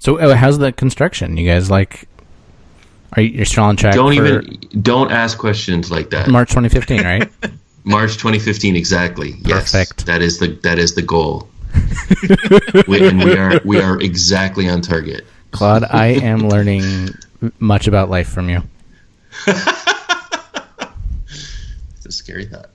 So, 0.00 0.18
oh, 0.18 0.34
how's 0.34 0.58
the 0.58 0.72
construction? 0.72 1.36
You 1.36 1.46
guys 1.46 1.70
like? 1.70 2.08
Are 3.12 3.22
you 3.22 3.28
you're 3.28 3.44
still 3.44 3.64
on 3.64 3.76
track? 3.76 3.94
Don't 3.94 4.16
for 4.16 4.40
even 4.40 4.58
don't 4.82 5.12
ask 5.12 5.38
questions 5.38 5.90
like 5.90 6.10
that. 6.10 6.28
March 6.28 6.48
2015, 6.48 7.02
right? 7.02 7.30
March 7.84 8.12
2015 8.14 8.76
exactly. 8.76 9.34
Yes. 9.44 9.72
Perfect. 9.72 10.06
That 10.06 10.22
is 10.22 10.38
the 10.38 10.48
that 10.62 10.78
is 10.78 10.94
the 10.94 11.02
goal. 11.02 11.48
we, 12.88 13.06
and 13.06 13.22
we 13.22 13.36
are 13.36 13.60
we 13.64 13.80
are 13.80 14.00
exactly 14.00 14.68
on 14.70 14.80
target. 14.80 15.26
Claude, 15.50 15.84
I 15.84 16.06
am 16.06 16.48
learning 16.48 17.10
much 17.58 17.86
about 17.86 18.08
life 18.08 18.28
from 18.28 18.48
you. 18.48 18.62
It's 21.96 22.06
a 22.06 22.12
scary 22.12 22.46
thought. 22.46 22.69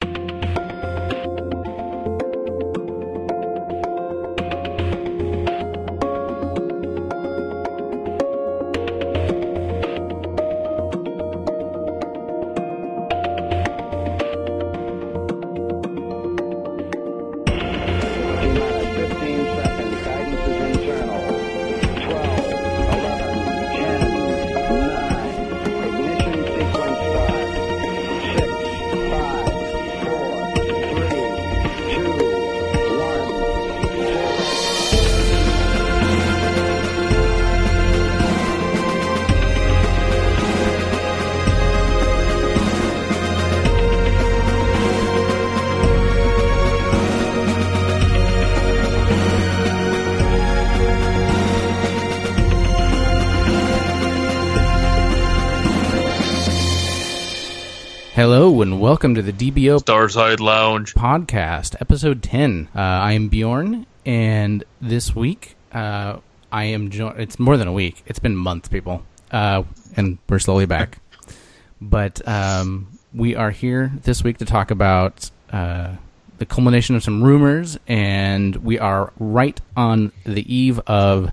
Welcome 59.06 59.24
to 59.24 59.32
the 59.32 59.52
DBO 59.52 59.84
Starside 59.84 60.40
Lounge. 60.40 60.96
podcast, 60.96 61.76
episode 61.80 62.24
10. 62.24 62.70
Uh, 62.76 62.80
I 62.80 63.12
am 63.12 63.28
Beorn, 63.30 63.86
and 64.04 64.64
this 64.82 65.16
week 65.16 65.56
uh, 65.72 66.18
I 66.52 66.64
am. 66.64 66.90
Jo- 66.90 67.10
it's 67.10 67.38
more 67.38 67.56
than 67.56 67.68
a 67.68 67.72
week. 67.72 68.02
It's 68.08 68.18
been 68.18 68.36
months, 68.36 68.68
people, 68.68 69.04
uh, 69.30 69.62
and 69.96 70.18
we're 70.28 70.40
slowly 70.40 70.66
back. 70.66 70.98
but 71.82 72.28
um, 72.28 72.98
we 73.14 73.36
are 73.36 73.52
here 73.52 73.92
this 74.06 74.24
week 74.24 74.40
to 74.40 74.46
talk 74.46 74.72
about 74.72 75.30
uh, 75.52 75.98
the 76.40 76.48
culmination 76.48 76.96
of 76.96 77.04
some 77.04 77.24
rumors, 77.24 77.78
and 77.88 78.56
we 78.56 78.80
are 78.80 79.14
right 79.20 79.62
on 79.78 80.14
the 80.24 80.52
eve 80.52 80.80
of 80.88 81.32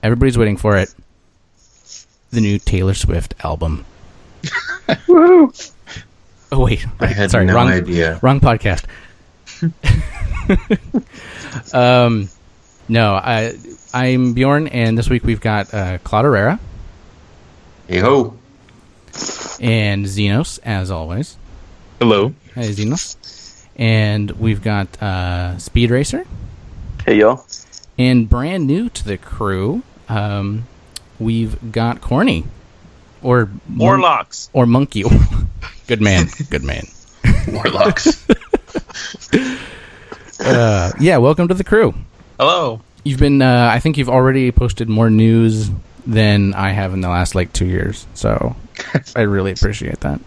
everybody's 0.00 0.38
waiting 0.38 0.56
for 0.56 0.76
it. 0.76 0.94
The 2.30 2.40
new 2.40 2.60
Taylor 2.60 2.94
Swift 2.94 3.34
album. 3.44 3.84
Oh 6.56 6.64
wait, 6.66 6.86
I 7.00 7.06
had 7.06 7.30
sorry, 7.32 7.46
no 7.46 7.54
wrong, 7.54 7.68
idea. 7.68 8.18
Wrong 8.22 8.38
podcast. 8.40 8.84
um, 11.74 12.28
no, 12.88 13.14
I 13.14 13.54
I'm 13.92 14.34
Beorn, 14.34 14.68
and 14.68 14.96
this 14.96 15.10
week 15.10 15.24
we've 15.24 15.40
got 15.40 15.72
uh, 15.74 15.98
Claude 15.98 16.24
Herrera 16.26 16.60
Hey 17.88 17.98
ho. 17.98 18.36
and 19.60 20.06
Xenos, 20.06 20.58
as 20.64 20.90
always. 20.90 21.36
Hello. 21.98 22.32
Hey, 22.54 22.70
Xenos. 22.70 23.16
And 23.76 24.30
we've 24.32 24.62
got 24.62 25.02
uh, 25.02 25.58
Speed 25.58 25.90
Racer, 25.90 26.24
Hey 27.04 27.18
y'all. 27.18 27.44
and 27.98 28.28
brand 28.28 28.66
new 28.68 28.88
to 28.90 29.04
the 29.04 29.18
crew, 29.18 29.82
um, 30.08 30.66
we've 31.18 31.72
got 31.72 32.00
Korny, 32.00 32.44
or 33.24 33.46
Mon- 33.68 33.78
Warlocks. 33.78 34.50
or 34.52 34.66
Monkey. 34.66 35.02
good 35.88 36.00
man, 36.00 36.26
good 36.50 36.62
man. 36.62 36.86
Warlocks. 37.48 38.24
Uh, 40.40 40.90
yeah, 41.00 41.16
welcome 41.16 41.46
to 41.48 41.54
the 41.54 41.64
crew. 41.64 41.94
Hello. 42.38 42.80
You've 43.04 43.20
been, 43.20 43.40
uh, 43.40 43.70
I 43.72 43.78
think 43.78 43.96
you've 43.96 44.08
already 44.10 44.50
posted 44.50 44.88
more 44.88 45.08
news 45.08 45.70
than 46.06 46.54
I 46.54 46.70
have 46.70 46.92
in 46.92 47.00
the 47.00 47.08
last 47.08 47.34
like 47.36 47.52
two 47.52 47.66
years. 47.66 48.04
So 48.14 48.54
I 49.16 49.22
really 49.22 49.52
appreciate 49.52 50.00
that. 50.00 50.20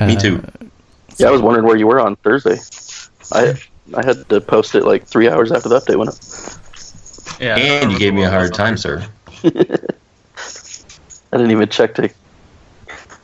Me 0.00 0.16
too. 0.16 0.42
Yeah, 1.18 1.26
I 1.28 1.30
was 1.30 1.42
wondering 1.42 1.66
where 1.66 1.76
you 1.76 1.86
were 1.88 2.00
on 2.00 2.14
Thursday. 2.16 2.58
I 3.32 3.54
I 3.94 4.04
had 4.04 4.28
to 4.30 4.40
post 4.40 4.74
it 4.76 4.84
like 4.84 5.04
three 5.06 5.28
hours 5.28 5.50
after 5.52 5.68
the 5.68 5.80
update 5.80 5.98
went 5.98 6.10
up. 6.10 7.40
Yeah. 7.40 7.56
And 7.56 7.92
you 7.92 7.98
gave 7.98 8.14
me 8.14 8.22
a 8.22 8.30
hard 8.30 8.54
time, 8.54 8.76
sir. 8.78 9.04
I 11.34 11.36
didn't 11.36 11.50
even 11.50 11.68
check 11.68 11.96
to 11.96 12.08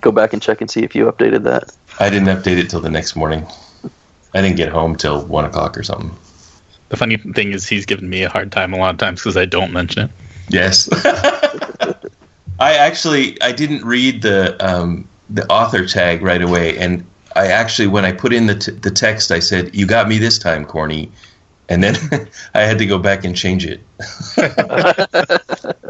go 0.00 0.10
back 0.10 0.32
and 0.32 0.42
check 0.42 0.60
and 0.60 0.68
see 0.68 0.82
if 0.82 0.96
you 0.96 1.06
updated 1.06 1.44
that. 1.44 1.72
I 2.00 2.10
didn't 2.10 2.26
update 2.26 2.58
it 2.58 2.68
till 2.68 2.80
the 2.80 2.90
next 2.90 3.14
morning. 3.14 3.46
I 4.34 4.42
didn't 4.42 4.56
get 4.56 4.68
home 4.68 4.96
till 4.96 5.24
one 5.26 5.44
o'clock 5.44 5.78
or 5.78 5.84
something. 5.84 6.10
The 6.88 6.96
funny 6.96 7.18
thing 7.18 7.52
is, 7.52 7.68
he's 7.68 7.86
given 7.86 8.10
me 8.10 8.24
a 8.24 8.28
hard 8.28 8.50
time 8.50 8.74
a 8.74 8.78
lot 8.78 8.90
of 8.92 8.98
times 8.98 9.20
because 9.20 9.36
I 9.36 9.44
don't 9.44 9.72
mention 9.72 10.06
it. 10.06 10.10
Yes. 10.48 10.88
I 12.58 12.74
actually 12.74 13.40
I 13.42 13.52
didn't 13.52 13.84
read 13.84 14.22
the 14.22 14.56
um, 14.58 15.08
the 15.30 15.46
author 15.48 15.86
tag 15.86 16.20
right 16.20 16.42
away, 16.42 16.76
and 16.78 17.06
I 17.36 17.46
actually 17.46 17.86
when 17.86 18.04
I 18.04 18.10
put 18.10 18.32
in 18.32 18.46
the 18.46 18.56
t- 18.56 18.72
the 18.72 18.90
text, 18.90 19.30
I 19.30 19.38
said, 19.38 19.72
"You 19.72 19.86
got 19.86 20.08
me 20.08 20.18
this 20.18 20.36
time, 20.36 20.66
Korny," 20.66 21.12
and 21.68 21.84
then 21.84 21.94
I 22.54 22.62
had 22.62 22.76
to 22.78 22.86
go 22.86 22.98
back 22.98 23.24
and 23.24 23.36
change 23.36 23.64
it. 23.64 23.80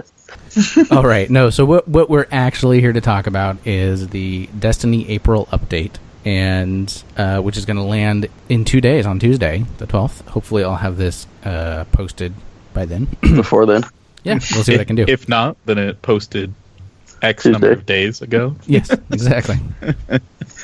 All 0.90 1.04
right. 1.04 1.28
No, 1.30 1.50
so 1.50 1.64
what 1.64 1.86
what 1.88 2.10
we're 2.10 2.26
actually 2.30 2.80
here 2.80 2.92
to 2.92 3.00
talk 3.00 3.26
about 3.26 3.58
is 3.66 4.08
the 4.08 4.48
Destiny 4.58 5.08
April 5.08 5.46
update, 5.46 5.92
and 6.24 7.02
uh, 7.16 7.40
which 7.40 7.56
is 7.56 7.64
going 7.64 7.76
to 7.76 7.82
land 7.82 8.28
in 8.48 8.64
two 8.64 8.80
days 8.80 9.06
on 9.06 9.18
Tuesday, 9.18 9.64
the 9.78 9.86
twelfth. 9.86 10.26
Hopefully, 10.28 10.64
I'll 10.64 10.76
have 10.76 10.96
this 10.96 11.26
uh, 11.44 11.84
posted 11.92 12.34
by 12.74 12.84
then. 12.84 13.06
Before 13.20 13.66
then, 13.66 13.82
yeah, 14.24 14.34
we'll 14.52 14.64
see 14.64 14.72
what 14.72 14.80
I 14.80 14.84
can 14.84 14.96
do. 14.96 15.04
If 15.06 15.28
not, 15.28 15.56
then 15.66 15.78
it 15.78 16.02
posted 16.02 16.52
X 17.22 17.44
Tuesday. 17.44 17.52
number 17.52 17.72
of 17.72 17.86
days 17.86 18.22
ago. 18.22 18.56
yes, 18.66 18.90
exactly. 19.10 19.58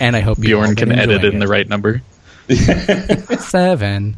And 0.01 0.17
I 0.17 0.21
hope 0.21 0.41
Beorn 0.41 0.75
can 0.77 0.93
edit 0.93 1.17
enjoying 1.17 1.35
in 1.35 1.41
the 1.41 1.49
right 1.49 1.69
number. 1.69 2.03
seven. 3.41 4.17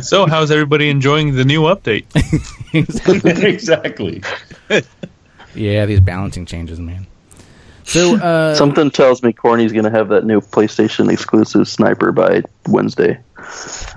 So, 0.00 0.26
how's 0.26 0.50
everybody 0.50 0.88
enjoying 0.88 1.34
the 1.34 1.44
new 1.44 1.62
update? 1.62 2.06
exactly. 2.74 4.22
Yeah, 5.54 5.86
these 5.86 6.00
balancing 6.00 6.46
changes, 6.46 6.78
man. 6.78 7.06
So, 7.84 8.16
uh, 8.22 8.54
something 8.54 8.90
tells 8.90 9.22
me 9.22 9.32
Korny's 9.32 9.72
gonna 9.72 9.90
have 9.90 10.08
that 10.10 10.24
new 10.24 10.40
PlayStation 10.40 11.10
exclusive 11.10 11.66
sniper 11.68 12.12
by 12.12 12.42
Wednesday. 12.66 13.18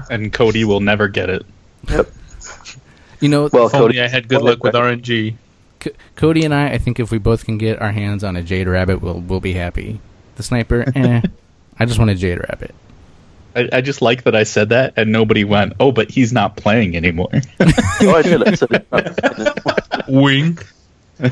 And 0.10 0.32
Cody 0.32 0.64
will 0.64 0.80
never 0.80 1.08
get 1.08 1.30
it. 1.30 1.46
Yep. 1.90 2.10
you 3.20 3.30
know, 3.30 3.50
Well, 3.52 3.68
If 3.68 3.76
only 3.76 3.88
Cody, 3.88 4.02
I 4.02 4.08
had 4.08 4.28
good 4.28 4.42
luck 4.42 4.64
with 4.64 4.74
RNG. 4.74 5.36
C- 5.84 5.92
Cody 6.16 6.46
and 6.46 6.54
I, 6.54 6.74
I 6.74 6.78
think 6.78 7.00
if 7.00 7.12
we 7.12 7.18
both 7.18 7.44
can 7.46 7.58
get 7.58 7.82
our 7.82 7.92
hands 7.92 8.24
on 8.24 8.36
a 8.36 8.42
Jade 8.44 8.68
Rabbit, 8.68 9.02
we'll 9.02 9.20
we'll 9.20 9.40
be 9.42 9.54
happy. 9.54 10.00
The 10.36 10.44
sniper, 10.44 10.86
eh. 10.96 11.22
I 11.78 11.86
just 11.86 12.00
want 12.00 12.12
a 12.12 12.16
Jade 12.16 12.40
Rabbit. 12.40 12.74
I, 13.56 13.70
I 13.74 13.82
just 13.82 14.02
like 14.02 14.24
that 14.24 14.36
I 14.36 14.44
said 14.44 14.70
that 14.70 14.94
and 14.98 15.12
nobody 15.12 15.44
went, 15.44 15.74
oh, 15.80 15.92
but 15.92 16.10
he's 16.10 16.32
not 16.34 16.56
playing 16.58 16.96
anymore. 16.96 17.30
oh, 17.60 18.16
I 18.16 18.22
did. 18.22 18.48
I 18.48 18.54
said 18.56 18.70
it. 18.92 20.06
Wink. 20.08 20.66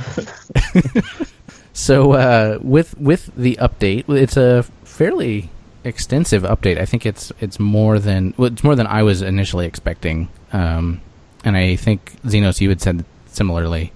So, 1.72 2.12
uh, 2.12 2.60
with 2.62 2.98
with 2.98 3.32
the 3.38 3.58
update, 3.62 4.10
it's 4.10 4.36
a 4.36 4.64
fairly 4.84 5.50
extensive 5.86 6.44
update. 6.44 6.78
I 6.78 6.86
think 6.86 7.06
it's 7.06 7.32
it's 7.40 7.58
more 7.58 8.00
than 8.00 8.34
well, 8.36 8.52
it's 8.52 8.66
more 8.66 8.76
than 8.76 8.86
I 8.88 9.04
was 9.04 9.22
initially 9.22 9.66
expecting. 9.66 10.28
Um, 10.52 11.00
and 11.46 11.56
I 11.56 11.78
think 11.78 12.18
Xenos, 12.24 12.60
you 12.60 12.68
had 12.68 12.82
said 12.82 13.06
similarly 13.28 13.94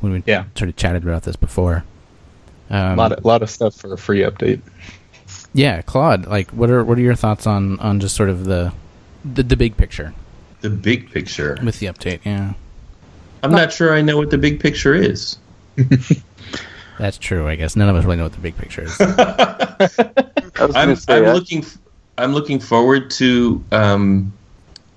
when 0.00 0.12
we 0.12 0.22
Yeah. 0.24 0.44
sort 0.56 0.70
of 0.70 0.76
chatted 0.76 1.02
about 1.02 1.24
this 1.24 1.36
before. 1.36 1.84
Um, 2.70 2.92
A 2.92 2.96
lot 2.96 3.12
of, 3.12 3.24
lot 3.24 3.42
of 3.42 3.50
stuff 3.50 3.74
for 3.74 3.92
a 3.92 3.98
free 3.98 4.20
update. 4.20 4.62
Yeah, 5.52 5.82
Claude, 5.82 6.26
like 6.26 6.50
what 6.50 6.70
are 6.70 6.84
what 6.84 6.98
are 6.98 7.02
your 7.02 7.14
thoughts 7.14 7.46
on 7.46 7.78
on 7.80 8.00
just 8.00 8.14
sort 8.16 8.28
of 8.30 8.44
the 8.44 8.72
the, 9.24 9.42
the 9.42 9.56
big 9.56 9.76
picture 9.76 10.14
The 10.60 10.70
big 10.70 11.10
picture. 11.10 11.58
with 11.62 11.78
the 11.78 11.86
update? 11.86 12.20
Yeah, 12.24 12.54
I'm 13.42 13.52
not 13.52 13.72
sure 13.72 13.94
I 13.94 14.02
know 14.02 14.16
what 14.16 14.30
the 14.30 14.38
big 14.38 14.60
picture 14.60 14.94
is. 14.94 15.38
that's 16.98 17.18
true. 17.18 17.48
I 17.48 17.56
guess 17.56 17.76
none 17.76 17.88
of 17.88 17.96
us 17.96 18.04
really 18.04 18.16
know 18.16 18.24
what 18.24 18.32
the 18.32 18.40
big 18.40 18.56
picture 18.56 18.82
is. 18.82 18.96
I 19.00 19.76
was 20.66 20.76
I'm, 20.76 20.88
gonna 20.88 20.96
say, 20.96 21.16
I'm 21.18 21.24
I- 21.26 21.32
looking 21.32 21.58
f- 21.60 21.78
I'm 22.18 22.32
looking 22.34 22.58
forward 22.60 23.10
to 23.12 23.64
um, 23.72 24.32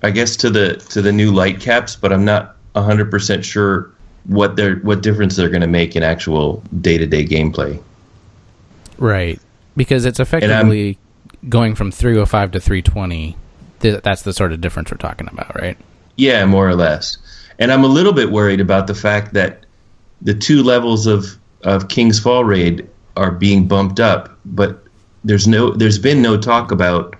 I 0.02 0.10
guess 0.10 0.36
to 0.36 0.50
the 0.50 0.74
to 0.90 1.00
the 1.02 1.12
new 1.12 1.32
light 1.32 1.60
caps, 1.60 1.96
but 1.96 2.12
I'm 2.12 2.24
not 2.24 2.56
hundred 2.76 3.10
percent 3.10 3.44
sure 3.44 3.90
what 4.24 4.56
they're 4.56 4.76
what 4.76 5.02
difference 5.02 5.36
they're 5.36 5.48
going 5.48 5.60
to 5.62 5.66
make 5.66 5.96
in 5.96 6.02
actual 6.02 6.62
day 6.80 6.98
to 6.98 7.06
day 7.06 7.24
gameplay. 7.24 7.80
Right. 8.98 9.40
Because 9.76 10.04
it's 10.04 10.20
effectively 10.20 10.98
going 11.48 11.74
from 11.74 11.90
305 11.90 12.52
to 12.52 12.60
320. 12.60 13.36
Th- 13.80 14.02
that's 14.02 14.22
the 14.22 14.32
sort 14.32 14.52
of 14.52 14.60
difference 14.60 14.90
we're 14.90 14.98
talking 14.98 15.28
about, 15.30 15.60
right? 15.60 15.76
Yeah, 16.16 16.44
more 16.46 16.68
or 16.68 16.74
less. 16.74 17.18
And 17.58 17.72
I'm 17.72 17.84
a 17.84 17.88
little 17.88 18.12
bit 18.12 18.30
worried 18.30 18.60
about 18.60 18.86
the 18.86 18.94
fact 18.94 19.34
that 19.34 19.64
the 20.22 20.34
two 20.34 20.62
levels 20.62 21.06
of 21.06 21.38
of 21.62 21.88
King's 21.88 22.20
Fall 22.20 22.44
raid 22.44 22.88
are 23.16 23.30
being 23.30 23.66
bumped 23.66 24.00
up, 24.00 24.36
but 24.44 24.84
there's 25.24 25.48
no 25.48 25.70
there's 25.72 25.98
been 25.98 26.20
no 26.22 26.36
talk 26.36 26.70
about 26.72 27.16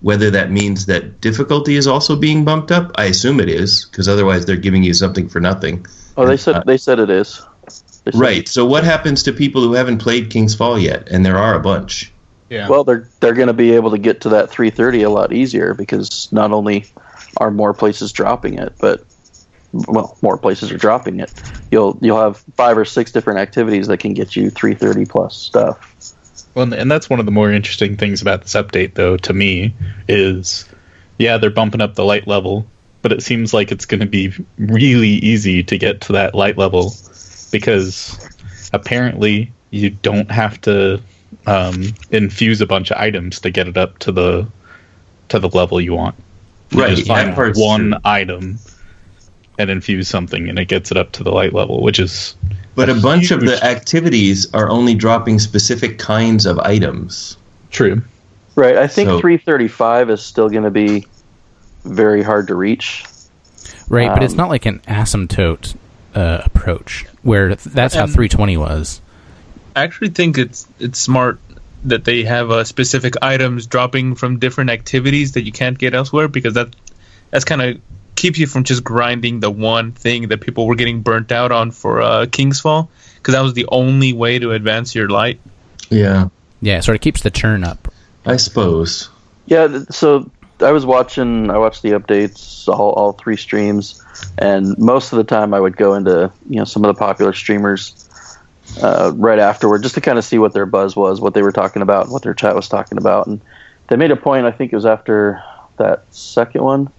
whether 0.00 0.30
that 0.30 0.50
means 0.50 0.86
that 0.86 1.20
difficulty 1.20 1.76
is 1.76 1.86
also 1.86 2.14
being 2.14 2.44
bumped 2.44 2.70
up. 2.70 2.92
I 2.96 3.06
assume 3.06 3.40
it 3.40 3.48
is 3.48 3.86
because 3.86 4.08
otherwise 4.08 4.44
they're 4.44 4.56
giving 4.56 4.82
you 4.82 4.94
something 4.94 5.28
for 5.28 5.40
nothing. 5.40 5.86
Oh, 6.16 6.26
they 6.26 6.36
said 6.36 6.56
uh, 6.56 6.62
they 6.66 6.76
said 6.76 6.98
it 6.98 7.10
is. 7.10 7.42
They 8.04 8.18
Right. 8.18 8.48
So 8.48 8.66
what 8.66 8.84
happens 8.84 9.22
to 9.24 9.32
people 9.32 9.62
who 9.62 9.74
haven't 9.74 9.98
played 9.98 10.30
King's 10.30 10.54
Fall 10.54 10.78
yet? 10.78 11.08
And 11.08 11.24
there 11.24 11.38
are 11.38 11.54
a 11.54 11.60
bunch. 11.60 12.12
Yeah. 12.50 12.68
Well, 12.68 12.84
they're 12.84 13.08
they're 13.20 13.34
going 13.34 13.48
to 13.48 13.54
be 13.54 13.72
able 13.72 13.90
to 13.92 13.98
get 13.98 14.20
to 14.22 14.30
that 14.30 14.50
330 14.50 15.02
a 15.02 15.10
lot 15.10 15.32
easier 15.32 15.74
because 15.74 16.30
not 16.30 16.52
only 16.52 16.86
are 17.38 17.50
more 17.50 17.74
places 17.74 18.12
dropping 18.12 18.58
it, 18.58 18.74
but 18.78 19.04
well, 19.72 20.16
more 20.22 20.38
places 20.38 20.70
are 20.70 20.78
dropping 20.78 21.20
it. 21.20 21.32
You'll 21.70 21.98
you'll 22.00 22.20
have 22.20 22.44
five 22.56 22.78
or 22.78 22.84
six 22.84 23.12
different 23.12 23.40
activities 23.40 23.86
that 23.88 23.98
can 23.98 24.14
get 24.14 24.36
you 24.36 24.50
330 24.50 25.06
plus 25.06 25.36
stuff. 25.36 25.90
Well, 26.54 26.72
and 26.72 26.90
that's 26.90 27.10
one 27.10 27.18
of 27.18 27.26
the 27.26 27.32
more 27.32 27.50
interesting 27.50 27.96
things 27.96 28.22
about 28.22 28.42
this 28.42 28.54
update, 28.54 28.94
though, 28.94 29.16
to 29.16 29.32
me, 29.32 29.74
is 30.06 30.68
yeah, 31.18 31.38
they're 31.38 31.50
bumping 31.50 31.80
up 31.80 31.94
the 31.94 32.04
light 32.04 32.28
level, 32.28 32.66
but 33.02 33.12
it 33.12 33.22
seems 33.22 33.52
like 33.52 33.72
it's 33.72 33.86
going 33.86 34.00
to 34.00 34.06
be 34.06 34.32
really 34.58 35.08
easy 35.08 35.64
to 35.64 35.78
get 35.78 36.02
to 36.02 36.12
that 36.12 36.34
light 36.34 36.56
level 36.56 36.94
because 37.58 38.18
apparently 38.72 39.52
you 39.70 39.90
don't 39.90 40.28
have 40.30 40.60
to 40.62 41.00
um, 41.46 41.84
infuse 42.10 42.60
a 42.60 42.66
bunch 42.66 42.90
of 42.90 42.96
items 42.98 43.38
to 43.40 43.50
get 43.50 43.68
it 43.68 43.76
up 43.76 43.96
to 44.00 44.10
the 44.10 44.46
to 45.28 45.38
the 45.38 45.48
level 45.50 45.80
you 45.80 45.94
want. 45.94 46.16
You 46.70 46.80
Right, 46.82 46.96
just 46.96 47.06
find 47.06 47.32
part's 47.34 47.58
one 47.60 47.90
true. 47.92 48.00
item 48.04 48.58
and 49.58 49.70
infuse 49.70 50.08
something, 50.08 50.48
and 50.48 50.58
it 50.58 50.66
gets 50.66 50.90
it 50.90 50.96
up 50.96 51.12
to 51.12 51.22
the 51.22 51.30
light 51.30 51.52
level, 51.54 51.80
which 51.80 52.00
is 52.00 52.34
But 52.74 52.90
a 52.90 52.94
bunch 52.94 53.30
of 53.30 53.40
the 53.40 53.62
activities 53.64 54.52
are 54.52 54.68
only 54.68 54.94
dropping 54.96 55.38
specific 55.38 55.98
kinds 55.98 56.44
of 56.46 56.58
items. 56.58 57.36
true. 57.70 58.02
Right. 58.56 58.76
I 58.76 58.86
think 58.88 59.08
So- 59.08 59.20
335 59.20 60.10
is 60.10 60.22
still 60.22 60.48
going 60.48 60.62
to 60.64 60.70
be 60.70 61.06
very 61.84 62.22
hard 62.22 62.46
to 62.48 62.54
reach. 62.56 63.04
Right, 63.88 64.08
but 64.08 64.22
it's 64.24 64.32
Um, 64.34 64.38
not 64.38 64.48
like 64.48 64.64
an 64.66 64.80
asymptote 64.88 65.74
uh, 66.14 66.42
approach 66.44 67.04
where 67.24 67.48
th- 67.48 67.62
that's 67.62 67.94
how 67.94 68.04
Um, 68.04 68.10
320 68.10 68.56
was. 68.56 69.00
I 69.74 69.82
actually 69.82 70.10
think 70.10 70.38
it's 70.38 70.68
it's 70.78 71.00
smart 71.00 71.40
that 71.84 72.04
they 72.04 72.22
have 72.24 72.50
uh, 72.50 72.64
specific 72.64 73.14
items 73.22 73.66
dropping 73.66 74.14
from 74.14 74.38
different 74.38 74.70
activities 74.70 75.32
that 75.32 75.42
you 75.42 75.52
can't 75.52 75.76
get 75.76 75.94
elsewhere 75.94 76.28
because 76.28 76.54
that 76.54 76.74
that's 77.30 77.44
kind 77.44 77.60
of 77.60 77.80
keeps 78.14 78.38
you 78.38 78.46
from 78.46 78.62
just 78.64 78.84
grinding 78.84 79.40
the 79.40 79.50
one 79.50 79.92
thing 79.92 80.28
that 80.28 80.40
people 80.40 80.66
were 80.66 80.76
getting 80.76 81.02
burnt 81.02 81.32
out 81.32 81.50
on 81.50 81.72
for 81.72 82.00
uh, 82.00 82.26
King's 82.30 82.60
Fall 82.60 82.88
because 83.16 83.34
that 83.34 83.42
was 83.42 83.54
the 83.54 83.66
only 83.68 84.12
way 84.12 84.38
to 84.38 84.52
advance 84.52 84.94
your 84.94 85.08
light. 85.08 85.40
Yeah, 85.90 86.28
Yeah, 86.60 86.78
it 86.78 86.84
sort 86.84 86.94
of 86.94 87.00
keeps 87.00 87.22
the 87.22 87.30
churn 87.30 87.64
up. 87.64 87.88
I 88.24 88.36
suppose. 88.36 89.10
Yeah, 89.46 89.84
so 89.90 90.30
I 90.60 90.72
was 90.72 90.86
watching. 90.86 91.50
I 91.50 91.58
watched 91.58 91.82
the 91.82 91.90
updates, 91.90 92.68
all, 92.68 92.92
all 92.92 93.12
three 93.12 93.36
streams, 93.36 94.02
and 94.38 94.76
most 94.78 95.12
of 95.12 95.16
the 95.16 95.24
time 95.24 95.54
I 95.54 95.60
would 95.60 95.76
go 95.76 95.94
into 95.94 96.32
you 96.48 96.56
know 96.56 96.64
some 96.64 96.84
of 96.84 96.94
the 96.94 96.98
popular 96.98 97.32
streamers 97.32 98.08
uh, 98.82 99.12
right 99.14 99.38
afterward 99.38 99.82
just 99.82 99.94
to 99.94 100.00
kind 100.00 100.18
of 100.18 100.24
see 100.24 100.38
what 100.38 100.52
their 100.52 100.66
buzz 100.66 100.96
was, 100.96 101.20
what 101.20 101.34
they 101.34 101.42
were 101.42 101.52
talking 101.52 101.82
about, 101.82 102.08
what 102.08 102.22
their 102.22 102.34
chat 102.34 102.54
was 102.54 102.68
talking 102.68 102.98
about, 102.98 103.26
and 103.26 103.40
they 103.88 103.96
made 103.96 104.10
a 104.10 104.16
point. 104.16 104.46
I 104.46 104.50
think 104.50 104.72
it 104.72 104.76
was 104.76 104.86
after 104.86 105.42
that 105.76 106.04
second 106.14 106.62
one 106.62 106.90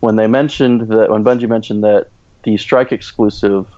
when 0.00 0.16
they 0.16 0.26
mentioned 0.26 0.88
that 0.88 1.10
when 1.10 1.22
Bungie 1.22 1.48
mentioned 1.48 1.84
that 1.84 2.08
the 2.42 2.56
strike 2.56 2.90
exclusive 2.90 3.72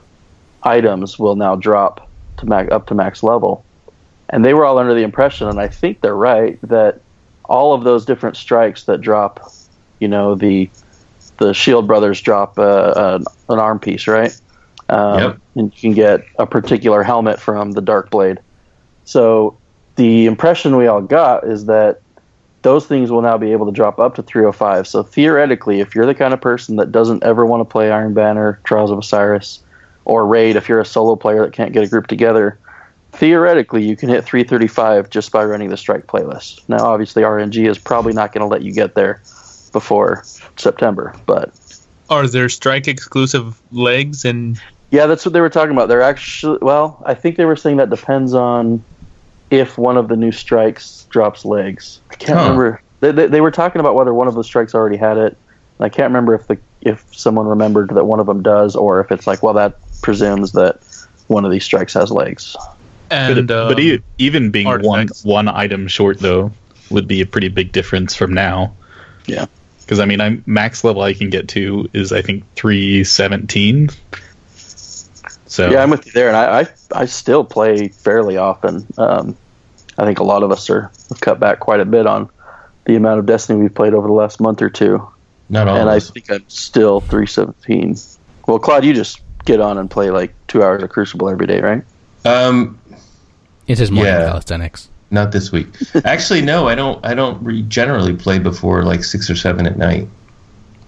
items 0.63 1.19
will 1.19 1.37
now 1.37 1.55
drop 1.55 2.09
to 2.39 2.47
max 2.47 2.73
up 2.73 2.87
to 2.87 2.95
max 2.95 3.23
level, 3.23 3.65
and 4.31 4.45
they 4.45 4.55
were 4.55 4.65
all 4.65 4.79
under 4.79 4.95
the 4.95 5.03
impression, 5.03 5.49
and 5.49 5.61
I 5.61 5.69
think 5.69 6.01
they're 6.01 6.17
right 6.17 6.59
that 6.63 7.01
all 7.45 7.75
of 7.75 7.85
those 7.85 8.07
different 8.07 8.37
strikes 8.37 8.85
that 8.85 9.01
drop, 9.01 9.53
you 9.99 10.09
know, 10.09 10.35
the 10.35 10.71
the 11.45 11.55
Shield 11.55 11.87
Brothers 11.87 12.21
drop 12.21 12.59
uh, 12.59 12.93
an, 12.97 13.25
an 13.49 13.59
arm 13.59 13.79
piece, 13.79 14.07
right? 14.07 14.37
Um, 14.89 15.19
Yep. 15.19 15.41
And 15.57 15.73
you 15.75 15.81
can 15.81 15.93
get 15.93 16.27
a 16.39 16.47
particular 16.47 17.03
helmet 17.03 17.41
from 17.41 17.73
the 17.73 17.81
Dark 17.81 18.11
Blade. 18.11 18.41
So 19.05 19.57
the 19.97 20.27
impression 20.27 20.77
we 20.77 20.87
all 20.87 21.01
got 21.01 21.47
is 21.47 21.67
that 21.67 22.01
those 22.63 22.87
things 22.87 23.11
will 23.11 23.23
now 23.23 23.39
be 23.39 23.53
able 23.53 23.67
to 23.67 23.73
drop 23.73 24.01
up 24.01 24.15
to 24.17 24.23
305. 24.23 24.89
So 24.89 25.03
theoretically, 25.03 25.81
if 25.81 25.95
you're 25.95 26.07
the 26.07 26.15
kind 26.15 26.35
of 26.35 26.41
person 26.41 26.77
that 26.77 26.91
doesn't 26.91 27.23
ever 27.23 27.47
want 27.47 27.61
to 27.61 27.65
play 27.65 27.93
Iron 27.93 28.15
Banner, 28.15 28.59
Trials 28.65 28.91
of 28.91 28.99
Osiris, 28.99 29.63
or 30.07 30.27
Raid, 30.27 30.57
if 30.57 30.69
you're 30.69 30.81
a 30.81 30.85
solo 30.85 31.15
player 31.15 31.45
that 31.45 31.53
can't 31.53 31.73
get 31.73 31.85
a 31.85 31.87
group 31.87 32.07
together, 32.07 32.59
theoretically 33.13 33.87
you 33.87 33.97
can 33.97 34.09
hit 34.09 34.25
335 34.25 35.11
just 35.11 35.31
by 35.31 35.45
running 35.45 35.69
the 35.69 35.77
strike 35.77 36.07
playlist. 36.07 36.67
Now, 36.69 36.85
obviously, 36.87 37.23
RNG 37.23 37.69
is 37.69 37.79
probably 37.79 38.13
not 38.13 38.33
going 38.33 38.43
to 38.43 38.49
let 38.49 38.63
you 38.63 38.73
get 38.73 38.95
there 38.95 39.21
before 39.75 40.25
September, 40.57 41.15
but 41.27 41.53
Are 42.09 42.27
there 42.27 42.49
strike 42.49 42.89
exclusive 42.89 43.61
legs 43.71 44.25
and 44.25 44.59
yeah, 44.91 45.07
that's 45.07 45.27
what 45.27 45.33
they 45.33 45.41
were 45.41 45.51
talking 45.51 45.73
about. 45.73 45.89
They're 45.89 46.01
actually 46.01 46.59
well, 46.63 47.03
I 47.05 47.13
think 47.15 47.37
they 47.37 47.45
were 47.45 47.57
saying 47.57 47.77
that 47.79 47.91
depends 47.91 48.33
on 48.33 48.83
if 49.51 49.77
one 49.77 49.97
of 49.99 50.09
the 50.09 50.17
new 50.17 50.33
strikes 50.33 51.07
drops 51.11 51.45
legs. 51.45 52.01
I 52.11 52.15
can't 52.17 52.39
Huh. 52.39 52.45
remember. 52.45 52.81
They, 53.01 53.13
they, 53.13 53.27
they 53.27 53.41
were 53.43 53.51
talking 53.51 53.81
about 53.81 53.95
whether 53.97 54.15
one 54.15 54.29
of 54.29 54.35
the 54.35 54.45
strikes 54.45 54.75
already 54.75 54.97
had 54.97 55.19
it. 55.19 55.37
I 55.81 55.89
can't 55.91 56.09
remember 56.09 56.35
if 56.35 56.47
the 56.47 56.59
if 56.81 57.05
someone 57.13 57.47
remembered 57.47 57.91
that 57.91 58.05
one 58.05 58.21
of 58.21 58.27
them 58.27 58.43
does, 58.43 58.77
or 58.77 59.01
if 59.01 59.11
it's 59.11 59.27
like, 59.27 59.43
well, 59.43 59.55
that 59.55 59.75
presumes 60.03 60.53
that 60.53 60.79
one 61.27 61.45
of 61.45 61.51
these 61.51 61.65
strikes 61.65 61.93
has 61.95 62.11
legs. 62.11 62.57
and 63.11 63.49
but, 63.49 63.57
um, 63.57 63.69
but 63.75 63.81
e- 63.81 64.03
even 64.19 64.51
being 64.51 64.69
one 64.83 65.09
one 65.25 65.49
item 65.49 65.89
short 65.89 66.21
though 66.21 66.53
would 66.91 67.09
be 67.09 67.21
a 67.21 67.27
pretty 67.27 67.49
big 67.49 67.73
difference 67.73 68.15
from 68.15 68.33
now. 68.33 68.77
Yeah. 69.27 69.47
Because 69.85 70.01
I 70.01 70.07
mean, 70.07 70.21
I'm 70.21 70.43
max 70.47 70.83
level 70.83 71.03
I 71.03 71.13
can 71.13 71.31
get 71.31 71.49
to 71.49 71.89
is 71.93 72.13
I 72.13 72.23
think 72.23 72.45
three 72.55 73.05
seventeen. 73.05 73.91
So 75.47 75.71
Yeah, 75.71 75.83
I'm 75.83 75.91
with 75.91 76.07
you 76.07 76.13
there, 76.13 76.29
and 76.29 76.37
I 76.37 76.61
I, 76.61 76.67
I 77.03 77.05
still 77.07 77.45
play 77.45 77.89
fairly 77.89 78.37
often. 78.37 78.87
Um, 78.97 79.37
I 79.99 80.05
think 80.05 80.19
a 80.19 80.25
lot 80.25 80.43
of 80.43 80.51
us 80.51 80.69
are 80.71 80.91
have 81.11 81.21
cut 81.21 81.39
back 81.39 81.61
quite 81.61 81.81
a 81.81 81.85
bit 81.85 82.07
on 82.07 82.29
the 82.85 82.97
amount 82.97 83.21
of 83.21 83.27
Destiny 83.27 83.61
we've 83.61 83.75
played 83.75 83.95
over 83.95 84.07
the 84.07 84.13
last 84.13 84.41
month 84.41 84.63
or 84.63 84.71
two. 84.71 85.07
Not 85.49 85.69
all 85.69 85.77
and 85.77 85.91
I 85.91 86.01
think 86.01 86.31
I'm 86.31 86.45
still 86.49 87.01
317. 87.01 87.97
Well, 88.47 88.59
Claude, 88.59 88.85
you 88.85 88.95
just 88.95 89.21
get 89.45 89.61
on 89.61 89.79
and 89.79 89.91
play 89.91 90.11
like 90.11 90.35
two 90.49 90.63
hours 90.63 90.83
of 90.83 90.91
Crucible 90.91 91.29
every 91.29 91.47
day, 91.47 91.61
right? 91.61 91.85
Um, 92.25 92.79
It's 93.67 93.81
more 93.91 94.05
morning 94.05 94.21
Yeah. 94.21 94.29
calisthenics. 94.29 94.89
Not 95.15 95.33
this 95.33 95.51
week. 95.51 95.69
Actually, 96.05 96.43
no. 96.43 96.69
I 96.69 96.75
don't. 96.75 97.05
I 97.07 97.15
don't 97.15 97.43
re- 97.43 97.63
generally 97.63 98.15
play 98.15 98.39
before 98.39 98.83
like 98.83 99.05
six 99.05 99.31
or 99.31 99.37
seven 99.37 99.67
at 99.67 99.79
night. 99.79 100.09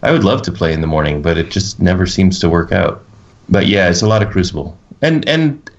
I 0.02 0.12
would 0.12 0.24
love 0.24 0.42
to 0.42 0.52
play 0.52 0.72
in 0.72 0.82
the 0.82 0.86
morning, 0.86 1.22
but 1.22 1.38
it 1.38 1.50
just 1.50 1.80
never 1.80 2.06
seems 2.06 2.38
to 2.40 2.48
work 2.48 2.70
out. 2.72 3.02
But 3.48 3.66
yeah, 3.66 3.88
it's 3.88 4.02
a 4.02 4.06
lot 4.06 4.22
of 4.22 4.30
Crucible 4.30 4.76
and 5.02 5.26
and 5.28 5.70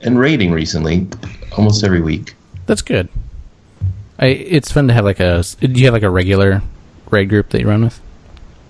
and 0.00 0.18
raiding 0.18 0.52
recently, 0.52 1.08
almost 1.56 1.82
every 1.82 2.00
week. 2.00 2.34
That's 2.66 2.82
good. 2.82 3.08
I, 4.18 4.26
it's 4.26 4.70
fun 4.70 4.88
to 4.88 4.94
have 4.94 5.04
like 5.04 5.20
a. 5.20 5.42
Do 5.60 5.68
you 5.68 5.86
have 5.86 5.94
like 5.94 6.02
a 6.02 6.10
regular 6.10 6.62
raid 7.10 7.28
group 7.28 7.50
that 7.50 7.60
you 7.60 7.68
run 7.68 7.84
with? 7.84 8.00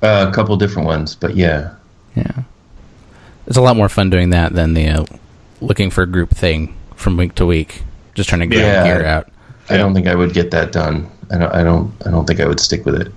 Uh, 0.03 0.27
a 0.29 0.35
couple 0.35 0.57
different 0.57 0.87
ones, 0.87 1.15
but 1.15 1.35
yeah, 1.35 1.75
Yeah, 2.15 2.43
it's 3.47 3.57
a 3.57 3.63
lot 3.63 3.77
more 3.77 3.89
fun 3.89 4.11
doing 4.11 4.31
that 4.31 4.53
than 4.53 4.75
the 4.75 4.89
uh, 4.89 5.05
looking 5.61 5.91
for 5.91 6.03
a 6.03 6.07
group 6.07 6.31
thing 6.31 6.77
from 6.95 7.17
week 7.17 7.35
to 7.37 7.47
week, 7.47 7.83
just 8.15 8.29
trying 8.29 8.41
to 8.41 8.47
get 8.47 8.61
Yeah. 8.61 8.85
gear 8.85 9.05
out. 9.05 9.29
I 9.69 9.77
don't 9.77 9.95
think 9.95 10.07
I 10.07 10.15
would 10.15 10.33
get 10.35 10.51
that 10.51 10.73
done. 10.73 11.11
I 11.31 11.39
don't. 11.39 11.55
I 11.55 11.63
don't. 11.63 11.93
I 12.07 12.11
don't 12.11 12.27
think 12.27 12.41
I 12.41 12.47
would 12.47 12.61
stick 12.61 12.85
with 12.85 13.01
it. 13.01 13.13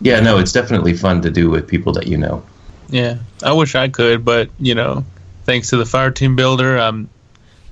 Yeah, 0.00 0.20
no, 0.20 0.38
it's 0.38 0.52
definitely 0.52 0.94
fun 0.94 1.20
to 1.22 1.30
do 1.30 1.50
with 1.50 1.66
people 1.66 1.92
that 1.94 2.06
you 2.06 2.16
know. 2.16 2.42
Yeah, 2.88 3.18
I 3.42 3.52
wish 3.52 3.74
I 3.74 3.88
could, 3.88 4.24
but 4.24 4.48
you 4.58 4.74
know, 4.74 5.04
thanks 5.44 5.68
to 5.70 5.76
the 5.76 5.84
fire 5.84 6.10
team 6.10 6.36
builder, 6.36 6.78
um, 6.78 7.08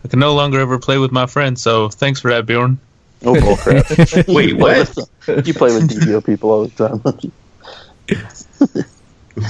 I 0.05 0.09
can 0.09 0.19
no 0.19 0.35
longer 0.35 0.61
ever 0.61 0.79
play 0.79 0.99
with 0.99 1.13
my 1.13 1.27
friends. 1.27 1.63
So 1.63 1.89
thanks 1.89 2.21
for 2.21 2.31
that, 2.31 2.45
Beorn. 2.45 2.79
Oh, 3.25 3.35
bullcrap. 3.35 4.33
Wait, 4.35 4.57
what? 4.57 5.47
you 5.47 5.55
play 5.55 5.75
with 5.75 5.89
DBO 5.91 6.25
people 6.25 6.51
all 6.51 6.67
the 6.67 6.89
time. 6.89 6.99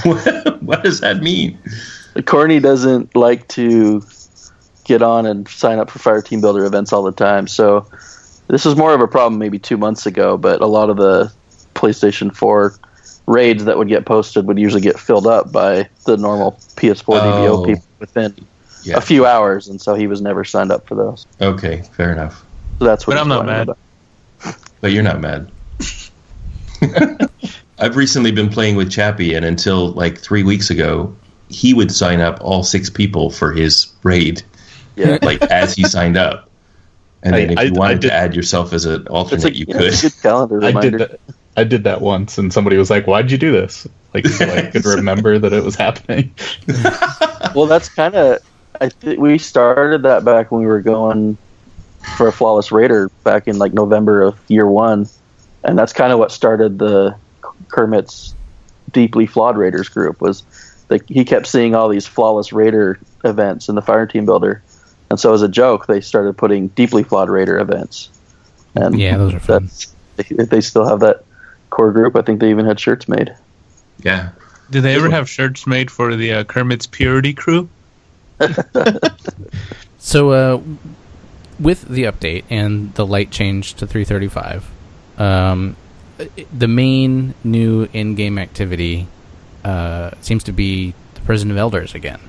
what 0.63 0.83
does 0.83 0.99
that 1.01 1.21
mean? 1.21 1.57
Korny 2.15 2.61
doesn't 2.61 3.15
like 3.15 3.47
to 3.49 4.01
get 4.89 5.01
on 5.01 5.25
and 5.25 5.47
sign 5.47 5.79
up 5.79 5.89
for 5.89 5.99
Fire 5.99 6.21
Team 6.21 6.41
Builder 6.41 6.65
events 6.65 6.91
all 6.91 7.03
the 7.03 7.11
time. 7.13 7.47
So 7.47 7.87
this 8.47 8.65
was 8.65 8.75
more 8.75 8.93
of 8.93 8.99
a 9.01 9.07
problem 9.07 9.39
maybe 9.39 9.57
two 9.59 9.77
months 9.77 10.05
ago, 10.05 10.35
but 10.37 10.59
a 10.61 10.65
lot 10.65 10.89
of 10.89 10.97
the 10.97 11.31
PlayStation 11.75 12.35
4 12.35 12.73
raids 13.27 13.65
that 13.65 13.77
would 13.77 13.87
get 13.87 14.05
posted 14.05 14.47
would 14.47 14.57
usually 14.59 14.81
get 14.81 14.99
filled 14.99 15.27
up 15.27 15.51
by 15.51 15.87
the 16.05 16.17
normal 16.17 16.53
PS4 16.75 17.19
DBO 17.21 17.49
Oh. 17.61 17.65
people 17.65 17.83
within 17.99 18.33
Yeah. 18.83 18.97
a 18.97 19.01
few 19.01 19.25
hours, 19.27 19.67
and 19.67 19.79
so 19.79 19.93
he 19.93 20.07
was 20.07 20.19
never 20.21 20.43
signed 20.43 20.71
up 20.71 20.87
for 20.87 20.95
those. 20.95 21.25
Okay, 21.39 21.83
fair 21.95 22.11
enough. 22.11 22.43
So 22.79 22.85
that's 22.85 23.05
what. 23.05 23.13
But 23.13 23.21
I'm 23.21 23.27
not 23.29 23.45
mad. 23.45 23.69
about. 23.69 23.77
But 24.81 24.91
you're 24.93 25.03
not 25.03 25.19
mad. 25.19 25.51
I've 27.79 27.95
recently 27.95 28.31
been 28.31 28.49
playing 28.49 28.75
with 28.77 28.89
Chappie, 28.91 29.33
and 29.33 29.45
until 29.45 29.91
like 29.91 30.17
three 30.17 30.43
weeks 30.43 30.69
ago, 30.69 31.13
he 31.49 31.73
would 31.73 31.91
sign 31.91 32.19
up 32.21 32.37
all 32.41 32.63
six 32.63 32.89
people 32.89 33.29
for 33.29 33.51
his 33.51 33.87
raid, 34.03 34.41
Yeah. 34.99 35.17
like 35.23 35.41
as 35.43 35.73
he 35.75 35.83
signed 35.83 36.17
up. 36.17 36.49
And 37.23 37.33
then 37.33 37.49
if 37.51 37.57
I- 37.59 37.63
you 37.63 37.73
wanted 37.73 37.99
did- 38.01 38.09
to 38.09 38.13
add 38.13 38.35
yourself 38.35 38.71
as 38.73 38.85
an 38.85 39.01
It's 39.01 39.09
alternate, 39.09 39.45
a, 39.45 39.55
you 39.57 39.65
yeah, 39.67 39.77
could. 39.77 39.93
good 40.01 40.21
calendar 40.21 40.63
I 40.63 40.71
did 40.71 40.93
that. 40.99 41.19
I 41.57 41.63
did 41.65 41.83
that 41.83 41.99
once, 42.01 42.37
and 42.37 42.53
somebody 42.53 42.77
was 42.77 42.89
like, 42.89 43.05
"Why'd 43.07 43.31
you 43.31 43.37
do 43.37 43.51
this?" 43.51 43.85
Like, 44.13 44.25
so 44.27 44.45
I 44.45 44.61
could 44.71 44.85
remember 44.97 45.37
that 45.39 45.51
it 45.51 45.63
was 45.63 45.75
happening. 45.75 46.33
Well, 47.55 47.65
that's 47.65 47.89
kind 47.89 48.13
of. 48.15 48.39
I 48.79 48.89
think 48.89 49.19
we 49.19 49.37
started 49.39 50.03
that 50.03 50.23
back 50.23 50.51
when 50.51 50.61
we 50.61 50.67
were 50.67 50.81
going 50.81 51.37
for 52.17 52.27
a 52.27 52.31
flawless 52.31 52.71
raider 52.71 53.09
back 53.23 53.47
in 53.47 53.57
like 53.57 53.73
November 53.73 54.21
of 54.21 54.39
year 54.49 54.67
one, 54.67 55.07
and 55.63 55.77
that's 55.77 55.91
kind 55.91 56.13
of 56.13 56.19
what 56.19 56.31
started 56.31 56.77
the 56.79 57.15
Kermit's 57.69 58.35
deeply 58.91 59.25
flawed 59.25 59.57
raiders 59.57 59.89
group. 59.89 60.21
Was 60.21 60.43
like 60.89 61.07
he 61.09 61.25
kept 61.25 61.47
seeing 61.47 61.73
all 61.75 61.89
these 61.89 62.05
flawless 62.07 62.53
raider 62.53 62.99
events 63.25 63.67
in 63.67 63.75
the 63.75 63.81
fire 63.81 64.05
team 64.05 64.25
builder, 64.25 64.61
and 65.09 65.19
so 65.19 65.33
as 65.33 65.41
a 65.41 65.47
joke, 65.49 65.87
they 65.87 66.01
started 66.01 66.37
putting 66.37 66.67
deeply 66.69 67.03
flawed 67.03 67.29
raider 67.29 67.59
events. 67.59 68.09
And 68.75 68.99
Yeah, 68.99 69.17
those 69.17 69.33
are 69.33 69.39
fun. 69.39 69.63
that's 69.65 69.93
they, 70.17 70.45
they 70.45 70.61
still 70.61 70.87
have 70.87 70.99
that 71.01 71.23
core 71.69 71.91
group. 71.91 72.15
I 72.15 72.21
think 72.21 72.39
they 72.39 72.49
even 72.49 72.65
had 72.65 72.79
shirts 72.79 73.07
made. 73.07 73.35
Yeah. 74.03 74.29
Did 74.69 74.83
they 74.83 74.95
ever 74.95 75.09
have 75.09 75.27
shirts 75.29 75.65
made 75.65 75.89
for 75.89 76.15
the 76.15 76.33
uh, 76.33 76.43
Kermit's 76.43 76.85
Purity 76.85 77.33
crew? 77.33 77.69
So, 80.01 80.31
uh, 80.31 80.61
with 81.59 81.81
the 81.87 82.03
update 82.03 82.45
and 82.49 82.93
the 82.95 83.05
light 83.05 83.31
change 83.31 83.73
to 83.75 83.85
335, 83.85 84.65
um, 85.17 85.75
the 86.57 86.67
main 86.69 87.33
new 87.43 87.89
in-game 87.91 88.39
activity 88.39 89.07
uh, 89.65 90.11
seems 90.21 90.45
to 90.45 90.53
be 90.53 90.93
the 91.15 91.21
Prison 91.21 91.51
of 91.51 91.57
Elders 91.57 91.93
again, 91.95 92.21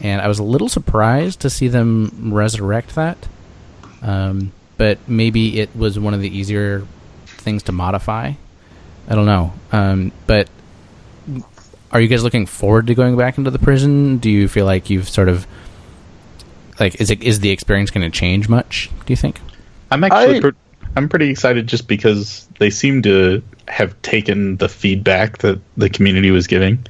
and 0.00 0.20
I 0.20 0.28
was 0.28 0.38
a 0.38 0.42
little 0.42 0.68
surprised 0.68 1.40
to 1.40 1.50
see 1.50 1.68
them 1.68 2.32
resurrect 2.32 2.94
that. 2.94 3.28
Um, 4.02 4.52
but 4.76 4.98
maybe 5.06 5.60
it 5.60 5.74
was 5.76 5.98
one 5.98 6.14
of 6.14 6.20
the 6.20 6.36
easier 6.36 6.86
things 7.26 7.64
to 7.64 7.72
modify. 7.72 8.32
I 9.08 9.14
don't 9.14 9.26
know. 9.26 9.52
Um, 9.72 10.12
but 10.26 10.48
are 11.92 12.00
you 12.00 12.08
guys 12.08 12.22
looking 12.22 12.46
forward 12.46 12.86
to 12.86 12.94
going 12.94 13.16
back 13.16 13.38
into 13.38 13.50
the 13.50 13.58
prison? 13.58 14.18
Do 14.18 14.30
you 14.30 14.48
feel 14.48 14.64
like 14.64 14.90
you've 14.90 15.08
sort 15.08 15.28
of 15.28 15.46
like 16.78 17.00
is 17.00 17.10
it 17.10 17.22
is 17.22 17.40
the 17.40 17.50
experience 17.50 17.90
going 17.90 18.10
to 18.10 18.16
change 18.16 18.48
much? 18.48 18.90
Do 19.06 19.12
you 19.12 19.16
think? 19.16 19.40
I'm 19.90 20.04
actually 20.04 20.38
I- 20.38 20.40
pre- 20.40 20.52
I'm 20.96 21.08
pretty 21.08 21.30
excited 21.30 21.66
just 21.66 21.86
because 21.86 22.48
they 22.58 22.70
seem 22.70 23.02
to 23.02 23.42
have 23.68 24.00
taken 24.02 24.56
the 24.56 24.68
feedback 24.68 25.38
that 25.38 25.60
the 25.76 25.88
community 25.88 26.30
was 26.30 26.46
giving. 26.46 26.84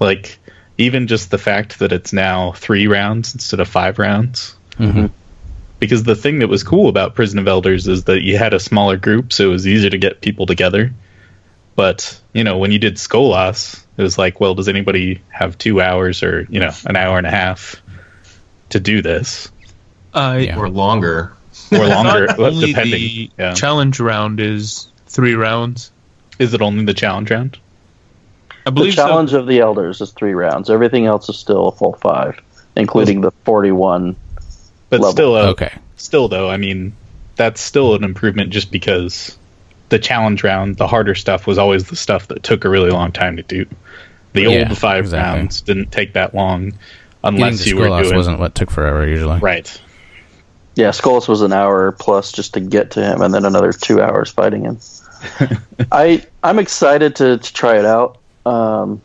Like 0.00 0.38
even 0.78 1.06
just 1.06 1.30
the 1.30 1.38
fact 1.38 1.80
that 1.80 1.92
it's 1.92 2.12
now 2.12 2.52
3 2.52 2.86
rounds 2.86 3.34
instead 3.34 3.60
of 3.60 3.68
5 3.68 3.98
rounds. 3.98 4.54
Mm-hmm. 4.78 5.06
Because 5.80 6.04
the 6.04 6.16
thing 6.16 6.38
that 6.40 6.48
was 6.48 6.64
cool 6.64 6.88
about 6.88 7.14
Prison 7.14 7.38
of 7.38 7.46
Elders 7.46 7.86
is 7.86 8.04
that 8.04 8.22
you 8.22 8.36
had 8.38 8.54
a 8.54 8.60
smaller 8.60 8.96
group 8.96 9.32
so 9.32 9.48
it 9.48 9.52
was 9.52 9.66
easier 9.66 9.90
to 9.90 9.98
get 9.98 10.20
people 10.20 10.46
together. 10.46 10.92
But, 11.76 12.20
you 12.32 12.42
know, 12.42 12.58
when 12.58 12.72
you 12.72 12.78
did 12.80 12.94
Skolas, 12.96 13.84
it 13.96 14.02
was 14.02 14.18
like, 14.18 14.40
well, 14.40 14.54
does 14.56 14.68
anybody 14.68 15.20
have 15.28 15.56
2 15.58 15.80
hours 15.80 16.22
or, 16.22 16.46
you 16.50 16.58
know, 16.58 16.72
an 16.86 16.96
hour 16.96 17.18
and 17.18 17.26
a 17.26 17.30
half 17.30 17.80
to 18.70 18.80
do 18.80 19.02
this? 19.02 19.50
Uh, 20.14 20.38
Yeah. 20.40 20.58
Or 20.58 20.68
longer. 20.68 21.32
Or 21.70 21.86
longer, 21.86 22.26
depending. 22.26 22.74
the 22.90 23.30
Yeah. 23.38 23.54
challenge 23.54 24.00
round 24.00 24.40
is 24.40 24.88
three 25.06 25.34
rounds. 25.34 25.90
Is 26.38 26.54
it 26.54 26.62
only 26.62 26.84
the 26.84 26.94
challenge 26.94 27.30
round? 27.30 27.58
I 28.68 28.82
The 28.84 28.92
challenge 28.92 29.30
so. 29.30 29.40
of 29.40 29.46
the 29.46 29.60
elders 29.60 30.00
is 30.00 30.10
three 30.12 30.34
rounds. 30.34 30.70
Everything 30.70 31.06
else 31.06 31.28
is 31.28 31.36
still 31.36 31.68
a 31.68 31.72
full 31.72 31.94
five, 31.94 32.40
including 32.76 33.20
the 33.22 33.30
forty-one. 33.44 34.16
But 34.90 35.00
Level. 35.00 35.12
still, 35.12 35.34
uh, 35.34 35.46
Okay. 35.50 35.72
still 35.96 36.28
though, 36.28 36.48
I 36.48 36.56
mean, 36.56 36.92
that's 37.36 37.60
still 37.60 37.94
an 37.94 38.04
improvement 38.04 38.50
just 38.50 38.70
because 38.70 39.36
the 39.90 39.98
challenge 39.98 40.42
round, 40.44 40.76
the 40.76 40.86
harder 40.86 41.14
stuff, 41.14 41.46
was 41.46 41.58
always 41.58 41.84
the 41.84 41.96
stuff 41.96 42.28
that 42.28 42.42
took 42.42 42.64
a 42.64 42.68
really 42.68 42.90
long 42.90 43.12
time 43.12 43.36
to 43.36 43.42
do. 43.42 43.66
The 44.34 44.42
Yeah, 44.42 44.68
old 44.68 44.78
five 44.78 45.04
exactly. 45.04 45.38
rounds 45.40 45.60
didn't 45.62 45.90
take 45.92 46.12
that 46.12 46.34
long, 46.34 46.72
unless 47.24 47.62
to 47.64 47.68
you 47.70 47.76
were 47.76 47.88
doing 48.02 48.14
wasn't 48.16 48.38
what 48.38 48.54
took 48.54 48.70
forever 48.70 49.06
usually. 49.06 49.38
right. 49.40 49.80
Yeah, 50.74 50.90
Skolas 50.90 51.26
was 51.28 51.42
an 51.42 51.52
hour 51.52 51.90
plus 51.92 52.30
just 52.30 52.54
to 52.54 52.60
get 52.60 52.92
to 52.92 53.02
him, 53.02 53.20
and 53.20 53.34
then 53.34 53.44
another 53.44 53.72
two 53.72 54.00
hours 54.00 54.30
fighting 54.30 54.62
him. 54.64 54.78
I 55.90 56.22
I'm 56.44 56.58
excited 56.60 57.16
to, 57.16 57.38
to 57.38 57.52
try 57.52 57.78
it 57.78 57.84
out. 57.84 58.18
Um, 58.48 59.02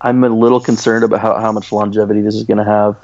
I'm 0.00 0.22
a 0.22 0.28
little 0.28 0.60
concerned 0.60 1.04
about 1.04 1.20
how, 1.20 1.38
how 1.40 1.52
much 1.52 1.72
longevity 1.72 2.20
this 2.20 2.34
is 2.34 2.44
going 2.44 2.58
to 2.58 2.64
have, 2.64 3.02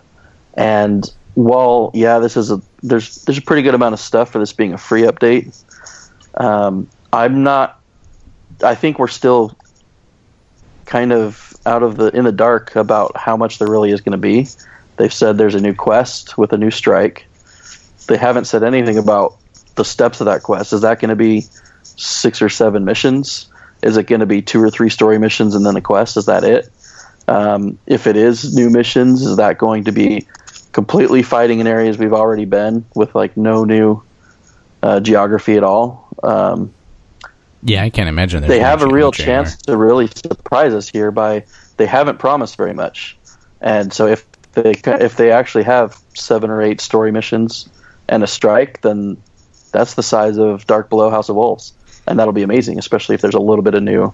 and 0.54 1.10
while 1.34 1.90
yeah, 1.94 2.18
this 2.18 2.36
is 2.36 2.50
a 2.50 2.60
there's 2.82 3.24
there's 3.24 3.38
a 3.38 3.42
pretty 3.42 3.62
good 3.62 3.74
amount 3.74 3.94
of 3.94 4.00
stuff 4.00 4.32
for 4.32 4.38
this 4.38 4.52
being 4.52 4.74
a 4.74 4.78
free 4.78 5.02
update. 5.02 5.56
Um, 6.34 6.88
I'm 7.12 7.42
not. 7.42 7.80
I 8.62 8.74
think 8.74 8.98
we're 8.98 9.08
still 9.08 9.56
kind 10.84 11.12
of 11.12 11.54
out 11.64 11.82
of 11.82 11.96
the 11.96 12.08
in 12.08 12.24
the 12.24 12.32
dark 12.32 12.76
about 12.76 13.16
how 13.16 13.36
much 13.36 13.58
there 13.58 13.68
really 13.68 13.90
is 13.90 14.00
going 14.00 14.12
to 14.12 14.18
be. 14.18 14.46
They've 14.96 15.12
said 15.12 15.38
there's 15.38 15.54
a 15.54 15.60
new 15.60 15.74
quest 15.74 16.36
with 16.36 16.52
a 16.52 16.58
new 16.58 16.70
strike. 16.70 17.26
They 18.06 18.18
haven't 18.18 18.44
said 18.44 18.62
anything 18.62 18.98
about 18.98 19.38
the 19.76 19.84
steps 19.84 20.20
of 20.20 20.26
that 20.26 20.42
quest. 20.42 20.72
Is 20.72 20.82
that 20.82 21.00
going 21.00 21.08
to 21.08 21.16
be 21.16 21.46
six 21.82 22.42
or 22.42 22.50
seven 22.50 22.84
missions? 22.84 23.49
Is 23.82 23.96
it 23.96 24.06
going 24.06 24.20
to 24.20 24.26
be 24.26 24.42
two 24.42 24.62
or 24.62 24.70
three 24.70 24.90
story 24.90 25.18
missions 25.18 25.54
and 25.54 25.64
then 25.64 25.76
a 25.76 25.80
quest? 25.80 26.16
Is 26.16 26.26
that 26.26 26.44
it? 26.44 26.70
Um, 27.28 27.78
if 27.86 28.06
it 28.06 28.16
is 28.16 28.54
new 28.54 28.70
missions, 28.70 29.22
is 29.22 29.36
that 29.36 29.56
going 29.58 29.84
to 29.84 29.92
be 29.92 30.26
completely 30.72 31.22
fighting 31.22 31.60
in 31.60 31.66
areas 31.66 31.96
we've 31.98 32.12
already 32.12 32.44
been 32.44 32.84
with 32.94 33.14
like 33.14 33.36
no 33.36 33.64
new 33.64 34.02
uh, 34.82 35.00
geography 35.00 35.56
at 35.56 35.62
all? 35.62 36.08
Um, 36.22 36.72
Yeah, 37.62 37.82
I 37.84 37.90
can't 37.90 38.08
imagine. 38.08 38.42
they 38.46 38.58
have 38.60 38.82
a 38.82 38.86
real 38.86 39.12
anywhere. 39.14 39.44
chance 39.44 39.56
to 39.62 39.76
really 39.76 40.08
surprise 40.08 40.74
us 40.74 40.88
here 40.88 41.10
by 41.10 41.44
they 41.76 41.86
haven't 41.86 42.18
promised 42.18 42.56
very 42.56 42.74
much, 42.74 43.16
and 43.60 43.92
so 43.92 44.06
if 44.06 44.26
they 44.52 44.72
if 44.84 45.16
they 45.16 45.30
actually 45.30 45.64
have 45.64 45.98
seven 46.14 46.50
or 46.50 46.60
eight 46.60 46.80
story 46.80 47.12
missions 47.12 47.68
and 48.08 48.22
a 48.22 48.26
strike, 48.26 48.80
then 48.82 49.16
that's 49.72 49.94
the 49.94 50.02
size 50.02 50.36
of 50.36 50.66
Dark 50.66 50.88
Below 50.90 51.10
House 51.10 51.28
of 51.28 51.36
Wolves, 51.36 51.72
and 52.10 52.18
that'll 52.18 52.32
be 52.32 52.42
amazing, 52.42 52.76
especially 52.76 53.14
if 53.14 53.20
there's 53.20 53.34
a 53.34 53.40
little 53.40 53.62
bit 53.62 53.74
of 53.74 53.84
new 53.84 54.12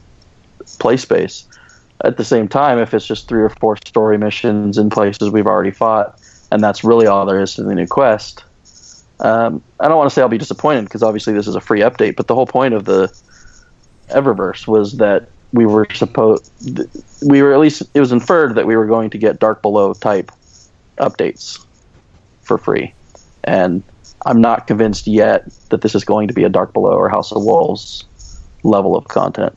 play 0.78 0.98
space. 0.98 1.48
At 2.04 2.18
the 2.18 2.24
same 2.24 2.46
time, 2.46 2.78
if 2.78 2.92
it's 2.92 3.06
just 3.06 3.26
three 3.26 3.42
or 3.42 3.48
four 3.48 3.78
story 3.78 4.18
missions 4.18 4.76
in 4.76 4.90
places 4.90 5.30
we've 5.30 5.46
already 5.46 5.70
fought, 5.70 6.20
and 6.52 6.62
that's 6.62 6.84
really 6.84 7.06
all 7.06 7.24
there 7.24 7.40
is 7.40 7.54
to 7.54 7.62
the 7.62 7.74
new 7.74 7.86
quest, 7.86 8.44
um, 9.20 9.62
I 9.80 9.88
don't 9.88 9.96
want 9.96 10.10
to 10.10 10.14
say 10.14 10.20
I'll 10.20 10.28
be 10.28 10.36
disappointed 10.36 10.84
because 10.84 11.02
obviously 11.02 11.32
this 11.32 11.48
is 11.48 11.54
a 11.54 11.60
free 11.60 11.80
update, 11.80 12.16
but 12.16 12.26
the 12.26 12.34
whole 12.34 12.46
point 12.46 12.74
of 12.74 12.84
the 12.84 13.08
Eververse 14.10 14.68
was 14.68 14.98
that 14.98 15.30
we 15.54 15.64
were 15.64 15.88
supposed, 15.94 16.52
we 17.26 17.40
were 17.40 17.54
at 17.54 17.60
least 17.60 17.82
it 17.94 18.00
was 18.00 18.12
inferred 18.12 18.56
that 18.56 18.66
we 18.66 18.76
were 18.76 18.86
going 18.86 19.08
to 19.08 19.16
get 19.16 19.38
Dark 19.38 19.62
Below 19.62 19.94
type 19.94 20.30
updates 20.98 21.64
for 22.42 22.58
free, 22.58 22.92
and 23.44 23.82
I'm 24.26 24.40
not 24.40 24.66
convinced 24.66 25.06
yet 25.06 25.48
that 25.68 25.82
this 25.82 25.94
is 25.94 26.04
going 26.04 26.28
to 26.28 26.34
be 26.34 26.42
a 26.42 26.48
Dark 26.48 26.72
Below 26.72 26.92
or 26.92 27.08
House 27.08 27.30
of 27.30 27.42
Wolves 27.44 28.04
level 28.64 28.96
of 28.96 29.06
content. 29.06 29.56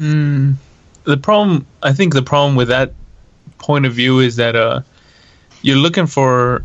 Mm, 0.00 0.56
the 1.04 1.16
problem, 1.16 1.64
I 1.82 1.92
think, 1.92 2.12
the 2.12 2.22
problem 2.22 2.56
with 2.56 2.68
that 2.68 2.92
point 3.58 3.86
of 3.86 3.94
view 3.94 4.18
is 4.18 4.36
that 4.36 4.56
uh, 4.56 4.82
you're 5.62 5.76
looking 5.76 6.06
for 6.06 6.64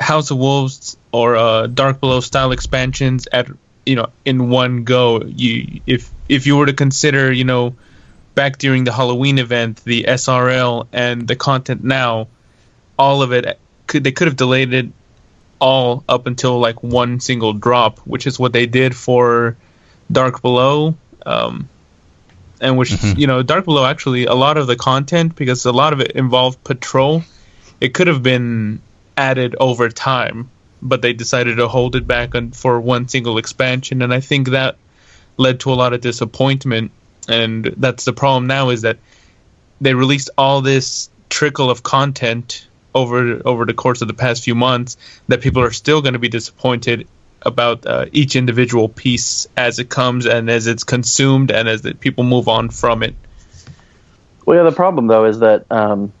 House 0.00 0.32
of 0.32 0.38
Wolves 0.38 0.96
or 1.12 1.36
uh, 1.36 1.68
Dark 1.68 2.00
Below 2.00 2.20
style 2.20 2.50
expansions 2.50 3.28
at 3.30 3.48
you 3.86 3.94
know 3.94 4.08
in 4.24 4.50
one 4.50 4.82
go. 4.84 5.22
You 5.22 5.80
if 5.86 6.10
if 6.28 6.46
you 6.46 6.56
were 6.56 6.66
to 6.66 6.72
consider 6.72 7.30
you 7.30 7.44
know 7.44 7.74
back 8.34 8.58
during 8.58 8.82
the 8.82 8.92
Halloween 8.92 9.38
event 9.38 9.84
the 9.84 10.04
SRL 10.08 10.88
and 10.92 11.28
the 11.28 11.36
content 11.36 11.84
now, 11.84 12.26
all 12.98 13.22
of 13.22 13.32
it 13.32 13.58
could 13.86 14.02
they 14.02 14.12
could 14.12 14.26
have 14.26 14.36
delayed 14.36 14.74
it 14.74 14.86
all 15.64 16.04
up 16.08 16.26
until 16.26 16.58
like 16.60 16.82
one 16.82 17.20
single 17.20 17.54
drop, 17.54 17.98
which 18.00 18.26
is 18.26 18.38
what 18.38 18.52
they 18.52 18.66
did 18.66 18.94
for 18.94 19.56
Dark 20.12 20.42
Below. 20.42 20.94
Um, 21.24 21.68
and 22.60 22.76
which 22.78 22.90
Mhm. 22.90 23.18
you 23.18 23.26
know 23.26 23.42
dark 23.42 23.64
below 23.64 23.84
actually 23.84 24.26
a 24.26 24.34
lot 24.34 24.56
of 24.56 24.66
the 24.66 24.76
content 24.76 25.34
because 25.34 25.64
a 25.64 25.72
lot 25.72 25.92
of 25.92 26.00
it 26.00 26.12
involved 26.12 26.62
patrol 26.64 27.24
it 27.80 27.94
could 27.94 28.06
have 28.06 28.22
been 28.22 28.80
added 29.16 29.56
over 29.58 29.88
time 29.88 30.48
but 30.80 31.02
they 31.02 31.12
decided 31.12 31.56
to 31.56 31.66
hold 31.66 31.96
it 31.96 32.06
back 32.06 32.34
on, 32.34 32.52
for 32.52 32.80
one 32.80 33.08
single 33.08 33.38
expansion 33.38 34.02
and 34.02 34.14
i 34.14 34.20
think 34.20 34.50
that 34.50 34.76
led 35.36 35.58
to 35.60 35.72
a 35.72 35.76
lot 35.82 35.92
of 35.94 36.00
disappointment 36.00 36.90
and 37.28 37.74
that's 37.76 38.04
the 38.04 38.12
problem 38.12 38.46
now 38.46 38.70
is 38.70 38.82
that 38.82 38.98
they 39.80 39.94
released 39.94 40.30
all 40.38 40.60
this 40.60 41.08
trickle 41.28 41.70
of 41.70 41.82
content 41.82 42.68
over 42.94 43.42
over 43.44 43.64
the 43.64 43.74
course 43.74 44.02
of 44.02 44.08
the 44.08 44.14
past 44.14 44.44
few 44.44 44.54
months 44.54 44.96
that 45.28 45.40
people 45.40 45.62
are 45.62 45.72
still 45.72 46.02
going 46.02 46.12
to 46.12 46.18
be 46.18 46.28
disappointed 46.28 47.06
about 47.42 47.86
uh, 47.86 48.06
each 48.12 48.36
individual 48.36 48.88
piece 48.88 49.46
as 49.56 49.78
it 49.78 49.90
comes 49.90 50.26
and 50.26 50.48
as 50.48 50.66
it's 50.66 50.84
consumed 50.84 51.50
and 51.50 51.68
as 51.68 51.82
the 51.82 51.94
people 51.94 52.24
move 52.24 52.48
on 52.48 52.70
from 52.70 53.02
it. 53.02 53.14
Well, 54.46 54.56
yeah, 54.56 54.62
the 54.62 54.74
problem 54.74 55.08
though 55.08 55.26
is 55.26 55.40
that 55.40 55.70
um, 55.70 56.12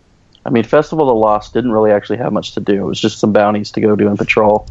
I 0.44 0.50
mean, 0.50 0.64
Festival 0.64 1.08
of 1.08 1.14
the 1.14 1.18
Lost 1.18 1.54
didn't 1.54 1.72
really 1.72 1.90
actually 1.90 2.18
have 2.18 2.32
much 2.32 2.52
to 2.52 2.60
do. 2.60 2.84
It 2.84 2.86
was 2.86 3.00
just 3.00 3.18
some 3.18 3.32
bounties 3.32 3.70
to 3.72 3.80
go 3.80 3.96
do 3.96 4.08
and 4.08 4.18
patrol. 4.18 4.68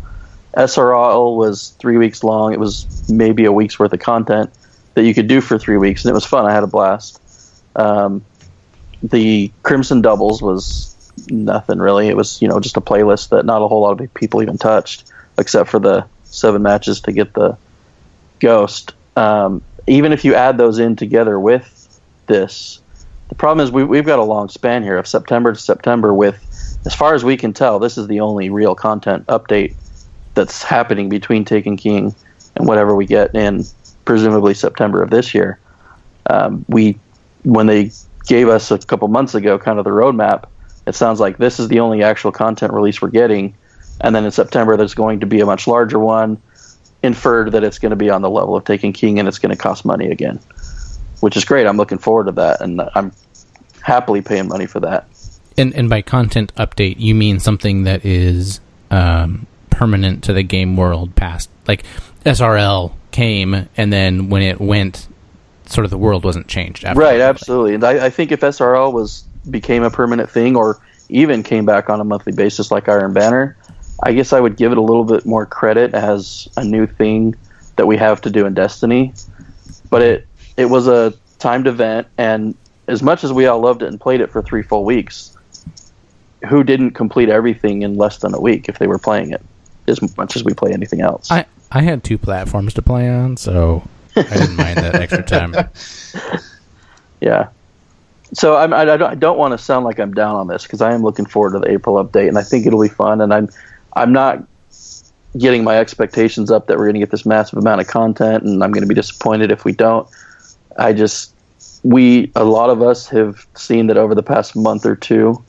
SRL 0.55 1.35
was 1.35 1.69
three 1.79 1.97
weeks 1.97 2.23
long. 2.23 2.53
It 2.53 2.59
was 2.59 3.09
maybe 3.09 3.45
a 3.45 3.51
week's 3.51 3.79
worth 3.79 3.91
of 3.91 3.99
content 3.99 4.51
that 4.93 5.03
you 5.03 5.15
could 5.15 5.27
do 5.27 5.41
for 5.41 5.57
three 5.57 5.77
weeks, 5.77 6.05
and 6.05 6.11
it 6.11 6.13
was 6.13 6.25
fun. 6.25 6.45
I 6.45 6.53
had 6.53 6.63
a 6.63 6.67
blast. 6.67 7.19
Um, 7.75 8.23
the 9.01 9.51
Crimson 9.63 10.01
Doubles 10.01 10.43
was 10.43 10.92
nothing 11.29 11.79
really. 11.79 12.07
It 12.07 12.17
was 12.17 12.41
you 12.41 12.47
know 12.47 12.59
just 12.59 12.77
a 12.77 12.81
playlist 12.81 13.29
that 13.29 13.45
not 13.45 13.61
a 13.61 13.67
whole 13.67 13.81
lot 13.81 13.99
of 13.99 14.13
people 14.13 14.41
even 14.41 14.57
touched, 14.57 15.11
except 15.37 15.69
for 15.69 15.79
the 15.79 16.05
seven 16.23 16.61
matches 16.61 17.01
to 17.01 17.11
get 17.11 17.33
the 17.33 17.57
Ghost. 18.39 18.93
Um, 19.15 19.61
even 19.87 20.11
if 20.11 20.25
you 20.25 20.35
add 20.35 20.57
those 20.57 20.79
in 20.79 20.95
together 20.95 21.39
with 21.39 22.01
this, 22.27 22.79
the 23.29 23.35
problem 23.35 23.63
is 23.63 23.71
we, 23.71 23.83
we've 23.83 24.05
got 24.05 24.19
a 24.19 24.23
long 24.23 24.49
span 24.49 24.83
here 24.83 24.97
of 24.97 25.07
September 25.07 25.53
to 25.53 25.59
September. 25.59 26.13
With 26.13 26.81
as 26.85 26.95
far 26.95 27.13
as 27.13 27.23
we 27.23 27.37
can 27.37 27.53
tell, 27.53 27.79
this 27.79 27.97
is 27.97 28.07
the 28.07 28.19
only 28.19 28.49
real 28.49 28.75
content 28.75 29.27
update 29.27 29.75
that's 30.33 30.63
happening 30.63 31.09
between 31.09 31.45
Taken 31.45 31.77
King 31.77 32.15
and 32.55 32.67
whatever 32.67 32.95
we 32.95 33.05
get 33.05 33.35
in 33.35 33.63
presumably 34.05 34.53
September 34.53 35.01
of 35.01 35.09
this 35.09 35.33
year. 35.33 35.59
Um, 36.25 36.65
we 36.67 36.99
when 37.43 37.67
they 37.67 37.91
gave 38.25 38.47
us 38.47 38.71
a 38.71 38.77
couple 38.79 39.07
months 39.07 39.35
ago 39.35 39.59
kind 39.59 39.79
of 39.79 39.85
the 39.85 39.91
roadmap, 39.91 40.45
it 40.85 40.95
sounds 40.95 41.19
like 41.19 41.37
this 41.37 41.59
is 41.59 41.67
the 41.67 41.79
only 41.79 42.03
actual 42.03 42.31
content 42.31 42.73
release 42.73 43.01
we're 43.01 43.09
getting, 43.09 43.55
and 44.01 44.15
then 44.15 44.25
in 44.25 44.31
September 44.31 44.77
there's 44.77 44.93
going 44.93 45.21
to 45.21 45.25
be 45.25 45.41
a 45.41 45.45
much 45.45 45.67
larger 45.67 45.99
one. 45.99 46.41
Inferred 47.01 47.51
that 47.51 47.65
it's 47.65 47.79
going 47.79 47.89
to 47.89 47.97
be 47.97 48.09
on 48.09 48.21
the 48.21 48.29
level 48.29 48.55
of 48.55 48.63
Taken 48.63 48.93
King 48.93 49.19
and 49.19 49.27
it's 49.27 49.37
going 49.37 49.49
to 49.49 49.61
cost 49.61 49.83
money 49.83 50.09
again, 50.09 50.39
which 51.19 51.35
is 51.35 51.43
great. 51.43 51.67
I'm 51.67 51.75
looking 51.75 51.97
forward 51.97 52.27
to 52.27 52.31
that, 52.33 52.61
and 52.61 52.81
I'm 52.95 53.11
happily 53.81 54.21
paying 54.21 54.47
money 54.47 54.67
for 54.67 54.79
that. 54.81 55.07
And 55.57 55.73
and 55.75 55.89
by 55.89 56.01
content 56.01 56.55
update, 56.55 56.99
you 56.99 57.13
mean 57.13 57.39
something 57.39 57.83
that 57.83 58.05
is 58.05 58.61
um, 58.89 59.47
permanent 59.69 60.23
to 60.23 60.33
the 60.33 60.43
game 60.43 60.77
world 60.77 61.15
past 61.15 61.49
like 61.67 61.83
SRL 62.25 62.93
came 63.11 63.67
and 63.75 63.91
then 63.91 64.29
when 64.29 64.41
it 64.41 64.59
went 64.61 65.07
sort 65.65 65.85
of 65.85 65.91
the 65.91 65.97
world 65.97 66.23
wasn't 66.23 66.47
changed 66.47 66.85
after 66.85 66.99
Right, 66.99 67.19
absolutely. 67.19 67.75
And 67.75 67.83
I, 67.83 68.05
I 68.05 68.09
think 68.09 68.31
if 68.31 68.41
SRL 68.41 68.93
was 68.93 69.23
became 69.49 69.83
a 69.83 69.89
permanent 69.89 70.29
thing, 70.29 70.55
or 70.55 70.79
even 71.09 71.43
came 71.43 71.65
back 71.65 71.89
on 71.89 71.99
a 71.99 72.03
monthly 72.03 72.33
basis 72.33 72.71
like 72.71 72.89
Iron 72.89 73.13
Banner, 73.13 73.57
I 74.01 74.13
guess 74.13 74.33
I 74.33 74.39
would 74.39 74.57
give 74.57 74.71
it 74.71 74.77
a 74.77 74.81
little 74.81 75.03
bit 75.03 75.25
more 75.25 75.45
credit 75.45 75.93
as 75.93 76.47
a 76.57 76.63
new 76.63 76.87
thing 76.87 77.35
that 77.75 77.85
we 77.85 77.97
have 77.97 78.21
to 78.21 78.29
do 78.29 78.45
in 78.45 78.53
Destiny. 78.53 79.13
But 79.89 80.01
it 80.01 80.27
it 80.57 80.65
was 80.65 80.87
a 80.87 81.13
timed 81.39 81.67
event, 81.67 82.07
and 82.17 82.55
as 82.87 83.01
much 83.01 83.23
as 83.23 83.31
we 83.31 83.45
all 83.45 83.59
loved 83.59 83.81
it 83.83 83.87
and 83.87 83.99
played 83.99 84.21
it 84.21 84.31
for 84.31 84.41
three 84.41 84.63
full 84.63 84.83
weeks, 84.83 85.35
who 86.47 86.63
didn't 86.63 86.91
complete 86.91 87.29
everything 87.29 87.81
in 87.81 87.95
less 87.95 88.17
than 88.17 88.33
a 88.33 88.39
week 88.39 88.67
if 88.69 88.79
they 88.79 88.87
were 88.87 88.97
playing 88.97 89.31
it 89.31 89.41
as 89.87 90.01
much 90.17 90.35
as 90.35 90.43
we 90.43 90.53
play 90.53 90.73
anything 90.73 91.01
else? 91.01 91.31
I 91.31 91.45
I 91.71 91.81
had 91.81 92.03
two 92.03 92.17
platforms 92.17 92.73
to 92.75 92.81
play 92.81 93.09
on, 93.09 93.37
so 93.37 93.87
I 94.15 94.23
didn't 94.23 94.55
mind 94.55 94.77
that 94.77 94.95
extra 94.95 95.23
time. 95.23 95.55
Yeah. 97.23 97.49
So 98.33 98.57
I'm, 98.57 98.73
I, 98.73 98.85
don't, 98.85 99.01
I 99.03 99.15
don't 99.15 99.37
want 99.37 99.51
to 99.51 99.57
sound 99.57 99.85
like 99.85 99.99
I'm 99.99 100.13
down 100.13 100.35
on 100.35 100.47
this 100.47 100.63
because 100.63 100.81
I 100.81 100.93
am 100.93 101.03
looking 101.03 101.25
forward 101.25 101.53
to 101.53 101.59
the 101.59 101.71
April 101.71 102.03
update, 102.03 102.27
and 102.27 102.37
I 102.37 102.43
think 102.43 102.65
it'll 102.65 102.81
be 102.81 102.89
fun. 102.89 103.21
And 103.21 103.33
I'm 103.33 103.49
I'm 103.95 104.11
not 104.11 104.43
getting 105.37 105.63
my 105.63 105.77
expectations 105.77 106.51
up 106.51 106.67
that 106.67 106.77
we're 106.77 106.85
going 106.85 106.95
to 106.95 106.99
get 106.99 107.11
this 107.11 107.25
massive 107.25 107.59
amount 107.59 107.81
of 107.81 107.87
content, 107.87 108.43
and 108.43 108.63
I'm 108.63 108.71
going 108.71 108.81
to 108.81 108.87
be 108.87 108.95
disappointed 108.95 109.51
if 109.51 109.65
we 109.65 109.71
don't. 109.71 110.07
I 110.77 110.93
just 110.93 111.33
we 111.83 112.31
a 112.35 112.43
lot 112.43 112.69
of 112.69 112.81
us 112.81 113.07
have 113.09 113.45
seen 113.55 113.87
that 113.87 113.97
over 113.97 114.15
the 114.15 114.23
past 114.23 114.55
month 114.55 114.85
or 114.85 114.95
two, 114.95 115.43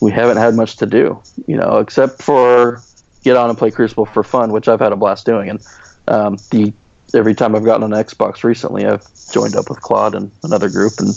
we 0.00 0.10
haven't 0.12 0.36
had 0.36 0.54
much 0.54 0.76
to 0.76 0.86
do, 0.86 1.20
you 1.46 1.56
know, 1.56 1.78
except 1.78 2.22
for 2.22 2.82
get 3.24 3.36
on 3.36 3.50
and 3.50 3.58
play 3.58 3.70
Crucible 3.70 4.06
for 4.06 4.22
fun, 4.22 4.52
which 4.52 4.68
I've 4.68 4.80
had 4.80 4.92
a 4.92 4.96
blast 4.96 5.26
doing. 5.26 5.50
And 5.50 5.66
um, 6.06 6.36
the 6.50 6.72
every 7.14 7.34
time 7.34 7.56
I've 7.56 7.64
gotten 7.64 7.82
on 7.82 7.90
Xbox 7.90 8.44
recently, 8.44 8.84
I've 8.84 9.06
joined 9.32 9.56
up 9.56 9.68
with 9.68 9.80
Claude 9.80 10.14
and 10.14 10.30
another 10.42 10.68
group 10.68 10.94
and 10.98 11.14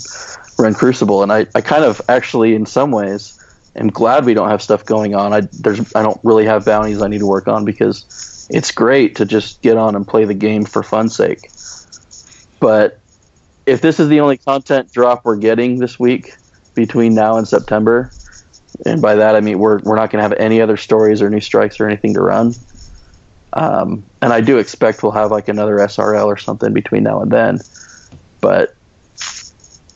run 0.61 0.73
Crucible. 0.73 1.23
And 1.23 1.31
I, 1.31 1.47
I 1.55 1.61
kind 1.61 1.83
of 1.83 2.01
actually, 2.07 2.55
in 2.55 2.65
some 2.65 2.91
ways, 2.91 3.37
am 3.75 3.89
glad 3.89 4.25
we 4.25 4.33
don't 4.33 4.49
have 4.49 4.61
stuff 4.61 4.85
going 4.85 5.15
on. 5.15 5.33
I 5.33 5.41
there's 5.41 5.93
I 5.95 6.03
don't 6.03 6.19
really 6.23 6.45
have 6.45 6.65
bounties 6.65 7.01
I 7.01 7.07
need 7.07 7.19
to 7.19 7.27
work 7.27 7.47
on 7.47 7.65
because 7.65 8.47
it's 8.49 8.71
great 8.71 9.15
to 9.17 9.25
just 9.25 9.61
get 9.61 9.77
on 9.77 9.95
and 9.95 10.07
play 10.07 10.25
the 10.25 10.33
game 10.33 10.65
for 10.65 10.83
fun's 10.83 11.15
sake. 11.15 11.49
But 12.59 12.99
if 13.65 13.81
this 13.81 13.99
is 13.99 14.09
the 14.09 14.19
only 14.19 14.37
content 14.37 14.91
drop 14.91 15.25
we're 15.25 15.37
getting 15.37 15.79
this 15.79 15.99
week 15.99 16.35
between 16.75 17.13
now 17.13 17.37
and 17.37 17.47
September, 17.47 18.11
and 18.85 19.01
by 19.01 19.15
that 19.15 19.35
I 19.35 19.41
mean 19.41 19.59
we're 19.59 19.79
we're 19.79 19.95
not 19.95 20.11
going 20.11 20.23
to 20.23 20.29
have 20.29 20.33
any 20.33 20.61
other 20.61 20.77
stories 20.77 21.21
or 21.21 21.29
new 21.29 21.41
strikes 21.41 21.79
or 21.79 21.87
anything 21.87 22.13
to 22.13 22.21
run. 22.21 22.53
Um, 23.53 24.03
and 24.21 24.31
I 24.31 24.39
do 24.39 24.59
expect 24.59 25.03
we'll 25.03 25.11
have 25.11 25.29
like 25.29 25.49
another 25.49 25.77
SRL 25.77 26.25
or 26.25 26.37
something 26.37 26.73
between 26.73 27.03
now 27.03 27.21
and 27.21 27.29
then, 27.29 27.59
but 28.39 28.75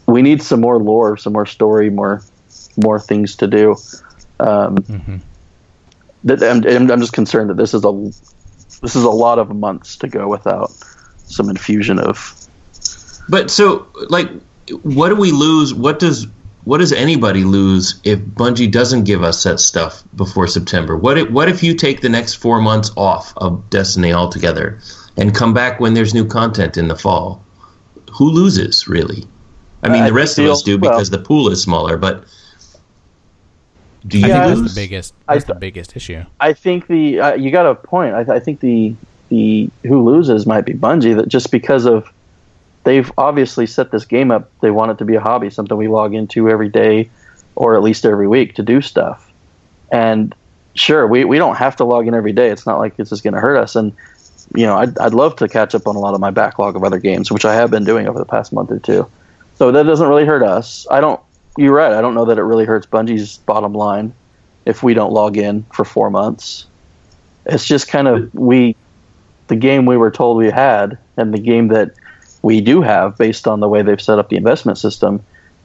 we 0.07 0.21
need 0.21 0.41
some 0.41 0.61
more 0.61 0.77
lore, 0.77 1.17
some 1.17 1.33
more 1.33 1.45
story, 1.45 1.89
more 1.89 2.21
more 2.77 2.99
things 2.99 3.35
to 3.37 3.47
do. 3.47 3.75
Um, 4.39 4.75
Mhm. 4.77 5.21
that 6.25 6.43
I'm, 6.43 6.63
I'm 6.65 6.91
I'm 6.91 6.99
just 6.99 7.13
concerned 7.13 7.49
that 7.49 7.57
this 7.57 7.73
is 7.73 7.83
a 7.85 7.91
this 8.81 8.95
is 8.95 9.03
a 9.03 9.09
lot 9.09 9.39
of 9.39 9.55
months 9.55 9.97
to 9.97 10.07
go 10.07 10.27
without 10.27 10.71
some 11.25 11.49
infusion 11.49 11.99
of 11.99 12.33
But 13.27 13.49
so, 13.49 13.87
like, 14.09 14.29
what 14.83 15.09
do 15.09 15.15
we 15.15 15.31
lose? 15.31 15.73
What 15.73 15.99
does 15.99 16.27
what 16.65 16.79
does 16.79 16.91
anybody 16.91 17.43
lose 17.43 17.99
if 18.03 18.19
Bungie 18.19 18.71
doesn't 18.71 19.03
give 19.03 19.23
us 19.23 19.43
that 19.43 19.59
stuff 19.59 20.03
before 20.15 20.47
September? 20.47 20.97
What 20.97 21.17
if, 21.17 21.29
what 21.29 21.47
if 21.47 21.61
you 21.61 21.75
take 21.75 22.01
the 22.01 22.09
next 22.09 22.35
four 22.35 22.59
months 22.59 22.91
off 22.97 23.33
of 23.37 23.69
Destiny 23.69 24.11
altogether 24.13 24.79
and 25.15 25.33
come 25.33 25.53
back 25.53 25.79
when 25.79 25.93
there's 25.93 26.15
new 26.15 26.25
content 26.25 26.75
in 26.75 26.87
the 26.87 26.95
fall? 26.95 27.43
Who 28.13 28.31
loses, 28.31 28.87
really? 28.87 29.25
I 29.85 29.93
mean, 29.93 30.03
I 30.03 30.07
the 30.07 30.13
rest 30.13 30.37
of 30.39 30.45
us 30.45 30.61
do 30.61 30.77
well- 30.77 30.91
because 30.91 31.09
the 31.09 31.19
pool 31.19 31.49
is 31.49 31.61
smaller, 31.61 31.97
but 31.97 32.25
do 34.07 34.19
you 34.19 34.25
I 34.25 34.27
think 34.27 34.37
Yeah, 34.39 34.47
that's 34.47 34.59
lose? 34.59 34.73
the 34.75 34.81
biggest. 34.81 35.13
I 35.27 35.33
That's 35.33 35.45
the 35.45 35.55
biggest 35.55 35.95
issue. 35.95 36.23
I 36.39 36.53
think 36.53 36.87
the 36.87 37.19
uh, 37.19 37.33
you 37.35 37.51
got 37.51 37.65
a 37.65 37.75
point. 37.75 38.13
I, 38.13 38.35
I 38.35 38.39
think 38.39 38.59
the 38.59 38.93
the 39.29 39.69
who 39.83 40.03
loses 40.03 40.45
might 40.45 40.61
be 40.65 40.73
Bungie. 40.73 41.15
That 41.15 41.27
just 41.27 41.51
because 41.51 41.85
of 41.85 42.11
they've 42.83 43.11
obviously 43.17 43.65
set 43.65 43.91
this 43.91 44.05
game 44.05 44.31
up. 44.31 44.51
They 44.61 44.71
want 44.71 44.91
it 44.91 44.97
to 44.99 45.05
be 45.05 45.15
a 45.15 45.21
hobby, 45.21 45.49
something 45.49 45.75
we 45.75 45.87
log 45.87 46.13
into 46.13 46.49
every 46.49 46.69
day, 46.69 47.09
or 47.55 47.75
at 47.75 47.81
least 47.81 48.05
every 48.05 48.27
week 48.27 48.55
to 48.55 48.63
do 48.63 48.79
stuff. 48.81 49.31
And 49.91 50.35
sure, 50.75 51.07
we, 51.07 51.25
we 51.25 51.37
don't 51.37 51.55
have 51.55 51.75
to 51.77 51.83
log 51.83 52.07
in 52.07 52.13
every 52.13 52.33
day. 52.33 52.49
It's 52.49 52.65
not 52.65 52.77
like 52.77 52.97
this 52.97 53.11
is 53.11 53.21
going 53.21 53.33
to 53.33 53.39
hurt 53.39 53.57
us. 53.57 53.75
And 53.75 53.91
you 54.55 54.65
know, 54.67 54.77
I'd, 54.77 54.97
I'd 54.99 55.15
love 55.15 55.35
to 55.37 55.47
catch 55.47 55.73
up 55.73 55.87
on 55.87 55.95
a 55.95 55.99
lot 55.99 56.13
of 56.13 56.19
my 56.19 56.29
backlog 56.29 56.75
of 56.75 56.83
other 56.83 56.99
games, 56.99 57.31
which 57.31 57.45
I 57.45 57.55
have 57.55 57.71
been 57.71 57.83
doing 57.83 58.07
over 58.07 58.19
the 58.19 58.25
past 58.25 58.53
month 58.53 58.71
or 58.71 58.77
two. 58.79 59.09
So 59.57 59.71
that 59.71 59.83
doesn't 59.83 60.07
really 60.07 60.25
hurt 60.25 60.43
us. 60.43 60.85
I 60.91 61.01
don't. 61.01 61.19
You're 61.57 61.73
right. 61.73 61.93
I 61.93 62.01
don't 62.01 62.13
know 62.13 62.25
that 62.25 62.37
it 62.37 62.43
really 62.43 62.65
hurts 62.65 62.85
Bungie's 62.85 63.37
bottom 63.37 63.73
line 63.73 64.13
if 64.65 64.83
we 64.83 64.93
don't 64.93 65.13
log 65.13 65.37
in 65.37 65.63
for 65.73 65.85
four 65.85 66.09
months. 66.09 66.65
It's 67.45 67.65
just 67.65 67.87
kind 67.87 68.07
of 68.07 68.33
we, 68.33 68.75
the 69.47 69.55
game 69.55 69.85
we 69.85 69.95
were 69.95 70.11
told 70.11 70.37
we 70.37 70.49
had, 70.49 70.97
and 71.15 71.33
the 71.33 71.39
game 71.39 71.69
that 71.69 71.91
we 72.41 72.59
do 72.59 72.81
have, 72.81 73.17
based 73.17 73.47
on 73.47 73.59
the 73.59 73.69
way 73.69 73.81
they've 73.81 74.01
set 74.01 74.19
up 74.19 74.29
the 74.29 74.35
investment 74.35 74.77
system, 74.77 75.23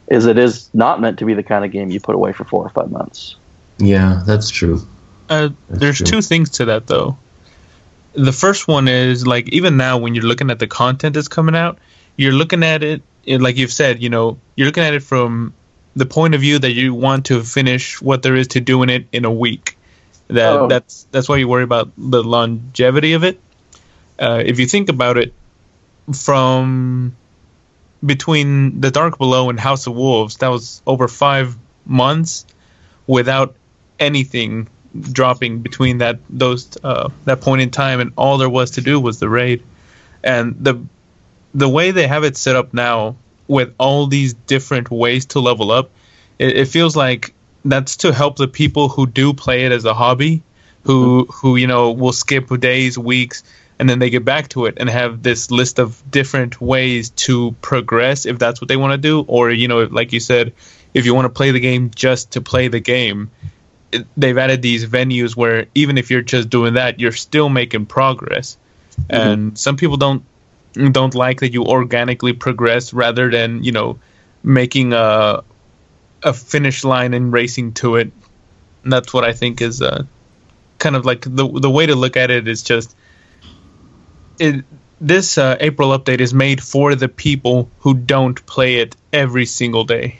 is 0.08 0.26
it 0.26 0.38
is 0.38 0.68
not 0.74 1.00
meant 1.00 1.18
to 1.18 1.24
be 1.24 1.34
the 1.34 1.42
kind 1.42 1.64
of 1.64 1.72
game 1.72 1.90
you 1.90 1.98
put 1.98 2.14
away 2.14 2.32
for 2.32 2.44
four 2.44 2.64
or 2.64 2.68
five 2.68 2.90
months. 2.90 3.34
Yeah, 3.78 4.22
that's 4.26 4.50
true. 4.50 4.86
Uh, 5.28 5.48
That's 5.68 5.80
there's 5.80 5.96
true. 5.98 6.06
two 6.06 6.22
things 6.22 6.50
to 6.50 6.64
that 6.66 6.86
though. 6.86 7.16
The 8.14 8.32
first 8.32 8.66
one 8.68 8.88
is 8.88 9.26
like 9.26 9.48
even 9.48 9.76
now 9.76 9.96
when 9.96 10.14
you're 10.14 10.24
looking 10.24 10.50
at 10.50 10.58
the 10.58 10.66
content 10.66 11.14
that's 11.14 11.28
coming 11.28 11.54
out, 11.54 11.78
you're 12.16 12.32
looking 12.32 12.62
at 12.62 12.82
it 12.82 12.90
it- 12.90 13.02
like 13.26 13.56
you've 13.56 13.72
said, 13.72 14.02
you 14.02 14.08
know, 14.08 14.38
you're 14.56 14.66
looking 14.66 14.82
at 14.84 14.94
it 14.94 15.02
from 15.02 15.54
the 15.96 16.06
point 16.06 16.34
of 16.34 16.40
view 16.40 16.58
that 16.58 16.72
you 16.72 16.94
want 16.94 17.26
to 17.26 17.42
finish 17.42 18.00
what 18.00 18.22
there 18.22 18.36
is 18.36 18.48
to 18.48 18.60
do 18.60 18.82
in 18.82 18.90
it 18.90 19.06
in 19.12 19.24
a 19.24 19.32
week. 19.32 19.76
That 20.28 20.52
Oh. 20.52 20.68
that's 20.68 21.06
that's 21.10 21.28
why 21.28 21.36
you 21.38 21.48
worry 21.48 21.64
about 21.64 21.90
the 21.98 22.22
longevity 22.22 23.14
of 23.14 23.24
it. 23.24 23.40
Uh, 24.18 24.42
if 24.44 24.58
you 24.60 24.66
think 24.66 24.88
about 24.88 25.16
it, 25.16 25.32
from 26.12 27.16
between 28.04 28.80
the 28.80 28.90
Dark 28.90 29.18
Below 29.18 29.50
and 29.50 29.58
House 29.58 29.86
of 29.86 29.94
Wolves, 29.94 30.36
that 30.38 30.48
was 30.48 30.82
over 30.86 31.08
five 31.08 31.56
months 31.84 32.46
without 33.06 33.56
anything 33.98 34.68
dropping 35.12 35.60
between 35.60 35.98
that 35.98 36.18
those 36.28 36.68
uh, 36.82 37.10
that 37.24 37.40
point 37.40 37.62
in 37.62 37.70
time, 37.70 38.00
and 38.00 38.12
all 38.16 38.38
there 38.38 38.48
was 38.48 38.72
to 38.72 38.80
do 38.80 39.00
was 39.00 39.18
the 39.18 39.28
raid. 39.28 39.62
And 40.22 40.56
the 40.60 40.82
the 41.54 41.68
way 41.68 41.90
they 41.90 42.06
have 42.06 42.24
it 42.24 42.36
set 42.36 42.56
up 42.56 42.72
now 42.72 43.16
with 43.48 43.74
all 43.78 44.06
these 44.06 44.34
different 44.34 44.90
ways 44.90 45.26
to 45.26 45.40
level 45.40 45.70
up, 45.70 45.90
it, 46.38 46.56
it 46.56 46.68
feels 46.68 46.96
like 46.96 47.34
that's 47.64 47.96
to 47.98 48.12
help 48.12 48.36
the 48.36 48.48
people 48.48 48.88
who 48.88 49.06
do 49.06 49.34
play 49.34 49.64
it 49.64 49.72
as 49.72 49.84
a 49.84 49.94
hobby, 49.94 50.42
who 50.84 51.24
mm-hmm. 51.24 51.32
who 51.32 51.56
you 51.56 51.66
know 51.66 51.92
will 51.92 52.12
skip 52.12 52.48
days, 52.60 52.96
weeks, 52.96 53.42
and 53.78 53.88
then 53.88 53.98
they 53.98 54.10
get 54.10 54.24
back 54.24 54.48
to 54.48 54.66
it 54.66 54.74
and 54.78 54.88
have 54.88 55.22
this 55.22 55.50
list 55.50 55.78
of 55.78 56.02
different 56.10 56.60
ways 56.60 57.10
to 57.10 57.52
progress 57.60 58.26
if 58.26 58.38
that's 58.38 58.60
what 58.60 58.68
they 58.68 58.76
want 58.76 58.92
to 58.92 58.98
do, 58.98 59.24
or 59.26 59.50
you 59.50 59.68
know, 59.68 59.84
like 59.84 60.12
you 60.12 60.20
said, 60.20 60.52
if 60.94 61.04
you 61.04 61.14
want 61.14 61.24
to 61.26 61.30
play 61.30 61.50
the 61.50 61.60
game 61.60 61.90
just 61.94 62.32
to 62.32 62.40
play 62.40 62.68
the 62.68 62.80
game. 62.80 63.30
it- 63.92 64.06
They've 64.16 64.38
added 64.38 64.62
these 64.62 64.86
venues 64.86 65.34
where 65.34 65.66
even 65.74 65.98
if 65.98 66.10
you're 66.10 66.22
just 66.22 66.48
doing 66.48 66.74
that, 66.74 67.00
you're 67.00 67.12
still 67.12 67.48
making 67.48 67.86
progress. 67.86 68.56
Mm-hmm. 69.02 69.14
And 69.14 69.58
some 69.58 69.76
people 69.76 69.96
don't 69.96 70.22
don't 70.72 71.14
like 71.14 71.40
that 71.40 71.52
you 71.52 71.64
organically 71.64 72.32
progress 72.32 72.92
rather 72.92 73.30
than 73.30 73.62
you 73.64 73.72
know 73.72 73.98
making 74.42 74.92
a 74.92 75.42
a 76.22 76.32
finish 76.32 76.84
line 76.84 77.14
and 77.14 77.32
racing 77.32 77.72
to 77.72 77.96
it. 77.96 78.12
And 78.84 78.92
that's 78.92 79.12
what 79.12 79.24
I 79.24 79.32
think 79.32 79.60
is 79.60 79.82
uh, 79.82 80.04
kind 80.78 80.96
of 80.96 81.04
like 81.04 81.22
the 81.22 81.48
the 81.48 81.70
way 81.70 81.86
to 81.86 81.94
look 81.94 82.16
at 82.16 82.30
it 82.30 82.48
is 82.48 82.62
just 82.62 82.94
it. 84.38 84.64
This 85.02 85.38
uh, 85.38 85.56
April 85.60 85.98
update 85.98 86.20
is 86.20 86.34
made 86.34 86.62
for 86.62 86.94
the 86.94 87.08
people 87.08 87.70
who 87.78 87.94
don't 87.94 88.44
play 88.44 88.76
it 88.76 88.94
every 89.14 89.46
single 89.46 89.84
day. 89.84 90.18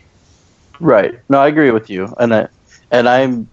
Right. 0.80 1.20
No, 1.28 1.38
I 1.38 1.48
agree 1.48 1.70
with 1.70 1.90
you, 1.90 2.14
and 2.18 2.34
I 2.34 2.48
and 2.90 3.06
I'm 3.06 3.48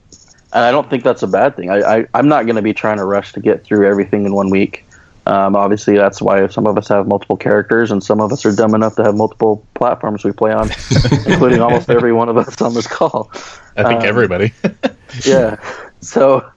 and 0.53 0.63
I 0.63 0.71
don't 0.71 0.89
think 0.89 1.03
that's 1.03 1.23
a 1.23 1.27
bad 1.27 1.55
thing. 1.55 1.69
I, 1.69 1.97
I 1.97 2.07
I'm 2.13 2.29
not 2.29 2.45
going 2.45 2.55
to 2.55 2.62
be 2.62 2.73
trying 2.73 2.97
to 2.97 3.05
rush 3.05 3.33
to 3.33 3.41
get 3.41 3.65
through 3.65 3.88
everything 3.88 4.25
in 4.25 4.33
one 4.33 4.49
week. 4.49 4.86
Um, 5.27 5.57
obviously, 5.57 5.97
that's 5.97 6.21
why 6.21 6.47
some 6.47 6.65
of 6.67 6.77
us 6.77 6.87
have 6.87 7.05
multiple 7.05 7.35
characters, 7.35 7.91
and 7.91 8.01
some 8.01 8.21
of 8.21 8.31
us 8.31 8.45
are 8.45 8.55
dumb 8.55 8.73
enough 8.73 8.95
to 8.95 9.03
have 9.03 9.15
multiple 9.15 9.65
platforms 9.73 10.23
we 10.23 10.31
play 10.31 10.53
on, 10.53 10.69
including 11.25 11.59
almost 11.59 11.89
every 11.89 12.13
one 12.13 12.29
of 12.29 12.37
us 12.37 12.61
on 12.61 12.73
this 12.73 12.87
call. 12.87 13.29
I 13.75 13.83
think 13.83 14.01
Um, 14.01 14.05
everybody. 14.05 14.53
yeah. 15.25 15.57
So 15.99 16.49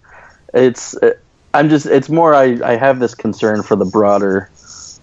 it's 0.55 0.95
I'm 1.53 1.69
just 1.69 1.87
it's 1.87 2.09
more 2.09 2.33
I 2.33 2.61
I 2.65 2.77
have 2.77 3.01
this 3.01 3.15
concern 3.15 3.65
for 3.65 3.75
the 3.75 3.85
broader 3.85 4.49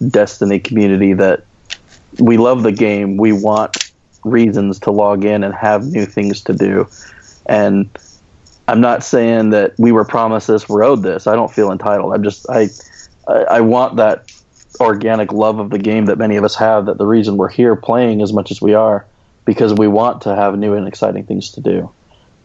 Destiny 0.10 0.60
community 0.60 1.12
that 1.14 1.44
we 2.20 2.38
love 2.38 2.64
the 2.64 2.72
game. 2.72 3.18
We 3.18 3.34
want 3.34 3.92
reasons 4.24 4.80
to 4.80 4.92
log 4.92 5.26
in 5.26 5.44
and 5.44 5.54
have 5.54 5.88
new 5.88 6.06
things 6.06 6.42
to 6.44 6.54
do. 6.54 6.88
And 7.48 7.90
I'm 8.68 8.80
not 8.80 9.04
saying 9.04 9.50
that 9.50 9.74
we 9.78 9.92
were 9.92 10.06
promised 10.06 10.48
this, 10.48 10.70
we're 10.70 10.84
owed 10.84 11.04
this. 11.04 11.28
I 11.28 11.36
don't 11.36 11.52
feel 11.52 11.72
entitled. 11.72 12.14
I'm 12.14 12.24
just 12.24 12.50
I 12.50 12.70
I, 13.28 13.34
I 13.34 13.62
want 13.62 13.98
that 13.98 14.32
organic 14.80 15.32
love 15.32 15.60
of 15.60 15.70
the 15.70 15.80
game 15.80 16.06
that 16.06 16.18
many 16.18 16.36
of 16.36 16.44
us 16.44 16.56
have. 16.56 16.86
That 16.86 16.98
the 16.98 17.06
reason 17.06 17.38
we're 17.38 17.50
here 17.50 17.76
playing 17.76 18.22
as 18.22 18.34
much 18.34 18.52
as 18.52 18.62
we 18.62 18.74
are 18.74 19.06
because 19.46 19.74
we 19.74 19.88
want 19.88 20.24
to 20.24 20.36
have 20.36 20.58
new 20.58 20.74
and 20.74 20.88
exciting 20.88 21.26
things 21.26 21.52
to 21.52 21.62
do. 21.62 21.92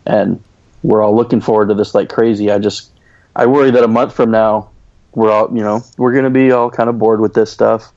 And 0.06 0.42
we're 0.82 1.02
all 1.02 1.14
looking 1.14 1.40
forward 1.40 1.68
to 1.68 1.74
this 1.74 1.94
like 1.94 2.08
crazy. 2.08 2.50
I 2.50 2.58
just 2.58 2.90
I 3.34 3.46
worry 3.46 3.70
that 3.70 3.84
a 3.84 3.88
month 3.88 4.14
from 4.14 4.30
now 4.30 4.70
we're 5.14 5.30
all 5.30 5.54
you 5.54 5.62
know 5.62 5.84
we're 5.98 6.12
going 6.12 6.24
to 6.24 6.30
be 6.30 6.50
all 6.52 6.70
kind 6.70 6.88
of 6.88 6.98
bored 6.98 7.20
with 7.20 7.34
this 7.34 7.52
stuff, 7.52 7.92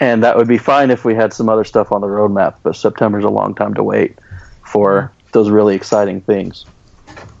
and 0.00 0.22
that 0.22 0.36
would 0.36 0.48
be 0.48 0.58
fine 0.58 0.90
if 0.90 1.04
we 1.04 1.14
had 1.14 1.32
some 1.32 1.48
other 1.48 1.64
stuff 1.64 1.92
on 1.92 2.00
the 2.00 2.06
roadmap. 2.06 2.56
But 2.62 2.76
September's 2.76 3.24
a 3.24 3.30
long 3.30 3.54
time 3.54 3.74
to 3.74 3.82
wait 3.82 4.18
for 4.64 5.12
those 5.32 5.50
really 5.50 5.74
exciting 5.74 6.20
things. 6.20 6.64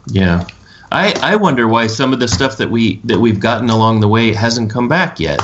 Yeah. 0.06 0.46
I, 0.90 1.12
I 1.20 1.36
wonder 1.36 1.68
why 1.68 1.86
some 1.86 2.12
of 2.12 2.20
the 2.20 2.28
stuff 2.28 2.56
that 2.58 2.70
we 2.70 2.96
that 3.04 3.20
we've 3.20 3.40
gotten 3.40 3.68
along 3.68 4.00
the 4.00 4.08
way 4.08 4.32
hasn't 4.32 4.70
come 4.70 4.88
back 4.88 5.20
yet, 5.20 5.40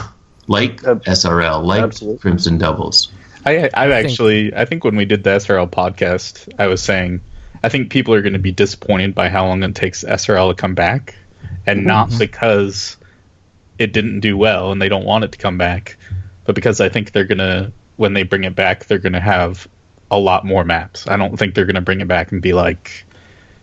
like 0.47 0.81
SRL, 0.81 1.65
like 1.65 1.83
absolutely. 1.83 2.19
Crimson 2.19 2.59
Doubles. 2.59 3.13
I, 3.45 3.71
I 3.75 3.89
think- 3.89 4.11
actually, 4.11 4.55
I 4.55 4.65
think 4.65 4.85
when 4.85 4.97
we 4.97 5.05
did 5.05 5.23
the 5.25 5.31
SRL 5.31 5.71
podcast, 5.71 6.53
I 6.59 6.67
was 6.67 6.83
saying, 6.83 7.21
I 7.63 7.69
think 7.69 7.91
people 7.91 8.15
are 8.15 8.23
going 8.23 8.33
to 8.33 8.39
be 8.39 8.53
disappointed 8.53 9.15
by 9.15 9.29
how 9.29 9.47
long 9.47 9.63
it 9.63 9.75
takes 9.75 10.03
SRL 10.03 10.51
to 10.51 10.55
come 10.55 10.75
back, 10.75 11.15
and 11.67 11.81
mm-hmm. 11.81 11.89
not 11.89 12.11
because 12.19 12.97
it 13.79 13.93
didn't 13.93 14.21
do 14.21 14.37
well 14.37 14.73
and 14.73 14.81
they 14.81 14.89
don't 14.89 15.05
want 15.05 15.25
it 15.25 15.33
to 15.33 15.39
come 15.39 15.59
back, 15.59 15.97
but 16.45 16.55
because 16.55 16.81
I 16.81 16.89
think 16.89 17.13
they're 17.13 17.25
gonna, 17.25 17.73
when 17.97 18.13
they 18.13 18.23
bring 18.23 18.45
it 18.45 18.55
back, 18.55 18.87
they're 18.87 18.99
gonna 18.99 19.21
have 19.21 19.69
a 20.11 20.19
lot 20.19 20.45
more 20.45 20.65
maps. 20.65 21.07
I 21.09 21.17
don't 21.17 21.37
think 21.37 21.55
they're 21.55 21.67
gonna 21.67 21.81
bring 21.81 22.01
it 22.01 22.09
back 22.09 22.33
and 22.33 22.41
be 22.41 22.53
like, 22.53 23.05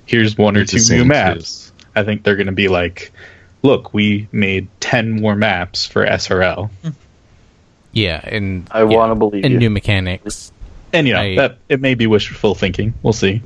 here's 0.06 0.38
one 0.38 0.58
or 0.58 0.62
It's 0.62 0.72
two 0.72 0.78
new 0.78 0.84
same 0.84 1.08
maps. 1.08 1.71
I 1.96 2.04
think 2.04 2.24
they're 2.24 2.36
gonna 2.36 2.52
be 2.52 2.68
like, 2.68 3.12
look, 3.64 3.94
we 3.94 4.28
made 4.32 4.68
ten 4.80 5.12
more 5.12 5.36
maps 5.36 5.86
for 5.86 6.06
SRL. 6.06 6.70
Yeah, 7.92 8.22
and 8.24 8.68
I 8.72 8.80
yeah, 8.80 8.84
wanna 8.86 9.16
believe 9.16 9.44
and 9.44 9.54
you. 9.54 9.60
new 9.60 9.70
mechanics. 9.70 10.52
And 10.94 11.08
you 11.08 11.14
know 11.14 11.22
I- 11.22 11.36
that 11.36 11.58
it 11.70 11.82
may 11.82 11.96
be 11.96 12.08
wishful 12.08 12.56
thinking. 12.56 12.94
We'll 13.04 13.14
see. 13.14 13.42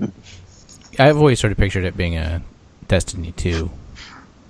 I've 0.97 1.17
always 1.17 1.39
sort 1.39 1.51
of 1.51 1.58
pictured 1.58 1.84
it 1.84 1.97
being 1.97 2.15
a 2.17 2.41
Destiny 2.88 3.34
two 3.36 3.71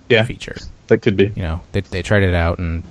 Yeah, 0.10 0.24
feature. 0.24 0.58
that 0.88 0.98
could 1.00 1.16
be. 1.16 1.32
You 1.36 1.42
know, 1.42 1.62
they 1.72 1.82
they 1.82 2.02
tried 2.02 2.24
it 2.24 2.34
out, 2.34 2.60
and 2.60 2.84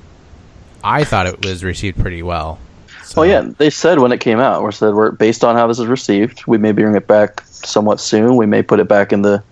I 0.82 1.04
thought 1.04 1.26
it 1.26 1.44
was 1.44 1.62
received 1.62 1.98
pretty 2.00 2.22
well. 2.22 2.58
So, 3.04 3.20
Well, 3.20 3.28
yeah, 3.30 3.50
they 3.58 3.68
said 3.68 3.98
when 3.98 4.12
it 4.12 4.20
came 4.20 4.40
out, 4.40 4.64
we 4.64 4.72
said 4.72 4.94
we're 4.94 5.10
based 5.10 5.44
on 5.44 5.54
how 5.56 5.66
this 5.66 5.78
is 5.78 5.86
received, 5.86 6.46
we 6.46 6.56
may 6.56 6.72
bring 6.72 6.94
it 6.94 7.06
back 7.06 7.42
somewhat 7.50 8.00
soon. 8.00 8.36
We 8.36 8.46
may 8.46 8.62
put 8.62 8.80
it 8.80 8.88
back 8.88 9.12
in 9.12 9.20
the 9.20 9.42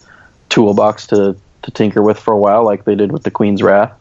toolbox 0.52 1.06
to 1.08 1.36
to 1.62 1.70
tinker 1.70 2.02
with 2.02 2.18
for 2.18 2.32
a 2.32 2.38
while, 2.38 2.64
like 2.64 2.84
they 2.84 2.94
did 2.94 3.12
with 3.12 3.22
the 3.22 3.30
Queen's 3.30 3.62
Wrath. 3.62 3.92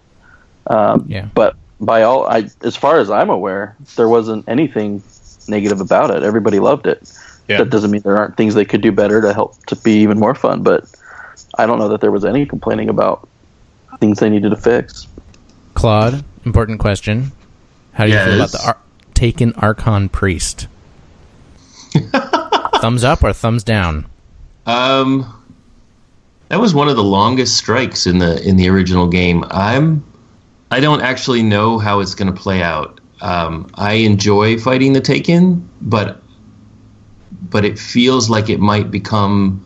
Um, 0.68 1.06
Yeah. 1.08 1.28
But 1.34 1.56
by 1.80 2.04
all, 2.04 2.28
I 2.28 2.50
as 2.64 2.76
far 2.76 3.00
as 3.00 3.10
I'm 3.10 3.30
aware, 3.30 3.76
there 3.96 4.10
wasn't 4.10 4.48
anything 4.48 5.02
negative 5.48 5.82
about 5.82 6.12
it. 6.12 6.24
Everybody 6.24 6.60
loved 6.60 6.88
it. 6.88 7.12
Yeah. 7.48 7.58
That 7.60 7.70
doesn't 7.70 7.92
mean 7.92 8.02
there 8.02 8.18
aren't 8.18 8.38
things 8.38 8.54
they 8.54 8.66
could 8.66 8.82
do 8.82 8.92
better 8.92 9.22
to 9.22 9.34
help 9.34 9.64
to 9.68 9.76
be 9.76 10.02
even 10.02 10.20
more 10.20 10.36
fun. 10.36 10.64
But 10.64 10.86
I 11.58 11.66
don't 11.66 11.80
know 11.80 11.90
that 11.90 12.02
there 12.02 12.12
was 12.12 12.26
any 12.26 12.46
complaining 12.46 12.90
about 12.90 13.28
things 14.00 14.20
they 14.20 14.30
needed 14.30 14.50
to 14.50 14.56
fix. 14.56 15.08
Claude, 15.74 16.24
important 16.46 16.80
question. 16.80 17.32
How 17.94 18.06
do 18.06 18.12
you 18.12 18.18
feel 18.20 18.36
about 18.36 18.52
the 18.52 18.64
Ar- 18.66 18.78
Taken 19.14 19.54
Archon 19.54 20.10
Priest? 20.10 20.68
thumbs 22.82 23.04
up 23.04 23.24
or 23.24 23.34
thumbs 23.34 23.64
down? 23.64 24.06
Um, 24.66 25.41
that 26.52 26.60
was 26.60 26.74
one 26.74 26.90
of 26.90 26.98
the 26.98 27.04
longest 27.04 27.56
strikes 27.56 28.06
in 28.06 28.18
the 28.18 28.46
in 28.46 28.58
the 28.58 28.68
original 28.68 29.08
game. 29.08 29.46
I'm 29.52 30.04
I 30.70 30.82
don't 30.82 31.00
actually 31.00 31.44
know 31.44 31.80
how 31.80 32.02
it's 32.02 32.14
going 32.14 32.34
to 32.34 32.38
play 32.38 32.62
out. 32.62 33.00
Um, 33.22 33.72
I 33.76 33.94
enjoy 33.94 34.60
fighting 34.60 34.92
the 34.92 35.00
Taken, 35.00 35.68
but 35.80 36.22
but 37.50 37.64
it 37.64 37.80
feels 37.80 38.30
like 38.30 38.50
it 38.50 38.60
might 38.60 38.92
become 38.92 39.66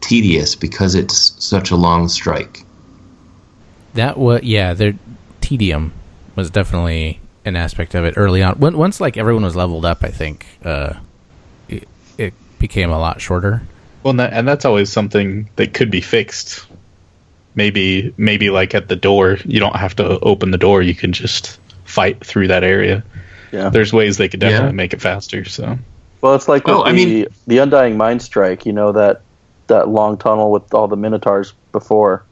tedious 0.00 0.56
because 0.56 0.96
it's 0.96 1.40
such 1.42 1.70
a 1.70 1.76
long 1.76 2.08
strike. 2.08 2.64
That 3.94 4.18
was 4.18 4.42
yeah. 4.42 4.74
Their 4.74 4.94
tedium 5.40 5.92
was 6.34 6.50
definitely 6.50 7.20
an 7.44 7.54
aspect 7.54 7.94
of 7.94 8.04
it 8.04 8.14
early 8.16 8.42
on. 8.42 8.56
When, 8.56 8.76
once 8.76 9.00
like 9.00 9.16
everyone 9.16 9.44
was 9.44 9.54
leveled 9.54 9.84
up, 9.84 10.02
I 10.02 10.10
think 10.10 10.46
uh, 10.64 10.94
it, 11.68 11.86
it 12.18 12.34
became 12.58 12.90
a 12.90 12.98
lot 12.98 13.20
shorter. 13.20 13.62
Well, 14.04 14.20
and, 14.20 14.46
that's 14.46 14.64
always 14.64 14.90
something 14.92 15.48
that 15.56 15.72
could 15.74 15.90
be 15.90 16.00
fixed. 16.02 16.66
Maybe, 17.54 18.12
maybe 18.16 18.50
like 18.50 18.74
at 18.74 18.88
the 18.88 18.96
door, 18.96 19.38
you 19.44 19.58
don't 19.60 19.76
have 19.76 19.96
to 19.96 20.18
open 20.20 20.50
the 20.50 20.58
door. 20.58 20.82
You 20.82 20.94
can 20.94 21.12
just 21.12 21.58
fight 21.84 22.24
through 22.24 22.48
that 22.48 22.64
area. 22.64 23.02
Yeah. 23.52 23.70
There's 23.70 23.92
ways 23.92 24.16
they 24.18 24.28
could 24.28 24.40
definitely 24.40 24.68
Yeah. 24.68 24.72
make 24.72 24.92
it 24.92 25.00
faster. 25.00 25.44
So 25.44 25.78
Well, 26.20 26.34
it's 26.34 26.48
like 26.48 26.66
with 26.66 26.76
Oh, 26.76 26.82
I 26.82 26.92
the, 26.92 26.96
mean- 27.22 27.26
the 27.46 27.58
Undying 27.58 27.96
Mind 27.96 28.20
Strike. 28.22 28.66
You 28.66 28.72
know 28.72 28.92
that 28.92 29.22
that 29.68 29.88
long 29.88 30.18
tunnel 30.18 30.50
with 30.50 30.74
all 30.74 30.88
the 30.88 30.96
Minotaurs 30.96 31.54
before, 31.72 32.22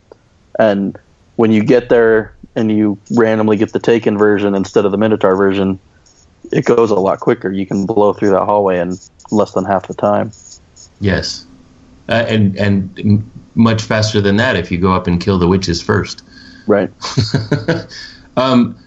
and 0.58 0.98
when 1.36 1.50
you 1.52 1.62
get 1.64 1.88
there 1.88 2.34
and 2.54 2.70
you 2.70 2.98
randomly 3.12 3.56
get 3.56 3.72
the 3.72 3.78
Taken 3.78 4.18
version 4.18 4.54
instead 4.54 4.84
of 4.84 4.92
the 4.92 4.98
Minotaur 4.98 5.34
version, 5.36 5.78
it 6.50 6.66
goes 6.66 6.90
a 6.90 6.94
lot 6.96 7.20
quicker. 7.20 7.50
You 7.50 7.64
can 7.64 7.86
blow 7.86 8.12
through 8.12 8.30
that 8.30 8.44
hallway 8.44 8.80
in 8.80 8.98
less 9.30 9.52
than 9.52 9.64
half 9.64 9.86
the 9.86 9.94
time. 9.94 10.32
Yes, 11.00 11.46
uh, 12.08 12.24
and 12.28 12.56
and 12.56 13.30
much 13.54 13.82
faster 13.82 14.20
than 14.20 14.36
that 14.36 14.56
if 14.56 14.70
you 14.70 14.78
go 14.78 14.92
up 14.92 15.06
and 15.06 15.20
kill 15.20 15.38
the 15.38 15.46
witches 15.48 15.82
first. 15.82 16.22
Right. 16.66 16.90
Um, 18.36 18.78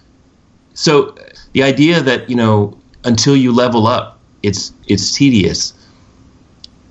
so 0.74 1.14
the 1.52 1.62
idea 1.62 2.00
that 2.02 2.28
you 2.28 2.34
know 2.34 2.76
until 3.04 3.36
you 3.36 3.52
level 3.52 3.86
up, 3.86 4.18
it's 4.42 4.72
it's 4.88 5.12
tedious. 5.12 5.72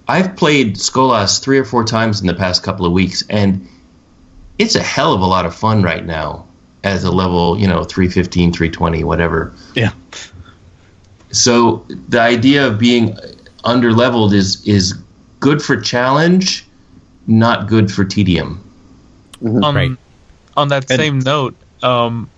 I've 0.08 0.38
played 0.38 0.76
Skolas 0.78 1.42
three 1.42 1.58
or 1.60 1.66
four 1.66 1.84
times 1.84 2.22
in 2.22 2.28
the 2.28 2.34
past 2.34 2.64
couple 2.64 2.86
of 2.86 2.94
weeks, 2.94 3.24
and 3.30 3.68
it's 4.58 4.76
a 4.76 4.82
hell 4.82 5.14
of 5.14 5.20
a 5.22 5.26
lot 5.26 5.46
of 5.46 5.54
fun 5.54 5.84
right 5.84 6.06
now 6.06 6.48
as 6.84 7.04
a 7.04 7.12
level, 7.12 7.60
you 7.60 7.68
know, 7.68 7.84
315, 7.84 8.54
320, 8.54 9.04
whatever. 9.04 9.52
yeah, 9.74 9.92
So 11.32 11.86
the 12.10 12.22
idea 12.22 12.68
of 12.68 12.80
being 12.80 13.18
under 13.64 13.92
leveled 13.92 14.34
is 14.34 14.66
is 14.66 14.94
good 15.46 15.62
for 15.62 15.78
challenge, 15.80 16.66
not 17.28 17.68
good 17.68 17.92
for 17.92 18.04
tedium. 18.04 18.62
on 19.44 19.76
Right. 19.76 19.92
on 20.58 20.70
that 20.70 20.90
And- 20.90 21.00
same 21.00 21.20
note, 21.20 21.56
um, 21.84 22.30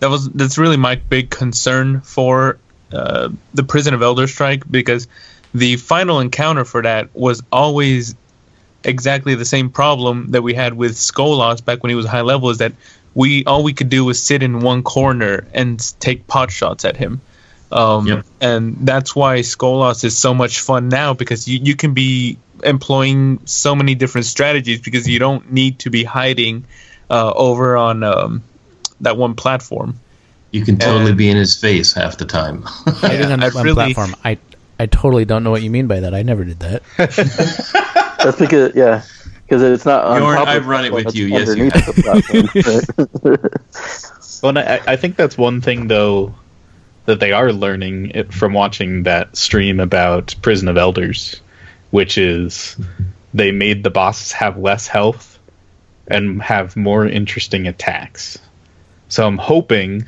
that 0.00 0.08
was 0.08 0.28
that's 0.30 0.56
really 0.56 0.76
my 0.78 0.94
big 1.10 1.28
concern 1.30 2.00
for 2.02 2.56
uh, 2.92 3.28
the 3.52 3.62
Prison 3.64 3.92
of 3.92 4.00
Elder 4.00 4.26
Strike 4.26 4.62
because 4.70 5.08
the 5.52 5.76
final 5.76 6.20
encounter 6.20 6.64
for 6.64 6.80
that 6.82 7.08
was 7.12 7.42
always 7.52 8.14
exactly 8.84 9.34
the 9.34 9.44
same 9.44 9.68
problem 9.68 10.28
that 10.30 10.42
we 10.42 10.54
had 10.54 10.72
with 10.74 10.92
Skolas 10.92 11.62
back 11.62 11.82
when 11.82 11.90
he 11.90 11.96
was 11.96 12.06
high 12.06 12.22
level. 12.22 12.48
Is 12.48 12.58
that 12.58 12.72
we 13.14 13.44
all 13.44 13.62
we 13.62 13.72
could 13.74 13.90
do 13.90 14.04
was 14.06 14.22
sit 14.22 14.42
in 14.42 14.60
one 14.60 14.82
corner 14.82 15.44
and 15.52 15.78
take 16.00 16.26
pot 16.28 16.50
shots 16.50 16.84
at 16.86 16.96
him. 16.96 17.20
Um, 17.70 18.06
Yep. 18.06 18.26
And 18.40 18.76
that's 18.86 19.14
why 19.14 19.40
Skolas 19.40 20.04
is 20.04 20.16
so 20.16 20.32
much 20.34 20.60
fun 20.60 20.88
now 20.88 21.12
because 21.14 21.46
you, 21.46 21.58
you 21.62 21.76
can 21.76 21.92
be 21.94 22.38
employing 22.64 23.40
so 23.46 23.74
many 23.74 23.94
different 23.94 24.24
strategies 24.26 24.80
because 24.80 25.06
you 25.08 25.18
don't 25.18 25.52
need 25.52 25.78
to 25.80 25.90
be 25.90 26.02
hiding 26.04 26.64
uh, 27.10 27.32
over 27.34 27.76
on 27.76 28.02
um, 28.02 28.42
that 29.02 29.16
one 29.16 29.34
platform. 29.34 30.00
You 30.50 30.64
can 30.64 30.78
totally 30.78 31.10
And- 31.10 31.18
be 31.18 31.28
in 31.28 31.36
his 31.36 31.56
face 31.60 31.92
half 31.92 32.16
the 32.16 32.24
time. 32.24 32.62
Hiding 32.86 33.30
on 33.32 33.42
I 33.42 33.50
one 33.50 33.64
really- 33.64 33.92
platform. 33.94 34.16
I 34.24 34.38
I 34.80 34.86
totally 34.86 35.24
don't 35.24 35.42
know 35.44 35.50
what 35.50 35.62
you 35.62 35.70
mean 35.70 35.88
by 35.88 36.00
that. 36.00 36.14
I 36.14 36.22
never 36.22 36.44
did 36.44 36.60
that. 36.60 36.82
That's 38.22 38.38
because 38.38 38.74
yeah, 38.76 39.02
because 39.44 39.60
it's 39.62 39.84
not. 39.84 40.04
on 40.04 40.20
Beorn, 40.20 40.36
top 40.36 40.48
I've 40.48 40.66
run 40.66 40.84
it 40.84 40.92
with 40.92 41.14
you. 41.16 41.26
Yes, 41.26 41.48
you 41.54 41.64
underneath 41.64 41.86
the 41.86 42.02
platform. 43.22 43.38
Well, 44.42 44.56
I, 44.56 44.80
I 44.86 44.96
think 44.96 45.16
that's 45.16 45.36
one 45.36 45.60
thing 45.60 45.88
though 45.88 46.32
that 47.08 47.20
they 47.20 47.32
are 47.32 47.54
learning 47.54 48.10
it 48.10 48.34
from 48.34 48.52
watching 48.52 49.04
that 49.04 49.34
stream 49.34 49.80
about 49.80 50.34
Prison 50.42 50.68
of 50.68 50.76
Elders, 50.76 51.40
which 51.90 52.18
is 52.18 52.76
they 53.32 53.50
made 53.50 53.82
the 53.82 53.88
bosses 53.88 54.30
have 54.32 54.58
less 54.58 54.86
health 54.86 55.38
and 56.08 56.42
have 56.42 56.76
more 56.76 57.06
interesting 57.06 57.66
attacks. 57.66 58.38
So 59.08 59.26
I'm 59.26 59.38
hoping 59.38 60.04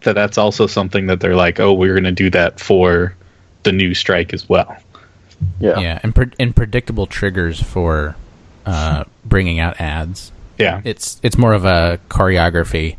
that 0.00 0.14
that's 0.14 0.38
also 0.38 0.66
something 0.66 1.08
that 1.08 1.20
they're 1.20 1.36
like, 1.36 1.60
oh, 1.60 1.74
we're 1.74 1.92
going 1.92 2.04
to 2.04 2.10
do 2.12 2.30
that 2.30 2.58
for 2.58 3.14
the 3.62 3.72
new 3.72 3.92
strike 3.94 4.32
as 4.32 4.48
well. 4.48 4.74
yeah. 5.58 5.78
Yeah, 5.78 6.00
and 6.02 6.14
pre- 6.14 6.32
and 6.38 6.56
predictable 6.56 7.06
triggers 7.06 7.62
for 7.62 8.16
uh, 8.64 9.04
bringing 9.26 9.60
out 9.60 9.78
ads. 9.78 10.32
Yeah, 10.56 10.80
It's 10.84 11.20
it's 11.22 11.36
more 11.36 11.52
of 11.52 11.66
a 11.66 12.00
choreography, 12.08 12.96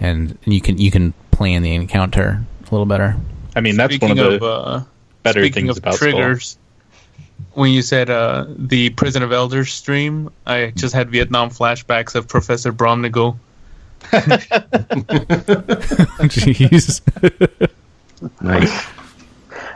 and 0.00 0.38
you 0.46 0.62
can 0.62 0.78
you 0.78 0.90
can 0.90 1.12
plan 1.30 1.62
the 1.62 1.74
encounter 1.74 2.46
a 2.70 2.74
little 2.74 2.86
better. 2.86 3.16
I 3.56 3.60
mean 3.60 3.76
that's 3.76 3.94
Speaking 3.94 4.16
one 4.16 4.18
of 4.18 4.40
the 4.40 4.46
uh, 4.46 4.82
better 5.22 5.40
speaking 5.40 5.66
things 5.66 5.76
of 5.76 5.82
about 5.82 5.94
Skull. 5.94 6.10
triggers, 6.10 6.58
when 7.52 7.70
you 7.72 7.82
said 7.82 8.10
uh, 8.10 8.46
the 8.48 8.90
Prison 8.90 9.22
of 9.22 9.32
Elders 9.32 9.72
stream, 9.72 10.30
I 10.46 10.72
just 10.76 10.94
had 10.94 11.10
Vietnam 11.10 11.50
flashbacks 11.50 12.14
of 12.14 12.28
Professor 12.28 12.72
Bromnagel. 12.72 13.36
Jeez. 16.30 17.00
Nice. 18.40 18.86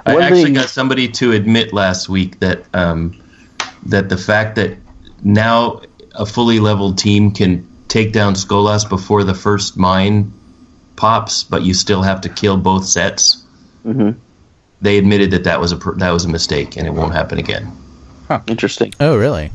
I 0.06 0.14
One 0.14 0.22
actually 0.22 0.44
thing- 0.44 0.54
got 0.54 0.70
somebody 0.70 1.08
to 1.08 1.32
admit 1.32 1.72
last 1.74 2.08
week 2.08 2.38
that 2.40 2.64
um, 2.72 3.20
that 3.86 4.08
the 4.08 4.16
fact 4.16 4.56
that 4.56 4.78
now 5.22 5.82
a 6.14 6.24
fully 6.24 6.58
leveled 6.60 6.96
team 6.96 7.32
can 7.32 7.68
take 7.88 8.12
down 8.12 8.34
Skolas 8.34 8.88
before 8.88 9.22
the 9.24 9.34
first 9.34 9.76
mine 9.76 10.32
pops, 10.98 11.44
but 11.44 11.62
you 11.62 11.72
still 11.72 12.02
have 12.02 12.20
to 12.20 12.28
kill 12.28 12.56
both 12.58 12.84
sets. 12.84 13.42
Mhm. 13.86 14.16
They 14.82 14.98
admitted 14.98 15.30
that 15.30 15.44
that 15.44 15.60
was 15.60 15.72
a 15.72 15.76
that 15.96 16.10
was 16.10 16.24
a 16.24 16.28
mistake, 16.28 16.76
and 16.76 16.86
it 16.86 16.92
won't 16.92 17.14
happen 17.14 17.38
again. 17.38 17.72
Interesting. 18.46 18.92
oh, 19.00 19.16
really? 19.16 19.50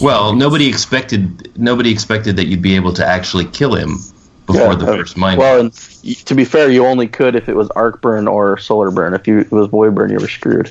Well, 0.00 0.34
nobody 0.34 0.68
expected 0.68 1.50
nobody 1.58 1.90
expected 1.90 2.36
that 2.36 2.46
you'd 2.46 2.62
be 2.62 2.76
able 2.76 2.92
to 2.94 3.04
actually 3.06 3.46
kill 3.46 3.74
him 3.74 3.96
before 4.46 4.72
Yeah, 4.72 4.74
the 4.76 4.92
uh, 4.92 4.96
first 4.98 5.16
mine. 5.16 5.38
Well, 5.38 5.58
and 5.58 5.72
to 6.26 6.34
be 6.34 6.44
fair, 6.44 6.70
you 6.70 6.86
only 6.86 7.08
could 7.08 7.34
if 7.34 7.48
it 7.48 7.56
was 7.56 7.68
arc 7.70 8.00
burn 8.02 8.28
or 8.28 8.58
solar 8.58 8.90
burn. 8.90 9.14
If 9.14 9.26
you 9.26 9.40
it 9.40 9.50
was 9.50 9.68
void 9.68 9.94
burn, 9.94 10.10
you 10.10 10.18
were 10.18 10.28
screwed 10.28 10.70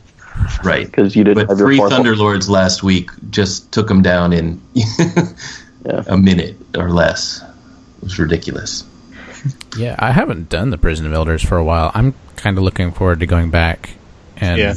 right. 0.63 0.85
because 0.85 1.15
you 1.15 1.23
didn't 1.23 1.47
But 1.47 1.49
have 1.49 1.59
your 1.59 1.67
three 1.67 1.77
fourth. 1.77 1.91
Thunderlords 1.91 2.49
last 2.49 2.83
week 2.83 3.09
just 3.31 3.71
took 3.71 3.89
him 3.89 4.01
down 4.01 4.31
in 4.31 4.61
Yeah. 5.85 6.03
a 6.07 6.17
minute 6.17 6.55
or 6.77 6.89
less. 6.91 7.43
It 8.05 8.09
was 8.09 8.19
ridiculous. 8.19 8.83
Yeah, 9.75 9.95
I 9.97 10.11
haven't 10.11 10.47
done 10.47 10.69
the 10.69 10.77
Prison 10.77 11.07
of 11.07 11.13
Elders 11.13 11.41
for 11.41 11.57
a 11.57 11.63
while. 11.63 11.89
I'm 11.95 12.13
kind 12.35 12.55
of 12.55 12.63
looking 12.63 12.91
forward 12.91 13.19
to 13.21 13.25
going 13.25 13.49
back, 13.49 13.95
and 14.37 14.59
Yeah. 14.59 14.75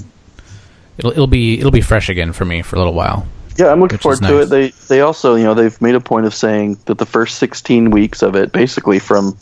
it'll 0.96 1.10
it'll 1.10 1.26
be 1.26 1.58
it'll 1.58 1.70
be 1.70 1.82
fresh 1.82 2.08
again 2.08 2.32
for 2.32 2.46
me 2.46 2.62
for 2.62 2.76
a 2.76 2.78
little 2.78 2.94
while. 2.94 3.26
Yeah, 3.58 3.66
I'm 3.66 3.80
looking 3.80 3.98
forward 3.98 4.22
is 4.22 4.28
to 4.28 4.40
it. 4.40 4.46
They 4.46 4.70
they 4.88 5.02
also, 5.02 5.34
you 5.34 5.44
know, 5.44 5.52
they've 5.52 5.78
made 5.82 5.94
a 5.94 6.00
point 6.00 6.24
of 6.24 6.34
saying 6.34 6.78
that 6.86 6.96
the 6.96 7.04
first 7.04 7.38
16 7.38 7.90
weeks 7.90 8.22
of 8.22 8.34
it, 8.34 8.50
basically 8.50 8.98
from 8.98 9.36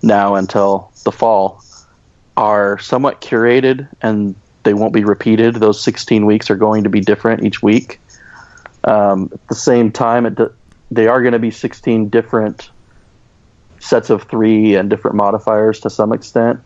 now 0.00 0.36
until 0.36 0.92
the 1.02 1.10
fall, 1.10 1.64
are 2.36 2.78
somewhat 2.78 3.20
curated 3.20 3.88
and 4.00 4.36
they 4.62 4.74
won't 4.74 4.92
be 4.92 5.02
repeated. 5.02 5.56
Those 5.56 5.82
16 5.82 6.24
weeks 6.24 6.50
are 6.50 6.56
going 6.56 6.84
to 6.84 6.90
be 6.90 7.00
different 7.00 7.42
each 7.42 7.64
week. 7.64 8.00
Um, 8.84 9.28
at 9.32 9.48
the 9.48 9.56
same 9.56 9.90
time, 9.90 10.24
it, 10.24 10.38
they 10.92 11.08
are 11.08 11.20
going 11.20 11.32
to 11.32 11.40
be 11.40 11.50
16 11.50 12.10
different 12.10 12.70
sets 13.80 14.10
of 14.10 14.22
three 14.24 14.74
and 14.74 14.90
different 14.90 15.16
modifiers 15.16 15.80
to 15.80 15.90
some 15.90 16.12
extent. 16.12 16.60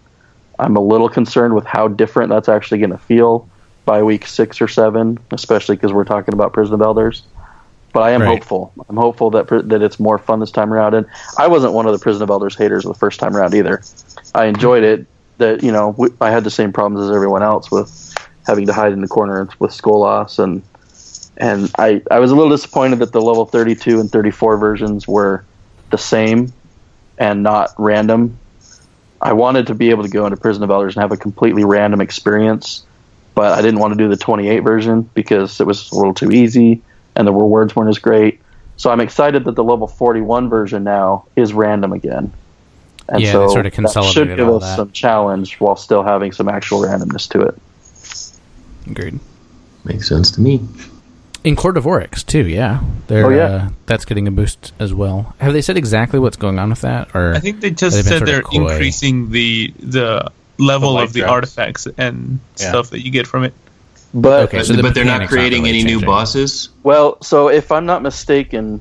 I'm 0.59 0.77
a 0.77 0.81
little 0.81 1.09
concerned 1.09 1.55
with 1.55 1.65
how 1.65 1.89
different 1.89 2.31
that's 2.31 2.49
actually 2.49 2.79
going 2.79 2.91
to 2.91 2.99
feel 2.99 3.49
by 3.85 4.03
week 4.03 4.27
six 4.27 4.61
or 4.61 4.69
seven, 4.69 5.19
especially 5.33 5.77
because 5.77 5.93
we're 5.93 6.05
talking 6.05 6.35
about 6.35 6.53
Prison 6.53 6.75
of 6.75 6.83
Elders. 6.83 7.23
But 7.93 8.05
I 8.05 8.11
am 8.13 8.23
Right. 8.23 8.29
hopeful. 8.29 8.73
I'm 8.89 8.97
hopeful 8.97 9.31
that 9.31 9.49
that 9.49 9.83
it's 9.83 10.01
more 10.01 10.19
fun 10.19 10.41
this 10.41 10.51
time 10.51 10.73
around. 10.73 10.95
And 10.95 11.07
I 11.39 11.49
wasn't 11.49 11.75
one 11.75 11.87
of 11.87 11.93
the 11.93 11.99
Prison 11.99 12.23
of 12.23 12.31
Elders 12.31 12.57
haters 12.57 12.85
the 12.85 12.95
first 12.95 13.21
time 13.21 13.37
around 13.37 13.55
either. 13.55 13.83
I 14.35 14.47
enjoyed 14.47 14.85
it. 14.85 15.07
That 15.39 15.63
you 15.63 15.73
know, 15.73 15.97
I 16.21 16.31
had 16.31 16.45
the 16.45 16.51
same 16.51 16.73
problems 16.73 17.09
as 17.09 17.15
everyone 17.15 17.43
else 17.43 17.71
with 17.71 18.15
having 18.47 18.67
to 18.67 18.73
hide 18.73 18.93
in 18.93 19.01
the 19.01 19.09
corner 19.09 19.49
with 19.59 19.73
Skolas 19.73 20.39
and 20.39 20.63
and 21.39 21.71
I, 21.79 22.03
I 22.11 22.19
was 22.19 22.31
a 22.31 22.37
little 22.37 22.51
disappointed 22.51 22.99
that 22.99 23.13
the 23.13 23.21
level 23.21 23.47
32 23.47 23.99
and 23.99 24.11
34 24.11 24.59
versions 24.59 25.09
were 25.09 25.45
the 25.91 25.99
same 25.99 26.53
and 27.23 27.45
not 27.45 27.73
random. 27.79 28.37
I 29.21 29.33
wanted 29.33 29.69
to 29.69 29.75
be 29.77 29.91
able 29.91 30.03
to 30.03 30.09
go 30.09 30.27
into 30.27 30.37
Prison 30.37 30.65
of 30.65 30.71
Elders 30.71 30.97
and 30.97 31.03
have 31.03 31.13
a 31.13 31.17
completely 31.17 31.63
random 31.63 32.01
experience, 32.01 32.85
but 33.37 33.57
I 33.57 33.63
didn't 33.63 33.79
want 33.79 33.93
to 33.93 33.99
do 33.99 34.09
the 34.09 34.17
28 34.17 34.59
version 34.61 35.03
because 35.15 35.61
it 35.61 35.67
was 35.67 35.93
a 35.93 35.95
little 35.95 36.15
too 36.15 36.33
easy 36.33 36.83
and 37.15 37.27
the 37.29 37.33
rewards 37.33 37.77
weren't 37.77 37.91
as 37.91 38.01
great. 38.01 38.41
So 38.77 38.91
I'm 38.91 38.99
excited 38.99 39.45
that 39.45 39.55
the 39.55 39.63
level 39.63 39.87
41 39.87 40.49
version 40.49 40.83
now 40.83 41.27
is 41.37 41.53
random 41.53 41.93
again. 41.93 42.33
And 43.09 43.23
Yeah, 43.23 43.31
so 43.33 43.47
they 43.47 43.53
sort 43.53 43.67
of 43.67 43.77
that 43.77 44.05
should 44.13 44.37
give 44.37 44.49
us 44.49 44.63
that. 44.63 44.77
some 44.77 44.91
challenge 44.91 45.61
while 45.61 45.77
still 45.77 46.03
having 46.03 46.33
some 46.33 46.49
actual 46.49 46.81
randomness 46.81 47.29
to 47.31 47.43
it. 47.43 47.57
Agreed. 48.91 49.21
Makes 49.85 50.09
sense 50.09 50.33
to 50.33 50.41
me. 50.41 50.61
In 51.45 51.57
Court 51.57 51.77
of 51.77 51.87
Oryx 51.87 52.23
too, 52.23 52.47
yeah. 52.47 52.81
They're, 53.09 53.27
Oh, 53.27 53.31
yeah. 53.31 53.45
Uh, 53.45 53.69
that's 53.87 54.05
getting 54.05 54.29
a 54.29 54.31
boost 54.31 54.73
as 54.79 54.95
well. 54.95 55.35
Have 55.41 55.53
they 55.53 55.63
said 55.63 55.77
exactly 55.77 56.19
what's 56.21 56.37
going 56.37 56.59
on 56.59 56.71
with 56.71 56.83
that? 56.83 57.15
Or 57.15 57.35
I 57.35 57.41
think 57.41 57.61
they 57.61 57.71
just 57.71 57.97
They've 57.97 58.05
said 58.05 58.23
they're 58.27 58.43
increasing 58.53 59.31
the 59.31 59.73
the 59.81 60.31
level 60.59 60.95
The 60.97 61.03
of 61.03 61.13
the 61.13 61.21
drops. 61.21 61.33
artifacts 61.33 61.89
and 61.99 62.39
Yeah. 62.59 62.69
stuff 62.69 62.91
that 62.91 63.05
you 63.05 63.11
get 63.11 63.27
from 63.27 63.43
it. 63.45 63.55
But 64.15 64.45
Okay, 64.45 64.59
But, 64.59 64.67
so 64.67 64.73
the 64.75 64.83
but 64.83 64.95
they're 64.95 65.05
not 65.05 65.15
mechanics 65.23 65.33
aren't 65.33 65.41
creating 65.41 65.63
really 65.65 65.81
any 65.81 65.85
new 65.85 66.01
bosses. 66.07 66.69
Well, 66.85 67.17
so 67.23 67.49
if 67.49 67.73
I'm 67.73 67.87
not 67.87 68.03
mistaken, 68.03 68.81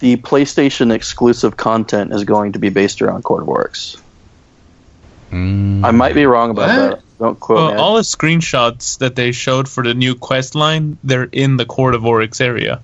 the 0.00 0.16
PlayStation 0.16 0.92
exclusive 0.92 1.56
content 1.56 2.12
is 2.12 2.24
going 2.24 2.52
to 2.52 2.58
be 2.58 2.68
based 2.70 3.00
around 3.00 3.22
Court 3.22 3.42
of 3.42 3.48
Oryx. 3.48 3.96
Mm, 5.32 5.84
I 5.84 5.90
might 5.92 6.14
be 6.14 6.26
wrong 6.26 6.50
about 6.50 6.68
What? 6.68 6.90
that. 6.90 7.00
Don't 7.20 7.38
quote 7.38 7.56
Well, 7.58 7.70
me. 7.74 7.76
all 7.78 7.94
the 7.96 8.00
screenshots 8.00 8.98
that 8.98 9.14
they 9.14 9.30
showed 9.32 9.68
for 9.68 9.84
the 9.84 9.92
new 9.94 10.14
quest 10.14 10.54
line, 10.54 10.96
they're 11.04 11.28
in 11.30 11.58
the 11.58 11.66
Court 11.66 11.94
of 11.94 12.04
Oryx 12.06 12.40
area. 12.40 12.80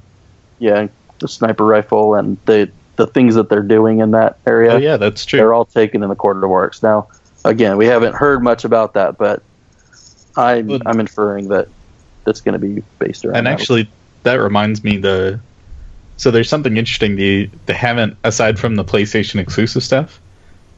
yeah, 0.59 0.88
the 1.18 1.27
sniper 1.29 1.64
rifle 1.64 2.14
and 2.14 2.37
the 2.46 2.70
the 2.96 3.07
things 3.07 3.35
that 3.35 3.49
they're 3.51 3.62
doing 3.62 3.99
in 4.01 4.12
that 4.12 4.38
area. 4.46 4.72
Oh 4.72 4.77
yeah, 4.77 4.96
that's 4.99 5.25
true. 5.27 5.38
They're 5.38 5.53
all 5.55 5.64
taken 5.66 6.03
in 6.03 6.09
the 6.11 6.14
Court 6.14 6.37
of 6.37 6.44
Oryx. 6.44 6.83
Now, 6.83 7.09
again, 7.44 7.77
we 7.79 7.87
haven't 7.87 8.14
heard 8.14 8.42
much 8.42 8.64
about 8.64 8.94
that, 8.94 9.16
but 9.18 9.42
I'm 10.37 10.66
Well- 10.66 10.81
I'm 10.87 11.01
inferring 11.01 11.49
that 11.49 11.68
that's 12.25 12.40
going 12.42 12.53
to 12.55 12.59
be 12.59 12.83
based 12.99 13.25
around. 13.25 13.37
and 13.37 13.46
that. 13.46 13.53
actually 13.53 13.88
that 14.25 14.35
reminds 14.37 14.83
me 14.85 14.96
the 14.99 15.40
so 16.18 16.31
there's 16.31 16.49
something 16.49 16.77
interesting 16.77 17.16
the 17.16 17.49
they 17.66 17.72
haven't 17.75 18.16
aside 18.25 18.59
from 18.59 18.75
the 18.77 18.85
PlayStation 18.85 19.38
exclusive 19.40 19.83
stuff 19.83 20.20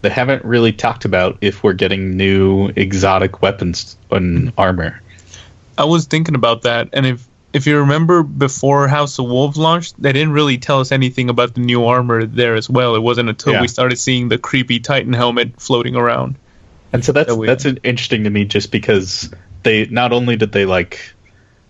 they 0.02 0.10
haven't 0.10 0.44
really 0.44 0.72
talked 0.72 1.04
about 1.04 1.38
if 1.40 1.62
we're 1.64 1.72
getting 1.72 2.16
new 2.16 2.68
exotic 2.76 3.42
weapons 3.42 3.96
and 4.10 4.52
armor 4.58 5.00
I 5.76 5.84
was 5.84 6.06
thinking 6.06 6.34
about 6.34 6.62
that, 6.62 6.88
and 6.92 7.06
if 7.06 7.24
if 7.52 7.66
you 7.66 7.78
remember 7.78 8.22
before 8.24 8.88
House 8.88 9.18
of 9.20 9.26
Wolves 9.26 9.56
launched, 9.56 9.94
they 10.02 10.12
didn't 10.12 10.32
really 10.32 10.58
tell 10.58 10.80
us 10.80 10.90
anything 10.92 11.30
about 11.30 11.54
the 11.54 11.60
new 11.60 11.84
armor 11.86 12.26
there 12.26 12.56
as 12.56 12.68
well. 12.68 12.94
It 12.96 13.00
wasn't 13.00 13.28
until 13.28 13.52
Yeah. 13.54 13.60
we 13.62 13.68
started 13.68 13.96
seeing 13.96 14.28
the 14.28 14.38
creepy 14.38 14.80
Titan 14.80 15.12
helmet 15.12 15.60
floating 15.60 15.94
around. 15.96 16.34
and 16.92 17.04
so 17.04 17.12
that's 17.12 17.28
That 17.28 17.36
we- 17.36 17.46
that's 17.46 17.64
interesting 17.64 18.24
to 18.24 18.30
me 18.30 18.44
just 18.44 18.72
because 18.72 19.30
they 19.62 19.84
not 19.86 20.12
only 20.12 20.36
did 20.36 20.50
they 20.52 20.64
like 20.66 21.14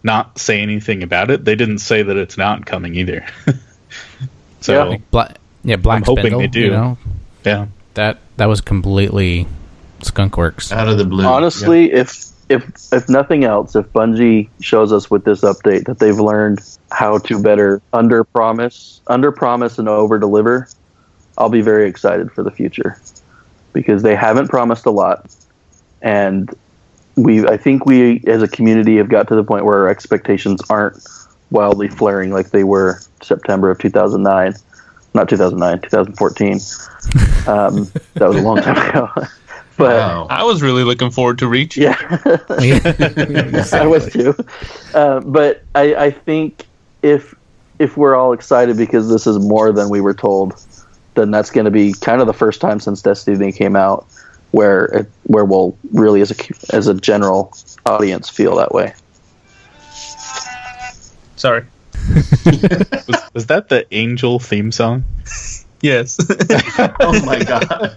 not 0.03 0.39
say 0.39 0.61
anything 0.63 1.03
about 1.03 1.31
it 1.31 1.45
they 1.45 1.55
didn't 1.57 1.79
say 1.79 2.03
that 2.03 2.17
it's 2.17 2.39
not 2.39 2.65
coming 2.67 2.95
either 2.95 3.27
so 4.61 4.73
Yeah. 4.73 4.91
yeah. 4.91 4.97
Bla- 5.11 5.35
yeah, 5.65 5.77
Black 5.77 5.97
I'm 5.99 6.03
hoping 6.05 6.23
Spindle, 6.23 6.41
they 6.41 6.47
do. 6.47 6.61
You 6.61 6.71
know, 6.71 6.99
that 7.99 8.19
that 8.37 8.47
was 8.47 8.61
completely 8.61 9.47
skunkworks 10.01 10.71
Out 10.71 10.89
of 10.89 10.99
the 10.99 11.05
blue. 11.05 11.25
Honestly, 11.25 11.93
if 11.93 12.27
if 12.49 12.93
if 12.93 13.09
nothing 13.09 13.45
else, 13.45 13.75
if 13.77 13.87
Bungie 13.93 14.49
shows 14.61 14.93
us 14.93 15.11
with 15.11 15.25
this 15.25 15.43
update 15.43 15.85
that 15.85 15.99
they've 15.99 16.19
learned 16.19 16.61
how 16.91 17.19
to 17.19 17.43
better 17.43 17.83
under 17.93 18.25
promise, 18.25 19.01
under 19.09 19.33
promise 19.33 19.79
and 19.79 19.89
over 19.89 20.19
deliver, 20.19 20.69
I'll 21.37 21.51
be 21.51 21.61
very 21.61 21.89
excited 21.89 22.33
for 22.33 22.43
the 22.43 22.51
future. 22.51 22.99
Because 23.73 24.03
they 24.03 24.15
haven't 24.15 24.49
promised 24.49 24.87
a 24.87 24.91
lot, 24.91 25.35
and 26.01 26.55
we 27.17 27.47
I 27.47 27.57
think 27.57 27.85
we 27.85 28.23
as 28.27 28.43
a 28.43 28.49
community 28.49 28.97
have 28.97 29.09
got 29.09 29.29
to 29.29 29.35
the 29.35 29.45
point 29.45 29.65
where 29.65 29.79
our 29.79 29.89
expectations 29.89 30.63
aren't 30.71 31.05
wildly 31.51 31.89
flaring 31.89 32.31
like 32.31 32.51
they 32.51 32.65
were 32.65 33.01
September 33.23 33.71
of 33.71 33.79
2009, 33.79 34.55
not 35.15 35.29
2009, 35.29 35.81
2014. 35.83 36.61
Um, 37.47 37.91
that 38.15 38.29
was 38.29 38.37
a 38.37 38.43
long 38.43 38.59
time 38.61 38.77
ago. 38.77 39.09
but 39.79 39.97
Wow. 39.97 40.27
I 40.29 40.45
was 40.45 40.61
really 40.61 40.85
looking 40.85 41.11
forward 41.11 41.39
to 41.39 41.49
Reach. 41.49 41.79
yeah. 41.79 41.97
I 43.73 43.87
was 43.87 44.13
too. 44.13 44.35
Uh, 44.93 45.21
but 45.21 45.63
I, 45.75 45.95
I 45.95 46.11
think 46.11 46.67
if 47.01 47.35
if 47.79 47.97
we're 47.97 48.15
all 48.15 48.35
excited 48.35 48.77
because 48.77 49.09
this 49.09 49.27
is 49.27 49.39
more 49.39 49.73
than 49.73 49.89
we 49.89 50.03
were 50.03 50.13
told, 50.13 50.63
then 51.15 51.31
that's 51.31 51.51
going 51.51 51.65
to 51.65 51.71
be 51.71 51.95
kind 51.95 52.21
of 52.21 52.27
the 52.27 52.35
first 52.35 52.61
time 52.61 52.81
since 52.81 53.01
Destiny 53.01 53.51
came 53.51 53.77
out 53.77 54.07
where 54.51 54.87
it, 54.87 55.11
where 55.25 55.45
we'll 55.45 55.77
really 55.93 56.21
as 56.21 56.31
a 56.31 56.75
as 56.75 56.87
a 56.87 56.95
general 56.95 57.57
audience 57.87 58.29
feel 58.29 58.57
that 58.57 58.73
way. 58.73 58.93
Sorry. 61.37 61.65
Was, 63.09 63.23
was 63.35 63.47
that 63.47 63.69
the 63.69 63.87
Angel 63.95 64.39
theme 64.39 64.73
song? 64.73 65.05
Yes. 65.81 66.19
oh 67.01 67.25
my 67.25 67.43
god. 67.45 67.97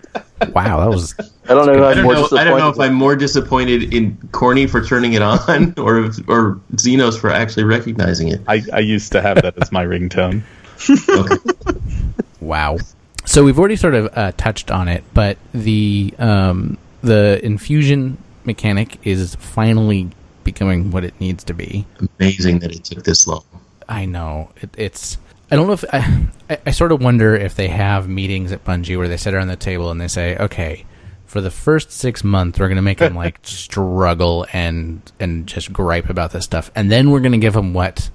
Wow, 0.53 0.79
that 0.81 0.89
was 0.89 1.15
I 1.49 1.53
don't 1.53 1.65
know. 1.65 1.73
Who 1.77 1.83
I 1.83 1.91
I'm 1.91 1.95
don't 1.97 2.03
more 2.05 2.13
know. 2.13 2.27
I 2.37 2.43
don't 2.43 2.59
know 2.59 2.69
if 2.69 2.79
I'm 2.79 2.93
more 2.93 3.15
disappointed 3.15 3.93
in 3.93 4.17
Korny 4.31 4.69
for 4.69 4.83
turning 4.83 5.13
it 5.13 5.21
on, 5.21 5.73
or 5.77 6.05
if- 6.05 6.29
or 6.29 6.59
Xenos 6.75 7.19
for 7.19 7.29
actually 7.29 7.63
recognizing 7.63 8.27
it. 8.29 8.41
I, 8.47 8.61
I 8.73 8.79
used 8.79 9.11
to 9.13 9.21
have 9.21 9.41
that 9.41 9.57
as 9.61 9.71
my 9.71 9.85
ringtone. 9.85 10.43
Okay. 11.09 11.35
wow. 12.39 12.77
So 13.25 13.43
we've 13.43 13.57
already 13.59 13.75
sort 13.75 13.93
of 13.95 14.09
uh, 14.17 14.31
touched 14.33 14.71
on 14.71 14.87
it, 14.87 15.03
but 15.13 15.37
the 15.53 16.13
um, 16.19 16.77
the 17.01 17.39
infusion 17.43 18.17
mechanic 18.45 18.97
is 19.05 19.35
finally 19.35 20.09
becoming 20.43 20.91
what 20.91 21.03
it 21.03 21.19
needs 21.19 21.43
to 21.45 21.53
be. 21.53 21.85
Amazing 22.19 22.59
that 22.59 22.71
it 22.75 22.83
took 22.83 23.03
this 23.03 23.27
long. 23.27 23.43
I 23.89 24.05
know 24.05 24.51
it, 24.61 24.69
it's. 24.77 25.17
I 25.49 25.55
don't 25.55 25.67
know 25.67 25.73
if 25.73 25.83
I, 25.93 26.27
I. 26.49 26.59
I 26.67 26.71
sort 26.71 26.91
of 26.91 27.01
wonder 27.01 27.35
if 27.35 27.55
they 27.55 27.67
have 27.67 28.07
meetings 28.07 28.51
at 28.51 28.63
Bungie 28.63 28.97
where 28.97 29.07
they 29.07 29.17
sit 29.17 29.33
around 29.33 29.47
the 29.47 29.55
table 29.55 29.91
and 29.91 29.99
they 29.99 30.07
say, 30.07 30.37
"Okay, 30.37 30.85
for 31.25 31.41
the 31.41 31.51
first 31.51 31.91
six 31.91 32.23
months, 32.23 32.59
we're 32.59 32.67
going 32.67 32.75
to 32.77 32.81
make 32.81 32.99
them 32.99 33.15
like 33.15 33.39
struggle 33.43 34.45
and 34.53 35.01
and 35.19 35.47
just 35.47 35.71
gripe 35.73 36.09
about 36.09 36.31
this 36.31 36.45
stuff, 36.45 36.71
and 36.75 36.91
then 36.91 37.11
we're 37.11 37.19
going 37.19 37.33
to 37.33 37.37
give 37.37 37.53
them 37.53 37.73
what 37.73 38.09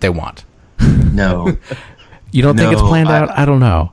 they 0.00 0.08
want." 0.10 0.44
No, 0.80 1.56
You 2.32 2.42
don't 2.42 2.56
think 2.56 2.72
it's 2.72 2.80
planned 2.82 3.08
I- 3.08 3.18
out? 3.18 3.30
I 3.30 3.44
don't 3.44 3.60
know. 3.60 3.92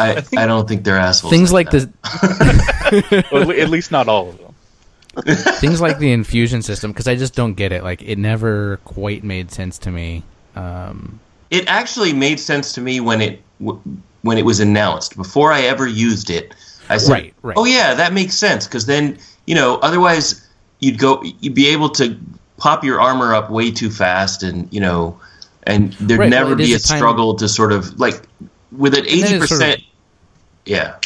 I, 0.00 0.22
I 0.36 0.46
don't 0.46 0.68
think 0.68 0.84
they're 0.84 0.96
assholes. 0.96 1.32
Things 1.32 1.52
like 1.52 1.70
that. 1.70 1.90
the 2.02 3.24
Well, 3.32 3.50
at 3.50 3.68
least 3.68 3.90
not 3.90 4.06
all 4.08 4.28
of 4.28 4.38
them. 4.38 5.34
things 5.56 5.80
like 5.80 5.98
the 5.98 6.12
infusion 6.12 6.62
system 6.62 6.92
because 6.92 7.08
I 7.08 7.16
just 7.16 7.34
don't 7.34 7.54
get 7.54 7.72
it. 7.72 7.82
Like 7.82 8.02
it 8.02 8.16
never 8.16 8.76
quite 8.84 9.24
made 9.24 9.50
sense 9.50 9.78
to 9.78 9.90
me. 9.90 10.22
Um, 10.58 11.20
It 11.50 11.64
actually 11.68 12.12
made 12.12 12.38
sense 12.40 12.72
to 12.72 12.80
me 12.80 13.00
when 13.00 13.20
it 13.22 13.40
when 14.22 14.36
it 14.38 14.44
was 14.44 14.60
announced. 14.60 15.16
Before 15.16 15.52
I 15.52 15.62
ever 15.62 15.86
used 15.86 16.28
it, 16.30 16.54
I 16.90 16.98
said, 16.98 17.12
Right, 17.12 17.34
right. 17.42 17.56
"Oh 17.56 17.64
yeah, 17.64 17.94
that 17.94 18.12
makes 18.12 18.34
sense." 18.34 18.66
Because 18.66 18.86
then 18.86 19.16
you 19.46 19.54
know, 19.54 19.76
otherwise 19.76 20.46
you'd 20.80 20.98
go, 20.98 21.22
you'd 21.40 21.54
be 21.54 21.68
able 21.68 21.88
to 21.90 22.16
pop 22.58 22.84
your 22.84 23.00
armor 23.00 23.34
up 23.34 23.50
way 23.50 23.70
too 23.70 23.90
fast, 23.90 24.42
and 24.42 24.68
you 24.70 24.80
know, 24.80 25.18
and 25.62 25.92
there'd 25.94 26.20
Right, 26.20 26.28
never 26.30 26.50
well, 26.50 26.56
be 26.56 26.72
a 26.72 26.76
a 26.76 26.78
time- 26.78 26.98
struggle 26.98 27.34
to 27.36 27.48
sort 27.48 27.72
of 27.72 27.98
like 27.98 28.20
with 28.72 28.94
an 28.94 29.06
eighty 29.06 29.20
it's 29.20 29.30
sort 29.30 29.42
of- 29.44 29.48
percent. 29.48 29.80
Yeah, 30.66 30.96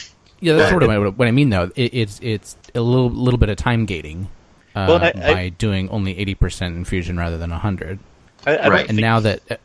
yeah, 0.40 0.54
that's 0.56 0.70
sort 0.70 0.82
of 0.82 0.88
what, 0.88 1.18
what 1.18 1.28
I 1.28 1.30
mean 1.30 1.50
though. 1.50 1.70
It, 1.76 1.94
it's 1.94 2.18
it's 2.20 2.56
a 2.74 2.80
little 2.80 3.10
little 3.10 3.38
bit 3.38 3.48
of 3.48 3.56
time 3.56 3.86
gating 3.86 4.28
uh, 4.74 4.86
Well, 4.88 4.98
I- 5.04 5.12
I- 5.14 5.34
by 5.34 5.48
doing 5.50 5.88
only 5.90 6.18
eighty 6.18 6.34
percent 6.34 6.74
infusion 6.76 7.16
rather 7.16 7.38
than 7.38 7.50
hundred. 7.50 8.00
I, 8.46 8.56
I 8.56 8.68
Right. 8.68 8.88
And 8.88 8.98
now 8.98 9.20
that 9.20 9.40
uh, 9.50 9.56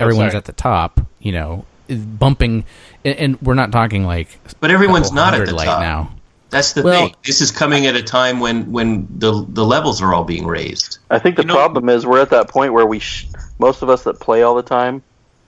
everyone's 0.00 0.32
sorry. 0.32 0.38
at 0.38 0.44
the 0.44 0.52
top, 0.52 1.00
you 1.20 1.32
know, 1.32 1.64
bumping, 1.88 2.64
and, 3.04 3.18
and 3.18 3.42
we're 3.42 3.54
not 3.54 3.72
talking 3.72 4.04
like 4.04 4.38
but 4.60 4.70
everyone's 4.70 5.12
not 5.12 5.34
at 5.34 5.46
the 5.46 5.52
top. 5.52 5.80
now. 5.80 6.12
That's 6.50 6.72
the 6.74 6.82
Well- 6.82 7.06
thing. 7.06 7.14
This 7.24 7.40
is 7.40 7.50
coming 7.50 7.86
at 7.86 7.96
a 7.96 8.02
time 8.02 8.40
when 8.40 8.72
when 8.72 9.08
the 9.18 9.44
the 9.48 9.64
levels 9.64 10.00
are 10.02 10.12
all 10.14 10.24
being 10.24 10.46
raised. 10.46 10.98
I 11.10 11.18
think 11.18 11.36
the 11.36 11.42
You 11.42 11.48
know- 11.48 11.54
problem 11.54 11.88
is 11.88 12.06
we're 12.06 12.20
at 12.20 12.30
that 12.30 12.48
point 12.48 12.72
where 12.72 12.86
we, 12.86 12.98
sh- 13.00 13.26
most 13.58 13.82
of 13.82 13.88
us 13.90 14.04
that 14.04 14.20
play 14.20 14.42
all 14.42 14.54
the 14.54 14.62
time, 14.62 15.02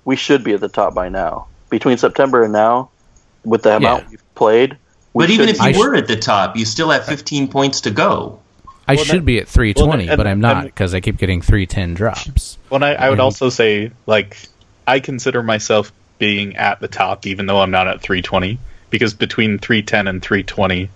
we 0.04 0.16
should 0.16 0.42
be 0.44 0.54
at 0.54 0.60
the 0.60 0.68
top 0.68 0.94
by 0.94 1.08
now. 1.08 1.46
Between 1.70 1.98
September 1.98 2.42
and 2.42 2.52
now, 2.52 2.90
with 3.44 3.62
the 3.62 3.76
amount 3.76 4.04
Yeah. 4.04 4.08
we've 4.10 4.34
played, 4.34 4.76
we 5.12 5.24
But 5.24 5.30
even 5.30 5.48
if 5.48 5.58
you 5.58 5.64
I 5.64 5.72
sh- 5.72 5.78
were 5.78 5.94
at 5.94 6.08
the 6.08 6.16
top, 6.16 6.56
you 6.56 6.64
still 6.64 6.90
have 6.90 7.04
15 7.04 7.48
points 7.48 7.82
to 7.82 7.90
go. 7.90 8.40
I 8.88 8.94
Well, 8.94 9.04
should 9.04 9.16
that- 9.20 9.24
be 9.26 9.38
at 9.38 9.46
three 9.48 9.74
twenty, 9.74 10.04
well, 10.04 10.12
and- 10.14 10.16
but 10.16 10.26
I'm 10.26 10.40
not 10.40 10.64
because 10.64 10.94
I 10.94 11.00
keep 11.00 11.18
getting 11.18 11.42
three 11.42 11.66
ten 11.66 11.94
drops. 11.94 12.56
Well, 12.70 12.82
I, 12.82 12.92
I 12.94 13.10
would 13.10 13.20
also 13.20 13.50
say, 13.50 13.90
like, 14.06 14.36
I 14.86 15.00
consider 15.00 15.42
myself 15.42 15.92
being 16.18 16.56
at 16.56 16.80
the 16.80 16.88
top, 16.88 17.26
even 17.26 17.46
though 17.46 17.60
I'm 17.60 17.70
not 17.70 17.86
at 17.86 18.00
320, 18.00 18.58
because 18.90 19.14
between 19.14 19.58
310 19.58 20.08
and 20.08 20.22
320, 20.22 20.90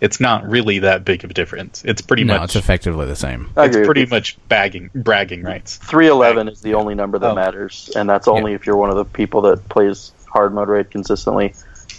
it's 0.00 0.20
not 0.20 0.48
really 0.48 0.80
that 0.80 1.04
big 1.04 1.24
of 1.24 1.30
a 1.30 1.34
difference. 1.34 1.82
It's 1.84 2.00
pretty 2.02 2.22
no, 2.24 2.34
much 2.38 2.44
it's 2.50 2.56
effectively 2.56 3.06
the 3.06 3.16
same. 3.16 3.50
I 3.56 3.64
it's 3.64 3.74
agree 3.74 3.86
pretty 3.86 4.00
you. 4.02 4.06
much 4.08 4.36
bagging 4.48 4.90
bragging 4.94 5.42
rights. 5.42 5.76
311 5.78 6.48
is 6.48 6.60
the 6.60 6.74
only 6.74 6.94
number 6.94 7.18
that 7.18 7.30
Oh. 7.30 7.34
matters, 7.34 7.90
and 7.96 8.08
that's 8.08 8.28
only 8.28 8.52
if 8.52 8.66
you're 8.66 8.76
one 8.76 8.90
of 8.90 8.96
the 8.96 9.04
people 9.04 9.40
that 9.42 9.68
plays 9.68 10.12
hard 10.28 10.54
mode 10.54 10.68
raid 10.68 10.90
consistently. 10.90 11.54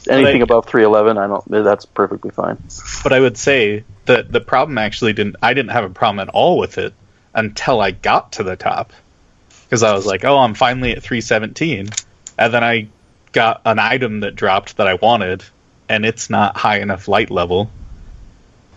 Anything 0.09 0.41
I- 0.41 0.43
above 0.43 0.65
311, 0.65 1.17
I 1.17 1.27
don't. 1.27 1.63
That's 1.63 1.85
perfectly 1.85 2.31
fine. 2.31 2.57
But 3.03 3.13
I 3.13 3.19
would 3.19 3.37
say 3.37 3.83
that 4.05 4.31
the 4.31 4.41
problem 4.41 4.77
actually 4.77 5.13
didn't. 5.13 5.35
I 5.41 5.53
didn't 5.53 5.71
have 5.71 5.83
a 5.83 5.89
problem 5.89 6.19
at 6.19 6.29
all 6.29 6.57
with 6.57 6.77
it 6.77 6.93
until 7.33 7.79
I 7.79 7.91
got 7.91 8.33
to 8.33 8.43
the 8.43 8.55
top, 8.55 8.91
because 9.65 9.83
I 9.83 9.93
was 9.93 10.05
like, 10.05 10.25
"Oh, 10.25 10.39
I'm 10.39 10.55
finally 10.55 10.91
at 10.91 11.03
317," 11.03 11.89
and 12.37 12.53
then 12.53 12.63
I 12.63 12.87
got 13.31 13.61
an 13.65 13.77
item 13.77 14.21
that 14.21 14.35
dropped 14.35 14.77
that 14.77 14.87
I 14.87 14.95
wanted, 14.95 15.43
and 15.87 16.05
it's 16.05 16.29
not 16.29 16.57
high 16.57 16.79
enough 16.79 17.07
light 17.07 17.29
level. 17.29 17.69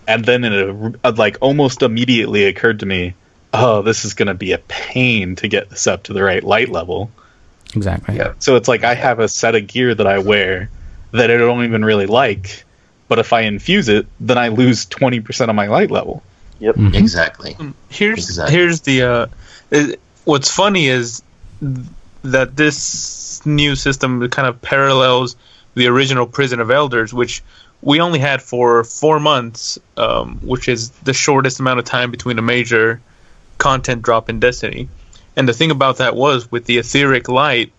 And 0.06 0.24
then 0.24 0.44
it 0.44 1.16
like 1.16 1.38
almost 1.40 1.82
immediately 1.82 2.44
occurred 2.44 2.80
to 2.80 2.86
me, 2.86 3.14
"Oh, 3.54 3.82
this 3.82 4.04
is 4.04 4.14
going 4.14 4.28
to 4.28 4.34
be 4.34 4.52
a 4.52 4.58
pain 4.58 5.36
to 5.36 5.48
get 5.48 5.70
this 5.70 5.86
up 5.86 6.02
to 6.04 6.12
the 6.12 6.22
right 6.22 6.44
light 6.44 6.68
level." 6.68 7.10
Exactly. 7.74 8.16
Yeah. 8.16 8.34
So 8.38 8.56
it's 8.56 8.68
like 8.68 8.84
I 8.84 8.94
have 8.94 9.18
a 9.18 9.28
set 9.28 9.54
of 9.54 9.66
gear 9.66 9.94
that 9.94 10.06
I 10.06 10.18
wear 10.18 10.68
that 11.12 11.31
I 11.31 11.37
don't 11.37 11.64
even 11.64 11.85
really 11.85 12.07
like, 12.07 12.64
but 13.09 13.18
if 13.18 13.33
I 13.33 13.42
infuse 13.42 13.88
it, 13.88 14.07
then 14.20 14.38
I 14.38 14.48
lose 14.48 14.87
twenty 14.87 15.20
percent 15.20 15.51
of 15.51 15.55
my 15.57 15.66
light 15.68 15.90
level. 15.90 16.22
Yep. 16.61 16.77
Mhm. 16.77 16.94
Exactly. 16.94 17.57
here's 17.88 18.18
Exactly. 18.29 18.57
here's 18.57 18.81
the 18.83 19.03
uh, 19.03 19.27
it- 19.70 20.01
what's 20.25 20.51
funny 20.51 20.87
is 20.88 21.22
th- 21.61 21.87
that 22.25 22.57
this 22.57 23.40
new 23.44 23.75
system 23.75 24.29
kind 24.29 24.46
of 24.48 24.62
parallels 24.62 25.35
the 25.75 25.87
original 25.88 26.27
Prison 26.27 26.61
of 26.61 26.70
Elders, 26.70 27.12
which 27.12 27.42
we 27.81 28.01
only 28.01 28.20
had 28.20 28.40
for 28.40 28.85
four 28.85 29.18
months, 29.18 29.79
um, 29.96 30.38
which 30.42 30.68
is 30.68 30.90
the 31.03 31.12
shortest 31.12 31.59
amount 31.59 31.79
of 31.81 31.85
time 31.85 32.11
between 32.12 32.38
a 32.38 32.42
major 32.42 33.01
content 33.59 34.03
drop 34.03 34.29
in 34.31 34.38
Destiny. 34.38 34.88
And 35.35 35.48
the 35.48 35.53
thing 35.55 35.70
about 35.70 35.96
that 35.96 36.14
was 36.14 36.51
with 36.53 36.66
the 36.66 36.79
etheric 36.79 37.29
light, 37.29 37.72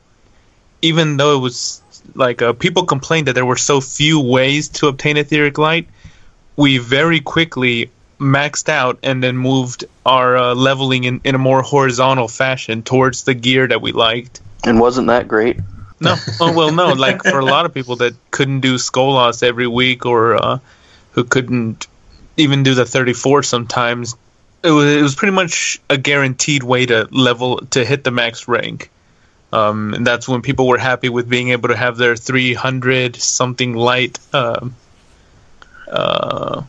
even 0.81 1.17
though 1.17 1.37
it 1.37 1.39
was 1.39 1.81
like 2.15 2.41
uh, 2.41 2.53
people 2.53 2.85
complained 2.85 3.27
that 3.27 3.33
there 3.33 3.45
were 3.45 3.57
so 3.57 3.81
few 3.81 4.19
ways 4.19 4.69
to 4.69 4.87
obtain 4.87 5.17
etheric 5.17 5.57
light, 5.57 5.87
we 6.55 6.77
very 6.77 7.19
quickly 7.19 7.89
maxed 8.19 8.69
out 8.69 8.99
and 9.03 9.23
then 9.23 9.37
moved 9.37 9.85
our 10.05 10.37
uh, 10.37 10.55
leveling 10.55 11.03
in, 11.03 11.21
in 11.23 11.35
a 11.35 11.37
more 11.37 11.61
horizontal 11.61 12.27
fashion 12.27 12.83
towards 12.83 13.23
the 13.23 13.33
gear 13.33 13.67
that 13.67 13.81
we 13.81 13.91
liked. 13.91 14.41
And 14.65 14.79
wasn't 14.79 15.07
that 15.07 15.27
great? 15.27 15.59
No, 15.99 16.15
oh 16.39 16.53
well, 16.55 16.71
no. 16.71 16.93
Like 16.93 17.23
for 17.23 17.39
a 17.39 17.45
lot 17.45 17.65
of 17.65 17.73
people 17.73 17.97
that 17.97 18.13
couldn't 18.31 18.61
do 18.61 18.75
Skolas 18.75 19.43
every 19.43 19.67
week, 19.67 20.05
or 20.05 20.35
uh, 20.35 20.59
who 21.11 21.23
couldn't 21.23 21.87
even 22.37 22.63
do 22.63 22.73
the 22.73 22.85
34 22.85 23.43
sometimes, 23.43 24.15
it 24.63 24.71
was 24.71 24.85
it 24.85 25.01
was 25.01 25.15
pretty 25.15 25.33
much 25.33 25.81
a 25.89 25.97
guaranteed 25.97 26.63
way 26.63 26.85
to 26.85 27.07
level 27.11 27.57
to 27.71 27.85
hit 27.85 28.03
the 28.03 28.11
max 28.11 28.47
rank. 28.47 28.89
Um, 29.53 29.93
and 29.93 30.07
that's 30.07 30.27
when 30.27 30.41
people 30.41 30.67
were 30.67 30.79
happy 30.79 31.09
with 31.09 31.29
being 31.29 31.49
able 31.49 31.69
to 31.69 31.75
have 31.75 31.95
their 31.97 32.15
300 32.15 33.15
something 33.17 33.75
light. 33.75 34.17
Um, 34.33 34.75
uh, 35.87 36.63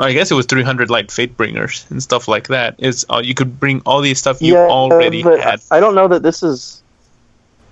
I 0.00 0.12
guess 0.12 0.32
it 0.32 0.34
was 0.34 0.46
300 0.46 0.90
light 0.90 1.08
Fatebringers 1.08 1.88
and 1.92 2.02
stuff 2.02 2.26
like 2.26 2.48
that. 2.48 2.74
Is 2.78 3.06
uh, 3.08 3.22
you 3.24 3.34
could 3.34 3.60
bring 3.60 3.82
all 3.86 4.00
these 4.00 4.18
stuff 4.18 4.42
you 4.42 4.56
already 4.56 5.22
but 5.22 5.40
had. 5.40 5.60
I 5.70 5.78
don't 5.78 5.94
know 5.94 6.08
that 6.08 6.24
this 6.24 6.42
is. 6.42 6.82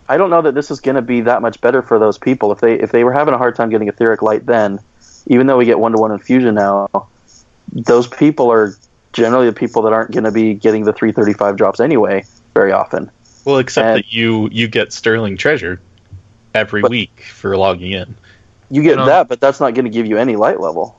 I 0.08 0.16
don't 0.16 0.30
know 0.30 0.42
that 0.42 0.54
this 0.54 0.70
is 0.70 0.80
going 0.80 0.96
to 0.96 1.02
be 1.02 1.22
that 1.22 1.42
much 1.42 1.60
better 1.60 1.82
for 1.82 1.98
those 1.98 2.16
people 2.16 2.52
if 2.52 2.60
they 2.60 2.78
if 2.78 2.92
they 2.92 3.02
were 3.02 3.12
having 3.12 3.34
a 3.34 3.38
hard 3.38 3.56
time 3.56 3.68
getting 3.70 3.88
etheric 3.88 4.22
light 4.22 4.46
then, 4.46 4.78
even 5.26 5.48
though 5.48 5.56
we 5.56 5.64
get 5.64 5.80
one 5.80 5.90
to 5.90 5.98
one 5.98 6.12
infusion 6.12 6.54
now, 6.54 7.08
those 7.72 8.06
people 8.06 8.52
are 8.52 8.76
generally 9.12 9.46
the 9.46 9.52
people 9.52 9.82
that 9.82 9.92
aren't 9.92 10.12
going 10.12 10.24
to 10.24 10.32
be 10.32 10.54
getting 10.54 10.84
the 10.84 10.92
335 10.92 11.56
drops 11.56 11.80
anyway 11.80 12.24
very 12.52 12.70
often. 12.70 13.10
Well, 13.45 13.59
except 13.59 13.86
And- 13.86 13.99
that 13.99 14.12
you 14.12 14.49
you 14.51 14.68
get 14.68 14.92
Sterling 14.92 15.36
Treasure 15.36 15.80
every 16.55 16.82
But- 16.82 16.90
week 16.90 17.24
for 17.32 17.57
logging 17.57 17.92
in. 17.92 18.16
You 18.70 18.82
get 18.82 18.90
You 18.90 18.97
know- 18.97 19.03
um, 19.03 19.09
that, 19.09 19.28
but 19.28 19.40
that's 19.40 19.61
not 19.61 19.74
going 19.74 19.84
to 19.84 19.90
give 19.90 20.07
you 20.07 20.16
any 20.18 20.36
light 20.36 20.61
level. 20.61 20.97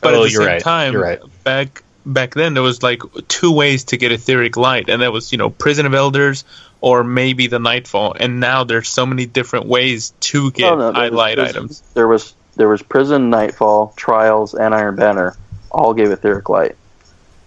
But 0.00 0.14
Oh, 0.14 0.22
at 0.22 0.22
the 0.24 0.30
you're 0.30 0.42
same 0.42 0.46
right. 0.48 0.62
time, 0.62 0.92
You're 0.94 1.02
right. 1.02 1.20
back 1.44 1.82
back 2.04 2.34
then 2.34 2.54
there 2.54 2.62
was 2.62 2.82
like 2.82 3.02
two 3.28 3.50
ways 3.52 3.84
to 3.84 3.96
get 3.96 4.12
etheric 4.12 4.56
light, 4.56 4.88
and 4.88 5.02
that 5.02 5.12
was 5.12 5.32
you 5.32 5.38
know 5.38 5.50
Prison 5.50 5.86
of 5.86 5.94
Elders 5.94 6.44
or 6.80 7.02
maybe 7.04 7.46
the 7.46 7.58
Nightfall. 7.58 8.14
And 8.18 8.38
now 8.40 8.64
there's 8.64 8.88
so 8.88 9.06
many 9.06 9.26
different 9.26 9.66
ways 9.66 10.12
to 10.20 10.50
get 10.52 10.62
No, 10.70 10.76
no, 10.76 10.92
there 10.92 11.02
was- 11.10 11.12
light 11.12 11.36
there's- 11.36 11.50
items. 11.50 11.82
There 11.94 12.08
was 12.08 12.34
there 12.56 12.68
was 12.68 12.80
Prison, 12.82 13.28
Nightfall, 13.30 13.92
Trials, 13.96 14.54
and 14.54 14.74
Iron 14.74 14.96
Banner. 14.96 15.36
All 15.70 15.92
gave 15.94 16.10
etheric 16.10 16.48
light. 16.48 16.74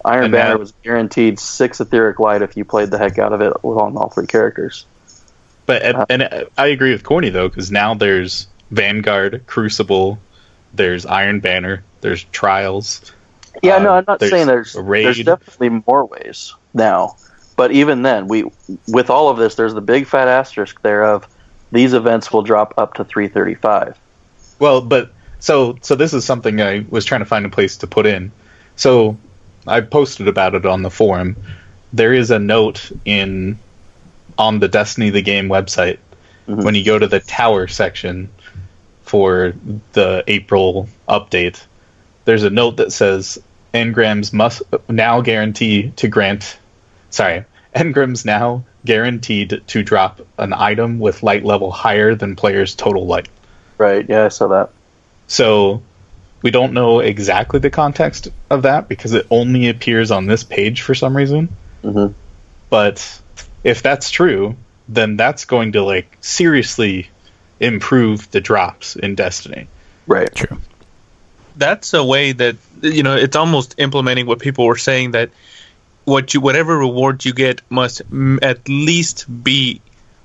Iron 0.06 0.26
And 0.26 0.32
Banner 0.32 0.50
that- 0.52 0.60
was 0.60 0.74
guaranteed 0.84 1.40
six 1.40 1.80
etheric 1.80 2.20
light 2.20 2.42
if 2.42 2.56
you 2.56 2.64
played 2.66 2.92
the 2.92 2.98
heck 2.98 3.20
out 3.20 3.34
of 3.34 3.42
it 3.42 3.54
on 3.64 3.98
all 3.98 4.10
three 4.10 4.28
characters. 4.28 4.86
But 5.66 5.84
and, 5.84 5.98
Uh, 5.98 6.06
and 6.10 6.48
I 6.58 6.68
agree 6.68 6.92
with 6.92 7.04
Korny 7.04 7.32
though, 7.32 7.50
because 7.50 7.72
now 7.72 7.94
there's 7.94 8.48
Vanguard, 8.72 9.44
Crucible, 9.46 10.20
there's 10.74 11.06
Iron 11.06 11.40
Banner, 11.40 11.84
there's 12.02 12.24
Trials. 12.26 13.02
Yeah, 13.62 13.76
Um, 13.76 13.84
no, 13.84 13.94
I'm 13.94 14.06
not 14.08 14.20
there's 14.20 14.32
saying 14.32 14.48
there's 14.48 14.74
there's 14.74 15.24
definitely 15.24 15.82
more 15.86 16.06
ways 16.06 16.54
now. 16.74 17.16
But 17.56 17.72
even 17.72 18.04
then, 18.04 18.28
we 18.28 18.46
with 18.88 19.10
all 19.10 19.28
of 19.30 19.38
this, 19.38 19.56
there's 19.56 19.74
the 19.74 19.82
big 19.82 20.08
fat 20.08 20.28
asterisk 20.30 20.82
there 20.82 21.04
of 21.04 21.28
these 21.72 21.94
events 21.94 22.32
will 22.32 22.42
drop 22.42 22.74
up 22.78 22.94
to 22.96 23.04
335. 23.04 23.98
Well, 24.60 24.82
but 24.82 25.12
so 25.40 25.78
so 25.82 25.96
this 25.96 26.14
is 26.14 26.24
something 26.26 26.62
I 26.62 26.86
was 26.90 27.06
trying 27.06 27.20
to 27.22 27.26
find 27.26 27.46
a 27.46 27.50
place 27.50 27.78
to 27.78 27.88
put 27.88 28.06
in. 28.06 28.32
So 28.76 29.18
I 29.68 29.82
posted 29.82 30.28
about 30.28 30.56
it 30.56 30.66
on 30.66 30.82
the 30.84 30.90
forum. 30.90 31.36
There 31.94 32.14
is 32.14 32.32
a 32.32 32.40
note 32.40 32.92
in 33.06 33.58
on 34.38 34.60
the 34.60 34.68
Destiny 34.68 35.10
the 35.10 35.22
game 35.22 35.50
website 35.50 35.98
Mhm. 36.48 36.64
when 36.64 36.76
you 36.76 36.86
go 36.86 36.98
to 36.98 37.08
the 37.08 37.20
tower 37.20 37.68
section 37.68 38.30
for 39.04 39.54
the 39.94 40.24
April 40.28 40.88
update. 41.08 41.62
There's 42.26 42.44
a 42.44 42.50
note 42.50 42.78
that 42.78 42.92
says 42.94 43.40
engrams 43.74 44.34
must 44.34 44.62
now 44.88 45.22
guarantee 45.22 45.92
to 45.98 46.08
grant 46.08 46.58
sorry, 47.10 47.44
engrams 47.76 48.26
now 48.26 48.64
guaranteed 48.86 49.62
to 49.68 49.84
drop 49.84 50.22
an 50.38 50.54
item 50.54 51.00
with 51.00 51.24
light 51.24 51.44
level 51.44 51.72
higher 51.72 52.16
than 52.16 52.36
player's 52.36 52.76
total 52.76 53.06
light. 53.06 53.28
Right? 53.78 54.06
Yeah, 54.08 54.26
I 54.26 54.30
saw 54.30 54.48
that. 54.48 54.70
So 55.28 55.82
we 56.42 56.52
don't 56.52 56.74
know 56.74 57.00
exactly 57.00 57.60
the 57.60 57.70
context 57.70 58.30
of 58.50 58.64
that 58.64 58.88
because 58.88 59.14
it 59.14 59.28
only 59.30 59.70
appears 59.70 60.12
on 60.12 60.26
this 60.26 60.44
page 60.44 60.82
for 60.82 60.96
some 60.96 61.16
reason. 61.16 61.58
hmm 61.84 62.08
But 62.70 63.22
if 63.64 63.82
that's 63.84 64.10
true, 64.12 64.58
then 64.88 65.18
that's 65.18 65.46
going 65.46 65.74
to 65.74 65.84
like 65.84 66.18
seriously 66.22 67.10
improve 67.60 68.30
the 68.32 68.42
drops 68.42 68.96
in 68.96 69.16
Destiny. 69.16 69.70
Right. 70.08 70.34
True. 70.34 70.58
that's 71.56 71.94
a 71.94 72.04
way 72.04 72.32
that 72.32 72.58
you 72.82 73.04
know 73.04 73.16
it's 73.16 73.36
almost 73.36 73.76
implementing 73.78 74.26
what 74.26 74.40
people 74.40 74.66
were 74.66 74.78
saying 74.78 75.12
that 75.12 75.32
what 76.06 76.34
you 76.34 76.42
whatever 76.42 76.78
reward 76.78 77.26
you 77.26 77.34
get 77.34 77.62
must 77.70 78.02
m- 78.12 78.40
at 78.42 78.68
least 78.70 79.26
be 79.44 79.82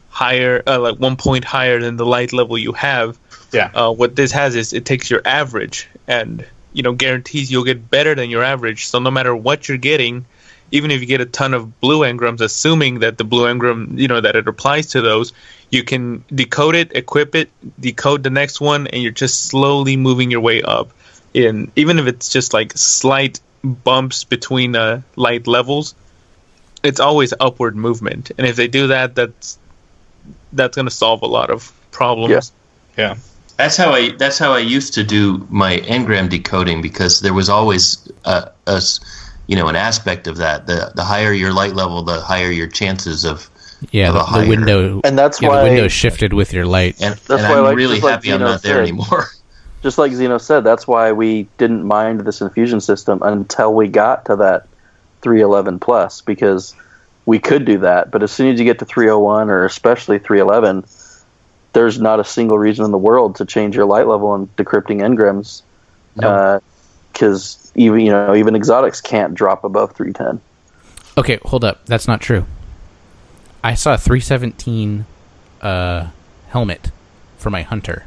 higher 0.09 0.63
uh, 0.67 0.79
like 0.79 0.97
one 0.99 1.17
point 1.17 1.45
higher 1.45 1.81
than 1.81 1.97
the 1.97 2.07
light 2.07 2.33
level 2.33 2.57
you 2.57 2.73
have 2.73 3.19
Yeah. 3.55 3.71
uh, 3.75 3.93
what 3.93 4.17
this 4.17 4.33
has 4.33 4.57
is 4.57 4.73
it 4.73 4.85
takes 4.85 5.09
your 5.11 5.23
average 5.25 5.89
and 6.09 6.45
you 6.73 6.83
know 6.83 6.93
guarantees 6.93 7.51
you'll 7.51 7.65
get 7.65 7.89
better 7.91 8.15
than 8.15 8.31
your 8.31 8.43
average 8.43 8.87
so 8.87 8.99
no 8.99 9.11
matter 9.11 9.35
what 9.35 9.69
you're 9.69 9.79
getting 9.79 10.27
even 10.71 10.91
if 10.91 11.01
you 11.01 11.07
get 11.07 11.21
a 11.21 11.27
ton 11.27 11.55
of 11.55 11.81
blue 11.81 12.01
engrams 12.01 12.41
assuming 12.41 12.99
that 13.01 13.17
the 13.17 13.25
blue 13.25 13.47
engram 13.47 13.99
you 13.99 14.09
know 14.09 14.21
that 14.21 14.35
it 14.35 14.49
applies 14.49 14.89
to 14.89 15.01
those 15.01 15.33
you 15.71 15.85
can 15.85 16.25
decode 16.35 16.75
it 16.75 16.95
equip 16.97 17.35
it 17.35 17.51
decode 17.81 18.23
the 18.23 18.31
next 18.31 18.61
one 18.61 18.87
and 18.89 19.03
you're 19.03 19.13
just 19.13 19.47
slowly 19.47 19.97
moving 19.97 20.31
your 20.31 20.41
way 20.41 20.63
up 20.63 20.91
in 21.33 21.71
even 21.77 21.99
if 21.99 22.07
it's 22.07 22.29
just 22.29 22.53
like 22.53 22.73
slight 22.77 23.41
bumps 23.63 24.25
between 24.25 24.75
uh, 24.77 25.01
light 25.17 25.47
levels 25.47 25.95
it's 26.83 27.01
always 27.01 27.33
upward 27.39 27.77
movement 27.77 28.31
and 28.37 28.47
if 28.47 28.57
they 28.57 28.69
do 28.69 28.89
that 28.89 29.15
that's 29.15 29.59
that's 30.53 30.75
going 30.77 30.87
to 30.87 30.95
solve 30.95 31.23
a 31.23 31.27
lot 31.27 31.51
of 31.51 31.73
problems 31.91 32.53
Yeah. 32.97 33.15
Yeah. 33.15 33.17
That's 33.57 33.77
how 33.77 33.91
I. 33.93 34.11
That's 34.17 34.39
how 34.39 34.53
I 34.53 34.59
used 34.59 34.95
to 34.95 35.05
do 35.05 35.47
my 35.51 35.79
engram 35.79 36.29
decoding 36.29 36.83
because 36.83 37.21
there 37.21 37.35
was 37.35 37.49
always 37.49 38.11
a, 38.25 38.51
a 38.67 38.77
s- 38.77 39.01
you 39.47 39.57
know, 39.57 39.69
an 39.69 39.77
aspect 39.77 40.27
of 40.27 40.37
that. 40.39 40.67
The 40.67 40.93
the 40.95 41.05
higher 41.05 41.33
your 41.33 41.53
light 41.53 41.75
level, 41.75 42.03
the 42.03 42.21
higher 42.21 42.51
your 42.51 42.67
chances 42.67 43.25
of. 43.25 43.49
Yeah, 43.91 44.09
Of 44.09 44.15
a 44.17 44.39
the, 44.39 44.43
the 44.45 44.49
window 44.49 45.01
And 45.05 45.19
that's 45.19 45.43
yeah, 45.43 45.49
why 45.49 45.63
the 45.65 45.69
window 45.71 45.89
shifted 45.89 46.33
with 46.33 46.55
your 46.55 46.65
light. 46.65 47.03
And, 47.03 47.17
That's 47.17 47.29
and 47.31 47.43
why 47.43 47.49
I 47.55 47.59
I'm 47.59 47.65
like- 47.65 47.77
really 47.77 47.97
just 47.97 48.05
like 48.05 48.13
happy 48.15 48.33
I'm 48.33 48.41
not 48.41 48.63
there 48.63 48.77
said. 48.77 48.83
anymore. 48.85 49.27
just 49.83 49.99
like 49.99 50.11
Zeno 50.13 50.39
said, 50.39 50.61
that's 50.65 50.87
why 50.89 51.13
we 51.13 51.47
didn't 51.59 51.85
mind 51.85 52.21
this 52.21 52.41
infusion 52.41 52.81
system 52.81 53.21
until 53.23 53.75
we 53.75 53.89
got 53.89 54.25
to 54.27 54.37
that 54.37 54.67
311 55.21 55.81
plus 55.81 56.23
because 56.23 56.75
we 57.27 57.39
could 57.39 57.67
do 57.67 57.77
that. 57.79 58.11
But 58.11 58.23
as 58.23 58.33
soon 58.33 58.55
as 58.55 58.59
you 58.59 58.65
get 58.65 58.79
to 58.79 58.87
301 58.87 59.51
or 59.51 59.67
especially 59.67 60.19
311, 60.19 60.85
there's 61.75 62.01
not 62.01 62.19
a 62.21 62.25
single 62.25 62.59
reason 62.59 62.85
in 62.85 62.91
the 62.91 62.99
world 62.99 63.37
to 63.37 63.45
change 63.45 63.77
your 63.77 63.85
light 63.85 64.07
level 64.07 64.35
in 64.35 64.47
decrypting 64.57 65.01
engrams 65.01 65.63
No. 66.17 66.61
because 67.13 67.71
even 67.75 68.01
you 68.01 68.11
know 68.11 68.35
even 68.35 68.57
exotics 68.57 69.01
can't 69.01 69.35
drop 69.35 69.65
above 69.65 69.95
310. 69.95 70.41
Okay, 71.19 71.39
hold 71.45 71.65
up. 71.65 71.85
That's 71.87 72.09
not 72.09 72.21
true. 72.21 72.47
I 73.63 73.75
saw 73.75 73.95
a 73.95 73.99
317 73.99 75.07
uh, 75.63 76.09
helmet 76.49 76.91
for 77.39 77.51
my 77.51 77.63
hunter. 77.63 78.05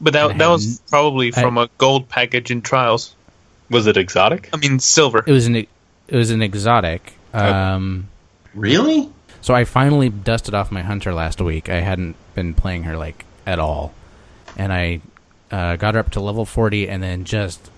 But 0.00 0.12
that 0.14 0.38
that 0.38 0.48
was 0.48 0.80
probably 0.88 1.28
I- 1.34 1.40
from 1.42 1.58
a 1.58 1.68
gold 1.78 2.08
package 2.08 2.50
in 2.50 2.62
trials. 2.62 3.14
Was 3.70 3.86
it 3.86 3.96
exotic? 3.96 4.50
I 4.52 4.56
mean 4.58 4.78
silver. 4.80 5.24
It 5.26 5.32
was 5.32 5.46
an 5.46 5.56
it 5.56 5.68
was 6.10 6.30
an 6.30 6.42
exotic. 6.42 7.14
Um, 7.32 8.08
Really? 8.54 9.08
so 9.40 9.54
I 9.54 9.64
finally 9.64 10.10
dusted 10.10 10.52
off 10.54 10.70
my 10.70 10.82
hunter 10.82 11.14
last 11.14 11.40
week. 11.40 11.70
I 11.70 11.80
hadn't 11.80 12.16
been 12.34 12.54
playing 12.54 12.84
her 12.84 12.96
like 12.96 13.24
at 13.46 13.58
all, 13.58 13.92
and 14.56 14.72
I 14.72 15.00
uh, 15.50 15.76
got 15.76 15.94
her 15.94 16.00
up 16.00 16.10
to 16.12 16.20
level 16.20 16.44
40, 16.44 16.88
and 16.88 17.02
then 17.02 17.24
just 17.24 17.70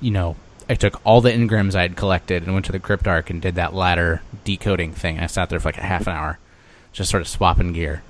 you 0.00 0.10
know 0.10 0.36
I 0.68 0.74
took 0.74 1.00
all 1.04 1.20
the 1.20 1.30
engrams 1.30 1.74
I 1.74 1.82
had 1.82 1.96
collected 1.96 2.42
and 2.42 2.52
went 2.54 2.66
to 2.66 2.72
the 2.72 2.80
cryptarch 2.80 3.30
and 3.30 3.40
did 3.42 3.56
that 3.56 3.74
ladder 3.74 4.22
decoding 4.44 4.92
thing. 4.92 5.18
I 5.18 5.26
sat 5.26 5.50
there 5.50 5.60
for 5.60 5.68
like 5.68 5.78
a 5.78 5.82
half 5.82 6.06
an 6.06 6.14
hour, 6.14 6.38
just 6.92 7.10
sort 7.10 7.20
of 7.20 7.28
swapping 7.28 7.72
gear, 7.72 8.02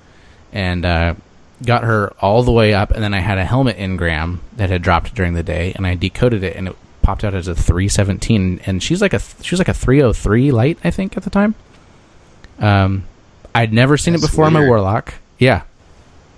and 0.53 0.85
uh, 0.85 1.15
got 1.63 1.83
her 1.83 2.13
all 2.19 2.43
the 2.43 2.51
way 2.51 2.73
up. 2.73 2.91
And 2.91 3.03
then 3.03 3.13
I 3.13 3.19
had 3.19 3.37
a 3.37 3.45
helmet 3.45 3.77
engram 3.77 4.39
that 4.55 4.69
had 4.69 4.81
dropped 4.81 5.15
during 5.15 5.33
the 5.33 5.43
day, 5.43 5.73
and 5.75 5.85
I 5.85 5.95
decoded 5.95 6.43
it, 6.43 6.55
and 6.55 6.69
it 6.69 6.75
popped 7.01 7.23
out 7.23 7.33
as 7.33 7.47
a 7.47 7.55
317. 7.55 8.61
And 8.65 8.81
she's 8.81 9.01
like 9.01 9.13
a 9.13 9.19
she 9.19 9.53
was 9.53 9.59
like 9.59 9.67
a 9.67 9.73
303 9.73 10.51
light, 10.51 10.79
I 10.83 10.91
think, 10.91 11.17
at 11.17 11.23
the 11.23 11.29
time. 11.29 11.55
Um, 12.59 13.03
I'd 13.53 13.73
never 13.73 13.97
seen 13.97 14.13
That's 14.13 14.23
it 14.23 14.27
before 14.27 14.45
on 14.45 14.53
my 14.53 14.65
warlock. 14.65 15.13
Yeah, 15.39 15.63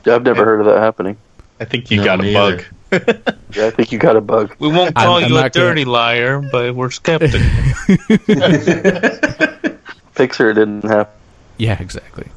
I've 0.06 0.24
never 0.24 0.46
heard 0.46 0.60
of 0.62 0.66
that 0.68 0.80
happening. 0.80 1.18
I 1.60 1.66
think 1.66 1.90
you 1.92 1.98
No, 1.98 2.06
got 2.06 2.20
a 2.20 2.24
me 2.24 2.34
bug. 2.34 2.64
Yeah, 3.54 3.68
I 3.68 3.72
think 3.72 3.92
you 3.92 3.98
got 4.00 4.16
a 4.16 4.22
bug. 4.22 4.56
We 4.60 4.68
won't 4.70 4.98
I'm- 4.98 5.06
call 5.08 5.16
I'm 5.18 5.30
you 5.30 5.38
a 5.38 5.42
not 5.42 5.52
gonna- 5.54 5.66
dirty 5.68 5.86
liar, 5.86 6.40
but 6.52 6.74
we're 6.76 6.90
skeptical. 6.92 7.40
Fixer 10.14 10.54
didn't 10.54 10.84
happen. 10.84 11.14
yeah, 11.58 11.80
exactly. 11.82 12.28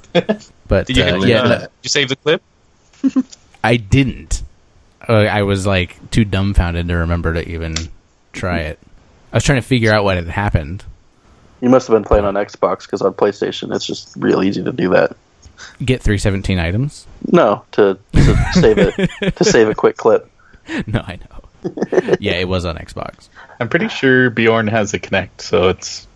But 0.69 0.87
Did 0.87 0.97
you, 0.97 1.05
uh, 1.05 1.25
yeah, 1.25 1.43
uh, 1.43 1.49
no, 1.49 1.59
did 1.61 1.69
you 1.83 1.89
save 1.89 2.09
the 2.09 2.17
clip? 2.17 2.43
I 3.65 3.77
didn't. 3.77 4.43
Uh, 5.09 5.13
I 5.15 5.43
was 5.43 5.67
like 5.67 6.11
too 6.11 6.25
dumbfounded 6.25 6.89
to 6.89 6.95
remember 6.97 7.35
to 7.35 7.49
even 7.49 7.75
try 8.33 8.59
it. 8.61 8.79
I 9.33 9.37
was 9.37 9.45
trying 9.45 9.61
to 9.63 9.67
figure 9.67 9.93
out 9.93 10.05
what 10.05 10.17
had 10.17 10.27
happened. 10.29 10.85
You 11.61 11.69
must 11.71 11.87
have 11.89 11.95
been 11.95 12.05
playing 12.05 12.25
on 12.25 12.35
Xbox 12.35 12.83
because 12.83 13.03
on 13.03 13.15
PlayStation 13.15 13.75
it's 13.75 13.87
just 13.87 14.15
real 14.17 14.43
easy 14.43 14.63
to 14.65 14.73
do 14.73 14.91
that. 14.91 15.17
Get 15.85 16.03
317 16.03 16.59
items. 16.59 17.07
No, 17.31 17.65
to, 17.73 17.99
to 18.13 18.37
save 18.53 18.79
it 18.79 19.37
to 19.37 19.45
save 19.45 19.69
a 19.69 19.75
quick 19.75 19.97
clip. 19.97 20.31
No, 20.87 21.01
I 21.01 21.17
know. 21.17 22.15
yeah, 22.21 22.35
it 22.35 22.47
was 22.49 22.65
on 22.65 22.77
Xbox. 22.77 23.29
I'm 23.59 23.69
pretty 23.69 23.89
sure 23.89 24.31
Beorn 24.31 24.69
has 24.69 24.95
a 24.95 25.01
Kinect, 25.01 25.41
so 25.41 25.69
it's 25.69 26.07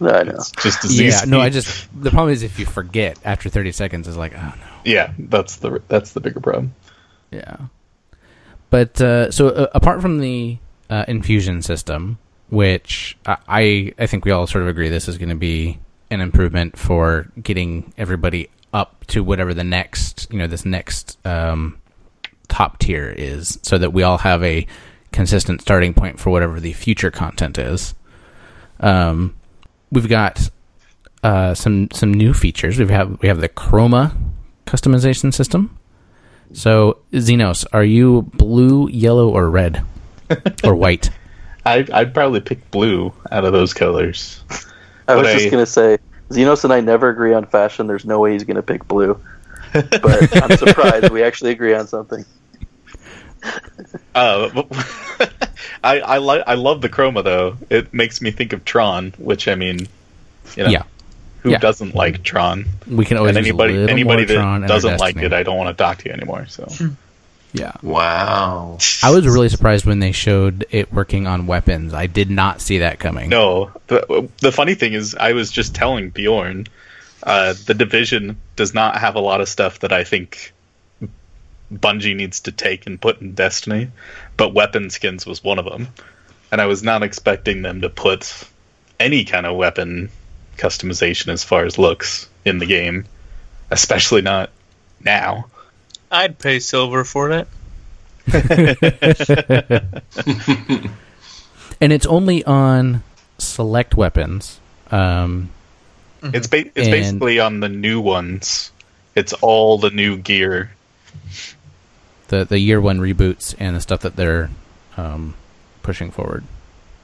No, 0.00 0.10
I 0.10 0.22
know. 0.24 0.32
it's 0.32 0.50
just 0.52 0.84
as 0.84 0.98
Yeah, 1.00 1.08
easy. 1.08 1.30
no, 1.30 1.40
I 1.40 1.48
just 1.50 1.88
the 1.98 2.10
problem 2.10 2.32
is 2.32 2.42
if 2.42 2.58
you 2.58 2.66
forget 2.66 3.18
after 3.24 3.48
30 3.48 3.70
seconds, 3.72 4.08
it's 4.08 4.16
like, 4.16 4.34
oh 4.34 4.40
no. 4.58 4.66
yeah, 4.84 5.12
that's 5.18 5.56
the 5.56 5.80
that's 5.88 6.12
the 6.12 6.20
bigger 6.20 6.40
problem. 6.40 6.74
Yeah. 7.30 7.56
But 8.70 9.00
uh, 9.00 9.30
so 9.30 9.48
uh, 9.48 9.66
apart 9.74 10.00
from 10.02 10.18
the 10.18 10.58
uh, 10.88 11.04
infusion 11.08 11.62
system, 11.62 12.18
which 12.48 13.16
I- 13.26 13.36
I 13.48 13.92
I 13.98 14.06
think 14.06 14.24
we 14.24 14.30
all 14.32 14.46
sort 14.46 14.62
of 14.62 14.68
agree 14.68 14.88
this 14.88 15.08
is 15.08 15.18
going 15.18 15.28
to 15.28 15.34
be 15.36 15.78
an 16.10 16.20
improvement 16.20 16.76
for 16.78 17.28
getting 17.40 17.92
everybody 17.96 18.48
up 18.72 19.04
to 19.08 19.22
whatever 19.24 19.52
the 19.54 19.64
next 19.64 20.28
you 20.30 20.38
know 20.38 20.46
this 20.46 20.64
next 20.64 21.18
um, 21.26 21.78
top 22.48 22.78
tier 22.78 23.12
is, 23.16 23.58
so 23.62 23.78
that 23.78 23.92
we 23.92 24.02
all 24.02 24.18
have 24.18 24.42
a 24.44 24.66
consistent 25.12 25.60
starting 25.60 25.92
point 25.94 26.20
for 26.20 26.30
whatever 26.30 26.60
the 26.60 26.72
future 26.72 27.10
content 27.10 27.58
is. 27.58 27.94
Um, 28.80 29.34
we've 29.90 30.08
got 30.08 30.48
uh, 31.22 31.54
some 31.54 31.90
some 31.92 32.14
new 32.14 32.32
features. 32.32 32.78
We 32.78 32.86
have 32.88 33.20
we 33.20 33.28
have 33.28 33.40
the 33.40 33.48
Chroma 33.48 34.16
customization 34.66 35.34
system. 35.34 35.76
So 36.52 36.98
Xenos, 37.12 37.64
are 37.72 37.84
you 37.84 38.22
blue, 38.34 38.88
yellow, 38.88 39.28
or 39.28 39.48
red, 39.50 39.84
or 40.64 40.74
white? 40.74 41.10
I, 41.66 41.86
I'd 41.92 42.14
probably 42.14 42.40
pick 42.40 42.70
blue 42.70 43.12
out 43.30 43.44
of 43.44 43.52
those 43.52 43.74
colors. 43.74 44.42
I 45.06 45.14
was 45.16 45.26
But 45.26 45.32
just 45.34 45.46
I- 45.46 45.50
gonna 45.50 45.66
say, 45.66 45.98
Xenos 46.30 46.64
and 46.64 46.72
I 46.72 46.80
never 46.80 47.08
agree 47.08 47.34
on 47.34 47.44
fashion. 47.44 47.86
There's 47.86 48.04
no 48.04 48.20
way 48.20 48.32
he's 48.32 48.44
gonna 48.44 48.62
pick 48.62 48.86
blue. 48.86 49.20
But 49.72 50.42
I'm 50.42 50.56
surprised 50.56 51.10
we 51.10 51.22
actually 51.22 51.52
agree 51.52 51.74
on 51.74 51.86
something. 51.86 52.24
Uh, 54.14 54.62
I 55.84 56.00
I 56.00 56.18
like 56.18 56.42
I 56.46 56.54
love 56.54 56.82
the 56.82 56.90
chroma 56.90 57.24
though. 57.24 57.56
It 57.70 57.94
makes 57.94 58.20
me 58.20 58.30
think 58.30 58.52
of 58.52 58.64
Tron, 58.66 59.14
which 59.16 59.48
I 59.48 59.54
mean, 59.54 59.88
you 60.56 60.64
know, 60.64 60.68
Yeah. 60.70 60.82
who 61.42 61.50
Yeah. 61.50 61.58
doesn't 61.58 61.94
like 61.94 62.22
Tron? 62.22 62.66
We 62.86 63.06
can 63.06 63.16
always 63.16 63.36
and 63.36 63.46
use 63.46 63.46
a 63.46 63.48
anybody 63.48 63.72
little 63.74 63.88
anybody 63.90 64.26
more 64.26 64.36
Tron 64.36 64.60
that 64.60 64.64
in 64.66 64.68
doesn't 64.68 64.98
like 64.98 65.16
it, 65.16 65.32
I 65.32 65.42
don't 65.42 65.56
want 65.56 65.76
to 65.76 65.82
talk 65.82 65.98
to 65.98 66.08
you 66.08 66.12
anymore. 66.12 66.44
So 66.48 66.68
yeah. 67.52 67.72
Wow. 67.82 68.78
I 69.02 69.10
was 69.10 69.26
really 69.26 69.48
surprised 69.48 69.84
when 69.84 69.98
they 69.98 70.12
showed 70.12 70.66
it 70.70 70.92
working 70.92 71.26
on 71.26 71.46
weapons. 71.46 71.94
I 71.94 72.06
did 72.06 72.30
not 72.30 72.60
see 72.60 72.78
that 72.78 72.98
coming. 72.98 73.28
no, 73.28 73.72
the 73.88 74.28
the 74.38 74.52
funny 74.52 74.74
thing 74.74 74.92
is, 74.92 75.14
I 75.14 75.32
was 75.32 75.50
just 75.50 75.74
telling 75.74 76.10
Beorn, 76.10 76.66
uh, 77.22 77.54
the 77.66 77.74
division 77.74 78.36
does 78.56 78.74
not 78.74 78.96
have 78.96 79.16
a 79.16 79.20
lot 79.20 79.40
of 79.40 79.48
stuff 79.48 79.80
that 79.80 79.92
I 79.92 80.04
think 80.04 80.52
Bungie 81.72 82.16
needs 82.16 82.40
to 82.40 82.52
take 82.52 82.86
and 82.86 83.00
put 83.00 83.20
in 83.20 83.34
Destiny, 83.34 83.90
but 84.36 84.54
weapon 84.54 84.90
skins 84.90 85.26
was 85.26 85.42
one 85.42 85.58
of 85.58 85.64
them, 85.64 85.88
and 86.52 86.60
I 86.60 86.66
was 86.66 86.82
not 86.82 87.02
expecting 87.02 87.62
them 87.62 87.80
to 87.80 87.88
put 87.88 88.44
any 88.98 89.24
kind 89.24 89.46
of 89.46 89.56
weapon 89.56 90.10
customization 90.56 91.28
as 91.32 91.42
far 91.42 91.64
as 91.64 91.78
looks 91.78 92.28
in 92.44 92.58
the 92.58 92.66
game, 92.66 93.06
especially 93.70 94.22
not 94.22 94.50
now. 95.02 95.49
I'd 96.10 96.38
pay 96.38 96.58
silver 96.60 97.04
for 97.04 97.28
that. 98.26 98.26
And 101.82 101.94
it's 101.94 102.04
only 102.04 102.44
on 102.44 103.02
select 103.38 103.94
weapons. 103.96 104.60
Um, 104.90 105.48
It's 106.22 106.46
ba- 106.46 106.66
it's 106.74 106.76
And- 106.76 106.90
basically 106.90 107.40
on 107.40 107.60
the 107.60 107.70
new 107.70 108.00
ones. 108.02 108.70
It's 109.14 109.32
all 109.32 109.78
the 109.78 109.88
new 109.90 110.18
gear. 110.18 110.72
the 112.28 112.44
the 112.44 112.58
year 112.58 112.80
one 112.82 112.98
reboots 113.00 113.54
and 113.58 113.74
the 113.74 113.80
stuff 113.80 114.00
that 114.00 114.14
they're 114.16 114.50
um, 114.98 115.34
pushing 115.82 116.10
forward. 116.10 116.44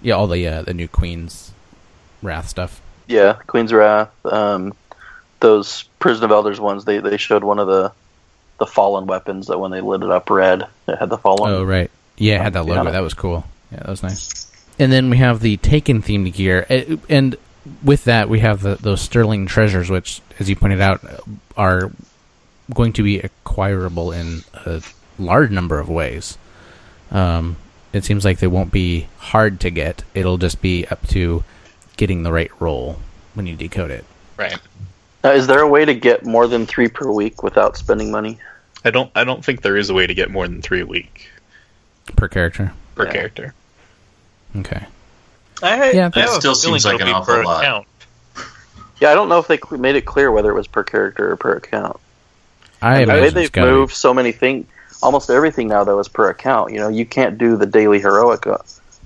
Yeah, 0.03 0.15
all 0.15 0.27
the 0.27 0.47
uh, 0.47 0.63
the 0.63 0.75
new 0.75 0.89
Queen's 0.89 1.53
Wrath 2.23 2.49
stuff. 2.49 2.81
Yeah, 3.09 3.39
Queen's 3.47 3.73
Wrath. 3.73 4.11
Um, 4.27 4.75
those 5.41 5.85
Prison 5.99 6.25
of 6.25 6.31
Elders 6.33 6.61
ones. 6.61 6.85
They 6.85 6.99
they 6.99 7.17
showed 7.17 7.45
one 7.45 7.59
of 7.59 7.67
the 7.67 7.93
the 8.59 8.67
fallen 8.67 9.07
weapons 9.07 9.47
that 9.49 9.59
when 9.59 9.71
they 9.71 9.81
lit 9.81 10.03
it 10.03 10.11
up 10.11 10.31
red, 10.31 10.67
it 10.89 10.97
had 10.99 11.11
the 11.11 11.19
fallen. 11.19 11.53
Oh 11.53 11.63
right, 11.65 11.91
yeah, 12.17 12.37
it 12.37 12.43
had 12.43 12.53
that 12.55 12.67
Yeah. 12.67 12.75
logo. 12.81 12.91
That 12.93 13.01
was 13.03 13.15
cool. 13.15 13.45
Yeah, 13.73 13.79
that 13.81 13.89
was 13.89 14.03
nice. 14.03 14.51
And 14.79 14.93
then 14.93 15.09
we 15.11 15.17
have 15.19 15.41
the 15.41 15.57
Taken 15.59 16.03
themed 16.03 16.33
gear, 16.35 16.67
Uh, 16.69 16.97
and 17.09 17.37
with 17.83 18.05
that 18.05 18.29
we 18.29 18.41
have 18.41 18.61
the, 18.63 18.77
those 18.77 19.01
Sterling 19.01 19.47
treasures, 19.47 19.91
which, 19.91 20.21
as 20.39 20.49
you 20.49 20.57
pointed 20.57 20.81
out, 20.81 21.01
are 21.57 21.91
going 22.75 22.93
to 22.95 23.03
be 23.03 23.19
acquirable 23.21 24.13
in 24.13 24.43
a 24.55 24.83
large 25.19 25.51
number 25.51 25.79
of 25.79 25.89
ways. 25.89 26.37
Um, 27.11 27.57
it 27.93 28.05
seems 28.05 28.25
like 28.25 28.39
they 28.39 28.47
won't 28.47 28.71
be 28.73 29.07
hard 29.19 29.61
to 29.61 29.71
get. 29.71 30.03
It'll 30.15 30.39
just 30.39 30.61
be 30.61 30.87
up 30.87 31.07
to 31.09 31.43
getting 31.97 32.23
the 32.23 32.33
right 32.33 32.51
roll 32.61 32.99
when 33.35 33.47
you 33.47 33.57
decode 33.57 33.91
it. 33.91 34.05
Right. 34.37 34.59
Now, 35.25 35.33
is 35.33 35.47
there 35.47 35.61
a 35.61 35.69
way 35.69 35.85
to 35.85 35.95
get 35.95 36.25
more 36.25 36.47
than 36.47 36.67
three 36.67 36.89
per 36.89 37.11
week 37.11 37.43
without 37.43 37.77
spending 37.77 38.11
money? 38.11 38.39
I 38.85 38.91
don't 38.91 39.11
I 39.17 39.25
don't 39.25 39.45
think 39.45 39.63
there 39.63 39.77
is 39.77 39.91
a 39.91 39.95
way 39.95 40.07
to 40.07 40.15
get 40.15 40.31
more 40.31 40.47
than 40.47 40.63
three 40.63 40.81
a 40.83 40.87
week 40.87 41.29
per 42.15 42.29
character. 42.29 42.73
per 42.95 43.07
Yeah. 43.07 43.13
character. 43.13 43.55
Okay. 44.57 44.87
I, 45.63 45.91
Yeah, 45.91 46.07
I 46.07 46.09
that 46.11 46.15
have 46.15 46.29
still 46.31 46.55
seems 46.55 46.85
like 46.85 47.01
an 47.01 47.09
awful 47.09 47.35
per 47.35 47.45
lot. 47.45 47.63
account. 47.65 47.87
Yeah, 49.01 49.11
I 49.11 49.15
don't 49.15 49.29
know 49.29 49.39
if 49.39 49.49
they 49.49 49.59
made 49.77 49.97
it 49.97 50.03
clear 50.07 50.31
whether 50.31 50.51
it 50.51 50.55
was 50.55 50.67
per 50.67 50.83
character 50.85 51.33
or 51.33 51.37
per 51.37 51.55
account. 51.57 51.99
I 52.81 53.05
The 53.05 53.13
way 53.13 53.31
they've 53.31 53.55
moved 53.57 53.95
so 53.95 54.15
many 54.15 54.33
things, 54.33 54.67
almost 55.03 55.29
everything 55.31 55.69
now 55.69 55.83
though 55.85 55.99
is 55.99 56.09
per 56.09 56.31
account. 56.31 56.73
You 56.73 56.79
know, 56.79 56.89
you 56.89 57.05
can't 57.05 57.37
do 57.37 57.57
the 57.57 57.67
daily 57.67 58.01
heroic 58.01 58.47
uh, 58.47 58.59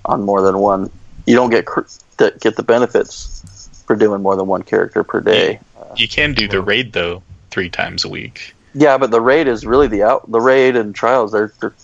on 0.05 0.23
more 0.23 0.43
than 0.43 0.59
one. 0.59 0.91
You 1.27 1.35
don't 1.37 1.51
get 1.51 1.65
cr- 1.67 1.81
get 2.19 2.57
the 2.57 2.63
benefits 2.63 3.69
for 3.87 3.97
doing 3.97 4.23
more 4.23 4.37
than 4.37 4.47
one 4.47 4.63
character 4.63 5.03
per 5.03 5.21
day. 5.21 5.59
You 5.97 6.09
can 6.09 6.35
do 6.35 6.49
the 6.49 6.61
raid 6.61 6.93
though 6.93 7.23
three 7.51 7.69
times 7.69 8.05
a 8.05 8.09
week. 8.09 8.55
Yeah, 8.75 8.99
but 8.99 9.11
the 9.11 9.21
raid 9.21 9.49
is 9.49 9.67
really 9.67 9.89
the 9.89 10.03
out. 10.03 10.31
The 10.31 10.41
raid 10.41 10.77
and 10.77 10.95
trials, 10.95 11.33
they're, 11.33 11.53
they're 11.61 11.75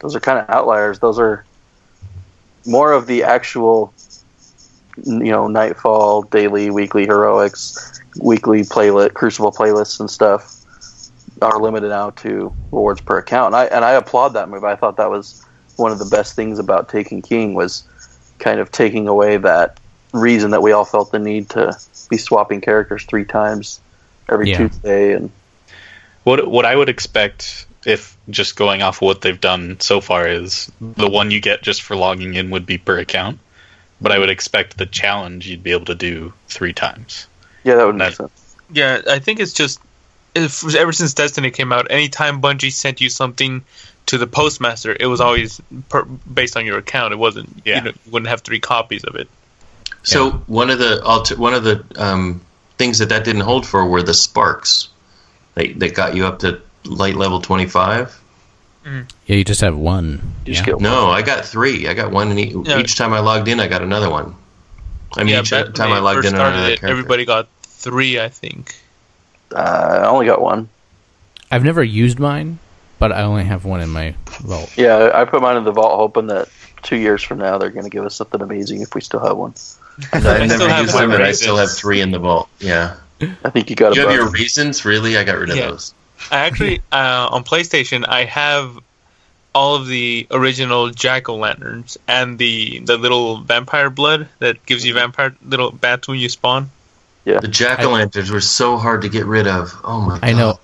those 0.00 0.14
are 0.14 0.20
kind 0.20 0.38
of 0.38 0.48
outliers. 0.50 0.98
Those 0.98 1.18
are 1.18 1.44
more 2.66 2.92
of 2.92 3.06
the 3.06 3.24
actual, 3.24 3.92
you 5.04 5.30
know, 5.30 5.48
nightfall, 5.48 6.22
daily, 6.22 6.70
weekly 6.70 7.06
heroics, 7.06 8.00
weekly 8.20 8.64
playlet, 8.64 9.14
crucible 9.14 9.52
playlists 9.52 10.00
and 10.00 10.10
stuff 10.10 10.52
are 11.42 11.60
limited 11.60 11.88
now 11.88 12.10
to 12.10 12.54
rewards 12.72 13.00
per 13.00 13.18
account. 13.18 13.48
And 13.48 13.56
I 13.56 13.64
and 13.66 13.84
I 13.84 13.92
applaud 13.92 14.30
that 14.30 14.48
move. 14.48 14.64
I 14.64 14.76
thought 14.76 14.96
that 14.96 15.10
was 15.10 15.44
one 15.76 15.92
of 15.92 15.98
the 15.98 16.06
best 16.06 16.34
things 16.34 16.58
about 16.58 16.88
Taken 16.88 17.20
King 17.22 17.54
was 17.54 17.84
kind 18.38 18.60
of 18.60 18.70
taking 18.70 19.08
away 19.08 19.36
that 19.38 19.78
reason 20.16 20.50
that 20.52 20.62
we 20.62 20.72
all 20.72 20.84
felt 20.84 21.12
the 21.12 21.18
need 21.18 21.50
to 21.50 21.78
be 22.10 22.16
swapping 22.16 22.60
characters 22.60 23.04
three 23.04 23.24
times 23.24 23.80
every 24.28 24.50
Yeah. 24.50 24.58
Tuesday 24.58 25.12
and 25.12 25.30
What 26.24 26.48
what 26.48 26.64
I 26.64 26.74
would 26.74 26.88
expect 26.88 27.66
if 27.84 28.16
just 28.28 28.56
going 28.56 28.82
off 28.82 29.00
what 29.00 29.20
they've 29.20 29.40
done 29.40 29.78
so 29.80 30.00
far 30.00 30.26
is 30.26 30.70
the 30.80 31.08
one 31.08 31.30
you 31.30 31.40
get 31.40 31.62
just 31.62 31.82
for 31.82 31.94
logging 31.94 32.34
in 32.34 32.50
would 32.50 32.66
be 32.66 32.78
per 32.78 32.98
account. 32.98 33.38
But 34.00 34.12
I 34.12 34.18
would 34.18 34.28
expect 34.28 34.76
the 34.76 34.86
challenge 34.86 35.46
you'd 35.46 35.62
be 35.62 35.70
able 35.72 35.86
to 35.86 35.94
do 35.94 36.32
three 36.48 36.72
times. 36.72 37.26
Yeah, 37.64 37.76
that 37.76 37.86
would 37.86 37.94
make 37.94 38.10
That- 38.10 38.16
sense. 38.16 38.54
Yeah, 38.72 39.00
I 39.08 39.20
think 39.20 39.38
it's 39.38 39.52
just 39.52 39.80
if, 40.34 40.74
ever 40.74 40.92
since 40.92 41.14
Destiny 41.14 41.50
came 41.52 41.72
out, 41.72 41.90
anytime 41.90 42.42
Bungie 42.42 42.72
sent 42.72 43.00
you 43.00 43.08
something 43.08 43.62
to 44.06 44.18
the 44.18 44.26
postmaster, 44.26 44.94
it 44.98 45.06
was 45.06 45.20
always 45.20 45.60
per, 45.88 46.02
based 46.04 46.56
on 46.56 46.66
your 46.66 46.76
account. 46.78 47.12
It 47.14 47.16
wasn't. 47.16 47.62
Yeah. 47.64 47.76
You 47.76 47.82
know, 47.84 47.92
wouldn't 48.10 48.28
have 48.28 48.40
three 48.42 48.60
copies 48.60 49.04
of 49.04 49.14
it. 49.14 49.28
So 50.02 50.26
Yeah. 50.26 50.32
one 50.46 50.70
of 50.70 50.78
the 50.78 51.34
one 51.36 51.54
of 51.54 51.64
the 51.64 51.84
um, 51.96 52.40
things 52.78 52.98
that 52.98 53.08
that 53.08 53.24
didn't 53.24 53.42
hold 53.42 53.66
for 53.66 53.86
were 53.86 54.02
the 54.02 54.14
sparks. 54.14 54.88
They 55.54 55.72
they 55.72 55.90
got 55.90 56.14
you 56.14 56.26
up 56.26 56.38
to 56.40 56.60
light 56.84 57.14
level 57.16 57.40
twenty 57.40 57.66
five. 57.66 58.18
Yeah, 58.84 59.02
you 59.36 59.42
just 59.44 59.62
have 59.62 59.76
one. 59.76 60.22
You 60.44 60.52
yeah. 60.52 60.52
just 60.54 60.64
get 60.66 60.80
No, 60.80 61.10
I 61.10 61.20
got 61.22 61.44
three. 61.44 61.88
I 61.88 61.94
got 61.94 62.12
one 62.12 62.30
in 62.30 62.38
e- 62.38 62.54
Yeah. 62.64 62.78
each 62.78 62.94
time 62.96 63.12
I 63.12 63.18
logged 63.18 63.48
in. 63.48 63.58
I 63.58 63.66
got 63.66 63.82
another 63.82 64.08
one. 64.08 64.36
I 65.16 65.24
mean, 65.24 65.34
yeah, 65.34 65.40
each 65.40 65.50
back 65.50 65.64
when 65.64 65.72
time 65.72 65.90
they 65.90 65.96
I 65.96 65.98
logged 65.98 66.24
in 66.24 66.30
started 66.30 66.56
another 66.58 66.72
it, 66.74 66.84
everybody 66.84 67.24
got 67.24 67.48
three, 67.62 68.20
I 68.20 68.28
think. 68.28 68.76
Uh, 69.52 69.58
I 70.02 70.06
only 70.06 70.26
got 70.26 70.40
one. 70.40 70.68
I've 71.50 71.64
never 71.64 71.82
used 71.82 72.20
mine, 72.20 72.60
but 73.00 73.10
I 73.10 73.22
only 73.22 73.42
have 73.44 73.64
one 73.64 73.80
in 73.80 73.88
my 73.90 74.14
vault. 74.40 74.72
Yeah, 74.76 75.10
I 75.12 75.24
put 75.24 75.42
mine 75.42 75.56
in 75.56 75.64
the 75.64 75.72
vault, 75.72 75.96
hoping 75.98 76.28
that 76.28 76.48
two 76.86 76.96
years 76.96 77.22
from 77.22 77.38
now 77.38 77.58
they're 77.58 77.70
going 77.70 77.84
to 77.84 77.90
give 77.90 78.04
us 78.04 78.14
something 78.14 78.40
amazing 78.40 78.80
if 78.80 78.94
we 78.94 79.00
still 79.00 79.20
have 79.20 79.36
one. 79.36 79.54
I 80.12 80.18
I 80.18 80.46
never 80.46 80.54
still 80.54 80.68
have 80.68 80.82
used 80.86 80.94
them, 80.98 81.10
and 81.10 81.22
I 81.22 81.32
still 81.32 81.56
have 81.56 81.70
three 81.70 82.00
in 82.00 82.10
the 82.10 82.18
vault. 82.18 82.48
Yeah. 82.60 82.96
I 83.20 83.50
think 83.50 83.70
you 83.70 83.76
got 83.76 83.94
You 83.96 84.06
a 84.06 84.10
have 84.10 84.14
your 84.14 84.30
reasons? 84.30 84.84
Really? 84.84 85.16
I 85.16 85.24
got 85.24 85.38
rid 85.38 85.50
of 85.50 85.56
Yeah. 85.56 85.68
those. 85.68 85.94
I 86.30 86.38
actually 86.46 86.80
uh, 86.92 87.28
on 87.32 87.44
PlayStation 87.44 88.06
I 88.06 88.24
have 88.24 88.78
all 89.54 89.74
of 89.76 89.86
the 89.86 90.26
original 90.30 90.90
jack 90.90 91.28
o' 91.30 91.36
lanterns 91.36 91.96
and 92.06 92.38
the 92.38 92.80
the 92.80 92.98
little 92.98 93.38
vampire 93.40 93.88
blood 93.90 94.28
that 94.38 94.64
gives 94.66 94.84
you 94.84 94.94
vampire 94.94 95.34
little 95.44 95.70
bats 95.72 96.08
when 96.08 96.18
you 96.18 96.28
spawn. 96.28 96.70
Yeah. 97.24 97.40
The 97.40 97.48
jack 97.48 97.80
o' 97.80 97.90
lanterns 97.90 98.30
were 98.30 98.40
so 98.42 98.76
hard 98.76 99.02
to 99.02 99.08
get 99.08 99.24
rid 99.26 99.46
of. 99.46 99.72
Oh 99.82 100.00
my 100.00 100.18
god! 100.18 100.24
I 100.28 100.32
know. 100.34 100.60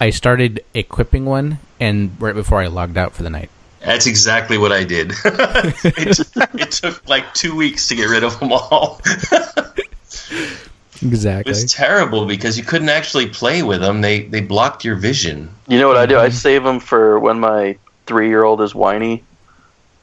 I 0.00 0.10
started 0.10 0.64
equipping 0.74 1.24
one, 1.26 1.58
and 1.80 2.12
right 2.20 2.34
before 2.34 2.62
I 2.62 2.68
logged 2.68 2.96
out 2.96 3.12
for 3.12 3.22
the 3.24 3.30
night. 3.30 3.50
That's 3.86 4.06
exactly 4.08 4.58
what 4.58 4.72
I 4.72 4.82
did. 4.82 5.12
it, 5.24 6.18
it 6.34 6.70
took 6.72 7.08
like 7.08 7.32
two 7.34 7.54
weeks 7.54 7.86
to 7.86 7.94
get 7.94 8.08
rid 8.08 8.24
of 8.24 8.38
them 8.40 8.52
all. 8.52 9.00
It 9.04 10.58
Exactly. 11.02 11.50
was 11.50 11.72
terrible 11.72 12.26
because 12.26 12.58
you 12.58 12.64
couldn't 12.64 12.88
actually 12.88 13.28
play 13.28 13.62
with 13.62 13.80
them. 13.80 14.00
They 14.00 14.22
they 14.22 14.40
blocked 14.40 14.84
your 14.84 14.96
vision. 14.96 15.50
You 15.68 15.78
know 15.78 15.88
what 15.88 15.98
I 15.98 16.06
do? 16.06 16.18
I 16.18 16.28
mm-hmm. 16.28 16.34
save 16.34 16.64
them 16.64 16.80
for 16.80 17.20
when 17.20 17.38
my 17.38 17.76
three-year-old 18.06 18.60
is 18.60 18.74
whiny. 18.74 19.22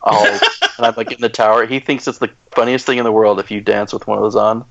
I'll 0.03 0.23
and 0.77 0.85
I'm 0.85 0.93
like 0.95 1.11
in 1.11 1.19
the 1.19 1.29
tower. 1.29 1.65
He 1.65 1.79
thinks 1.79 2.07
it's 2.07 2.19
the 2.19 2.31
funniest 2.51 2.85
thing 2.85 2.99
in 2.99 3.03
the 3.03 3.11
world 3.11 3.39
if 3.39 3.51
you 3.51 3.59
dance 3.59 3.91
with 3.91 4.07
one 4.07 4.17
of 4.17 4.23
those 4.23 4.35
on. 4.35 4.65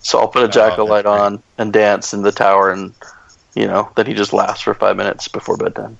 So 0.00 0.18
I'll 0.18 0.28
put 0.28 0.42
a 0.42 0.46
oh, 0.46 0.50
jack 0.50 0.78
o' 0.78 0.84
light 0.84 1.04
great. 1.04 1.12
on 1.18 1.42
and 1.56 1.72
dance 1.72 2.12
in 2.12 2.22
the 2.22 2.32
tower, 2.32 2.70
and 2.70 2.92
you 3.54 3.66
know 3.66 3.90
then 3.96 4.06
he 4.06 4.12
just 4.12 4.32
laughs 4.32 4.60
for 4.60 4.74
five 4.74 4.96
minutes 4.96 5.28
before 5.28 5.56
bedtime. 5.56 5.96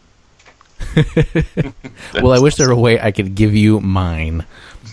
well, 2.15 2.33
I 2.33 2.39
wish 2.39 2.57
there 2.57 2.67
were 2.69 2.73
a 2.75 2.79
way 2.79 3.01
I 3.01 3.11
could 3.11 3.35
give 3.35 3.55
you 3.55 3.81
mine. 3.81 4.45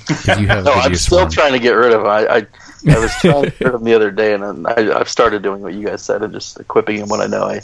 you 0.09 0.47
have 0.47 0.63
No, 0.65 0.71
I'm 0.73 0.95
still 0.95 1.19
for 1.19 1.23
'em. 1.25 1.29
trying 1.31 1.53
to 1.53 1.59
get 1.59 1.71
rid 1.71 1.93
of 1.93 2.01
them. 2.01 2.09
I, 2.09 2.27
I, 2.27 2.47
I 2.95 2.99
was 2.99 3.11
trying 3.21 3.43
to 3.43 3.49
get 3.51 3.59
rid 3.61 3.67
of 3.67 3.81
them 3.81 3.83
the 3.83 3.93
other 3.93 4.11
day, 4.11 4.33
and 4.33 4.67
I, 4.67 4.99
I've 4.99 5.09
started 5.09 5.41
doing 5.41 5.61
what 5.61 5.73
you 5.73 5.85
guys 5.87 6.01
said 6.03 6.21
and 6.23 6.33
just 6.33 6.59
equipping 6.59 6.99
them 6.99 7.09
when 7.09 7.21
I 7.21 7.27
know 7.27 7.43
I, 7.43 7.61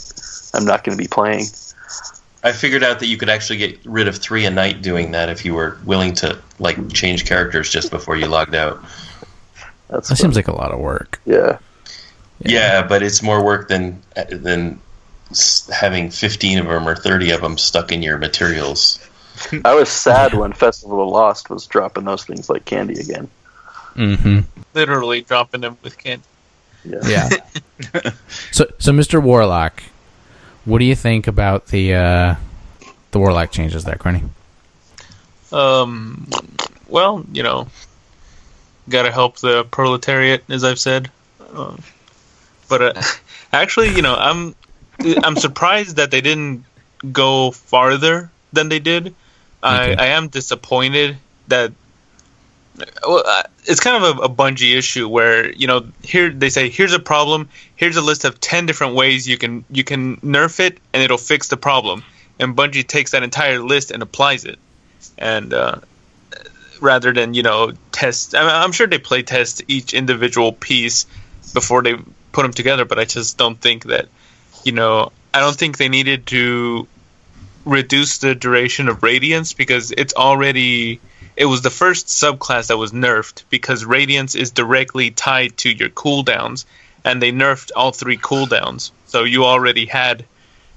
I'm 0.54 0.64
not 0.64 0.84
going 0.84 0.96
to 0.96 1.02
be 1.02 1.08
playing. 1.08 1.46
I 2.42 2.52
figured 2.52 2.82
out 2.84 2.98
that 3.00 3.06
you 3.06 3.16
could 3.16 3.30
actually 3.30 3.56
get 3.56 3.78
rid 3.86 4.06
of 4.06 4.16
three 4.18 4.44
a 4.44 4.50
night 4.50 4.82
doing 4.82 5.12
that 5.12 5.30
if 5.30 5.44
you 5.46 5.54
were 5.54 5.78
willing 5.86 6.12
to 6.16 6.38
like 6.58 6.92
change 6.92 7.24
characters 7.24 7.70
just 7.70 7.90
before 7.90 8.16
you 8.16 8.26
logged 8.26 8.54
out. 8.54 8.84
That's 9.88 10.08
That 10.10 10.16
seems 10.16 10.36
like 10.36 10.48
a 10.48 10.54
lot 10.54 10.70
of 10.72 10.78
work. 10.80 11.20
yeah. 11.24 11.58
Yeah, 12.40 12.86
but 12.86 13.02
it's 13.02 13.22
more 13.22 13.42
work 13.42 13.68
than 13.68 14.02
than 14.28 14.78
s- 14.82 14.83
having 15.72 16.10
15 16.10 16.58
of 16.58 16.66
them 16.66 16.88
or 16.88 16.94
30 16.94 17.30
of 17.32 17.40
them 17.40 17.58
stuck 17.58 17.92
in 17.92 18.02
your 18.02 18.18
materials. 18.18 18.98
I 19.64 19.74
was 19.74 19.88
sad 19.88 20.34
when 20.34 20.52
Festival 20.52 21.02
of 21.02 21.08
Lost 21.08 21.50
was 21.50 21.66
dropping 21.66 22.04
those 22.04 22.24
things 22.24 22.48
like 22.48 22.64
candy 22.64 23.00
again. 23.00 23.28
hmm 23.94 24.40
Literally 24.74 25.22
dropping 25.22 25.60
them 25.60 25.78
with 25.82 25.98
candy. 25.98 26.24
Yeah. 26.84 26.98
Yeah. 27.06 27.28
so, 28.52 28.66
so 28.78 28.92
Mr. 28.92 29.22
Warlock, 29.22 29.82
what 30.64 30.78
do 30.78 30.84
you 30.84 30.94
think 30.94 31.26
about 31.26 31.66
the 31.68 31.94
uh, 31.94 32.34
the 33.10 33.18
Warlock 33.18 33.50
changes 33.50 33.84
there, 33.84 33.96
Korny? 33.96 34.28
Um, 35.52 36.28
well, 36.88 37.24
you 37.32 37.42
know, 37.42 37.68
gotta 38.88 39.12
help 39.12 39.38
the 39.38 39.64
proletariat, 39.64 40.44
as 40.48 40.64
I've 40.64 40.78
said. 40.78 41.10
Uh, 41.54 41.76
but 42.68 42.82
uh, 42.82 43.02
actually, 43.52 43.94
you 43.94 44.02
know, 44.02 44.14
I'm 44.14 44.54
I'm 45.00 45.36
surprised 45.36 45.96
that 45.96 46.10
they 46.10 46.20
didn't 46.20 46.64
go 47.12 47.50
farther 47.50 48.30
than 48.52 48.68
they 48.68 48.78
did. 48.78 49.14
I, 49.62 49.92
Okay. 49.92 49.96
I 49.96 50.06
am 50.08 50.28
disappointed 50.28 51.16
that. 51.48 51.72
Well, 53.06 53.22
uh, 53.24 53.44
it's 53.66 53.78
kind 53.78 54.04
of 54.04 54.18
a, 54.18 54.22
a 54.22 54.28
Bungie 54.28 54.76
issue 54.76 55.08
where 55.08 55.52
you 55.52 55.68
know 55.68 55.86
here 56.02 56.28
they 56.30 56.50
say 56.50 56.68
here's 56.68 56.92
a 56.92 56.98
problem, 56.98 57.48
here's 57.76 57.96
a 57.96 58.02
list 58.02 58.24
of 58.24 58.40
ten 58.40 58.66
different 58.66 58.94
ways 58.94 59.28
you 59.28 59.38
can 59.38 59.64
you 59.70 59.84
can 59.84 60.16
nerf 60.18 60.58
it 60.58 60.78
and 60.92 61.02
it'll 61.02 61.16
fix 61.16 61.48
the 61.48 61.56
problem, 61.56 62.02
and 62.40 62.56
Bungie 62.56 62.86
takes 62.86 63.12
that 63.12 63.22
entire 63.22 63.60
list 63.60 63.90
and 63.92 64.02
applies 64.02 64.44
it 64.44 64.58
and 65.18 65.52
uh, 65.52 65.76
rather 66.80 67.12
than 67.12 67.34
you 67.34 67.42
know 67.42 67.72
test 67.92 68.34
I 68.34 68.40
mean, 68.40 68.50
i'm 68.50 68.72
sure 68.72 68.86
they 68.86 68.98
play 68.98 69.22
test 69.22 69.62
each 69.68 69.94
individual 69.94 70.52
piece 70.52 71.06
before 71.52 71.82
they 71.82 71.94
put 72.32 72.42
them 72.42 72.52
together 72.52 72.84
but 72.84 72.98
i 72.98 73.04
just 73.04 73.38
don't 73.38 73.60
think 73.60 73.84
that 73.84 74.08
you 74.64 74.72
know 74.72 75.12
i 75.32 75.40
don't 75.40 75.56
think 75.56 75.76
they 75.76 75.88
needed 75.88 76.26
to 76.26 76.86
reduce 77.64 78.18
the 78.18 78.34
duration 78.34 78.88
of 78.88 79.02
radiance 79.02 79.52
because 79.52 79.90
it's 79.92 80.14
already 80.14 81.00
it 81.36 81.46
was 81.46 81.62
the 81.62 81.70
first 81.70 82.08
subclass 82.08 82.68
that 82.68 82.76
was 82.76 82.92
nerfed 82.92 83.42
because 83.50 83.84
radiance 83.84 84.34
is 84.34 84.50
directly 84.50 85.10
tied 85.10 85.56
to 85.56 85.70
your 85.70 85.88
cooldowns 85.88 86.64
and 87.04 87.22
they 87.22 87.32
nerfed 87.32 87.70
all 87.74 87.92
three 87.92 88.18
cooldowns 88.18 88.90
so 89.06 89.24
you 89.24 89.44
already 89.44 89.86
had 89.86 90.24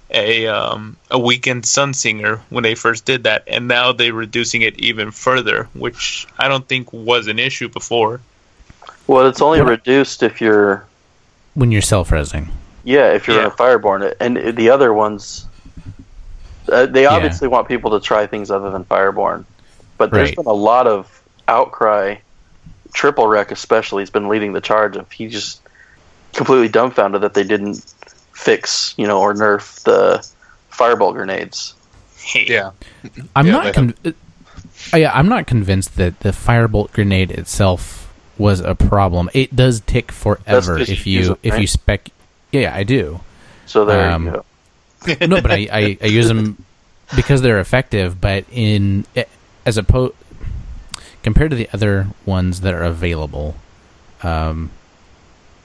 a 0.09 0.47
um, 0.47 0.97
a 1.11 1.19
weakened 1.19 1.63
Sunsinger 1.63 2.39
when 2.49 2.63
they 2.63 2.75
first 2.75 3.05
did 3.05 3.23
that, 3.23 3.43
and 3.47 3.67
now 3.67 3.91
they're 3.91 4.13
reducing 4.13 4.61
it 4.61 4.79
even 4.79 5.11
further, 5.11 5.67
which 5.73 6.27
I 6.37 6.47
don't 6.47 6.67
think 6.67 6.93
was 6.93 7.27
an 7.27 7.39
issue 7.39 7.69
before. 7.69 8.21
Well, 9.05 9.27
it's 9.27 9.41
only 9.41 9.61
reduced 9.61 10.23
if 10.23 10.41
you're 10.41 10.85
When 11.53 11.71
you're 11.71 11.81
self-resing. 11.81 12.49
Yeah 12.87 13.11
if 13.13 13.27
you're 13.27 13.37
in 13.37 13.43
Yeah. 13.43 13.49
a 13.49 13.55
Fireborn, 13.55 14.13
and 14.19 14.37
the 14.57 14.69
other 14.69 14.93
ones. 14.93 15.45
Uh, 16.69 16.85
they 16.85 17.03
Yeah. 17.03 17.09
obviously 17.15 17.47
want 17.47 17.67
people 17.67 17.91
to 17.91 17.99
try 18.05 18.27
things 18.27 18.51
other 18.51 18.69
than 18.71 18.83
Fireborn, 18.83 19.45
but 19.97 20.11
there's 20.11 20.29
Right. 20.29 20.35
been 20.37 20.47
a 20.47 20.53
lot 20.71 20.85
of 20.87 21.21
outcry. 21.47 22.15
Triple 22.93 23.27
Wreck 23.27 23.51
especially 23.51 24.01
has 24.01 24.09
been 24.09 24.27
leading 24.27 24.51
the 24.53 24.61
charge 24.61 24.95
of 24.97 25.09
he 25.11 25.27
just 25.27 25.61
completely 26.33 26.67
dumbfounded 26.69 27.21
that 27.21 27.33
they 27.33 27.43
didn't 27.43 27.83
fix 28.33 28.93
you 28.97 29.07
know 29.07 29.19
or 29.19 29.33
nerf 29.33 29.81
the 29.83 30.25
fireball 30.69 31.13
grenades. 31.13 31.73
Yeah. 32.35 32.71
I'm 33.35 33.47
Yeah, 33.47 33.51
not. 33.53 33.63
they 33.65 33.71
Con- 33.71 33.95
uh, 34.93 34.97
yeah, 34.97 35.11
I'm 35.13 35.29
not 35.29 35.47
convinced 35.47 35.95
that 35.95 36.19
the 36.19 36.31
firebolt 36.31 36.91
grenade 36.91 37.31
itself 37.31 38.09
was 38.37 38.59
a 38.59 38.75
problem. 38.75 39.29
It 39.33 39.55
does 39.55 39.79
tick 39.79 40.11
forever 40.11 40.77
if 40.77 41.07
you 41.07 41.13
use 41.19 41.27
you 41.27 41.29
them, 41.29 41.37
if 41.43 41.51
right? 41.53 41.61
you 41.61 41.67
spec. 41.67 42.09
Yeah, 42.51 42.73
I 42.75 42.83
do. 42.83 43.19
So 43.65 43.85
there 43.85 44.09
Um, 44.11 44.25
you 44.25 44.31
go. 44.31 45.25
no, 45.27 45.41
but 45.41 45.51
I, 45.51 45.67
I, 45.71 45.97
I 46.01 46.05
use 46.07 46.27
them 46.27 46.63
because 47.15 47.41
they're 47.41 47.59
effective. 47.59 48.19
But 48.19 48.45
in 48.51 49.05
as 49.65 49.77
opposed 49.77 50.13
compared 51.23 51.51
to 51.51 51.57
the 51.57 51.69
other 51.73 52.07
ones 52.25 52.61
that 52.61 52.73
are 52.73 52.83
available, 52.83 53.55
um, 54.23 54.71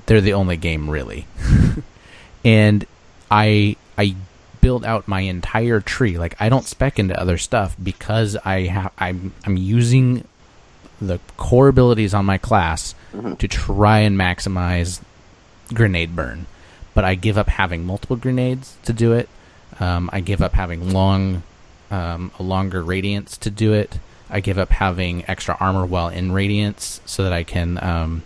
they're 0.07 0.21
the 0.21 0.33
only 0.35 0.57
game 0.57 0.91
really. 0.91 1.27
and 2.45 2.85
I 3.31 3.77
I 3.97 4.17
build 4.61 4.85
out 4.85 5.07
my 5.09 5.21
entire 5.21 5.81
tree. 5.81 6.19
Like 6.19 6.37
I 6.41 6.49
don't 6.49 6.67
spec 6.67 6.99
into 6.99 7.19
other 7.19 7.39
stuff 7.39 7.77
because 7.83 8.37
I 8.45 8.63
have 8.63 8.93
I'm 8.99 9.33
I'm 9.45 9.57
using 9.57 10.25
the 11.01 11.19
core 11.37 11.69
abilities 11.69 12.15
on 12.15 12.25
my 12.25 12.39
class 12.39 12.95
to 13.39 13.49
try 13.49 14.01
and 14.01 14.17
maximize 14.17 15.01
grenade 15.75 16.15
burn. 16.17 16.47
But 16.95 17.05
I 17.05 17.15
give 17.15 17.39
up 17.39 17.49
having 17.49 17.85
multiple 17.85 18.17
grenades 18.17 18.77
to 18.85 18.93
do 18.93 19.13
it. 19.13 19.29
Um, 19.81 20.11
I 20.13 20.21
give 20.21 20.43
up 20.43 20.53
having 20.53 20.93
long, 20.93 21.43
um, 21.91 22.31
a 22.39 22.43
longer 22.43 22.83
radiance 22.83 23.37
to 23.39 23.51
do 23.51 23.73
it. 23.73 23.99
I 24.29 24.41
give 24.41 24.59
up 24.59 24.71
having 24.71 25.25
extra 25.29 25.57
armor 25.61 25.87
while 25.87 26.09
in 26.09 26.33
radiance 26.33 27.01
so 27.05 27.25
that 27.25 27.33
I 27.33 27.45
can 27.45 27.83
um, 27.83 28.23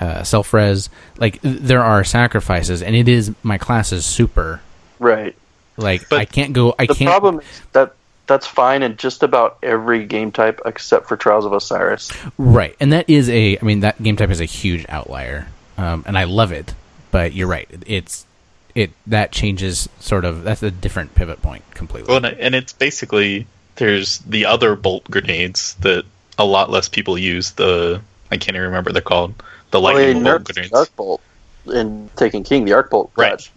uh, 0.00 0.22
self 0.24 0.52
res. 0.52 0.90
Like 1.18 1.40
there 1.42 1.82
are 1.82 2.04
sacrifices, 2.04 2.82
and 2.82 2.94
it 2.94 3.08
is 3.08 3.32
my 3.42 3.58
class 3.58 3.92
is 3.92 4.04
super. 4.04 4.60
Right. 4.98 5.36
Like 5.76 6.08
But 6.08 6.18
I 6.18 6.24
can't 6.24 6.52
go. 6.52 6.74
I 6.78 6.86
the 6.86 6.94
can't. 6.94 6.98
The 6.98 7.04
problem 7.06 7.40
is 7.40 7.62
that 7.72 7.94
that's 8.26 8.46
fine 8.46 8.82
in 8.82 8.96
just 8.96 9.22
about 9.22 9.58
every 9.62 10.04
game 10.04 10.30
type 10.32 10.60
except 10.64 11.08
for 11.08 11.16
Trials 11.16 11.44
of 11.44 11.52
Osiris. 11.52 12.10
Right, 12.36 12.76
and 12.80 12.92
that 12.92 13.08
is 13.08 13.28
a. 13.30 13.58
I 13.58 13.62
mean, 13.62 13.80
that 13.80 14.02
game 14.02 14.16
type 14.16 14.30
is 14.30 14.40
a 14.40 14.44
huge 14.44 14.84
outlier, 14.88 15.48
um, 15.76 16.04
and 16.06 16.18
I 16.18 16.24
love 16.24 16.52
it. 16.52 16.74
But 17.10 17.32
you're 17.32 17.46
right. 17.48 17.68
It's 17.86 18.26
it 18.74 18.90
that 19.06 19.32
changes 19.32 19.88
sort 20.00 20.24
of. 20.24 20.42
That's 20.44 20.62
a 20.62 20.70
different 20.70 21.14
pivot 21.14 21.40
point 21.42 21.64
completely. 21.72 22.12
Well, 22.12 22.24
and 22.24 22.54
it's 22.54 22.72
basically 22.72 23.46
there's 23.76 24.18
the 24.18 24.46
other 24.46 24.76
bolt 24.76 25.04
grenades 25.10 25.74
that 25.80 26.04
a 26.38 26.44
lot 26.44 26.70
less 26.70 26.88
people 26.88 27.16
use. 27.18 27.52
The 27.52 28.00
I 28.30 28.36
can't 28.36 28.50
even 28.56 28.62
remember 28.62 28.88
what 28.88 28.92
they're 28.94 29.02
called. 29.02 29.34
The 29.70 29.80
Well, 29.80 29.94
lightning 29.94 30.22
they 30.22 30.30
bolt 30.30 30.42
nerfed 30.42 30.46
the 30.48 30.52
grenades. 30.52 30.72
Arc 30.74 30.96
Bolt 30.96 31.20
in 31.66 32.10
Taken 32.16 32.44
King. 32.44 32.64
The 32.64 32.72
Arc 32.74 32.90
Bolt 32.90 33.10
Right. 33.16 33.30
got 33.38 33.48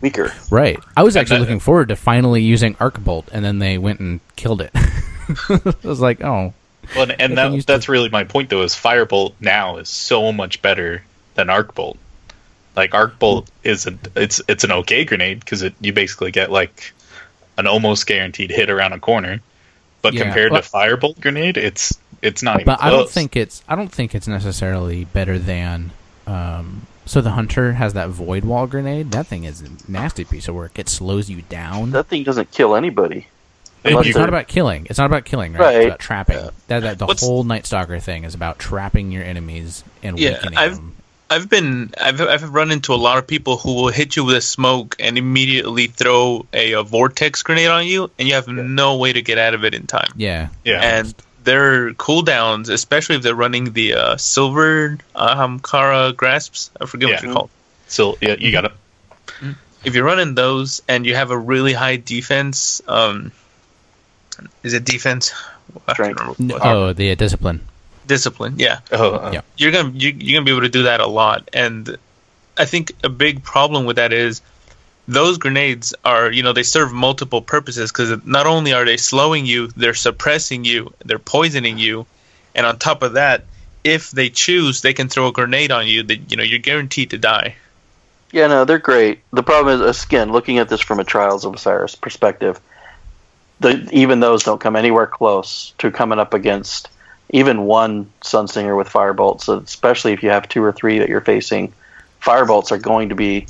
weaker. 0.00 0.32
Right. 0.50 0.78
I 0.96 1.02
was 1.02 1.16
actually 1.16 1.36
that- 1.38 1.40
looking 1.42 1.60
forward 1.60 1.88
to 1.88 1.96
finally 1.96 2.42
using 2.42 2.76
Arc 2.80 3.02
Bolt, 3.02 3.28
and 3.32 3.44
then 3.44 3.58
they 3.58 3.78
went 3.78 4.00
and 4.00 4.20
killed 4.36 4.60
it. 4.62 4.70
I 4.74 5.72
was 5.82 6.00
like, 6.00 6.22
oh, 6.22 6.52
Well, 6.94 7.02
and, 7.10 7.20
and 7.20 7.38
that, 7.38 7.52
use 7.52 7.64
that's 7.64 7.88
really 7.88 8.08
my 8.10 8.24
point, 8.24 8.50
though. 8.50 8.62
Is 8.62 8.74
Firebolt 8.74 9.32
now 9.40 9.78
is 9.78 9.88
so 9.88 10.32
much 10.32 10.60
better 10.62 11.02
than 11.34 11.50
Arc 11.50 11.74
Bolt. 11.74 11.98
Like 12.76 12.94
Arc 12.94 13.18
Bolt 13.18 13.50
is 13.64 13.86
a, 13.86 13.96
it's 14.14 14.42
it's 14.48 14.62
an 14.64 14.70
okay 14.72 15.04
grenade 15.04 15.40
because 15.40 15.62
it 15.62 15.74
you 15.80 15.92
basically 15.92 16.30
get 16.30 16.50
like 16.50 16.92
an 17.56 17.66
almost 17.66 18.06
guaranteed 18.06 18.50
hit 18.50 18.68
around 18.68 18.92
a 18.92 19.00
corner, 19.00 19.40
but 20.02 20.12
Yeah, 20.14 20.24
compared 20.24 20.50
but- 20.52 20.64
to 20.64 20.70
Firebolt 20.70 21.20
grenade, 21.20 21.56
it's 21.56 21.98
it's 22.22 22.42
not 22.42 22.56
even 22.56 22.66
but 22.66 22.80
close. 22.80 22.86
I 22.86 22.90
don't 22.90 23.08
think 23.10 23.36
it's. 23.36 23.62
I 23.68 23.76
don't 23.76 23.92
think 23.92 24.14
it's 24.14 24.28
necessarily 24.28 25.04
better 25.04 25.38
than. 25.38 25.92
Um, 26.26 26.86
so 27.04 27.20
the 27.20 27.30
hunter 27.30 27.72
has 27.74 27.92
that 27.94 28.08
void 28.08 28.44
wall 28.44 28.66
grenade. 28.66 29.12
That 29.12 29.26
thing 29.26 29.44
is 29.44 29.62
a 29.62 29.68
nasty 29.90 30.24
piece 30.24 30.48
of 30.48 30.54
work. 30.54 30.78
It 30.78 30.88
slows 30.88 31.30
you 31.30 31.42
down. 31.42 31.92
That 31.92 32.08
thing 32.08 32.24
doesn't 32.24 32.50
kill 32.50 32.74
anybody. 32.74 33.28
Unless 33.84 34.06
it's 34.08 34.16
not 34.18 34.28
about 34.28 34.48
killing. 34.48 34.86
It's 34.90 34.98
not 34.98 35.06
about 35.06 35.24
killing, 35.24 35.52
right? 35.52 35.60
Right. 35.60 35.76
It's 35.76 35.86
about 35.86 35.98
trapping. 36.00 36.36
That, 36.66 36.80
that 36.80 36.98
the 36.98 37.06
What's- 37.06 37.22
whole 37.22 37.44
Night 37.44 37.64
Stalker 37.66 38.00
thing 38.00 38.24
is 38.24 38.34
about 38.34 38.58
trapping 38.58 39.12
your 39.12 39.22
enemies 39.22 39.84
and 40.02 40.18
Yeah, 40.18 40.32
weakening 40.32 40.58
I've- 40.58 40.74
them. 40.74 40.95
I've 41.28 41.48
been 41.50 41.92
I've 42.00 42.20
I've 42.20 42.54
run 42.54 42.70
into 42.70 42.94
a 42.94 42.96
lot 42.96 43.18
of 43.18 43.26
people 43.26 43.56
who 43.56 43.74
will 43.74 43.88
hit 43.88 44.14
you 44.16 44.24
with 44.24 44.36
a 44.36 44.40
smoke 44.40 44.94
and 45.00 45.18
immediately 45.18 45.88
throw 45.88 46.46
a, 46.52 46.72
a 46.74 46.82
vortex 46.82 47.42
grenade 47.42 47.68
on 47.68 47.86
you, 47.86 48.10
and 48.18 48.28
you 48.28 48.34
have 48.34 48.46
no 48.48 48.96
way 48.96 49.12
to 49.12 49.22
get 49.22 49.36
out 49.38 49.52
of 49.54 49.64
it 49.64 49.74
in 49.74 49.86
time. 49.86 50.12
Yeah. 50.16 50.48
yeah. 50.64 50.80
And 50.98 51.14
their 51.42 51.92
cooldowns, 51.94 52.68
especially 52.70 53.16
if 53.16 53.22
they're 53.22 53.34
running 53.34 53.72
the 53.72 53.94
uh, 53.94 54.16
silver 54.16 54.98
um, 55.16 55.58
Kara 55.60 56.12
grasps, 56.12 56.70
I 56.80 56.86
forget 56.86 57.08
what 57.08 57.12
Yeah. 57.14 57.20
they're 57.22 57.32
called. 57.32 57.50
so 57.88 58.16
yeah, 58.20 58.36
you 58.38 58.52
got 58.52 58.64
it. 58.66 58.72
if 59.84 59.94
you're 59.94 60.04
running 60.04 60.34
those 60.34 60.82
and 60.88 61.04
you 61.06 61.14
have 61.16 61.30
a 61.32 61.38
really 61.38 61.72
high 61.72 61.96
defense, 61.96 62.82
um, 62.88 63.32
is 64.62 64.74
it 64.74 64.84
defense? 64.84 65.32
I 65.88 65.92
Strength. 65.94 66.20
remember 66.20 66.42
N- 66.42 66.48
what- 66.50 66.62
Oh, 66.66 66.92
the 66.92 67.10
uh, 67.10 67.14
discipline. 67.16 67.60
Discipline. 68.06 68.54
Yeah, 68.58 68.80
Oh, 68.92 69.14
uh, 69.14 69.30
Yeah. 69.34 69.40
you're 69.56 69.72
gonna 69.72 69.90
you, 69.94 70.14
you're 70.18 70.38
gonna 70.38 70.44
be 70.44 70.52
able 70.52 70.62
to 70.62 70.68
do 70.68 70.84
that 70.84 71.00
a 71.00 71.06
lot. 71.06 71.48
And 71.52 71.96
I 72.56 72.64
think 72.64 72.92
a 73.04 73.08
big 73.08 73.42
problem 73.42 73.84
with 73.86 73.96
that 73.96 74.12
is 74.12 74.40
those 75.08 75.38
grenades 75.38 75.94
are 76.04 76.30
you 76.30 76.42
know 76.42 76.52
they 76.52 76.62
serve 76.62 76.92
multiple 76.92 77.42
purposes 77.42 77.92
because 77.92 78.24
not 78.24 78.46
only 78.46 78.72
are 78.72 78.84
they 78.84 78.96
slowing 78.96 79.46
you, 79.46 79.68
they're 79.76 79.94
suppressing 79.94 80.64
you, 80.64 80.92
they're 81.04 81.18
poisoning 81.18 81.78
you, 81.78 82.06
and 82.54 82.66
on 82.66 82.78
top 82.78 83.02
of 83.02 83.14
that, 83.14 83.44
if 83.84 84.10
they 84.10 84.30
choose, 84.30 84.80
they 84.82 84.92
can 84.94 85.08
throw 85.08 85.28
a 85.28 85.32
grenade 85.32 85.70
on 85.70 85.86
you 85.86 86.02
that 86.02 86.30
you 86.30 86.36
know 86.36 86.42
you're 86.42 86.58
guaranteed 86.58 87.10
to 87.10 87.18
die. 87.18 87.56
Yeah, 88.32 88.48
no, 88.48 88.64
they're 88.64 88.80
great. 88.80 89.20
The 89.32 89.44
problem 89.44 89.80
is, 89.80 90.04
again, 90.04 90.32
looking 90.32 90.58
at 90.58 90.68
this 90.68 90.80
from 90.80 90.98
a 90.98 91.04
Trials 91.04 91.44
of 91.44 91.54
Osiris 91.54 91.94
perspective, 91.94 92.60
the, 93.60 93.88
even 93.92 94.18
those 94.18 94.42
don't 94.42 94.60
come 94.60 94.74
anywhere 94.74 95.06
close 95.06 95.72
to 95.78 95.92
coming 95.92 96.18
up 96.18 96.34
against 96.34 96.88
even 97.30 97.62
one 97.64 98.10
Sunsinger 98.22 98.76
with 98.76 98.88
Firebolts, 98.88 99.42
so 99.42 99.58
especially 99.58 100.12
if 100.12 100.22
you 100.22 100.30
have 100.30 100.48
two 100.48 100.62
or 100.62 100.72
three 100.72 100.98
that 101.00 101.08
you're 101.08 101.20
facing. 101.20 101.72
Firebolts 102.22 102.72
are 102.72 102.78
going 102.78 103.08
to 103.10 103.14
be 103.14 103.46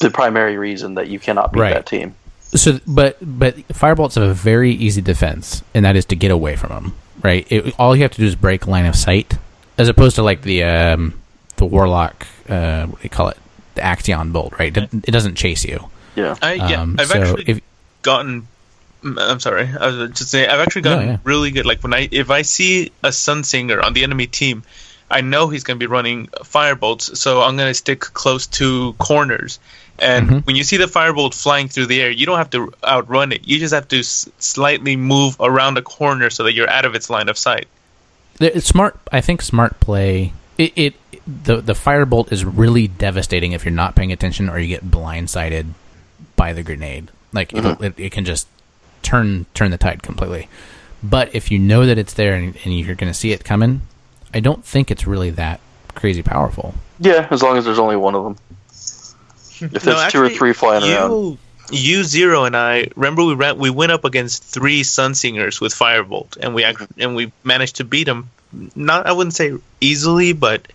the 0.00 0.10
primary 0.12 0.56
reason 0.58 0.94
that 0.94 1.08
you 1.08 1.18
cannot 1.18 1.52
beat 1.52 1.60
Right. 1.60 1.74
that 1.74 1.86
team. 1.86 2.14
So, 2.54 2.78
but 2.86 3.16
but 3.20 3.56
firebolts 3.68 4.14
have 4.14 4.24
a 4.28 4.34
very 4.34 4.70
easy 4.72 5.00
defense, 5.00 5.62
and 5.74 5.84
that 5.84 5.96
is 5.96 6.04
to 6.06 6.16
get 6.16 6.30
away 6.30 6.54
from 6.56 6.70
them. 6.70 6.94
Right. 7.22 7.46
It, 7.50 7.74
all 7.78 7.96
you 7.96 8.02
have 8.02 8.12
to 8.12 8.18
do 8.20 8.26
is 8.26 8.36
break 8.36 8.66
line 8.66 8.86
of 8.86 8.94
sight, 8.94 9.34
as 9.78 9.88
opposed 9.88 10.14
to 10.16 10.22
like 10.22 10.42
the 10.42 10.62
um, 10.62 11.20
the 11.56 11.64
warlock. 11.64 12.26
Uh, 12.48 12.86
what 12.86 13.00
do 13.00 13.04
you 13.04 13.10
call 13.10 13.28
it? 13.28 13.38
The 13.74 13.80
Axion 13.82 14.32
bolt. 14.32 14.56
Right. 14.58 14.76
It, 14.76 14.88
it 14.92 15.10
doesn't 15.10 15.34
chase 15.34 15.64
you. 15.64 15.88
Yeah. 16.14 16.36
I, 16.40 16.54
yeah, 16.54 16.82
Um, 16.82 16.96
I've 17.00 17.08
so 17.08 17.18
actually 17.20 17.44
if 17.48 17.60
gotten. 18.02 18.46
Mm, 19.04 19.16
I'm 19.18 19.40
sorry. 19.40 19.68
I 19.68 19.86
was 19.88 20.10
just 20.10 20.30
saying 20.30 20.48
I've 20.48 20.60
actually 20.60 20.82
gotten 20.82 21.06
No, 21.06 21.12
yeah. 21.12 21.18
really 21.24 21.50
good. 21.50 21.66
Like 21.66 21.82
when 21.82 21.94
I 21.94 22.08
if 22.10 22.30
I 22.30 22.42
see 22.42 22.90
a 23.02 23.08
Sunsinger 23.08 23.82
on 23.82 23.92
the 23.92 24.02
enemy 24.02 24.26
team, 24.26 24.62
I 25.10 25.20
know 25.20 25.48
he's 25.48 25.64
going 25.64 25.78
to 25.78 25.82
be 25.86 25.90
running 25.90 26.26
firebolts, 26.28 27.16
so 27.16 27.42
I'm 27.42 27.56
going 27.56 27.68
to 27.70 27.74
stick 27.74 28.00
close 28.00 28.46
to 28.58 28.94
corners. 28.94 29.58
And 29.98 30.28
Mhm. 30.28 30.46
when 30.46 30.56
you 30.56 30.64
see 30.64 30.76
the 30.76 30.86
firebolt 30.86 31.34
flying 31.40 31.68
through 31.68 31.86
the 31.86 32.02
air, 32.02 32.10
you 32.10 32.26
don't 32.26 32.38
have 32.38 32.50
to 32.50 32.72
outrun 32.82 33.30
it. 33.30 33.46
You 33.46 33.58
just 33.60 33.72
have 33.74 33.86
to 33.88 34.00
s- 34.00 34.28
slightly 34.40 34.96
move 34.96 35.36
around 35.38 35.78
a 35.78 35.82
corner 35.82 36.30
so 36.30 36.42
that 36.44 36.52
you're 36.54 36.68
out 36.68 36.84
of 36.84 36.96
its 36.96 37.08
line 37.10 37.28
of 37.28 37.38
sight. 37.38 37.66
It's 38.40 38.66
smart. 38.66 38.98
I 39.12 39.20
think 39.20 39.40
smart 39.42 39.78
play. 39.78 40.32
It, 40.58 40.72
it 40.74 40.94
the 41.26 41.60
the 41.60 41.74
firebolt 41.74 42.32
is 42.32 42.44
really 42.44 42.88
devastating 42.88 43.52
if 43.52 43.64
you're 43.64 43.72
not 43.72 43.94
paying 43.94 44.10
attention 44.10 44.48
or 44.48 44.58
you 44.58 44.66
get 44.68 44.84
blindsided 44.90 45.66
by 46.34 46.52
the 46.52 46.62
grenade. 46.64 47.10
Like 47.32 47.52
it'll, 47.54 47.80
it, 47.82 47.94
it 47.96 48.10
can 48.12 48.24
just 48.24 48.48
turn 49.04 49.46
turn 49.54 49.70
the 49.70 49.78
tide 49.78 50.02
completely. 50.02 50.48
But 51.02 51.34
if 51.34 51.50
you 51.50 51.58
know 51.58 51.86
that 51.86 51.98
it's 51.98 52.14
there 52.14 52.34
and, 52.34 52.56
and 52.64 52.78
you're 52.78 52.94
going 52.94 53.12
to 53.12 53.18
see 53.18 53.32
it 53.32 53.44
coming, 53.44 53.82
I 54.32 54.40
don't 54.40 54.64
think 54.64 54.90
it's 54.90 55.06
really 55.06 55.30
that 55.30 55.60
crazy 55.94 56.22
powerful. 56.22 56.74
Yeah, 56.98 57.28
as 57.30 57.42
long 57.42 57.56
as 57.56 57.64
there's 57.64 57.78
only 57.78 57.96
one 57.96 58.14
of 58.14 58.24
them. 58.24 58.36
If 59.60 59.82
there's 59.82 60.12
two 60.12 60.22
or 60.22 60.30
three 60.30 60.52
flying 60.52 60.82
around, 60.82 61.10
you, 61.10 61.38
You 61.70 62.04
zero 62.04 62.44
and 62.44 62.56
I 62.56 62.88
remember 62.96 63.24
we 63.24 63.34
ran 63.34 63.58
we 63.58 63.70
went 63.70 63.92
up 63.92 64.04
against 64.04 64.42
three 64.42 64.82
Sun 64.82 65.14
Singers 65.14 65.60
with 65.60 65.74
Firebolt 65.74 66.36
and 66.36 66.54
we 66.54 66.64
act, 66.64 66.82
and 66.98 67.14
we 67.14 67.32
managed 67.42 67.76
to 67.76 67.84
beat 67.84 68.04
them. 68.04 68.30
Not 68.74 69.06
I 69.06 69.12
wouldn't 69.12 69.34
say 69.34 69.56
easily, 69.80 70.32
but 70.32 70.66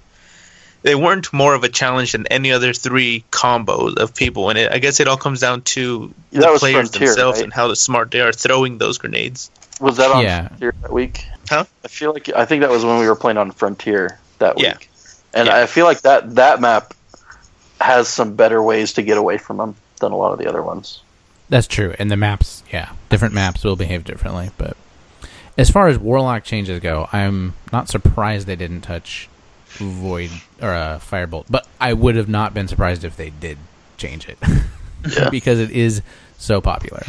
they 0.82 0.96
weren't 0.96 1.32
more 1.34 1.54
of 1.56 1.64
a 1.64 1.70
challenge 1.70 2.14
than 2.14 2.26
any 2.28 2.52
other 2.52 2.74
three 2.74 3.24
combos 3.32 3.98
of 3.98 4.16
people. 4.16 4.50
And 4.50 4.58
it, 4.58 4.72
I 4.72 4.80
guess 4.80 5.00
it 5.00 5.08
all 5.08 5.18
comes 5.18 5.40
down 5.42 5.62
to 5.64 6.14
That 6.32 6.42
the 6.54 6.60
players 6.60 6.90
Frontier, 6.90 7.08
themselves 7.10 7.38
right? 7.40 7.44
and 7.46 7.54
how 7.54 7.74
smart 7.74 8.12
they 8.12 8.22
are 8.22 8.32
throwing 8.32 8.78
those 8.78 8.98
grenades. 8.98 9.52
was 9.82 9.98
that 9.98 10.12
on 10.12 10.24
Yeah. 10.24 10.48
Frontier 10.48 10.74
that 10.82 10.92
week? 10.94 11.26
Huh? 11.50 11.66
I 11.84 11.88
feel 11.88 12.14
like 12.14 12.30
I 12.36 12.46
think 12.46 12.62
that 12.62 12.70
was 12.70 12.86
when 12.86 13.00
we 13.00 13.08
were 13.08 13.16
playing 13.16 13.38
on 13.38 13.52
Frontier 13.52 14.20
that 14.40 14.60
Yeah. 14.60 14.74
week, 14.74 14.90
and 15.34 15.48
Yeah. 15.48 15.58
I 15.58 15.66
feel 15.66 15.86
like 15.86 16.02
that 16.02 16.36
that 16.36 16.62
map 16.62 16.94
has 17.82 18.08
some 18.08 18.36
better 18.36 18.62
ways 18.62 18.94
to 18.94 19.02
get 19.02 19.18
away 19.18 19.38
from 19.38 19.58
them 19.58 19.76
than 20.00 20.12
a 20.12 20.16
lot 20.16 20.32
of 20.34 20.40
the 20.40 20.48
other 20.48 20.62
ones. 20.62 21.02
That's 21.50 21.68
true. 21.68 21.96
And 21.98 22.12
the 22.12 22.18
maps, 22.18 22.62
yeah, 22.72 22.90
different 23.10 23.34
maps 23.34 23.64
will 23.64 23.76
behave 23.76 24.04
differently. 24.04 24.52
But 24.58 24.78
as 25.58 25.70
far 25.70 25.88
as 25.88 25.98
warlock 25.98 26.44
changes 26.44 26.80
go, 26.80 27.10
I'm 27.12 27.54
not 27.74 27.90
surprised 27.90 28.48
they 28.48 28.56
didn't 28.56 28.82
touch 28.82 29.28
void 29.78 30.32
or 30.62 30.70
a 30.74 31.02
firebolt. 31.04 31.46
But 31.50 31.68
I 31.80 31.94
would 31.94 32.16
have 32.16 32.30
not 32.30 32.54
been 32.54 32.68
surprised 32.68 33.04
if 33.04 33.16
they 33.18 33.30
did 33.30 33.58
change 33.98 34.28
it 34.30 34.38
Yeah. 35.18 35.30
because 35.32 35.60
it 35.60 35.72
is 35.72 36.02
so 36.38 36.62
popular. 36.62 37.04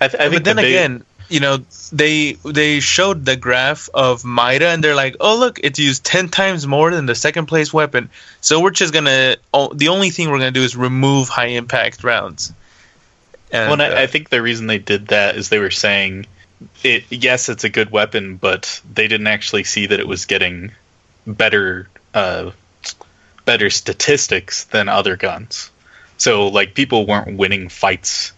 I, 0.00 0.08
th- 0.08 0.20
I 0.20 0.28
think 0.28 0.32
but 0.34 0.44
then 0.44 0.56
the 0.56 0.62
big- 0.62 0.72
again, 0.72 1.04
you 1.28 1.40
know, 1.40 1.58
they 1.92 2.32
they 2.44 2.80
showed 2.80 3.24
the 3.24 3.36
graph 3.36 3.88
of 3.94 4.24
Mida, 4.24 4.66
and 4.68 4.84
they're 4.84 4.94
like, 4.94 5.16
"Oh, 5.20 5.38
look, 5.38 5.60
it's 5.62 5.78
used 5.78 6.04
ten 6.04 6.28
times 6.28 6.66
more 6.66 6.90
than 6.90 7.06
the 7.06 7.14
second 7.14 7.46
place 7.46 7.72
weapon." 7.72 8.10
So 8.42 8.60
we're 8.60 8.70
just 8.70 8.92
gonna. 8.92 9.36
Oh, 9.54 9.72
the 9.72 9.88
only 9.88 10.10
thing 10.10 10.28
we're 10.30 10.38
gonna 10.40 10.50
do 10.50 10.62
is 10.62 10.76
remove 10.76 11.28
high 11.30 11.46
impact 11.46 12.04
rounds. 12.04 12.52
And, 13.50 13.70
Well, 13.70 13.80
and 13.80 13.94
uh, 13.94 13.96
I, 13.96 14.02
I 14.02 14.06
think 14.08 14.28
the 14.28 14.42
reason 14.42 14.66
they 14.66 14.78
did 14.78 15.06
that 15.08 15.36
is 15.36 15.48
they 15.48 15.58
were 15.58 15.70
saying, 15.70 16.26
it, 16.82 17.04
yes, 17.10 17.48
it's 17.48 17.64
a 17.64 17.68
good 17.70 17.90
weapon, 17.90 18.36
but 18.36 18.80
they 18.92 19.08
didn't 19.08 19.26
actually 19.28 19.64
see 19.64 19.86
that 19.86 20.00
it 20.00 20.08
was 20.08 20.26
getting 20.26 20.72
better, 21.26 21.88
uh, 22.14 22.50
better 23.44 23.70
statistics 23.70 24.64
than 24.64 24.88
other 24.88 25.16
guns. 25.16 25.70
So, 26.18 26.48
like, 26.48 26.74
people 26.74 27.06
weren't 27.06 27.36
winning 27.36 27.68
fights 27.68 28.32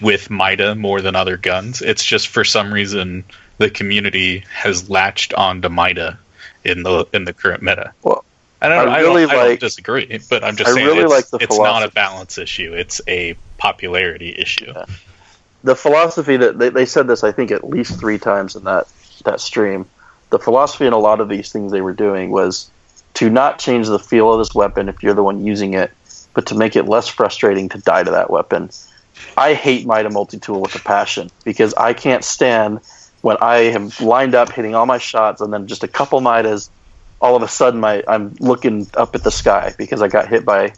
with 0.00 0.30
Mida 0.30 0.74
more 0.74 1.00
than 1.00 1.14
other 1.14 1.36
guns. 1.36 1.82
It's 1.82 2.04
just 2.04 2.28
for 2.28 2.44
some 2.44 2.72
reason 2.72 3.24
the 3.58 3.70
community 3.70 4.44
has 4.52 4.88
latched 4.90 5.34
on 5.34 5.62
to 5.62 5.68
Mida 5.68 6.18
in 6.64 6.82
the 6.82 7.06
in 7.12 7.24
the 7.24 7.32
current 7.32 7.62
meta. 7.62 7.92
Well, 8.02 8.24
I 8.62 8.68
don't, 8.68 8.88
I 8.88 8.96
I 8.96 9.00
really 9.00 9.22
don't, 9.22 9.30
I 9.30 9.34
don't 9.34 9.48
like- 9.50 9.60
disagree, 9.60 10.20
but 10.28 10.42
I'm 10.42 10.56
just 10.56 10.70
I 10.70 10.74
saying 10.74 10.86
really 10.86 11.02
it's, 11.02 11.10
like 11.10 11.28
the 11.28 11.38
it's 11.38 11.58
not 11.58 11.82
a 11.82 11.88
balance 11.90 12.38
issue. 12.38 12.74
It's 12.74 13.00
a 13.06 13.36
popularity 13.58 14.34
issue. 14.36 14.72
the 15.62 15.76
philosophy 15.76 16.38
that 16.38 16.58
they, 16.58 16.70
they 16.70 16.86
said 16.86 17.06
this 17.06 17.22
I 17.22 17.32
think 17.32 17.50
at 17.50 17.68
least 17.68 18.00
three 18.00 18.18
times 18.18 18.56
in 18.56 18.64
that 18.64 18.88
that 19.24 19.40
stream. 19.40 19.86
The 20.30 20.38
philosophy 20.38 20.86
in 20.86 20.92
a 20.92 20.98
lot 20.98 21.20
of 21.20 21.28
these 21.28 21.52
things 21.52 21.72
they 21.72 21.80
were 21.82 21.92
doing 21.92 22.30
was 22.30 22.70
to 23.14 23.30
not 23.30 23.58
change 23.58 23.88
the 23.88 23.98
feel 23.98 24.32
of 24.32 24.38
this 24.38 24.54
weapon 24.54 24.88
if 24.88 25.02
you're 25.02 25.14
the 25.14 25.22
one 25.22 25.44
using 25.44 25.74
it, 25.74 25.90
but 26.34 26.46
to 26.46 26.54
make 26.54 26.76
it 26.76 26.84
less 26.84 27.08
frustrating 27.08 27.68
to 27.70 27.78
die 27.78 28.02
to 28.02 28.10
that 28.10 28.30
weapon. 28.30 28.70
I 29.36 29.54
hate 29.54 29.86
Mida 29.86 30.10
multi 30.10 30.38
tool 30.38 30.60
with 30.60 30.74
a 30.74 30.80
passion 30.80 31.30
because 31.44 31.74
I 31.74 31.92
can't 31.92 32.24
stand 32.24 32.80
when 33.22 33.36
I 33.40 33.58
am 33.58 33.90
lined 34.00 34.34
up 34.34 34.50
hitting 34.50 34.74
all 34.74 34.86
my 34.86 34.98
shots 34.98 35.40
and 35.40 35.52
then 35.52 35.66
just 35.66 35.84
a 35.84 35.88
couple 35.88 36.20
Midas, 36.20 36.70
all 37.20 37.36
of 37.36 37.42
a 37.42 37.48
sudden 37.48 37.80
my 37.80 38.02
I'm 38.08 38.34
looking 38.40 38.86
up 38.94 39.14
at 39.14 39.22
the 39.22 39.30
sky 39.30 39.74
because 39.76 40.00
I 40.00 40.08
got 40.08 40.28
hit 40.28 40.44
by 40.44 40.72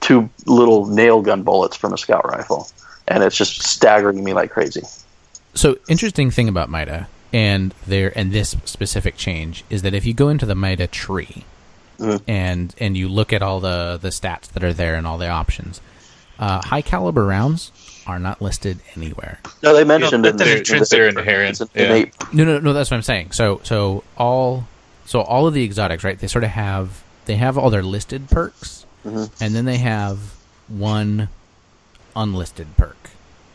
two 0.00 0.30
little 0.46 0.86
nail 0.86 1.22
gun 1.22 1.42
bullets 1.42 1.76
from 1.76 1.92
a 1.92 1.98
scout 1.98 2.26
rifle 2.26 2.68
and 3.06 3.22
it's 3.22 3.36
just 3.36 3.62
staggering 3.62 4.22
me 4.22 4.32
like 4.32 4.50
crazy. 4.50 4.82
So 5.54 5.76
interesting 5.88 6.30
thing 6.30 6.48
about 6.48 6.70
Mida 6.70 7.08
and 7.32 7.74
there 7.86 8.16
and 8.16 8.32
this 8.32 8.56
specific 8.64 9.16
change 9.16 9.64
is 9.68 9.82
that 9.82 9.94
if 9.94 10.06
you 10.06 10.14
go 10.14 10.28
into 10.28 10.46
the 10.46 10.54
Mida 10.54 10.86
tree 10.86 11.44
Mhm. 11.98 12.20
and 12.26 12.74
and 12.78 12.96
you 12.96 13.08
look 13.08 13.32
at 13.32 13.42
all 13.42 13.60
the 13.60 13.98
the 14.00 14.08
stats 14.08 14.48
that 14.52 14.64
are 14.64 14.72
there 14.72 14.94
and 14.96 15.06
all 15.06 15.18
the 15.18 15.28
options, 15.28 15.80
uh, 16.38 16.60
high 16.64 16.82
caliber 16.82 17.24
rounds 17.24 17.70
are 18.06 18.18
not 18.18 18.42
listed 18.42 18.80
anywhere. 18.96 19.38
No, 19.62 19.72
they 19.74 19.84
mentioned 19.84 20.24
Yeah, 20.24 20.30
it. 20.32 20.36
they're 20.38 20.52
in- 20.52 20.58
intrinsic. 20.58 20.90
They're 20.98 21.08
inherent. 21.08 21.50
It's 21.52 21.60
an 21.60 21.68
yeah. 21.74 22.04
No, 22.32 22.44
no, 22.44 22.58
no. 22.58 22.72
That's 22.72 22.90
what 22.90 22.96
I'm 22.98 23.02
saying. 23.02 23.30
So, 23.32 23.60
so 23.62 24.04
all, 24.18 24.66
so 25.06 25.20
all 25.22 25.46
of 25.46 25.54
the 25.54 25.64
exotics, 25.64 26.04
right? 26.04 26.18
They 26.18 26.26
sort 26.26 26.44
of 26.44 26.50
have 26.50 27.02
they 27.26 27.36
have 27.36 27.56
all 27.56 27.70
their 27.70 27.82
listed 27.82 28.28
perks, 28.28 28.84
Mhm. 29.06 29.30
and 29.40 29.54
then 29.54 29.64
they 29.64 29.78
have 29.78 30.18
one 30.68 31.28
unlisted 32.16 32.76
perk 32.76 33.10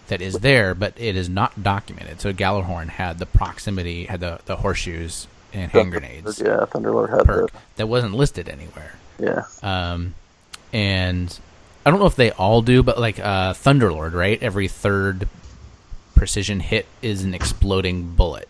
that 0.07 0.21
is 0.21 0.35
there, 0.39 0.73
but 0.73 0.93
it 0.97 1.15
is 1.15 1.29
not 1.29 1.61
documented. 1.63 2.19
So 2.19 2.33
Gjallarhorn 2.33 2.89
had 2.89 3.19
the 3.19 3.25
proximity, 3.27 4.05
had 4.05 4.19
the 4.21 4.39
the 4.45 4.57
horseshoes 4.57 5.27
and 5.53 5.71
hand 5.71 5.91
grenades 5.91 6.39
Yeah, 6.39 6.65
Thunderlord 6.69 7.09
had 7.09 7.25
perk 7.25 7.51
that 7.77 7.87
wasn't 7.87 8.13
listed 8.13 8.49
anywhere. 8.49 8.95
yeah. 9.19 9.43
Um, 9.63 10.13
and 10.73 11.37
I 11.85 11.89
don't 11.89 11.99
know 11.99 12.05
if 12.05 12.15
they 12.15 12.31
all 12.31 12.61
do, 12.61 12.83
but 12.83 12.99
like 12.99 13.19
uh, 13.19 13.53
Thunderlord, 13.53 14.13
right? 14.13 14.41
Every 14.43 14.67
third 14.67 15.27
precision 16.15 16.59
hit 16.59 16.85
is 17.01 17.23
an 17.23 17.33
exploding 17.33 18.13
bullet, 18.15 18.47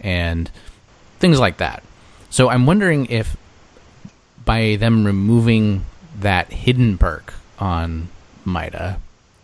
and 0.00 0.50
things 1.18 1.40
like 1.40 1.56
that. 1.58 1.82
So 2.30 2.48
I'm 2.48 2.66
wondering 2.66 3.06
if 3.06 3.36
by 4.44 4.76
them 4.76 5.04
removing 5.04 5.84
that 6.20 6.52
hidden 6.52 6.98
perk 6.98 7.34
on 7.58 8.08
Mida, 8.44 8.98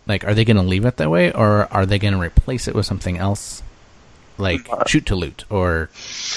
like, 0.07 0.23
are 0.25 0.33
they 0.33 0.43
going 0.45 0.57
to 0.57 0.63
leave 0.63 0.85
it 0.85 0.97
that 0.97 1.09
way, 1.09 1.31
or 1.31 1.67
are 1.71 1.85
they 1.85 1.99
going 1.99 2.13
to 2.13 2.19
replace 2.19 2.67
it 2.67 2.75
with 2.75 2.85
something 2.85 3.17
else, 3.17 3.63
like 4.39 4.67
shoot 4.87 5.05
to 5.07 5.15
loot, 5.15 5.45
or 5.49 5.89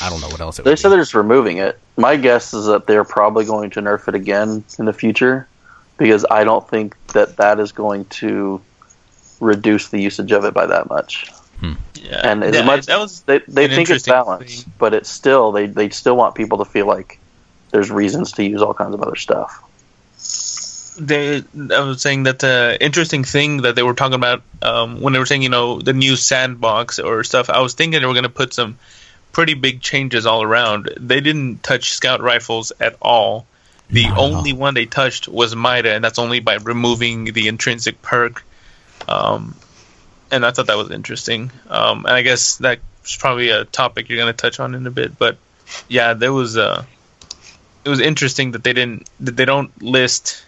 I 0.02 0.10
don't 0.10 0.20
know 0.20 0.28
what 0.28 0.40
else 0.40 0.58
it 0.58 0.64
They 0.64 0.72
would 0.72 0.78
said 0.78 0.88
be. 0.88 0.90
they're 0.96 1.00
just 1.02 1.14
removing 1.14 1.58
it. 1.58 1.78
My 1.96 2.16
guess 2.16 2.52
is 2.54 2.66
that 2.66 2.86
they're 2.86 3.04
probably 3.04 3.44
going 3.44 3.70
to 3.70 3.80
nerf 3.80 4.08
it 4.08 4.14
again 4.14 4.64
in 4.78 4.84
the 4.84 4.92
future 4.92 5.46
because 5.98 6.24
I 6.30 6.44
don't 6.44 6.68
think 6.68 6.96
that 7.08 7.36
that 7.36 7.60
is 7.60 7.72
going 7.72 8.04
to 8.06 8.60
reduce 9.40 9.88
the 9.88 10.00
usage 10.00 10.32
of 10.32 10.44
it 10.44 10.54
by 10.54 10.66
that 10.66 10.88
much. 10.88 11.30
Hmm. 11.60 11.72
yeah, 11.94 12.20
And 12.30 12.42
as 12.42 12.54
yeah, 12.56 12.64
much 12.64 12.86
that 12.86 12.98
was 12.98 13.20
they 13.22 13.38
they 13.46 13.68
think 13.68 13.88
it's 13.90 14.06
balanced, 14.06 14.64
thing. 14.64 14.72
but 14.78 14.94
it's 14.94 15.08
still 15.10 15.52
they 15.52 15.66
they 15.66 15.88
still 15.90 16.16
want 16.16 16.34
people 16.34 16.58
to 16.58 16.64
feel 16.64 16.86
like 16.86 17.18
there's 17.70 17.90
reasons 17.90 18.32
to 18.32 18.44
use 18.44 18.60
all 18.62 18.74
kinds 18.74 18.94
of 18.94 19.02
other 19.02 19.16
stuff. 19.16 19.62
They, 20.96 21.42
I 21.54 21.80
was 21.80 22.02
saying 22.02 22.24
that 22.24 22.38
the 22.38 22.76
interesting 22.80 23.24
thing 23.24 23.62
that 23.62 23.74
they 23.74 23.82
were 23.82 23.94
talking 23.94 24.14
about 24.14 24.42
um, 24.60 25.00
when 25.00 25.12
they 25.12 25.18
were 25.18 25.26
saying, 25.26 25.42
you 25.42 25.48
know, 25.48 25.80
the 25.80 25.92
new 25.92 26.16
sandbox 26.16 26.98
or 26.98 27.24
stuff. 27.24 27.50
I 27.50 27.60
was 27.60 27.74
thinking 27.74 28.00
they 28.00 28.06
were 28.06 28.12
going 28.12 28.24
to 28.24 28.28
put 28.28 28.54
some 28.54 28.78
pretty 29.32 29.54
big 29.54 29.80
changes 29.80 30.26
all 30.26 30.42
around. 30.42 30.90
They 30.98 31.20
didn't 31.20 31.62
touch 31.62 31.92
scout 31.92 32.20
rifles 32.20 32.72
at 32.80 32.96
all. 33.00 33.46
The 33.90 34.08
Not 34.08 34.18
only 34.18 34.52
one 34.52 34.74
they 34.74 34.86
touched 34.86 35.28
was 35.28 35.54
Mida, 35.54 35.92
and 35.94 36.04
that's 36.04 36.18
only 36.18 36.40
by 36.40 36.54
removing 36.54 37.24
the 37.24 37.48
intrinsic 37.48 38.00
perk. 38.00 38.44
Um, 39.08 39.54
and 40.30 40.46
I 40.46 40.50
thought 40.50 40.68
that 40.68 40.78
was 40.78 40.90
interesting. 40.90 41.50
Um, 41.68 42.06
and 42.06 42.14
I 42.14 42.22
guess 42.22 42.56
that's 42.56 43.16
probably 43.18 43.50
a 43.50 43.64
topic 43.64 44.08
you're 44.08 44.18
going 44.18 44.32
to 44.32 44.36
touch 44.36 44.60
on 44.60 44.74
in 44.74 44.86
a 44.86 44.90
bit. 44.90 45.18
But 45.18 45.36
yeah, 45.88 46.14
there 46.14 46.32
was 46.32 46.56
uh, 46.56 46.84
it 47.84 47.88
was 47.88 48.00
interesting 48.00 48.52
that 48.52 48.64
they 48.64 48.72
didn't 48.72 49.08
that 49.20 49.36
they 49.36 49.44
don't 49.44 49.82
list 49.82 50.44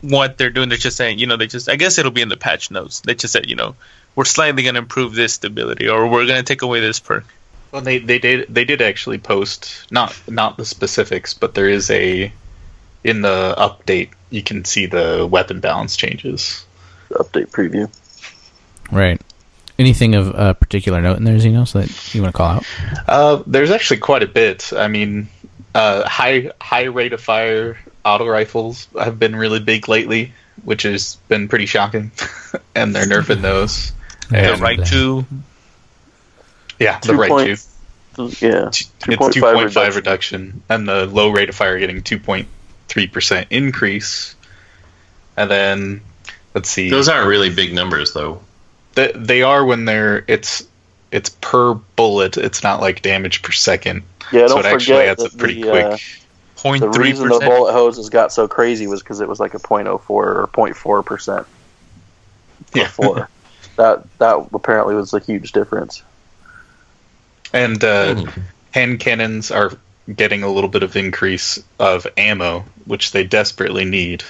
what 0.00 0.38
they're 0.38 0.50
doing. 0.50 0.68
They're 0.68 0.78
just 0.78 0.96
saying, 0.96 1.18
you 1.18 1.26
know, 1.26 1.36
they 1.36 1.46
just 1.46 1.68
I 1.68 1.76
guess 1.76 1.98
it'll 1.98 2.10
be 2.12 2.22
in 2.22 2.28
the 2.28 2.36
patch 2.36 2.70
notes. 2.70 3.00
They 3.00 3.14
just 3.14 3.32
said, 3.32 3.48
you 3.48 3.56
know, 3.56 3.76
we're 4.14 4.24
slightly 4.24 4.62
going 4.62 4.74
to 4.74 4.80
improve 4.80 5.14
this 5.14 5.34
stability, 5.34 5.88
or 5.88 6.08
we're 6.08 6.26
going 6.26 6.38
to 6.38 6.42
take 6.44 6.62
away 6.62 6.80
this 6.80 7.00
perk. 7.00 7.24
Well, 7.72 7.82
they 7.82 7.98
they 7.98 8.18
did 8.18 8.46
they 8.48 8.64
did 8.64 8.80
actually 8.80 9.18
post 9.18 9.86
not 9.90 10.18
not 10.28 10.56
the 10.56 10.64
specifics, 10.64 11.34
but 11.34 11.54
there 11.54 11.68
is 11.68 11.90
a 11.90 12.32
in 13.04 13.20
the 13.22 13.54
update 13.56 14.10
you 14.30 14.42
can 14.42 14.64
see 14.64 14.86
the 14.86 15.26
weapon 15.30 15.60
balance 15.60 15.96
changes. 15.96 16.64
Update 17.10 17.50
preview. 17.50 17.90
Right. 18.90 19.20
Anything 19.78 20.14
of 20.14 20.34
a 20.34 20.54
particular 20.54 21.00
note 21.00 21.18
in 21.18 21.24
there, 21.24 21.36
Xenos, 21.36 21.72
that 21.72 22.14
you 22.14 22.22
want 22.22 22.34
to 22.34 22.36
call 22.36 22.48
out? 22.48 22.64
Uh, 23.06 23.42
there's 23.46 23.70
actually 23.70 23.98
quite 23.98 24.24
a 24.24 24.26
bit. 24.26 24.72
I 24.72 24.88
mean, 24.88 25.28
uh, 25.74 26.08
high 26.08 26.50
high 26.60 26.84
rate 26.84 27.12
of 27.12 27.20
fire 27.20 27.78
auto 28.04 28.26
rifles 28.26 28.88
have 28.98 29.18
been 29.18 29.34
really 29.36 29.60
big 29.60 29.88
lately, 29.88 30.32
which 30.64 30.82
has 30.82 31.16
been 31.28 31.48
pretty 31.48 31.66
shocking, 31.66 32.10
and 32.74 32.94
they're 32.94 33.06
nerfing 33.06 33.42
those. 33.42 33.92
Yeah, 34.30 34.54
the 34.56 34.62
right 34.62 34.84
to 34.86 35.26
Yeah, 36.78 36.98
the 37.00 37.14
right 37.14 37.30
point- 37.30 37.58
to. 37.58 37.64
Yeah. 38.44 38.66
It's 38.66 38.82
2.5 39.00 39.30
2.5 39.32 39.64
reduction. 39.64 39.94
reduction. 39.94 40.62
and 40.68 40.88
the 40.88 41.06
low 41.06 41.30
rate 41.30 41.48
of 41.48 41.54
fire 41.54 41.78
getting 41.78 42.02
2.3% 42.02 43.46
increase. 43.50 44.34
And 45.36 45.48
then, 45.48 46.00
let's 46.52 46.68
see. 46.68 46.90
Those 46.90 47.08
aren't 47.08 47.28
really 47.28 47.48
big 47.54 47.72
numbers, 47.72 48.12
though. 48.14 48.42
They, 48.94 49.12
they 49.14 49.42
are 49.42 49.64
when 49.64 49.84
they're 49.84 50.24
it's 50.26 50.66
it's 51.12 51.30
per 51.30 51.74
bullet. 51.74 52.36
It's 52.36 52.64
not 52.64 52.80
like 52.80 53.02
damage 53.02 53.42
per 53.42 53.52
second. 53.52 54.02
Yeah, 54.32 54.48
so 54.48 54.56
don't 54.56 54.66
it 54.66 54.72
actually 54.74 54.96
forget 54.96 55.08
adds 55.10 55.24
up 55.24 55.38
pretty 55.38 55.62
the, 55.62 55.70
quick. 55.70 55.84
uh, 55.86 55.96
point 56.58 56.80
the 56.82 56.88
reason 56.90 57.28
the 57.28 57.38
bullet 57.40 57.72
hoses 57.72 58.10
got 58.10 58.32
so 58.32 58.46
crazy 58.48 58.86
was 58.86 59.02
because 59.02 59.20
it 59.20 59.28
was 59.28 59.40
like 59.40 59.54
a 59.54 59.58
.04 59.58 60.00
or 60.10 60.48
0.4 60.52 61.04
percent. 61.04 61.46
Yeah. 62.74 62.84
Before 62.84 63.28
that, 63.76 64.18
that 64.18 64.48
apparently 64.52 64.94
was 64.94 65.14
a 65.14 65.20
huge 65.20 65.52
difference. 65.52 66.02
and 67.52 67.82
uh, 67.82 68.14
Hmm. 68.14 68.40
hand 68.72 69.00
cannons 69.00 69.50
are 69.50 69.72
getting 70.14 70.42
a 70.42 70.48
little 70.50 70.70
bit 70.70 70.82
of 70.82 70.96
increase 70.96 71.62
of 71.78 72.06
ammo, 72.16 72.64
which 72.84 73.12
they 73.12 73.24
desperately 73.24 73.84
need. 73.84 74.24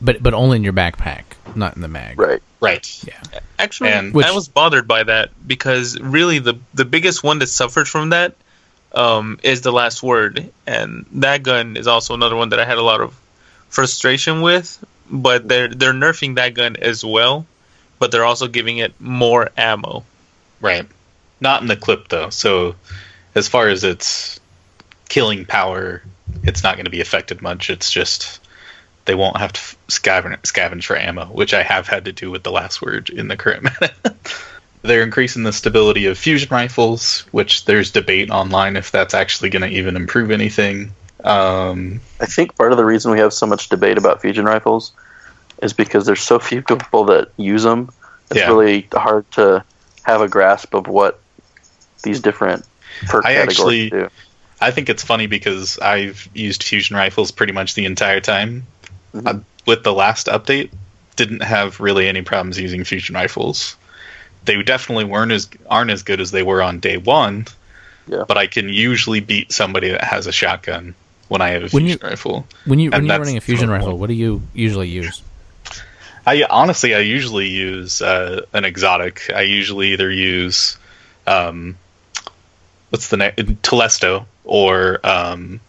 But 0.00 0.22
but 0.22 0.34
only 0.34 0.56
in 0.56 0.64
your 0.64 0.72
backpack, 0.74 1.24
not 1.54 1.74
in 1.76 1.82
the 1.82 1.88
mag. 1.88 2.18
Right. 2.20 2.42
Right. 2.60 3.04
Yeah. 3.04 3.40
Actually, 3.58 3.90
And- 3.90 4.14
Which- 4.14 4.26
I 4.26 4.32
was 4.32 4.48
bothered 4.48 4.86
by 4.88 5.02
that 5.04 5.30
because 5.46 5.98
really 5.98 6.38
the 6.38 6.54
the 6.74 6.84
biggest 6.84 7.22
one 7.24 7.38
that 7.40 7.46
suffered 7.48 7.88
from 7.88 8.10
that 8.10 8.34
um, 8.96 9.38
is 9.42 9.60
the 9.60 9.72
last 9.72 10.02
word, 10.02 10.50
and 10.66 11.06
that 11.12 11.42
gun 11.42 11.76
is 11.76 11.86
also 11.86 12.14
another 12.14 12.34
one 12.34 12.48
that 12.48 12.58
I 12.58 12.64
had 12.64 12.78
a 12.78 12.82
lot 12.82 13.00
of 13.00 13.14
frustration 13.68 14.40
with. 14.40 14.84
But 15.08 15.46
they're 15.46 15.68
they're 15.68 15.92
nerfing 15.92 16.34
that 16.34 16.54
gun 16.54 16.76
as 16.76 17.04
well, 17.04 17.46
but 18.00 18.10
they're 18.10 18.24
also 18.24 18.48
giving 18.48 18.78
it 18.78 19.00
more 19.00 19.50
ammo. 19.56 20.02
Right. 20.60 20.86
Not 21.40 21.62
in 21.62 21.68
the 21.68 21.76
clip 21.76 22.08
though. 22.08 22.30
So 22.30 22.74
as 23.36 23.46
far 23.46 23.68
as 23.68 23.84
its 23.84 24.40
killing 25.08 25.44
power, 25.44 26.02
it's 26.42 26.64
not 26.64 26.74
going 26.74 26.86
to 26.86 26.90
be 26.90 27.02
affected 27.02 27.42
much. 27.42 27.70
It's 27.70 27.92
just 27.92 28.40
they 29.04 29.14
won't 29.14 29.36
have 29.36 29.52
to 29.52 29.60
scavenge, 29.88 30.40
scavenge 30.40 30.84
for 30.84 30.96
ammo, 30.96 31.26
which 31.26 31.54
I 31.54 31.62
have 31.62 31.86
had 31.86 32.06
to 32.06 32.12
do 32.12 32.30
with 32.30 32.42
the 32.42 32.50
last 32.50 32.82
word 32.82 33.10
in 33.10 33.28
the 33.28 33.36
current 33.36 33.62
meta. 33.80 33.94
They're 34.86 35.02
increasing 35.02 35.42
the 35.42 35.52
stability 35.52 36.06
of 36.06 36.16
fusion 36.16 36.48
rifles, 36.50 37.20
which 37.32 37.64
there's 37.64 37.90
debate 37.90 38.30
online 38.30 38.76
if 38.76 38.90
that's 38.90 39.14
actually 39.14 39.50
going 39.50 39.62
to 39.62 39.76
even 39.76 39.96
improve 39.96 40.30
anything. 40.30 40.92
Um, 41.24 42.00
I 42.20 42.26
think 42.26 42.56
part 42.56 42.72
of 42.72 42.78
the 42.78 42.84
reason 42.84 43.10
we 43.10 43.18
have 43.18 43.32
so 43.32 43.46
much 43.46 43.68
debate 43.68 43.98
about 43.98 44.22
fusion 44.22 44.44
rifles 44.44 44.92
is 45.62 45.72
because 45.72 46.06
there's 46.06 46.22
so 46.22 46.38
few 46.38 46.62
people 46.62 47.04
that 47.06 47.30
use 47.36 47.62
them. 47.64 47.90
It's 48.30 48.40
Yeah. 48.40 48.48
really 48.48 48.86
hard 48.92 49.30
to 49.32 49.64
have 50.02 50.20
a 50.20 50.28
grasp 50.28 50.74
of 50.74 50.86
what 50.86 51.20
these 52.02 52.20
different 52.20 52.64
perk 53.06 53.24
I 53.24 53.34
categories 53.34 53.58
actually- 53.58 53.90
do. 53.90 54.08
I 54.60 54.70
think 54.70 54.88
it's 54.88 55.02
funny 55.02 55.26
because 55.26 55.78
I've 55.80 56.28
used 56.32 56.62
fusion 56.62 56.96
rifles 56.96 57.30
pretty 57.30 57.52
much 57.52 57.74
the 57.74 57.84
entire 57.84 58.20
time. 58.20 58.66
Mhm. 59.14 59.26
Uh, 59.26 59.40
with 59.66 59.82
the 59.82 59.92
last 59.92 60.28
update, 60.28 60.70
didn't 61.16 61.42
have 61.42 61.80
really 61.80 62.08
any 62.08 62.22
problems 62.22 62.58
using 62.58 62.84
fusion 62.84 63.14
rifles. 63.14 63.76
They 64.46 64.62
definitely 64.62 65.04
weren't 65.04 65.32
as 65.32 65.48
aren't 65.68 65.90
as 65.90 66.02
good 66.02 66.20
as 66.20 66.30
they 66.30 66.42
were 66.42 66.62
on 66.62 66.80
day 66.80 66.96
one. 66.96 67.46
Yeah. 68.08 68.24
But 68.26 68.38
I 68.38 68.46
can 68.46 68.68
usually 68.68 69.20
beat 69.20 69.50
somebody 69.52 69.90
that 69.90 70.02
has 70.04 70.26
a 70.28 70.32
shotgun 70.32 70.94
when 71.28 71.40
I 71.42 71.48
have 71.50 71.64
a 71.64 71.68
When 71.70 71.84
you- 71.84 71.94
fusion 71.94 72.08
rifle. 72.08 72.46
When 72.64 72.78
you 72.78 72.90
when 72.90 73.04
you're 73.04 73.18
running 73.18 73.36
a 73.36 73.40
fusion 73.40 73.68
rifle, 73.68 73.88
point. 73.88 73.98
what 73.98 74.06
do 74.08 74.14
you 74.14 74.42
usually 74.54 74.88
use? 74.88 75.22
I 76.24 76.44
honestly, 76.48 76.94
I 76.94 77.00
usually 77.00 77.48
use 77.48 78.00
uh, 78.02 78.46
an 78.52 78.64
exotic. 78.64 79.30
I 79.34 79.42
usually 79.42 79.92
either 79.92 80.10
use, 80.10 80.76
um, 81.26 81.76
what's 82.90 83.08
the 83.08 83.16
name, 83.16 83.32
Telesto 83.62 84.26
or 84.44 84.98
um, 85.04 85.60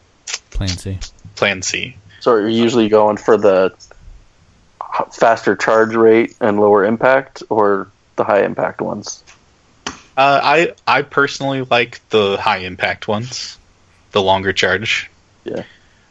Plan 0.51 0.69
C. 0.69 0.97
Plan 1.35 1.61
C. 1.61 1.95
So 2.21 2.35
you're 2.37 2.49
usually 2.49 2.89
going 2.89 3.17
for 3.17 3.37
the 3.37 3.73
faster 5.11 5.55
charge 5.55 5.93
rate 5.95 6.35
and 6.41 6.59
lower 6.59 6.83
impact, 6.85 7.43
or 7.49 7.87
the 8.17 8.23
high 8.23 8.43
impact 8.43 8.81
ones. 8.81 9.23
Uh, 10.17 10.41
I 10.43 10.73
I 10.85 11.03
personally 11.03 11.61
like 11.61 12.01
the 12.09 12.37
high 12.37 12.59
impact 12.59 13.07
ones, 13.07 13.57
the 14.11 14.21
longer 14.21 14.51
charge. 14.51 15.09
Yeah. 15.45 15.63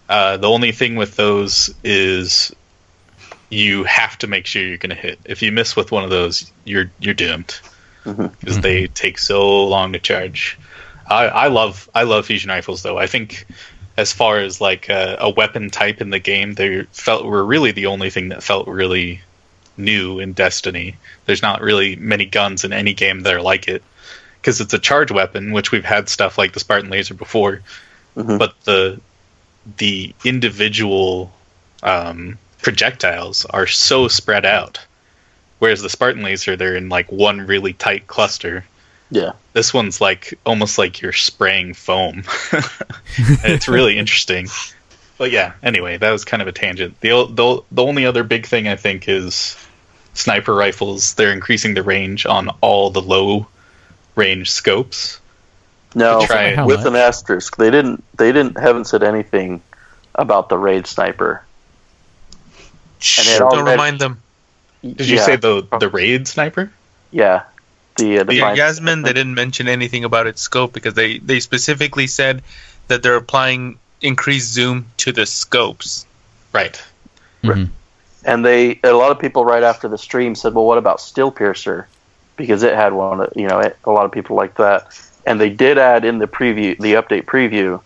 Uh, 0.08 0.36
the 0.36 0.48
only 0.48 0.72
thing 0.72 0.94
with 0.94 1.16
those 1.16 1.74
is 1.82 2.54
you 3.50 3.84
have 3.84 4.16
to 4.18 4.26
make 4.26 4.46
sure 4.46 4.62
you're 4.62 4.78
going 4.78 4.94
to 4.94 5.00
hit. 5.00 5.18
If 5.24 5.42
you 5.42 5.52
miss 5.52 5.76
with 5.76 5.92
one 5.92 6.04
of 6.04 6.10
those, 6.10 6.50
you're 6.64 6.90
you're 7.00 7.14
doomed 7.14 7.58
because 8.04 8.60
they 8.60 8.86
take 8.86 9.18
so 9.18 9.66
long 9.66 9.92
to 9.92 9.98
charge. 9.98 10.58
I, 11.08 11.26
I 11.26 11.46
love 11.48 11.88
I 11.94 12.04
love 12.04 12.26
fusion 12.26 12.50
rifles 12.50 12.82
though. 12.82 12.98
I 12.98 13.06
think 13.06 13.46
as 13.96 14.12
far 14.12 14.38
as 14.38 14.60
like 14.60 14.88
a, 14.88 15.16
a 15.20 15.30
weapon 15.30 15.70
type 15.70 16.00
in 16.00 16.10
the 16.10 16.18
game, 16.18 16.54
they 16.54 16.82
felt 16.92 17.24
were 17.24 17.44
really 17.44 17.72
the 17.72 17.86
only 17.86 18.10
thing 18.10 18.28
that 18.28 18.42
felt 18.42 18.68
really 18.68 19.20
new 19.78 20.18
in 20.20 20.32
Destiny. 20.32 20.96
There's 21.26 21.42
not 21.42 21.60
really 21.62 21.96
many 21.96 22.24
guns 22.26 22.64
in 22.64 22.72
any 22.72 22.94
game 22.94 23.20
that 23.20 23.34
are 23.34 23.42
like 23.42 23.68
it 23.68 23.82
because 24.40 24.60
it's 24.60 24.74
a 24.74 24.78
charge 24.78 25.10
weapon, 25.10 25.52
which 25.52 25.72
we've 25.72 25.84
had 25.84 26.08
stuff 26.08 26.38
like 26.38 26.52
the 26.52 26.60
Spartan 26.60 26.90
laser 26.90 27.14
before, 27.14 27.60
Mhm. 28.16 28.38
but 28.38 28.54
the 28.64 29.00
the 29.78 30.14
individual 30.24 31.32
um, 31.82 32.38
projectiles 32.62 33.44
are 33.46 33.66
so 33.66 34.06
spread 34.08 34.46
out. 34.46 34.78
Whereas 35.58 35.82
the 35.82 35.90
Spartan 35.90 36.22
laser, 36.22 36.54
they're 36.56 36.76
in 36.76 36.88
like 36.88 37.10
one 37.10 37.40
really 37.40 37.72
tight 37.72 38.06
cluster. 38.06 38.64
Yeah. 39.10 39.32
This 39.52 39.72
one's 39.74 40.00
like 40.00 40.38
almost 40.46 40.78
like 40.78 41.00
you're 41.00 41.12
spraying 41.12 41.74
foam. 41.74 42.22
It's 43.18 43.66
really 43.68 43.98
interesting. 43.98 44.48
But 45.18 45.30
yeah, 45.30 45.54
anyway, 45.62 45.96
that 45.96 46.10
was 46.10 46.24
kind 46.24 46.42
of 46.42 46.48
a 46.48 46.52
tangent. 46.52 47.00
The, 47.00 47.26
the 47.26 47.62
the 47.72 47.82
only 47.84 48.04
other 48.04 48.22
big 48.22 48.46
thing 48.46 48.68
I 48.68 48.76
think 48.76 49.08
is 49.08 49.56
sniper 50.18 50.54
rifles. 50.54 51.14
They're 51.14 51.32
increasing 51.32 51.74
the 51.74 51.82
range 51.82 52.26
on 52.26 52.48
all 52.60 52.90
the 52.90 53.02
low 53.02 53.46
range 54.14 54.50
scopes. 54.50 55.20
No, 55.94 56.20
To 56.20 56.26
try 56.26 56.54
How 56.54 56.66
with 56.66 56.80
much? 56.80 56.86
an 56.88 56.96
asterisk. 56.96 57.56
They 57.56 57.70
didn't. 57.70 58.04
They 58.16 58.32
didn't. 58.32 58.58
Haven't 58.58 58.86
said 58.86 59.02
anything 59.02 59.62
about 60.14 60.48
the 60.48 60.58
raid 60.58 60.86
sniper. 60.86 61.42
And 63.18 63.28
it 63.28 63.38
Don't 63.38 63.52
already- 63.52 63.70
remind 63.70 63.98
them. 64.00 64.22
Did 64.82 65.08
you 65.08 65.16
Yeah. 65.16 65.24
say 65.26 65.36
the 65.36 65.66
the 65.80 65.88
raid 65.88 66.28
sniper? 66.28 66.70
Yeah. 67.10 67.42
The 67.96 68.18
uh, 68.20 68.24
The 68.24 68.34
Defiant 68.34 68.56
Yasmin, 68.58 69.02
they 69.02 69.12
didn't 69.14 69.34
mention 69.34 69.68
anything 69.68 70.04
about 70.04 70.26
its 70.26 70.42
scope 70.42 70.72
because 70.74 70.92
they, 70.94 71.18
they 71.18 71.40
specifically 71.40 72.06
said 72.06 72.42
that 72.88 73.02
they're 73.02 73.16
applying 73.16 73.78
increased 74.02 74.52
zoom 74.52 74.86
to 74.98 75.12
the 75.12 75.24
scopes. 75.24 76.04
Right. 76.52 76.80
Mhm. 77.42 77.70
And 78.26 78.44
they 78.44 78.80
a 78.82 78.92
lot 78.92 79.12
of 79.12 79.20
people 79.20 79.44
right 79.44 79.62
after 79.62 79.88
the 79.88 79.96
stream 79.96 80.34
said, 80.34 80.52
"Well, 80.52 80.66
what 80.66 80.78
about 80.78 81.00
Steel 81.00 81.30
Piercer?" 81.30 81.88
Because 82.36 82.64
it 82.64 82.74
had 82.74 82.92
one. 82.92 83.26
You 83.36 83.46
know, 83.46 83.60
it, 83.60 83.78
a 83.84 83.92
lot 83.92 84.04
of 84.04 84.12
people 84.12 84.36
like 84.36 84.56
that. 84.56 84.88
And 85.24 85.40
they 85.40 85.48
did 85.48 85.78
add 85.78 86.04
in 86.04 86.18
the 86.18 86.26
preview, 86.26 86.78
the 86.78 86.94
update 86.94 87.24
preview, 87.24 87.80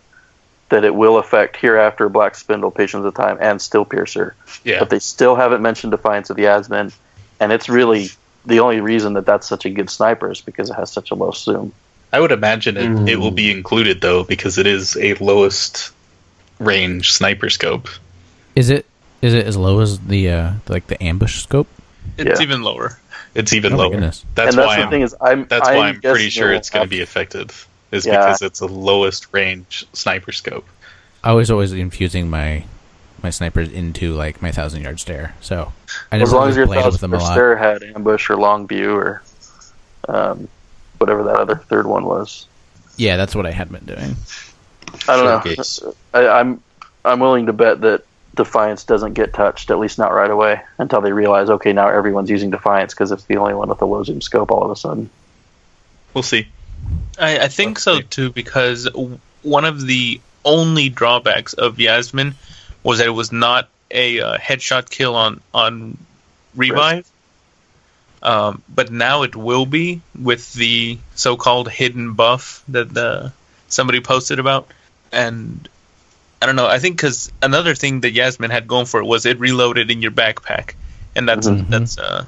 that 0.71 0.85
it 0.85 0.95
will 0.95 1.19
affect 1.19 1.57
hereafter, 1.57 2.09
Black 2.09 2.35
Spindle, 2.35 2.71
Patience 2.71 3.05
and 3.05 3.15
Time, 3.15 3.39
and 3.41 3.63
Steel 3.63 3.85
Piercer. 3.85 4.35
Yeah. 4.65 4.79
But 4.79 4.91
they 4.91 4.99
still 4.99 5.37
haven't 5.37 5.63
mentioned 5.63 5.91
Defiance 5.93 6.31
of 6.31 6.37
the 6.37 6.43
Yasmin, 6.45 6.93
and 7.39 7.53
it's 7.53 7.69
really 7.69 8.09
the 8.47 8.61
only 8.61 8.81
reason 8.81 9.13
that 9.15 9.27
that's 9.27 9.47
such 9.47 9.67
a 9.67 9.71
good 9.71 9.91
sniper 9.91 10.31
is 10.31 10.41
because 10.41 10.71
it 10.71 10.75
has 10.75 10.91
such 10.91 11.11
a 11.11 11.15
low 11.15 11.33
zoom. 11.33 11.73
I 12.13 12.21
would 12.21 12.33
imagine 12.33 12.77
it, 12.77 13.11
it 13.11 13.17
will 13.17 13.31
be 13.31 13.53
hmm. 13.53 13.59
included 13.59 14.01
though 14.01 14.25
because 14.25 14.59
it 14.59 14.67
is 14.67 14.97
a 14.97 15.15
lowest 15.15 15.93
range 16.59 17.13
sniper 17.13 17.51
scope. 17.51 17.89
Is 18.57 18.71
it 18.71 18.87
is 19.23 19.35
it 19.35 19.47
as 19.47 19.57
low 19.57 19.81
as 19.81 19.99
the 20.01 20.31
uh, 20.31 20.53
like 20.69 20.87
the 20.87 21.03
ambush 21.03 21.43
scope? 21.43 21.69
It's 22.17 22.41
Yeah. 22.41 22.45
even 22.47 22.63
lower. 22.63 22.99
It's 23.35 23.53
even 23.53 23.75
Oh 23.75 23.77
lower. 23.77 23.91
goodness. 23.91 24.25
That's 24.35 24.57
that's 24.57 24.67
why 24.67 24.77
the 24.79 24.83
I'm, 24.85 24.91
thing 24.91 25.03
is, 25.03 25.15
I'm 25.21 25.45
that's 25.47 25.69
why 25.69 25.89
I'm 25.89 26.01
pretty 26.01 26.31
sure 26.31 26.53
it's 26.53 26.71
going 26.71 26.85
to 26.85 26.91
be 26.91 27.01
effective. 27.01 27.67
Is 27.93 28.07
Yeah. 28.07 28.19
because 28.19 28.43
it's 28.43 28.59
the 28.61 28.69
lowest 28.69 29.27
range 29.33 29.87
sniper 29.93 30.33
scope. 30.33 30.67
I 31.23 31.33
was 31.33 31.51
always 31.51 31.73
infusing 31.73 32.31
my 32.31 32.65
my 33.23 33.31
snipers 33.31 33.71
into 33.71 34.15
like 34.15 34.41
my 34.41 34.51
thousand 34.51 34.83
yard 34.83 34.99
stare. 34.99 35.35
So 35.41 35.73
I 36.11 36.17
have- 36.17 36.23
As 36.23 36.33
long 36.33 36.49
as 36.49 36.57
your 36.57 36.67
played 36.67 36.79
with 36.79 36.85
thousand 37.01 37.11
them 37.11 37.21
a. 37.21 37.25
Stare 37.25 37.57
had 37.57 37.83
ambush 37.83 38.31
or 38.31 38.37
long 38.37 38.67
view 38.67 38.95
or 38.97 39.23
um, 40.09 40.49
whatever 40.99 41.25
that 41.25 41.37
other 41.37 41.57
third 41.57 41.87
one 41.87 42.05
was. 42.05 42.47
Yeah, 42.97 43.17
that's 43.17 43.35
what 43.35 43.47
I 43.47 43.51
had 43.51 43.71
been 43.71 43.85
doing. 43.85 44.17
I 45.09 45.17
don't 45.17 45.45
Showcase. 45.45 45.83
know. 45.83 45.95
I, 46.15 46.29
I'm 46.41 46.63
I'm 47.05 47.21
willing 47.21 47.47
to 47.47 47.53
bet 47.53 47.81
that 47.83 48.05
Defiance 48.35 48.85
doesn't 48.85 49.15
get 49.15 49.33
touched, 49.33 49.71
at 49.71 49.79
least 49.79 49.99
not 49.99 50.13
right 50.13 50.31
away, 50.31 50.63
until 50.79 51.01
they 51.01 51.13
realize, 51.13 51.51
okay, 51.51 51.73
now 51.73 51.89
everyone's 51.89 52.31
using 52.31 52.51
Defiance 52.51 52.95
because 52.95 53.11
it's 53.13 53.25
the 53.25 53.37
only 53.37 53.55
one 53.55 53.69
with 53.69 53.83
a 53.83 53.87
low 53.87 54.03
zoom 54.05 54.21
scope 54.21 54.51
all 54.51 54.63
of 54.63 54.71
a 54.71 54.77
sudden. 54.77 55.11
We'll 56.15 56.23
see. 56.23 56.49
I, 57.19 57.41
I 57.41 57.49
think 57.49 57.79
so 57.79 58.01
too 58.01 58.31
because 58.31 58.89
one 59.43 59.65
of 59.65 59.87
the 59.87 60.21
only 60.45 60.89
drawbacks 60.89 61.53
of 61.53 61.79
Yasmin 61.79 62.35
was 62.83 62.99
that 62.99 63.07
it 63.07 63.11
was 63.11 63.33
not 63.33 63.69
a 63.91 64.21
uh, 64.21 64.39
headshot 64.39 64.89
kill 64.89 65.15
on 65.15 65.41
on 65.53 65.99
revive. 66.55 67.09
Um, 68.23 68.63
but 68.69 68.93
now 68.93 69.23
it 69.23 69.35
will 69.35 69.65
be 69.65 70.03
with 70.21 70.53
the 70.53 70.99
so-called 71.15 71.71
hidden 71.71 72.13
buff 72.13 72.63
that 72.69 72.93
the 72.93 73.33
somebody 73.69 74.01
posted 74.01 74.39
about, 74.39 74.71
and 75.11 75.67
I 76.43 76.47
don't 76.47 76.57
know. 76.57 76.67
I 76.67 76.79
think 76.79 76.97
because 76.97 77.31
another 77.43 77.75
thing 77.75 78.01
that 78.01 78.13
Yasmin 78.13 78.51
had 78.51 78.67
going 78.67 78.87
for 78.87 79.01
it 79.01 79.05
was 79.05 79.27
it 79.27 79.39
reloaded 79.39 79.91
in 79.91 80.01
your 80.03 80.11
backpack, 80.11 80.75
and 81.15 81.29
that's 81.29 81.47
Mhm. 81.49 81.69
that's 81.69 81.99
uh 81.99 82.25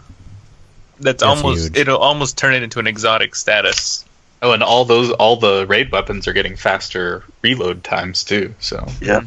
that's, 1.00 1.20
That's 1.20 1.22
almost 1.22 1.64
huge. 1.68 1.76
it'll 1.78 1.98
almost 1.98 2.36
turn 2.38 2.54
it 2.54 2.62
into 2.62 2.78
an 2.78 2.86
exotic 2.86 3.34
status. 3.34 4.04
Oh, 4.42 4.52
and 4.52 4.62
all 4.62 4.84
those 4.84 5.10
all 5.12 5.36
the 5.36 5.66
raid 5.66 5.90
weapons 5.92 6.28
are 6.28 6.32
getting 6.32 6.56
faster 6.56 7.24
reload 7.42 7.82
times 7.84 8.22
too. 8.24 8.54
So 8.60 8.86
Yeah. 9.00 9.22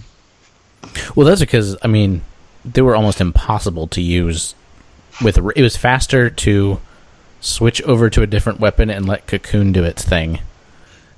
Well, 1.16 1.26
that's 1.28 1.42
because 1.42 1.76
I 1.82 1.88
mean 1.88 2.22
they 2.64 2.82
were 2.82 2.96
almost 2.96 3.20
impossible 3.22 3.88
to 3.88 4.02
use. 4.02 4.54
With 5.24 5.38
it 5.38 5.62
was 5.62 5.78
faster 5.78 6.30
to 6.30 6.80
switch 7.42 7.82
over 7.84 8.10
to 8.10 8.22
a 8.22 8.28
different 8.28 8.60
weapon 8.60 8.90
and 8.90 9.06
let 9.08 9.28
Cocoon 9.28 9.72
do 9.72 9.84
its 9.84 10.04
thing 10.04 10.40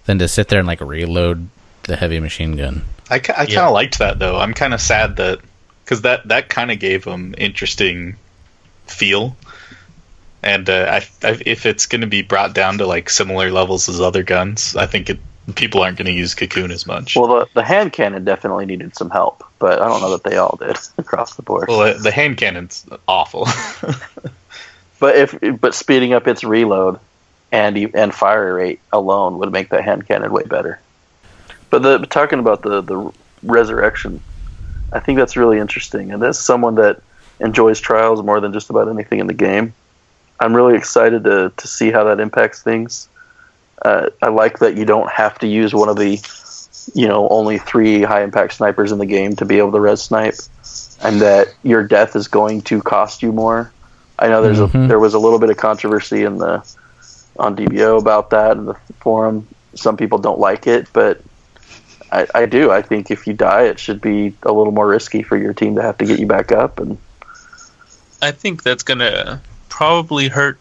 than 0.05 0.19
to 0.19 0.27
sit 0.27 0.47
there 0.49 0.59
and 0.59 0.67
like 0.67 0.79
reload 0.81 1.49
the 1.83 1.95
heavy 1.97 2.19
machine 2.19 2.55
gun. 2.55 2.83
I, 3.09 3.15
I 3.15 3.19
kind 3.19 3.41
of 3.47 3.49
Yeah. 3.49 3.67
liked 3.67 3.99
that 3.99 4.19
though. 4.19 4.37
I'm 4.37 4.53
kind 4.53 4.73
of 4.73 4.81
sad 4.81 5.15
that 5.17 5.39
because 5.83 6.01
that 6.01 6.27
that 6.27 6.49
kind 6.49 6.71
of 6.71 6.79
gave 6.79 7.05
them 7.05 7.33
interesting 7.37 8.15
feel. 8.87 9.35
And 10.43 10.69
uh, 10.69 10.85
I, 11.01 11.27
I, 11.27 11.41
if 11.45 11.65
it's 11.65 11.87
going 11.87 12.01
to 12.01 12.07
be 12.07 12.21
brought 12.21 12.53
down 12.53 12.77
to 12.77 12.85
like 12.85 13.09
similar 13.09 13.51
levels 13.51 13.89
as 13.89 13.99
other 13.99 14.23
guns, 14.23 14.75
I 14.75 14.85
think 14.85 15.09
it, 15.09 15.19
people 15.55 15.81
aren't 15.81 15.97
going 15.97 16.05
to 16.05 16.11
use 16.11 16.35
Cocoon 16.35 16.71
as 16.71 16.85
much. 16.85 17.15
Well, 17.15 17.27
the, 17.27 17.47
the 17.55 17.63
hand 17.63 17.91
cannon 17.91 18.23
definitely 18.23 18.65
needed 18.65 18.95
some 18.95 19.09
help, 19.09 19.43
but 19.59 19.81
I 19.81 19.87
don't 19.87 20.01
know 20.01 20.11
that 20.11 20.23
they 20.23 20.37
all 20.37 20.55
did 20.57 20.77
across 20.97 21.35
the 21.35 21.41
board. 21.41 21.67
Well, 21.67 21.97
the 21.99 22.11
hand 22.11 22.37
cannon's 22.37 22.85
awful. 23.07 23.47
But 24.99 25.15
if 25.15 25.59
but 25.61 25.75
speeding 25.75 26.13
up 26.13 26.27
its 26.27 26.43
reload 26.43 26.99
and 27.51 27.77
e- 27.77 27.91
and 27.93 28.11
fire 28.13 28.55
rate 28.55 28.79
alone 28.91 29.37
would 29.37 29.51
make 29.51 29.69
that 29.69 29.83
hand 29.83 30.07
cannon 30.07 30.31
way 30.31 30.43
better. 30.43 30.79
But 31.69 31.83
the 31.83 31.99
talking 31.99 32.39
about 32.39 32.61
the 32.61 32.81
the 32.81 33.11
resurrection, 33.43 34.21
I 34.93 34.99
think 34.99 35.17
that's 35.17 35.37
really 35.37 35.59
interesting. 35.59 36.11
And 36.11 36.23
as 36.23 36.39
someone 36.39 36.75
that 36.75 37.01
enjoys 37.39 37.79
trials 37.79 38.23
more 38.23 38.39
than 38.39 38.53
just 38.53 38.69
about 38.69 38.89
anything 38.89 39.19
in 39.19 39.27
the 39.27 39.33
game, 39.33 39.73
I'm 40.39 40.55
really 40.55 40.75
excited 40.75 41.23
to 41.25 41.51
to 41.55 41.67
see 41.67 41.91
how 41.91 42.03
that 42.05 42.19
impacts 42.19 42.61
things. 42.61 43.07
Uh, 43.83 44.09
I 44.21 44.29
like 44.29 44.59
that 44.59 44.75
you 44.75 44.85
don't 44.85 45.09
have 45.11 45.37
to 45.39 45.47
use 45.47 45.73
one 45.73 45.89
of 45.89 45.97
the 45.97 46.19
you 46.93 47.07
know 47.07 47.27
only 47.29 47.57
three 47.57 48.01
high 48.01 48.23
impact 48.23 48.53
snipers 48.53 48.91
in 48.91 48.97
the 48.97 49.05
game 49.05 49.35
to 49.35 49.45
be 49.45 49.57
able 49.57 49.71
to 49.73 49.79
res 49.79 50.01
snipe, 50.01 50.35
and 51.03 51.21
that 51.21 51.47
your 51.63 51.83
death 51.83 52.15
is 52.15 52.27
going 52.27 52.61
to 52.63 52.81
cost 52.81 53.21
you 53.21 53.31
more. 53.31 53.71
I 54.19 54.29
know 54.29 54.41
there's 54.41 54.59
a 54.59 54.67
Mhm. 54.67 54.87
there 54.87 54.99
was 54.99 55.13
a 55.13 55.19
little 55.19 55.37
bit 55.37 55.49
of 55.49 55.57
controversy 55.57 56.23
in 56.23 56.37
the 56.37 56.63
on 57.37 57.55
DBO 57.55 57.97
about 57.99 58.31
that 58.31 58.57
in 58.57 58.65
the 58.65 58.75
forum. 58.99 59.45
Some 59.75 59.95
people 59.95 60.17
don't 60.17 60.39
like 60.39 60.65
it, 60.65 60.87
but 60.91 61.21
I, 62.11 62.27
I 62.33 62.45
do. 62.45 62.71
I 62.71 62.81
think 62.81 63.11
if 63.11 63.27
you 63.27 63.33
die, 63.33 63.63
it 63.63 63.79
should 63.79 64.01
be 64.01 64.33
a 64.43 64.51
little 64.51 64.71
more 64.71 64.87
risky 64.87 65.23
for 65.23 65.37
your 65.37 65.53
team 65.53 65.75
to 65.75 65.81
have 65.81 65.97
to 65.97 66.05
get 66.05 66.19
you 66.19 66.27
back 66.27 66.51
up. 66.51 66.79
And 66.79 66.97
I 68.21 68.31
think 68.31 68.63
that's 68.63 68.83
gonna 68.83 69.41
probably 69.69 70.27
hurt 70.27 70.57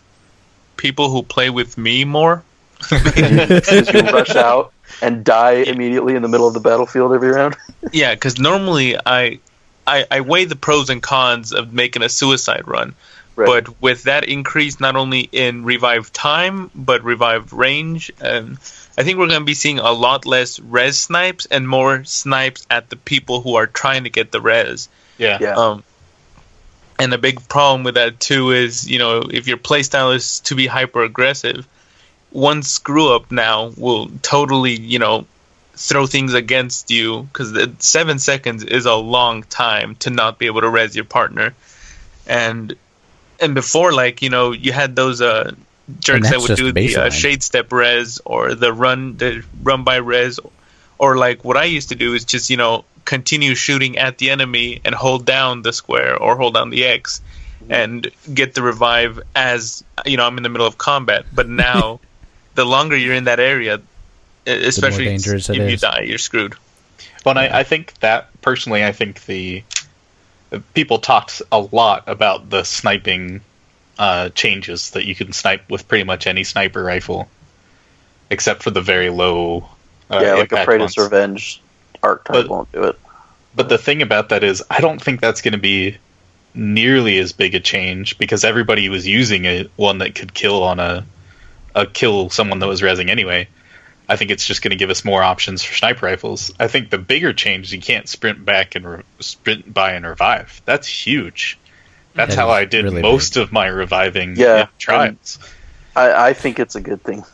people 0.76 1.10
who 1.10 1.22
play 1.22 1.50
with 1.50 1.78
me 1.78 2.04
more. 2.04 2.42
as 2.92 3.90
you 3.92 4.00
rush 4.00 4.30
out 4.36 4.72
and 5.00 5.24
die 5.24 5.52
immediately 5.54 6.14
in 6.14 6.20
the 6.22 6.28
middle 6.28 6.46
of 6.46 6.52
the 6.54 6.60
battlefield 6.60 7.12
every 7.14 7.30
round. 7.30 7.56
Yeah, 7.92 8.14
because 8.14 8.38
normally 8.38 8.96
I, 9.06 9.38
I 9.86 10.06
I 10.10 10.20
weigh 10.20 10.44
the 10.44 10.56
pros 10.56 10.90
and 10.90 11.02
cons 11.02 11.52
of 11.52 11.72
making 11.72 12.02
a 12.02 12.08
suicide 12.08 12.66
run, 12.68 12.94
Right. 13.34 13.46
but 13.46 13.80
with 13.80 14.02
that 14.04 14.24
increase 14.24 14.78
not 14.80 14.94
only 14.96 15.20
in 15.32 15.64
revived 15.64 16.12
time 16.12 16.70
but 16.74 17.02
revived 17.02 17.52
range, 17.52 18.12
um, 18.20 18.58
I 18.98 19.02
think 19.02 19.18
we're 19.18 19.28
gonna 19.28 19.44
be 19.44 19.54
seeing 19.54 19.78
a 19.78 19.92
lot 19.92 20.26
less 20.26 20.58
res 20.58 20.98
snipes 20.98 21.46
and 21.46 21.68
more 21.68 22.04
snipes 22.04 22.66
at 22.70 22.88
the 22.88 22.96
people 22.96 23.42
who 23.42 23.56
are 23.56 23.66
trying 23.66 24.04
to 24.04 24.10
get 24.10 24.32
the 24.32 24.40
res. 24.40 24.88
yeah. 25.18 25.38
Yeah. 25.40 25.54
Um, 25.54 25.84
and 26.98 27.12
a 27.12 27.18
big 27.18 27.46
problem 27.48 27.84
with 27.84 27.94
that 27.94 28.20
too 28.20 28.52
is, 28.52 28.88
you 28.88 28.98
know, 28.98 29.22
if 29.30 29.46
your 29.46 29.58
playstyle 29.58 30.14
is 30.14 30.40
to 30.40 30.54
be 30.54 30.66
hyper 30.66 31.02
aggressive, 31.02 31.68
one 32.30 32.62
screw 32.62 33.14
up 33.14 33.30
now 33.30 33.72
will 33.76 34.08
totally, 34.22 34.74
you 34.74 34.98
know, 34.98 35.26
throw 35.74 36.06
things 36.06 36.32
against 36.32 36.90
you 36.90 37.24
because 37.24 37.54
seven 37.80 38.18
seconds 38.18 38.64
is 38.64 38.86
a 38.86 38.94
long 38.94 39.42
time 39.42 39.94
to 39.96 40.10
not 40.10 40.38
be 40.38 40.46
able 40.46 40.62
to 40.62 40.70
res 40.70 40.96
your 40.96 41.04
partner, 41.04 41.54
and 42.26 42.74
and 43.40 43.54
before 43.54 43.92
like 43.92 44.22
you 44.22 44.30
know 44.30 44.52
you 44.52 44.72
had 44.72 44.96
those 44.96 45.20
uh 45.20 45.52
jerks 46.00 46.30
that 46.30 46.40
would 46.40 46.48
just 46.48 46.60
do 46.60 46.72
the 46.72 46.96
uh, 46.96 47.10
shade 47.10 47.42
step 47.42 47.72
res 47.72 48.20
or 48.24 48.54
the 48.54 48.72
run 48.72 49.16
the 49.16 49.44
run 49.62 49.84
by 49.84 49.96
res 49.96 50.40
or 50.98 51.16
like 51.16 51.44
what 51.44 51.56
I 51.56 51.64
used 51.64 51.90
to 51.90 51.94
do 51.94 52.14
is 52.14 52.24
just 52.24 52.50
you 52.50 52.56
know 52.56 52.84
continue 53.04 53.54
shooting 53.54 53.98
at 53.98 54.18
the 54.18 54.30
enemy 54.30 54.80
and 54.84 54.94
hold 54.94 55.24
down 55.24 55.62
the 55.62 55.72
square 55.72 56.16
or 56.16 56.36
hold 56.36 56.54
down 56.54 56.70
the 56.70 56.84
X 56.84 57.20
and 57.68 58.08
get 58.32 58.54
the 58.54 58.62
revive 58.62 59.20
as 59.34 59.82
you 60.04 60.16
know 60.16 60.26
I'm 60.26 60.36
in 60.36 60.42
the 60.42 60.48
middle 60.48 60.66
of 60.66 60.76
combat. 60.78 61.24
But 61.32 61.48
now, 61.68 62.00
the 62.54 62.64
longer 62.64 62.96
you're 62.96 63.14
in 63.14 63.24
that 63.24 63.40
area, 63.40 63.80
especially 64.46 65.06
dangerous 65.06 65.48
if 65.48 65.56
you 65.56 65.62
is. 65.62 65.80
die, 65.80 66.02
you're 66.02 66.18
screwed. 66.18 66.54
But 67.24 67.38
I, 67.38 67.60
I 67.60 67.62
think 67.64 67.98
that 68.00 68.28
personally, 68.40 68.84
I 68.84 68.92
think 68.92 69.24
the 69.24 69.64
people 70.74 70.98
talked 70.98 71.42
a 71.50 71.60
lot 71.60 72.04
about 72.06 72.50
the 72.50 72.62
sniping 72.62 73.40
uh, 73.98 74.28
changes 74.30 74.90
that 74.90 75.04
you 75.04 75.14
can 75.14 75.32
snipe 75.32 75.70
with 75.70 75.88
pretty 75.88 76.04
much 76.04 76.26
any 76.26 76.44
sniper 76.44 76.82
rifle, 76.82 77.28
except 78.30 78.62
for 78.62 78.70
the 78.70 78.82
very 78.82 79.10
low. 79.10 79.68
Uh, 80.10 80.20
yeah, 80.22 80.34
like 80.34 80.52
a 80.52 80.78
ones. 80.78 80.96
Revenge 80.96 81.60
archetype 82.02 82.34
But- 82.44 82.48
won't 82.48 82.72
do 82.72 82.84
it. 82.84 82.98
But 83.54 83.70
the 83.70 83.78
thing 83.78 84.02
about 84.02 84.28
that 84.28 84.44
is, 84.44 84.62
I 84.68 84.80
don't 84.82 85.02
think 85.02 85.22
that's 85.22 85.40
going 85.40 85.52
to 85.52 85.58
be 85.58 85.96
nearly 86.54 87.18
as 87.18 87.32
big 87.32 87.54
a 87.54 87.60
change 87.60 88.18
because 88.18 88.44
everybody 88.44 88.90
was 88.90 89.06
using 89.06 89.46
a 89.46 89.64
one 89.76 89.98
that 89.98 90.14
could 90.14 90.34
kill 90.34 90.62
on 90.62 90.78
a, 90.78 91.06
a 91.74 91.86
kill 91.86 92.28
someone 92.28 92.58
that 92.58 92.66
was 92.66 92.82
resing 92.82 93.08
anyway. 93.08 93.48
I 94.08 94.16
think 94.16 94.30
it's 94.30 94.46
just 94.46 94.60
going 94.60 94.70
to 94.70 94.76
give 94.76 94.90
us 94.90 95.06
more 95.06 95.22
options 95.22 95.62
for 95.62 95.74
sniper 95.74 96.04
rifles. 96.04 96.52
I 96.60 96.68
think 96.68 96.90
the 96.90 96.98
bigger 96.98 97.32
change 97.32 97.66
is 97.66 97.72
you 97.72 97.80
can't 97.80 98.06
sprint 98.08 98.44
back 98.44 98.74
and 98.74 98.86
re- 98.86 99.02
sprint 99.20 99.72
by 99.72 99.92
and 99.92 100.06
revive. 100.06 100.60
That's 100.66 100.86
huge. 100.86 101.58
That's 102.16 102.34
That 102.34 102.40
how 102.40 102.48
is 102.48 102.54
I 102.54 102.64
did 102.64 102.84
really 102.84 103.02
most 103.02 103.36
of 103.36 103.52
my 103.52 103.66
reviving 103.66 104.36
Yeah, 104.36 104.62
in 104.62 104.68
trials. 104.78 105.38
I, 105.94 106.28
I 106.28 106.32
think 106.32 106.58
it's 106.58 106.74
a 106.74 106.80
good 106.80 107.02
thing. 107.02 107.24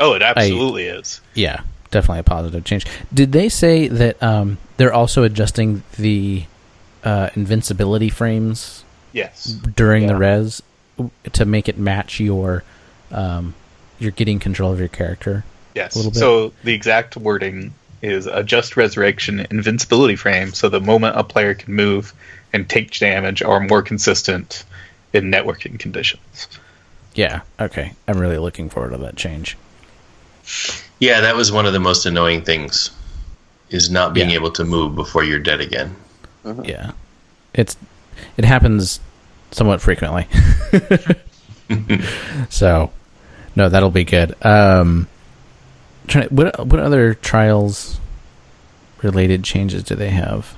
Oh, 0.00 0.14
it 0.14 0.22
absolutely 0.22 0.84
is. 0.86 1.20
Yeah, 1.34 1.60
definitely 1.90 2.20
a 2.20 2.24
positive 2.24 2.64
change. 2.64 2.86
Did 3.12 3.32
they 3.32 3.48
say 3.50 3.86
that 3.88 4.22
um, 4.22 4.56
they're 4.78 4.92
also 4.92 5.22
adjusting 5.24 5.82
the 5.98 6.44
uh, 7.04 7.30
invincibility 7.34 8.08
frames 8.08 8.84
Yes. 9.12 9.44
during 9.44 10.06
the 10.06 10.16
res 10.16 10.62
to 11.32 11.44
make 11.44 11.68
it 11.68 11.76
match 11.78 12.20
your 12.20 12.62
um, 13.10 13.54
you're 13.98 14.12
getting 14.12 14.38
control 14.38 14.72
of 14.72 14.78
your 14.78 14.88
character? 14.88 15.44
Yes. 15.74 15.94
a 15.94 15.98
little 15.98 16.12
bit. 16.12 16.18
So 16.18 16.52
the 16.64 16.72
exact 16.72 17.16
wording 17.16 17.74
is 18.02 18.26
adjust 18.26 18.76
resurrection 18.78 19.46
invincibility 19.50 20.16
frame 20.16 20.52
so 20.54 20.70
the 20.70 20.80
moment 20.80 21.18
a 21.18 21.22
player 21.24 21.54
can 21.54 21.74
move 21.74 22.14
and 22.52 22.68
take 22.68 22.96
damage 22.98 23.42
are 23.42 23.60
more 23.60 23.82
consistent 23.82 24.64
in 25.12 25.30
networking 25.30 25.78
conditions. 25.78 26.48
Yeah. 27.14 27.40
Okay. 27.60 27.92
I'm 28.06 28.18
really 28.18 28.38
looking 28.38 28.68
forward 28.70 28.90
to 28.90 28.98
that 28.98 29.16
change. 29.16 29.56
Yeah, 30.98 31.20
that 31.22 31.36
was 31.36 31.50
one 31.52 31.66
of 31.66 31.72
the 31.72 31.80
most 31.80 32.06
annoying 32.06 32.42
things, 32.42 32.90
is 33.70 33.90
not 33.90 34.14
being 34.14 34.30
Yeah. 34.30 34.36
able 34.36 34.50
to 34.52 34.64
move 34.64 34.94
before 34.94 35.24
you're 35.24 35.38
dead 35.38 35.60
again. 35.60 35.96
Yeah. 36.64 36.92
It's 37.54 37.76
it 38.36 38.44
happens 38.44 39.00
somewhat 39.50 39.80
frequently. 39.80 40.26
so, 42.48 42.90
no, 43.56 43.68
that'll 43.68 43.90
be 43.90 44.04
good. 44.04 44.34
Um, 44.44 45.08
trying 46.06 46.28
what 46.28 46.66
what 46.66 46.80
other 46.80 47.14
trials 47.14 47.98
related 49.02 49.44
changes 49.44 49.82
do 49.82 49.94
they 49.94 50.10
have? 50.10 50.56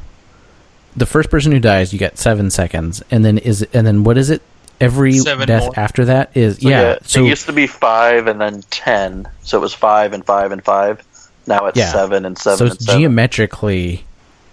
The 0.96 1.06
first 1.06 1.30
person 1.30 1.52
who 1.52 1.60
dies, 1.60 1.92
you 1.92 1.98
get 1.98 2.18
seven 2.18 2.50
seconds, 2.50 3.02
and 3.10 3.24
then 3.24 3.38
is 3.38 3.62
and 3.72 3.86
then 3.86 4.04
what 4.04 4.18
is 4.18 4.30
it? 4.30 4.42
Every 4.80 5.12
Seven 5.12 5.46
death 5.46 5.62
more. 5.62 5.72
after 5.78 6.04
that 6.06 6.36
is 6.36 6.58
So, 6.58 6.68
yeah. 6.68 6.98
So 7.04 7.24
it 7.24 7.28
used 7.28 7.46
to 7.46 7.52
be 7.52 7.66
five 7.68 8.26
and 8.26 8.40
then 8.40 8.62
ten, 8.70 9.28
so 9.42 9.58
it 9.58 9.60
was 9.60 9.72
five 9.74 10.12
and 10.12 10.24
five 10.24 10.50
and 10.52 10.62
five. 10.64 11.00
Now 11.46 11.66
it's 11.66 11.78
Yeah. 11.78 11.92
seven 11.92 12.24
and 12.24 12.36
seven 12.36 12.58
so 12.58 12.64
and 12.66 12.74
it's 12.74 12.84
seven. 12.84 13.00
geometrically 13.00 14.04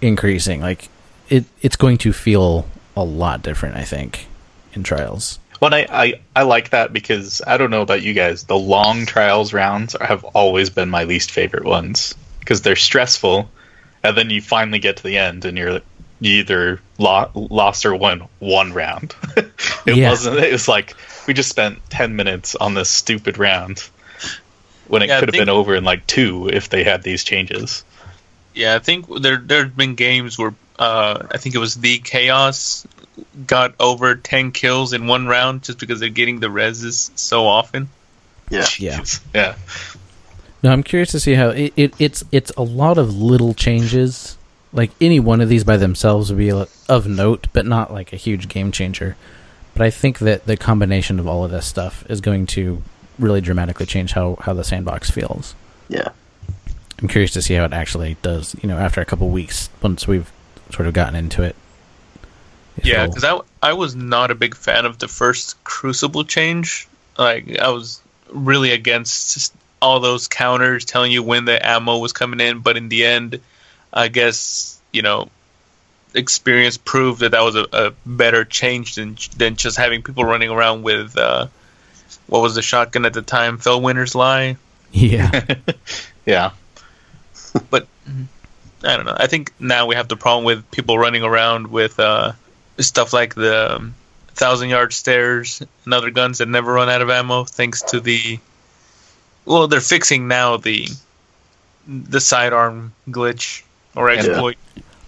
increasing. 0.01 0.61
Like 0.61 0.89
it, 1.29 1.45
it's 1.61 1.75
going 1.75 1.97
to 1.99 2.13
feel 2.13 2.67
a 2.95 3.03
lot 3.03 3.41
different. 3.41 3.75
I 3.75 3.83
think 3.83 4.27
in 4.73 4.83
trials. 4.83 5.39
Well, 5.59 5.73
I, 5.73 5.85
I, 5.89 6.21
I 6.35 6.43
like 6.43 6.69
that 6.69 6.93
because 6.93 7.41
I 7.45 7.57
don't 7.57 7.69
know 7.71 7.81
about 7.81 8.01
you 8.01 8.13
guys. 8.13 8.43
The 8.45 8.57
long 8.57 9.05
trials 9.05 9.51
rounds 9.51 9.93
have 9.99 10.23
always 10.23 10.69
been 10.69 10.89
my 10.89 11.03
least 11.03 11.31
favorite 11.31 11.65
ones 11.65 12.15
because 12.39 12.61
they're 12.61 12.77
stressful, 12.77 13.49
and 14.03 14.15
then 14.17 14.29
you 14.29 14.41
finally 14.41 14.79
get 14.79 14.97
to 14.97 15.03
the 15.03 15.17
end 15.17 15.43
and 15.43 15.57
you're 15.57 15.81
you 16.19 16.39
either 16.39 16.81
lo- 16.97 17.31
lost 17.33 17.85
or 17.85 17.95
won 17.95 18.27
one 18.39 18.73
round. 18.73 19.15
it 19.37 19.95
Yeah. 19.95 20.09
wasn't. 20.09 20.37
It 20.37 20.51
was 20.51 20.67
like 20.67 20.95
we 21.27 21.33
just 21.33 21.49
spent 21.49 21.79
ten 21.89 22.15
minutes 22.15 22.55
on 22.55 22.73
this 22.73 22.89
stupid 22.89 23.37
round 23.37 23.87
when 24.87 25.01
it 25.01 25.07
Yeah, 25.09 25.17
I 25.17 25.19
could 25.19 25.29
have 25.29 25.33
think- 25.33 25.41
been 25.43 25.49
over 25.49 25.75
in 25.75 25.83
like 25.83 26.05
two 26.07 26.49
if 26.49 26.69
they 26.69 26.83
had 26.83 27.03
these 27.03 27.23
changes. 27.23 27.83
Yeah, 28.53 28.75
I 28.75 28.79
think 28.79 29.05
there 29.21 29.37
there's 29.37 29.69
been 29.71 29.95
games 29.95 30.37
where 30.37 30.53
uh, 30.77 31.27
I 31.31 31.37
think 31.37 31.55
it 31.55 31.59
was 31.59 31.75
the 31.75 31.99
Chaos 31.99 32.85
got 33.45 33.75
over 33.79 34.15
ten 34.15 34.51
kills 34.51 34.91
in 34.93 35.07
one 35.07 35.27
round 35.27 35.63
just 35.63 35.77
because 35.79 35.99
they're 35.99 36.09
getting 36.09 36.39
the 36.39 36.47
reses 36.47 37.11
so 37.17 37.45
often. 37.45 37.89
yeah. 38.49 38.65
Yeah. 38.77 39.03
Yeah. 39.33 39.55
No, 40.63 40.71
I'm 40.71 40.83
curious 40.83 41.11
to 41.11 41.19
see 41.21 41.35
how 41.35 41.49
it, 41.49 41.71
it 41.77 41.93
it's 41.99 42.23
it's 42.31 42.51
a 42.57 42.63
lot 42.63 42.97
of 42.97 43.15
little 43.15 43.53
changes. 43.53 44.35
Like 44.71 44.91
any 45.01 45.19
one 45.19 45.41
of 45.41 45.49
these 45.49 45.63
by 45.63 45.77
themselves 45.77 46.31
would 46.31 46.37
be 46.37 46.51
of 46.51 47.07
note, 47.07 47.47
but 47.53 47.65
not 47.65 47.91
like 47.91 48.13
a 48.13 48.17
huge 48.17 48.47
game 48.47 48.71
changer. 48.71 49.15
But 49.73 49.83
I 49.83 49.89
think 49.89 50.19
that 50.19 50.45
the 50.45 50.57
combination 50.57 51.19
of 51.19 51.27
all 51.27 51.43
of 51.43 51.51
this 51.51 51.65
stuff 51.65 52.05
is 52.09 52.21
going 52.21 52.45
to 52.47 52.81
really 53.17 53.41
dramatically 53.41 53.85
change 53.85 54.13
how 54.13 54.37
how 54.41 54.53
the 54.53 54.63
sandbox 54.63 55.09
feels. 55.09 55.55
Yeah. 55.87 56.09
I'm 57.01 57.07
curious 57.07 57.31
to 57.31 57.41
see 57.41 57.53
how 57.53 57.65
it 57.65 57.73
actually 57.73 58.17
does. 58.21 58.55
You 58.61 58.69
know, 58.69 58.77
after 58.77 59.01
a 59.01 59.05
couple 59.05 59.29
weeks, 59.29 59.69
once 59.81 60.07
we've 60.07 60.31
sort 60.71 60.87
of 60.87 60.93
gotten 60.93 61.15
into 61.15 61.43
it. 61.43 61.55
Yeah, 62.83 63.07
because 63.07 63.23
I 63.23 63.39
I 63.61 63.73
was 63.73 63.95
not 63.95 64.31
a 64.31 64.35
big 64.35 64.55
fan 64.55 64.85
of 64.85 64.99
the 64.99 65.07
first 65.07 65.61
Crucible 65.63 66.23
change. 66.23 66.87
Like 67.17 67.57
I 67.59 67.69
was 67.69 68.01
really 68.31 68.71
against 68.71 69.53
all 69.81 69.99
those 69.99 70.27
counters 70.27 70.85
telling 70.85 71.11
you 71.11 71.23
when 71.23 71.45
the 71.45 71.65
ammo 71.65 71.97
was 71.97 72.13
coming 72.13 72.39
in, 72.39 72.59
but 72.59 72.77
in 72.77 72.89
the 72.89 73.05
end, 73.05 73.39
I 73.93 74.07
guess 74.07 74.79
you 74.91 75.01
know, 75.01 75.29
experience 76.13 76.77
proved 76.77 77.21
that 77.21 77.31
that 77.31 77.41
was 77.43 77.55
a, 77.55 77.65
a 77.71 77.93
better 78.05 78.45
change 78.45 78.95
than 78.95 79.17
than 79.37 79.55
just 79.55 79.77
having 79.77 80.01
people 80.01 80.23
running 80.23 80.49
around 80.49 80.83
with 80.83 81.17
uh, 81.17 81.47
what 82.27 82.41
was 82.41 82.55
the 82.55 82.61
shotgun 82.61 83.05
at 83.05 83.13
the 83.13 83.21
time, 83.21 83.57
Fellwinter's 83.57 84.15
Lie. 84.15 84.57
yeah, 84.91 85.55
Yeah. 86.25 86.51
but 87.69 87.87
I 88.83 88.95
don't 88.95 89.05
know. 89.05 89.15
I 89.17 89.27
think 89.27 89.53
now 89.59 89.85
we 89.87 89.95
have 89.95 90.07
the 90.07 90.15
problem 90.17 90.45
with 90.45 90.69
people 90.71 90.97
running 90.97 91.23
around 91.23 91.67
with 91.67 91.99
uh, 91.99 92.31
stuff 92.79 93.11
like 93.13 93.35
the 93.35 93.75
um, 93.75 93.95
thousand 94.29 94.69
yard 94.69 94.93
stairs 94.93 95.61
and 95.85 95.93
other 95.93 96.11
guns 96.11 96.37
that 96.37 96.47
never 96.47 96.71
run 96.73 96.89
out 96.89 97.01
of 97.01 97.09
ammo, 97.09 97.43
thanks 97.43 97.81
to 97.83 97.99
the. 97.99 98.39
Well, 99.45 99.67
they're 99.67 99.81
fixing 99.81 100.27
now 100.27 100.57
the 100.57 100.87
the 101.87 102.21
sidearm 102.21 102.93
glitch 103.07 103.63
or 103.95 104.09
And- 104.09 104.19
exploit. 104.19 104.57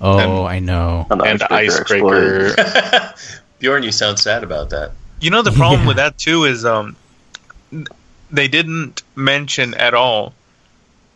oh, 0.02 0.18
And- 0.20 0.48
I 0.48 0.60
know. 0.60 1.08
An 1.10 1.22
And 1.26 1.44
icebreaker 1.44 2.56
Beorn, 3.60 3.84
you 3.84 3.92
sound 3.92 4.18
sad 4.20 4.44
about 4.44 4.72
that. 4.72 4.92
You 5.20 5.30
know 5.30 5.42
the 5.44 5.52
problem 5.52 5.82
Yeah. 5.84 5.88
with 5.88 5.98
that 5.98 6.18
too 6.18 6.46
is 6.46 6.66
um 6.66 6.96
they 8.32 8.48
didn't 8.48 9.04
mention 9.16 9.74
at 9.76 9.94
all 9.94 10.34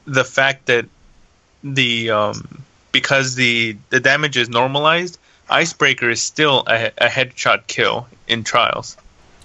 the 0.06 0.24
fact 0.24 0.68
that 0.68 0.86
the 1.64 2.12
um 2.12 2.64
because 2.92 3.36
the 3.36 3.76
the 3.90 4.00
damage 4.00 4.38
is 4.38 4.48
normalized, 4.50 5.18
icebreaker 5.50 6.10
is 6.10 6.22
still 6.22 6.64
a, 6.68 6.92
a 7.00 7.08
headshot 7.08 7.66
kill 7.68 8.08
in 8.28 8.44
trials. 8.44 8.96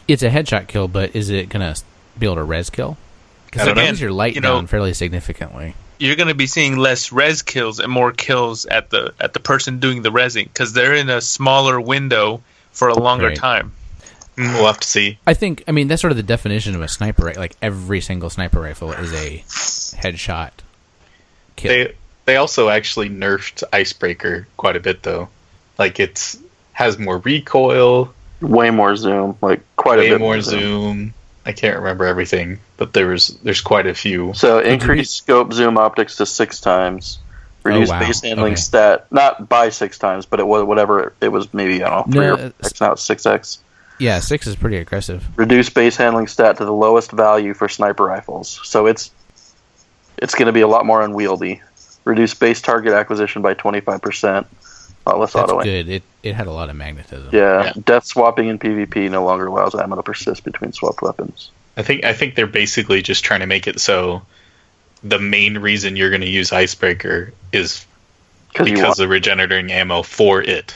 It's 0.06 0.22
a 0.22 0.28
headshot 0.30 0.66
kill, 0.68 0.86
but 0.88 1.14
is 1.16 1.30
it 1.30 1.48
gonna 1.48 1.74
be 2.18 2.26
able 2.26 2.36
to 2.36 2.44
res 2.44 2.68
kill? 2.70 2.96
Because 3.46 3.62
it 3.62 3.74
don't 3.74 3.76
brings 3.76 4.00
your 4.00 4.12
light 4.12 4.34
You 4.34 4.40
know- 4.42 4.56
down 4.56 4.66
fairly 4.66 4.92
significantly. 4.92 5.74
You're 6.00 6.16
going 6.16 6.28
to 6.28 6.34
be 6.34 6.46
seeing 6.46 6.76
less 6.76 7.12
res 7.12 7.42
kills 7.42 7.78
and 7.78 7.92
more 7.92 8.10
kills 8.10 8.64
at 8.66 8.90
the 8.90 9.12
at 9.20 9.32
the 9.34 9.40
person 9.40 9.80
doing 9.80 10.02
the 10.02 10.10
resing 10.10 10.44
because 10.44 10.72
they're 10.72 10.94
in 10.94 11.08
a 11.10 11.20
smaller 11.20 11.80
window 11.80 12.42
for 12.72 12.88
a 12.88 12.94
longer 12.94 13.26
Right. 13.28 13.36
time. 13.36 13.72
Mm, 14.36 14.54
we'll 14.54 14.66
have 14.66 14.80
to 14.80 14.88
see. 14.88 15.18
I 15.26 15.34
think. 15.34 15.62
I 15.68 15.72
mean, 15.72 15.88
that's 15.88 16.00
sort 16.00 16.12
of 16.12 16.16
the 16.16 16.22
definition 16.22 16.74
of 16.74 16.80
a 16.80 16.88
sniper. 16.88 17.24
Right? 17.26 17.36
Like 17.36 17.54
every 17.60 18.00
single 18.00 18.30
sniper 18.30 18.60
rifle 18.60 18.92
is 18.92 19.12
a 19.12 19.44
headshot 19.46 20.50
kill. 21.56 21.70
They 21.70 21.94
they 22.24 22.36
also 22.36 22.68
actually 22.68 23.10
nerfed 23.10 23.62
icebreaker 23.72 24.46
quite 24.56 24.76
a 24.76 24.80
bit 24.80 25.02
though. 25.02 25.28
Like 25.78 26.00
it's 26.00 26.38
has 26.72 26.98
more 26.98 27.18
recoil, 27.18 28.14
Way 28.40 28.70
more 28.70 28.96
zoom, 28.96 29.36
like 29.42 29.60
quite 29.76 29.98
a 29.98 30.02
bit 30.02 30.18
more 30.18 30.40
zoom. 30.40 31.12
I 31.50 31.52
can't 31.52 31.76
remember 31.76 32.04
everything, 32.06 32.58
but 32.76 32.92
there 32.92 33.08
was 33.08 33.28
there's 33.42 33.60
quite 33.60 33.86
a 33.86 33.94
few. 33.94 34.32
So 34.34 34.58
you 34.60 34.66
increase 34.70 35.10
scope 35.10 35.52
zoom 35.52 35.76
optics 35.78 36.16
to 36.16 36.26
six 36.26 36.60
times. 36.60 37.18
Oh, 37.22 37.68
Reduce 37.70 37.90
wow. 37.90 38.00
base 38.00 38.20
handling 38.22 38.52
Okay. 38.54 38.60
stat, 38.60 39.06
not 39.10 39.48
by 39.48 39.68
six 39.68 39.98
times, 39.98 40.24
but 40.24 40.40
it 40.40 40.46
was 40.46 40.64
whatever 40.64 41.12
it 41.20 41.28
was. 41.28 41.52
Maybe 41.52 41.82
I 41.84 41.90
don't 41.90 42.06
know, 42.06 42.12
three 42.12 42.26
No, 42.26 42.32
or 42.32 42.34
uh, 42.38 42.46
it's- 42.46 42.70
X. 42.72 42.80
Now 42.80 42.92
it's 42.92 43.02
six 43.02 43.26
X. 43.26 43.58
yeah, 43.98 44.20
six 44.20 44.46
is 44.46 44.56
pretty 44.56 44.78
aggressive. 44.78 45.26
Reduce 45.36 45.68
base 45.68 45.96
handling 45.96 46.26
stat 46.28 46.56
to 46.58 46.64
the 46.64 46.72
lowest 46.72 47.10
value 47.10 47.52
for 47.52 47.68
sniper 47.68 48.04
rifles. 48.04 48.60
So 48.64 48.86
it's 48.86 49.10
it's 50.16 50.34
going 50.34 50.46
to 50.46 50.52
be 50.52 50.60
a 50.62 50.68
lot 50.68 50.86
more 50.86 51.02
unwieldy. 51.02 51.60
Reduce 52.04 52.32
base 52.34 52.62
target 52.62 52.92
acquisition 52.94 53.42
by 53.42 53.54
twenty 53.54 53.80
five 53.80 54.00
percent. 54.00 54.46
A 55.06 55.10
lot 55.10 55.20
less 55.20 55.32
That's 55.32 55.50
auto 55.50 55.60
aim. 55.60 55.64
good. 55.64 55.88
It 55.88 56.02
it 56.22 56.34
had 56.34 56.46
a 56.46 56.52
lot 56.52 56.68
of 56.68 56.76
magnetism. 56.76 57.30
Yeah. 57.32 57.64
Yeah. 57.64 57.72
death 57.84 58.04
swapping 58.04 58.48
in 58.48 58.58
PvP 58.58 59.10
no 59.10 59.24
longer 59.24 59.46
allows 59.46 59.74
ammo 59.74 59.96
to 59.96 60.02
persist 60.02 60.44
between 60.44 60.72
swapped 60.72 61.00
weapons. 61.02 61.50
I 61.76 61.82
think 61.82 62.04
I 62.04 62.12
think 62.12 62.34
they're 62.34 62.46
basically 62.46 63.00
just 63.02 63.24
trying 63.24 63.40
to 63.40 63.46
make 63.46 63.66
it 63.66 63.80
so 63.80 64.22
the 65.02 65.18
main 65.18 65.56
reason 65.58 65.96
you're 65.96 66.10
going 66.10 66.20
to 66.20 66.28
use 66.28 66.52
icebreaker 66.52 67.32
is 67.52 67.86
Because 68.52 68.68
you 68.68 68.74
because 68.74 68.98
want, 68.98 69.00
of 69.00 69.08
regenerating 69.10 69.72
ammo 69.72 70.02
for 70.02 70.42
it, 70.42 70.74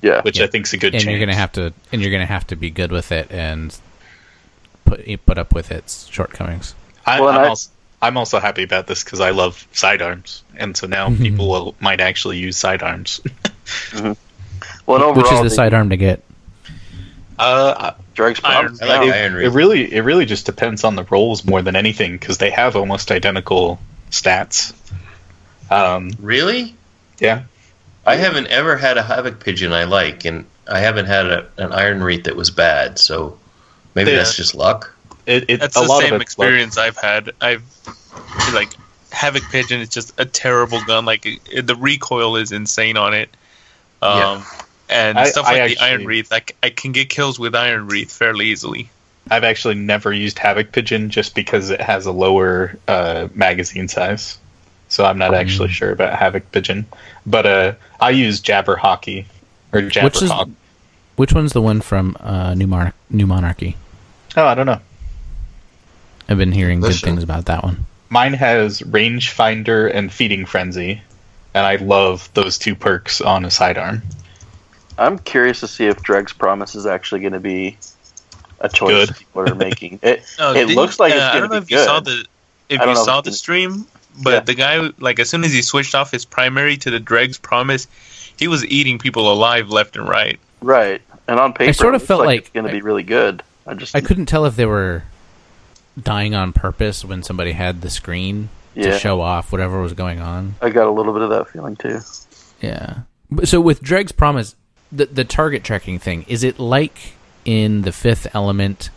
yeah, 0.00 0.22
which 0.22 0.38
Yeah. 0.38 0.44
I 0.44 0.48
think 0.48 0.66
is 0.66 0.72
a 0.72 0.78
good 0.78 0.94
and 0.94 1.02
change. 1.04 1.10
you're 1.10 1.20
gonna 1.26 1.36
have 1.38 1.52
to 1.52 1.74
and 1.92 2.00
you're 2.00 2.10
gonna 2.12 2.24
have 2.24 2.46
to 2.46 2.56
be 2.56 2.70
good 2.70 2.90
with 2.90 3.12
it 3.12 3.30
and 3.30 3.76
put 4.86 5.04
put 5.26 5.36
up 5.38 5.54
with 5.54 5.70
its 5.70 6.06
shortcomings. 6.08 6.74
I, 7.04 7.20
Well, 7.20 7.28
and 7.30 7.38
I'm, 7.38 7.44
I- 7.44 7.48
also, 7.48 7.70
I'm 8.02 8.16
also 8.16 8.40
happy 8.40 8.64
about 8.64 8.86
this 8.88 9.04
because 9.04 9.20
I 9.20 9.30
love 9.30 9.66
sidearms, 9.72 10.42
and 10.56 10.76
so 10.76 10.86
now 10.86 11.08
Mm-hmm. 11.08 11.22
people 11.22 11.48
will, 11.48 11.74
might 11.80 12.00
actually 12.00 12.38
use 12.38 12.56
sidearms. 12.56 13.20
well, 13.94 14.16
overall, 14.86 15.14
Which 15.14 15.26
is 15.32 15.38
the 15.38 15.44
the 15.44 15.50
sidearm 15.50 15.90
to 15.90 15.96
get? 15.96 16.22
uh, 17.38 17.92
Drake's 18.14 18.40
Iron- 18.44 18.76
I 18.82 18.86
like 18.86 19.06
now. 19.08 19.14
Iron 19.14 19.36
it 19.42 19.48
really 19.48 19.92
it 19.92 20.00
really 20.02 20.26
just 20.26 20.44
depends 20.46 20.84
on 20.84 20.96
the 20.96 21.04
roles 21.04 21.44
more 21.44 21.62
than 21.62 21.76
anything 21.76 22.12
because 22.12 22.38
they 22.38 22.50
have 22.50 22.76
almost 22.76 23.10
identical 23.10 23.78
stats. 24.10 24.74
Um, 25.70 26.10
Really? 26.20 26.74
yeah, 27.18 27.44
I 28.04 28.16
haven't 28.16 28.48
ever 28.48 28.76
had 28.76 28.98
a 28.98 29.02
havoc 29.02 29.40
pigeon 29.40 29.72
I 29.72 29.84
like, 29.84 30.24
and 30.26 30.44
I 30.68 30.80
haven't 30.80 31.06
had 31.06 31.26
a, 31.26 31.48
an 31.56 31.72
iron 31.72 32.02
wreath 32.02 32.24
that 32.24 32.36
was 32.36 32.50
bad. 32.50 32.98
So 32.98 33.38
maybe 33.94 34.10
Yeah. 34.10 34.18
that's 34.18 34.36
just 34.36 34.54
luck. 34.54 34.94
It, 35.26 35.44
it, 35.48 35.60
That's 35.60 35.76
a 35.76 35.80
the 35.80 35.86
lot 35.86 36.02
same 36.02 36.14
of 36.14 36.20
it's 36.22 36.36
luck. 36.38 36.46
experience 36.46 36.78
I've 36.78 36.96
had. 36.96 37.30
I've 37.40 37.62
like 38.52 38.70
Havoc 39.12 39.42
Pigeon 39.50 39.80
is 39.80 39.88
just 39.88 40.18
a 40.18 40.24
terrible 40.24 40.82
gun. 40.84 41.04
Like 41.04 41.26
it, 41.26 41.66
the 41.66 41.76
recoil 41.76 42.36
is 42.36 42.50
insane 42.52 42.96
on 42.96 43.14
it. 43.14 43.28
Um, 44.00 44.18
Yeah. 44.18 44.44
And 44.88 45.18
I- 45.18 45.24
stuff 45.30 45.46
I 45.46 45.60
like 45.60 45.78
the 45.78 45.84
Iron 45.84 46.04
Wreath, 46.04 46.30
like 46.30 46.56
I 46.62 46.68
can 46.70 46.92
get 46.92 47.08
kills 47.08 47.38
with 47.38 47.54
Iron 47.54 47.86
Wreath 47.86 48.12
fairly 48.12 48.46
easily. 48.46 48.90
I've 49.30 49.44
actually 49.44 49.76
never 49.76 50.12
used 50.12 50.38
Havoc 50.38 50.72
Pigeon 50.72 51.08
just 51.08 51.34
because 51.36 51.70
it 51.70 51.80
has 51.80 52.04
a 52.06 52.12
lower 52.12 52.76
uh, 52.88 53.28
magazine 53.34 53.86
size. 53.88 54.36
so 54.88 55.04
I'm 55.04 55.16
not 55.16 55.32
actually 55.32 55.68
Mm. 55.68 55.72
sure 55.72 55.90
about 55.92 56.18
Havoc 56.18 56.50
Pigeon. 56.52 56.84
But 57.24 57.46
uh, 57.46 57.72
I 58.00 58.10
use 58.10 58.40
Jabberwocky 58.42 59.24
or 59.72 59.80
Which 59.82 60.20
is 60.22 60.30
which 61.16 61.32
one's 61.32 61.52
the 61.52 61.62
one 61.62 61.80
from 61.80 62.16
uh, 62.20 62.54
New 62.54 62.66
Mon- 62.66 62.92
New 63.08 63.26
Monarchy? 63.26 63.76
Oh, 64.36 64.44
I 64.44 64.54
don't 64.54 64.66
know. 64.66 64.80
I've 66.32 66.38
been 66.38 66.50
hearing 66.50 66.80
good 66.80 66.88
Listen. 66.88 67.10
things 67.10 67.22
about 67.22 67.44
that 67.44 67.62
one. 67.62 67.84
Mine 68.08 68.32
has 68.32 68.80
Rangefinder 68.80 69.94
and 69.94 70.10
Feeding 70.12 70.46
Frenzy, 70.46 71.02
and 71.54 71.66
I 71.66 71.76
love 71.76 72.28
those 72.34 72.58
two 72.58 72.74
perks 72.74 73.20
on 73.20 73.44
a 73.44 73.50
sidearm. 73.50 74.00
I'm 74.98 75.18
curious 75.18 75.60
to 75.60 75.68
see 75.68 75.86
if 75.86 76.02
Dreg's 76.02 76.32
Promise 76.32 76.74
is 76.74 76.86
actually 76.86 77.20
going 77.20 77.32
to 77.34 77.40
be 77.40 77.76
a 78.60 78.68
choice 78.70 79.06
Good. 79.08 79.16
people 79.16 79.48
are 79.50 79.54
making. 79.54 80.00
It 80.02 80.24
No, 80.38 80.54
it 80.54 80.68
looks 80.70 80.98
like 80.98 81.12
it's 81.12 81.22
uh, 81.22 81.30
I 81.34 81.38
going 81.38 81.50
to 81.50 81.60
be 81.60 81.64
if 81.64 81.70
you 81.70 81.78
saw 81.84 82.00
good. 82.00 82.06
the 82.06 82.26
if 82.74 82.80
I 82.80 82.84
don't 82.86 82.94
you 82.94 83.00
know 83.00 83.04
saw 83.04 83.18
it's 83.18 83.28
the 83.28 83.32
stream, 83.34 83.86
but 84.22 84.30
Yeah. 84.32 84.40
the 84.40 84.54
guy 84.54 84.90
like 85.00 85.18
as 85.18 85.28
soon 85.28 85.44
as 85.44 85.52
he 85.52 85.60
switched 85.60 85.94
off 85.94 86.10
his 86.10 86.24
primary 86.24 86.78
to 86.78 86.90
the 86.90 87.00
Dregs 87.00 87.36
Promise, 87.36 87.86
he 88.38 88.48
was 88.48 88.64
eating 88.64 88.98
people 88.98 89.30
alive 89.32 89.68
left 89.68 89.96
and 89.96 90.08
right. 90.08 90.40
Right, 90.62 91.02
and 91.28 91.38
on 91.40 91.52
paper, 91.52 91.68
I 91.68 91.72
sort 91.72 91.94
of 91.94 92.00
looks 92.00 92.08
felt 92.08 92.20
like, 92.20 92.26
like- 92.26 92.38
it's 92.40 92.48
going 92.50 92.66
to 92.66 92.72
be 92.72 92.80
really 92.80 93.02
good. 93.02 93.42
I 93.66 93.74
just 93.74 93.94
I 93.94 94.00
couldn't 94.00 94.26
tell 94.26 94.44
if 94.46 94.56
they 94.56 94.66
were 94.66 95.02
dying 96.00 96.34
on 96.34 96.52
purpose 96.52 97.04
when 97.04 97.22
somebody 97.22 97.52
had 97.52 97.80
the 97.82 97.90
screen 97.90 98.48
yeah, 98.74 98.92
to 98.92 98.98
show 98.98 99.20
off 99.20 99.52
whatever 99.52 99.80
was 99.80 99.92
going 99.92 100.20
on. 100.20 100.54
I 100.62 100.70
got 100.70 100.86
a 100.86 100.90
little 100.90 101.12
bit 101.12 101.22
of 101.22 101.30
that 101.30 101.48
feeling 101.48 101.76
too. 101.76 101.98
Yeah. 102.60 103.00
So 103.44 103.60
with 103.60 103.82
Dreg's 103.82 104.12
Promise, 104.12 104.54
the 104.90 105.06
the 105.06 105.24
target 105.24 105.64
tracking 105.64 105.98
thing 105.98 106.24
is 106.28 106.44
it 106.44 106.58
like 106.58 107.14
in 107.44 107.82
the 107.82 107.92
Fifth 107.92 108.34
Element 108.34 108.90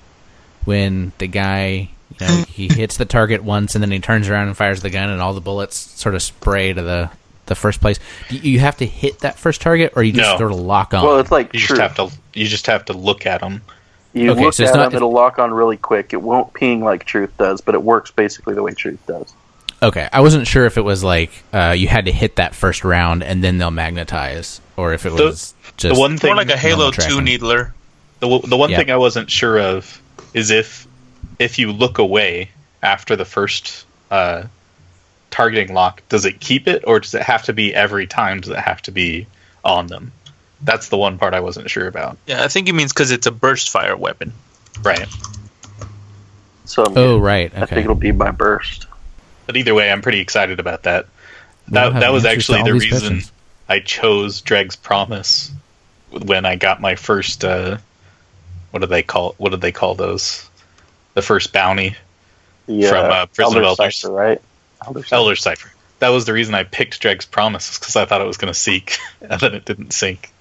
when 0.65 1.13
the 1.17 1.27
guy 1.27 1.89
you 2.19 2.27
know 2.27 2.43
he 2.47 2.67
hits 2.72 2.97
the 2.97 3.05
target 3.05 3.43
once 3.43 3.76
and 3.76 3.81
then 3.81 3.91
he 3.91 3.99
turns 3.99 4.30
around 4.30 4.47
and 4.47 4.57
fires 4.57 4.81
the 4.81 4.89
gun 4.89 5.09
and 5.09 5.22
all 5.22 5.34
the 5.34 5.41
bullets 5.41 5.76
sort 5.77 6.15
of 6.15 6.22
spray 6.22 6.73
to 6.73 6.81
the 6.81 7.09
the 7.47 7.55
first 7.55 7.80
place. 7.80 7.99
Do 8.30 8.38
you 8.38 8.59
have 8.59 8.77
to 8.77 8.85
hit 8.85 9.19
that 9.19 9.38
first 9.38 9.61
target 9.61 9.93
or 9.95 10.03
you 10.03 10.11
just 10.13 10.31
No. 10.31 10.38
sort 10.38 10.51
of 10.51 10.59
lock 10.59 10.93
on? 10.95 11.03
Well, 11.05 11.19
it's 11.19 11.31
like 11.31 11.53
You 11.53 11.59
Truth. 11.59 11.80
just 11.80 11.81
have 11.97 12.09
to 12.09 12.17
you 12.34 12.45
just 12.47 12.65
have 12.67 12.85
to 12.85 12.93
look 12.93 13.26
at 13.26 13.41
them. 13.41 13.61
You 14.15 14.31
Okay, 14.31 14.45
look 14.45 14.53
so 14.53 14.63
it's 14.63 14.71
at 14.71 14.77
not- 14.77 14.91
them, 14.91 14.95
it'll 14.95 15.11
lock 15.11 15.39
on 15.39 15.53
really 15.53 15.75
quick. 15.75 16.13
It 16.13 16.21
won't 16.21 16.53
ping 16.53 16.81
like 16.83 17.03
Truth 17.03 17.37
does, 17.37 17.59
but 17.59 17.75
it 17.75 17.83
works 17.83 18.11
basically 18.11 18.53
the 18.55 18.63
way 18.63 18.73
Truth 18.73 19.05
does. 19.05 19.33
Okay, 19.83 20.07
I 20.13 20.21
wasn't 20.21 20.47
sure 20.47 20.65
if 20.65 20.77
it 20.77 20.81
was 20.83 21.03
like 21.03 21.31
uh, 21.53 21.75
you 21.77 21.89
had 21.89 22.05
to 22.05 22.13
hit 22.13 22.37
that 22.37 22.55
first 22.55 22.85
round 22.85 23.23
and 23.23 23.43
then 23.43 23.57
they'll 23.57 23.71
magnetize, 23.71 24.61
or 24.77 24.93
if 24.93 25.05
it 25.05 25.09
The- 25.15 25.25
was 25.25 25.53
just 25.75 25.93
the 25.95 25.99
one 25.99 26.17
thing 26.17 26.29
More 26.29 26.37
like 26.37 26.49
a 26.49 26.55
Halo 26.57 26.91
Two 26.91 27.19
needler. 27.21 27.73
The, 28.21 28.39
the 28.39 28.55
one 28.55 28.69
Yeah. 28.69 28.77
thing 28.77 28.89
I 28.89 28.95
wasn't 28.95 29.29
sure 29.29 29.59
of 29.59 30.01
is 30.33 30.49
if 30.49 30.87
if 31.37 31.59
you 31.59 31.73
look 31.73 31.97
away 31.97 32.51
after 32.81 33.17
the 33.17 33.25
first 33.25 33.85
uh, 34.09 34.43
targeting 35.29 35.73
lock, 35.73 36.01
does 36.07 36.23
it 36.23 36.39
keep 36.39 36.69
it 36.69 36.85
or 36.87 37.01
does 37.01 37.13
it 37.13 37.21
have 37.23 37.43
to 37.43 37.53
be 37.53 37.75
every 37.75 38.07
time? 38.07 38.39
Does 38.39 38.51
it 38.51 38.59
have 38.59 38.81
to 38.83 38.91
be 38.91 39.27
on 39.65 39.87
them? 39.87 40.13
That's 40.65 40.89
the 40.89 40.97
one 40.97 41.17
part 41.17 41.33
I 41.33 41.39
wasn't 41.39 41.69
sure 41.69 41.87
about. 41.87 42.17
Yeah, 42.25 42.43
I 42.43 42.47
think 42.49 42.67
it 42.67 42.73
means 42.73 42.91
because 42.91 43.11
it's 43.11 43.27
a 43.27 43.31
burst 43.31 43.69
fire 43.69 43.95
weapon. 43.95 44.33
Right. 44.81 45.07
So 46.65 46.83
I'm- 46.83 46.93
Oh 46.97 47.17
right, 47.19 47.51
I 47.55 47.65
think 47.65 47.81
it'll 47.85 47.95
be 47.95 48.11
by 48.11 48.31
burst. 48.31 48.87
But 49.45 49.55
either 49.57 49.73
way, 49.75 49.91
I'm 49.91 50.01
pretty 50.01 50.19
excited 50.19 50.59
about 50.59 50.83
that. 50.83 51.05
We'll 51.69 51.91
That 51.91 51.99
that 52.01 52.11
was 52.11 52.25
actually 52.25 52.63
the 52.63 52.73
reason 52.73 52.89
questions. 53.17 53.31
I 53.69 53.79
chose 53.79 54.41
Dreg's 54.41 54.75
Promise 54.75 55.51
when 56.11 56.45
I 56.45 56.55
got 56.55 56.81
my 56.81 56.95
first. 56.95 57.45
Uh, 57.45 57.77
what 58.71 58.79
do 58.79 58.87
they 58.87 59.03
call? 59.03 59.35
What 59.37 59.51
did 59.51 59.61
they 59.61 59.71
call 59.71 59.95
those? 59.95 60.49
The 61.13 61.21
first 61.21 61.53
bounty, 61.53 61.95
The, 62.65 62.87
From, 62.89 63.05
uh, 63.05 63.25
Prison 63.27 63.57
of 63.57 63.63
Elder 63.63 63.81
Elders. 63.83 63.97
Cipher, 63.97 64.13
right? 64.13 64.41
Elder 64.85 65.01
Cipher. 65.03 65.15
Elder 65.15 65.35
Cipher. 65.35 65.71
That 65.99 66.09
was 66.09 66.25
the 66.25 66.33
reason 66.33 66.53
I 66.55 66.63
picked 66.63 66.99
Dreg's 66.99 67.25
Promise 67.25 67.79
because 67.79 67.95
I 67.95 68.05
thought 68.05 68.19
it 68.21 68.27
was 68.27 68.37
going 68.37 68.51
to 68.53 68.59
seek, 68.59 68.97
and 69.21 69.39
then 69.39 69.53
it 69.53 69.63
didn't 69.65 69.93
sink. 69.93 70.31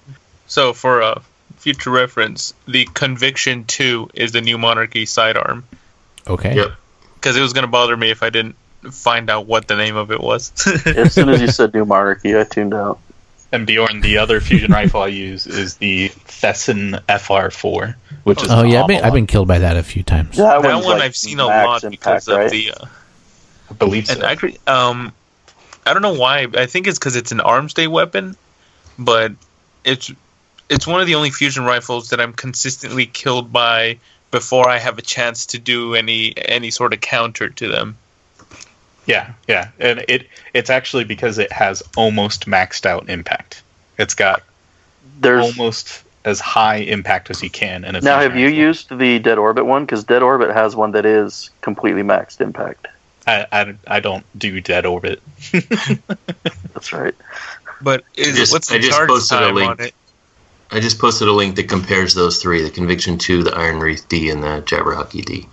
So 0.47 0.73
for 0.73 1.01
a 1.01 1.21
future 1.57 1.89
reference, 1.89 2.53
the 2.67 2.85
Conviction 2.93 3.65
Two 3.65 4.09
is 4.13 4.31
the 4.31 4.41
New 4.41 4.57
Monarchy 4.57 5.05
sidearm 5.05 5.65
Okay. 6.27 6.55
Yep. 6.55 6.71
because 7.15 7.37
it 7.37 7.41
was 7.41 7.53
going 7.53 7.63
to 7.63 7.71
bother 7.71 7.95
me 7.95 8.11
if 8.11 8.23
I 8.23 8.29
didn't 8.29 8.55
find 8.91 9.29
out 9.29 9.47
what 9.47 9.67
the 9.67 9.75
name 9.75 9.95
of 9.95 10.11
it 10.11 10.19
was. 10.21 10.51
as 10.85 11.13
soon 11.13 11.29
as 11.29 11.41
you 11.41 11.47
said 11.47 11.73
New 11.73 11.85
Monarchy, 11.85 12.37
I 12.37 12.43
tuned 12.43 12.73
out. 12.73 12.99
And 13.51 13.65
Beorn, 13.65 14.01
the 14.01 14.17
other 14.17 14.41
fusion 14.41 14.71
rifle 14.79 15.01
I 15.01 15.07
use 15.07 15.47
is 15.47 15.77
the 15.77 16.09
Thesan 16.09 17.01
FR4, 17.05 17.95
which 18.23 18.43
is 18.43 18.49
Oh 18.51 18.63
yeah, 18.63 18.81
I've 18.81 18.87
been. 18.87 19.03
I've 19.03 19.13
been 19.13 19.27
killed 19.27 19.47
by 19.47 19.59
that 19.59 19.77
a 19.77 19.83
few 19.83 20.03
times. 20.03 20.37
That, 20.37 20.61
that 20.61 20.75
one 20.75 20.83
like 20.83 21.01
I've 21.01 21.15
seen 21.15 21.39
a 21.39 21.45
lot 21.45 21.83
impact, 21.83 21.91
because 21.91 22.27
of 22.27 22.37
right? 22.37 22.51
the. 22.51 22.71
Uh, 22.71 22.85
I 23.69 23.73
believe 23.73 24.07
so. 24.07 24.13
and 24.13 24.23
actually, 24.23 24.59
um, 24.67 25.13
I 25.85 25.93
don't 25.93 26.01
know 26.01 26.15
why. 26.15 26.47
I 26.53 26.65
think 26.65 26.87
it's 26.87 26.99
because 26.99 27.15
it's 27.15 27.31
an 27.31 27.39
arms 27.39 27.73
day 27.73 27.87
weapon, 27.87 28.35
but 28.99 29.31
it's 29.83 30.11
it's 30.69 30.87
one 30.87 31.01
of 31.01 31.07
the 31.07 31.15
only 31.15 31.31
fusion 31.31 31.63
rifles 31.63 32.09
that 32.09 32.19
I'm 32.19 32.33
consistently 32.33 33.05
killed 33.05 33.51
by 33.53 33.97
before 34.31 34.67
I 34.67 34.77
have 34.79 34.97
a 34.97 35.01
chance 35.01 35.45
to 35.47 35.59
do 35.59 35.95
any 35.95 36.33
any 36.37 36.71
sort 36.71 36.93
of 36.93 37.01
counter 37.01 37.49
to 37.49 37.67
them. 37.67 37.97
Yeah, 39.05 39.33
yeah, 39.47 39.69
and 39.79 40.03
it 40.07 40.27
it's 40.53 40.69
actually 40.69 41.03
because 41.03 41.37
it 41.37 41.51
has 41.51 41.83
almost 41.95 42.47
maxed 42.47 42.85
out 42.85 43.09
impact. 43.09 43.61
It's 43.99 44.15
got 44.15 44.41
There's 45.19 45.45
almost 45.45 46.03
as 46.25 46.39
high 46.39 46.77
impact 46.77 47.29
as 47.29 47.43
you 47.43 47.51
can. 47.51 47.85
In 47.85 47.95
a 47.95 48.01
now. 48.01 48.19
Have 48.19 48.35
you 48.35 48.47
rifle. 48.47 48.59
used 48.59 48.97
the 48.97 49.19
Dead 49.19 49.37
Orbit 49.37 49.65
one? 49.65 49.85
Because 49.85 50.03
Dead 50.03 50.23
Orbit 50.23 50.51
has 50.51 50.75
one 50.75 50.91
that 50.93 51.05
is 51.05 51.51
completely 51.61 52.01
maxed 52.01 52.41
impact. 52.41 52.87
I, 53.27 53.45
I, 53.51 53.75
I 53.87 53.99
don't 54.01 54.23
do 54.37 54.61
dead 54.61 54.85
orbit. 54.85 55.19
That's 55.51 56.93
right. 56.93 57.15
But 57.81 58.03
is, 58.15 58.35
just- 58.37 58.53
what's 58.53 58.71
I 58.71 58.75
the 58.77 58.81
just 58.83 58.91
charge 58.97 59.09
posted 59.09 59.37
a 59.37 59.41
time 59.41 59.55
link. 59.55 59.69
on 59.71 59.79
it? 59.81 59.93
I 60.75 60.81
just 60.81 60.99
posted 60.99 61.29
a 61.29 61.31
link 61.31 61.55
that 61.55 61.69
compares 61.69 62.13
those 62.15 62.41
three: 62.41 62.61
the 62.61 62.69
Conviction 62.69 63.17
Two, 63.17 63.43
the 63.43 63.55
Iron 63.55 63.79
Wreath 63.79 64.09
D, 64.09 64.29
and 64.29 64.43
the 64.43 64.61
Jabberwocky 64.61 65.23
D. 65.23 65.47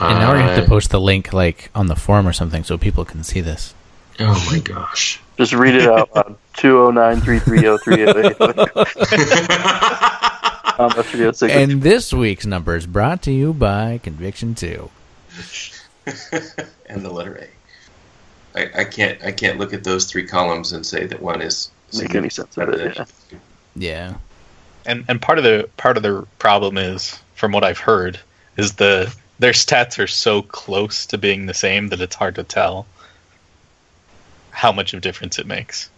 And 0.00 0.18
now 0.18 0.32
we 0.32 0.40
have 0.40 0.58
to 0.58 0.66
post 0.66 0.90
the 0.90 0.98
link 0.98 1.34
like 1.34 1.70
on 1.74 1.88
the 1.88 1.94
forum 1.94 2.26
or 2.26 2.32
something 2.32 2.64
so 2.64 2.78
people 2.78 3.04
can 3.04 3.22
see 3.22 3.42
this. 3.42 3.74
Oh 4.18 4.48
my 4.50 4.60
gosh! 4.60 5.20
Just 5.36 5.52
read 5.52 5.74
it 5.74 5.86
out 5.86 6.08
loud. 6.16 6.38
Two 6.54 6.78
oh 6.78 6.90
nine 6.90 7.20
three 7.20 7.38
three 7.38 7.58
zero 7.58 7.76
three 7.76 8.02
eight 8.02 8.16
eight. 8.16 8.40
Um, 10.76 10.90
that's 10.96 11.10
three 11.10 11.26
oh 11.26 11.32
six. 11.32 11.52
And 11.52 11.82
this 11.82 12.10
week's 12.12 12.46
number 12.46 12.74
is 12.74 12.86
brought 12.86 13.20
to 13.24 13.30
you 13.30 13.52
by 13.52 14.00
Conviction 14.02 14.54
Two. 14.54 14.88
and 16.86 17.02
the 17.02 17.10
letter 17.10 17.46
A. 18.56 18.58
I, 18.58 18.80
I 18.80 18.84
can't 18.84 19.22
I 19.22 19.32
can't 19.32 19.58
look 19.58 19.74
at 19.74 19.84
those 19.84 20.06
three 20.06 20.26
columns 20.26 20.72
and 20.72 20.86
say 20.86 21.06
that 21.06 21.20
one 21.20 21.42
is 21.42 21.70
Make 21.98 22.14
any 22.14 22.28
sense 22.28 22.56
of 22.56 22.68
it, 22.70 23.08
yeah. 23.76 23.90
Yeah. 24.10 24.14
And 24.86 25.04
and 25.08 25.20
part 25.22 25.38
of 25.38 25.44
the 25.44 25.68
part 25.76 25.96
of 25.96 26.02
the 26.02 26.26
problem 26.38 26.76
is, 26.76 27.18
from 27.34 27.52
what 27.52 27.64
I've 27.64 27.78
heard, 27.78 28.18
is 28.56 28.74
the 28.74 29.14
their 29.38 29.52
stats 29.52 29.98
are 29.98 30.06
so 30.06 30.42
close 30.42 31.06
to 31.06 31.18
being 31.18 31.46
the 31.46 31.54
same 31.54 31.88
that 31.88 32.00
it's 32.00 32.14
hard 32.14 32.34
to 32.36 32.44
tell 32.44 32.86
how 34.50 34.72
much 34.72 34.92
of 34.92 34.98
a 34.98 35.00
difference 35.00 35.38
it 35.38 35.46
makes. 35.46 35.88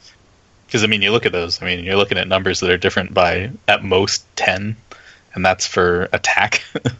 Because 0.67 0.85
I 0.85 0.87
mean, 0.87 1.03
you 1.03 1.11
look 1.11 1.27
at 1.27 1.33
those. 1.33 1.61
I 1.63 1.67
mean, 1.67 1.85
you're 1.85 1.97
looking 1.97 2.17
at 2.19 2.29
numbers 2.29 2.61
that 2.61 2.71
are 2.71 2.77
different 2.79 3.13
by 3.13 3.51
at 3.69 3.83
most 3.85 4.25
ten, 4.37 4.77
and 5.35 5.45
that's 5.45 5.67
for 5.67 6.09
attack. 6.13 6.63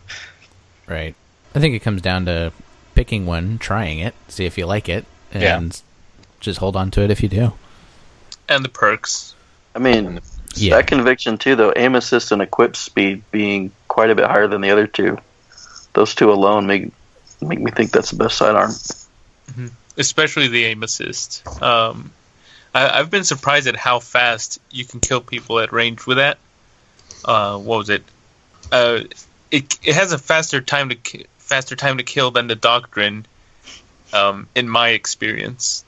Right. 0.89 1.17
I 1.53 1.59
think 1.59 1.75
it 1.75 1.81
comes 1.81 2.01
down 2.01 2.27
to 2.27 2.53
picking 2.95 3.27
one, 3.27 3.59
trying 3.59 3.99
it, 3.99 4.15
see 4.29 4.45
if 4.47 4.57
you 4.57 4.67
like 4.67 4.89
it, 4.89 5.05
and 5.33 5.43
Yeah. 5.43 5.81
just 6.39 6.61
hold 6.61 6.77
on 6.77 6.93
to 6.93 7.03
it 7.03 7.11
if 7.11 7.25
you 7.25 7.29
do. 7.29 7.55
And 8.49 8.65
the 8.65 8.69
perks. 8.69 9.35
I 9.75 9.81
mean, 9.81 10.21
Yeah. 10.57 10.77
that 10.77 10.87
conviction 10.87 11.39
too, 11.39 11.57
though, 11.57 11.73
aim 11.77 11.95
assist 11.95 12.33
and 12.33 12.43
equip 12.43 12.77
speed 12.77 13.23
being 13.31 13.73
quite 13.89 14.11
a 14.11 14.15
bit 14.15 14.27
higher 14.27 14.49
than 14.49 14.61
the 14.61 14.71
other 14.71 14.87
two. 14.87 15.19
Those 15.93 16.15
two 16.15 16.31
alone 16.33 16.67
make 16.67 16.93
make 17.41 17.61
me 17.61 17.71
think 17.71 17.91
that's 17.93 18.11
the 18.11 18.17
best 18.17 18.37
sidearm. 18.39 18.73
especially 19.97 20.49
the 20.49 20.65
aim 20.67 20.83
assist. 20.83 21.47
Um, 21.63 22.13
I, 22.75 22.99
I've 22.99 23.11
been 23.11 23.25
surprised 23.25 23.67
at 23.67 23.77
how 23.77 24.01
fast 24.01 24.61
you 24.71 24.85
can 24.85 25.01
kill 25.01 25.21
people 25.21 25.59
at 25.61 25.73
range 25.73 26.07
with 26.07 26.19
that. 26.19 26.39
Uh, 27.25 27.59
what 27.59 27.79
was 27.79 27.91
it? 27.91 28.03
Uh, 28.71 29.01
it 29.51 29.79
it 29.83 29.95
has 29.95 30.13
a 30.13 30.19
faster 30.19 30.61
time 30.61 30.89
to 30.91 30.95
ki- 30.97 31.27
faster 31.39 31.77
time 31.77 31.99
to 31.99 32.03
kill 32.05 32.31
than 32.31 32.47
the 32.47 32.57
doctrine. 32.57 33.27
Um, 34.13 34.49
in 34.55 34.69
my 34.69 34.91
experience, 34.91 35.85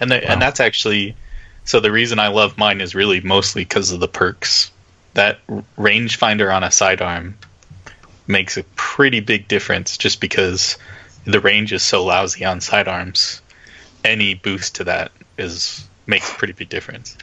And 0.00 0.10
the, 0.10 0.30
and 0.30 0.40
that's 0.40 0.60
actually 0.60 1.14
so 1.66 1.80
the 1.80 1.92
reason 1.92 2.18
I 2.18 2.28
love 2.28 2.56
mine 2.56 2.80
is 2.80 2.94
really 2.94 3.20
mostly 3.20 3.62
because 3.62 3.92
of 3.92 4.00
the 4.00 4.08
perks. 4.08 4.70
That 5.12 5.38
rangefinder 5.76 6.54
on 6.54 6.62
a 6.64 6.70
sidearm 6.70 7.36
makes 8.26 8.56
a 8.56 8.62
pretty 8.76 9.20
big 9.20 9.48
difference 9.48 9.96
just 9.98 10.20
because 10.20 10.78
the 11.24 11.40
range 11.40 11.72
is 11.72 11.82
so 11.82 12.04
lousy 12.04 12.44
on 12.44 12.60
sidearms. 12.60 13.40
Any 14.04 14.34
boost 14.34 14.76
to 14.76 14.84
that 14.84 15.12
is 15.38 15.86
makes 16.06 16.30
a 16.30 16.34
pretty 16.36 16.52
big 16.54 16.68
difference 16.68 17.16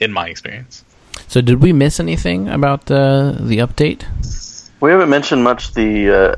in 0.00 0.12
my 0.12 0.28
experience. 0.28 0.84
So 1.28 1.40
did 1.40 1.60
we 1.62 1.72
miss 1.72 1.98
anything 2.00 2.48
about 2.48 2.86
the 2.86 3.36
the 3.40 3.58
update? 3.58 4.04
We 4.80 4.90
haven't 4.90 5.10
mentioned 5.10 5.42
much 5.44 5.74
the 5.74 6.10
uh, 6.10 6.36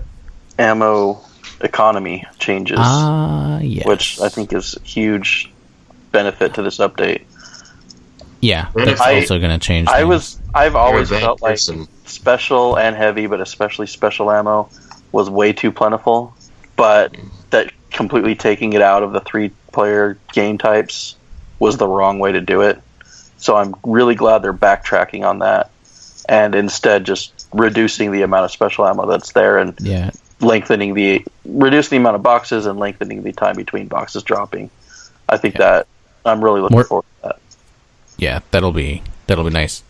ammo 0.58 1.20
economy 1.60 2.24
changes, 2.38 2.78
Ah, 2.80 3.58
yes. 3.60 3.86
which 3.86 4.20
I 4.20 4.28
think 4.28 4.52
is 4.52 4.76
a 4.76 4.82
huge 4.82 5.50
benefit 6.12 6.54
to 6.54 6.62
this 6.62 6.78
update. 6.78 7.22
Yeah, 8.44 8.68
And 8.76 8.88
that's 8.88 9.00
I- 9.00 9.14
also 9.16 9.38
going 9.38 9.58
to 9.58 9.64
change. 9.64 9.88
I 9.88 9.98
things. 9.98 10.08
was 10.08 10.38
I've 10.54 10.76
always 10.76 11.10
bad 11.10 11.20
felt 11.22 11.42
like 11.42 11.58
special 12.06 12.76
and 12.78 12.94
heavy, 12.94 13.26
but 13.26 13.40
especially 13.40 13.86
special 13.86 14.30
ammo 14.30 14.68
was 15.12 15.30
way 15.30 15.52
too 15.52 15.72
plentiful. 15.72 16.34
But 16.76 17.16
that 17.50 17.72
completely 17.90 18.34
taking 18.34 18.72
it 18.72 18.82
out 18.82 19.02
of 19.02 19.12
the 19.12 19.20
three 19.20 19.50
player 19.72 20.18
game 20.32 20.58
types 20.58 21.16
was 21.58 21.76
the 21.76 21.86
wrong 21.88 22.18
way 22.18 22.32
to 22.32 22.40
do 22.40 22.60
it. 22.62 22.80
So 23.38 23.56
I'm 23.56 23.74
really 23.84 24.14
glad 24.14 24.42
they're 24.42 24.52
backtracking 24.52 25.24
on 25.24 25.38
that 25.40 25.70
and 26.28 26.54
instead 26.54 27.04
just 27.04 27.46
reducing 27.52 28.10
the 28.10 28.22
amount 28.22 28.44
of 28.46 28.50
special 28.50 28.86
ammo 28.86 29.06
that's 29.06 29.32
there 29.32 29.58
and 29.58 29.74
yeah. 29.80 30.10
lengthening 30.40 30.94
the 30.94 31.24
reducing 31.44 31.90
the 31.90 31.96
amount 32.02 32.16
of 32.16 32.22
boxes 32.22 32.66
and 32.66 32.78
lengthening 32.78 33.22
the 33.22 33.32
time 33.32 33.54
between 33.56 33.86
boxes 33.86 34.22
dropping. 34.22 34.70
I 35.28 35.36
think 35.36 35.54
Yeah. 35.54 35.60
that 35.70 35.86
I'm 36.24 36.42
really 36.42 36.60
looking 36.60 36.76
More- 36.76 36.84
forward 36.84 37.04
to 37.22 37.28
that. 37.28 37.38
Yeah, 38.18 38.40
that'll 38.50 38.72
be 38.72 39.02
that'll 39.26 39.44
be 39.44 39.50
nice. 39.50 39.82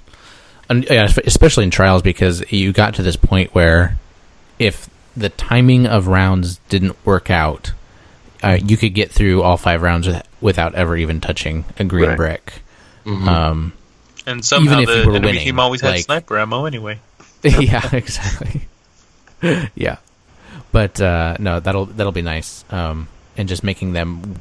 And 0.69 0.85
yeah, 0.89 1.09
especially 1.25 1.65
in 1.65 1.71
trials 1.71 2.03
because 2.03 2.51
you 2.51 2.73
got 2.73 2.95
to 2.95 3.03
this 3.03 3.17
point 3.17 3.55
where 3.55 3.99
if 4.59 4.89
the 5.17 5.29
timing 5.29 5.87
of 5.87 6.07
rounds 6.09 6.59
didn't 6.69 6.97
work 7.05 7.31
out, 7.31 7.73
uh, 8.43 8.59
you 8.65 8.77
could 8.77 8.95
get 8.95 9.11
through 9.13 9.43
all 9.43 9.57
five 9.57 9.83
rounds 9.83 10.07
with, 10.07 10.27
without 10.41 10.75
ever 10.75 10.97
even 10.97 11.21
touching 11.21 11.65
a 11.79 11.85
green 11.85 12.09
Right. 12.09 12.17
brick. 12.17 12.53
Mhm. 13.05 13.27
Um, 13.29 13.73
And 14.27 14.43
somehow 14.45 14.81
Even 14.81 14.83
if 14.85 14.89
you 14.89 15.03
the 15.03 15.09
were 15.11 15.15
enemy 15.17 15.27
winning, 15.33 15.45
team 15.45 15.61
always 15.61 15.83
had 15.83 15.99
sniper 16.01 16.39
ammo 16.39 16.65
anyway. 16.65 16.99
yeah, 17.43 17.87
exactly. 17.93 18.63
yeah, 19.75 19.97
but 20.73 20.99
uh, 21.01 21.37
no, 21.39 21.61
that'll 21.61 21.85
that'll 21.87 22.13
be 22.13 22.23
nice, 22.23 22.65
um, 22.71 23.09
and 23.37 23.47
just 23.51 23.63
making 23.63 23.93
them 23.93 24.41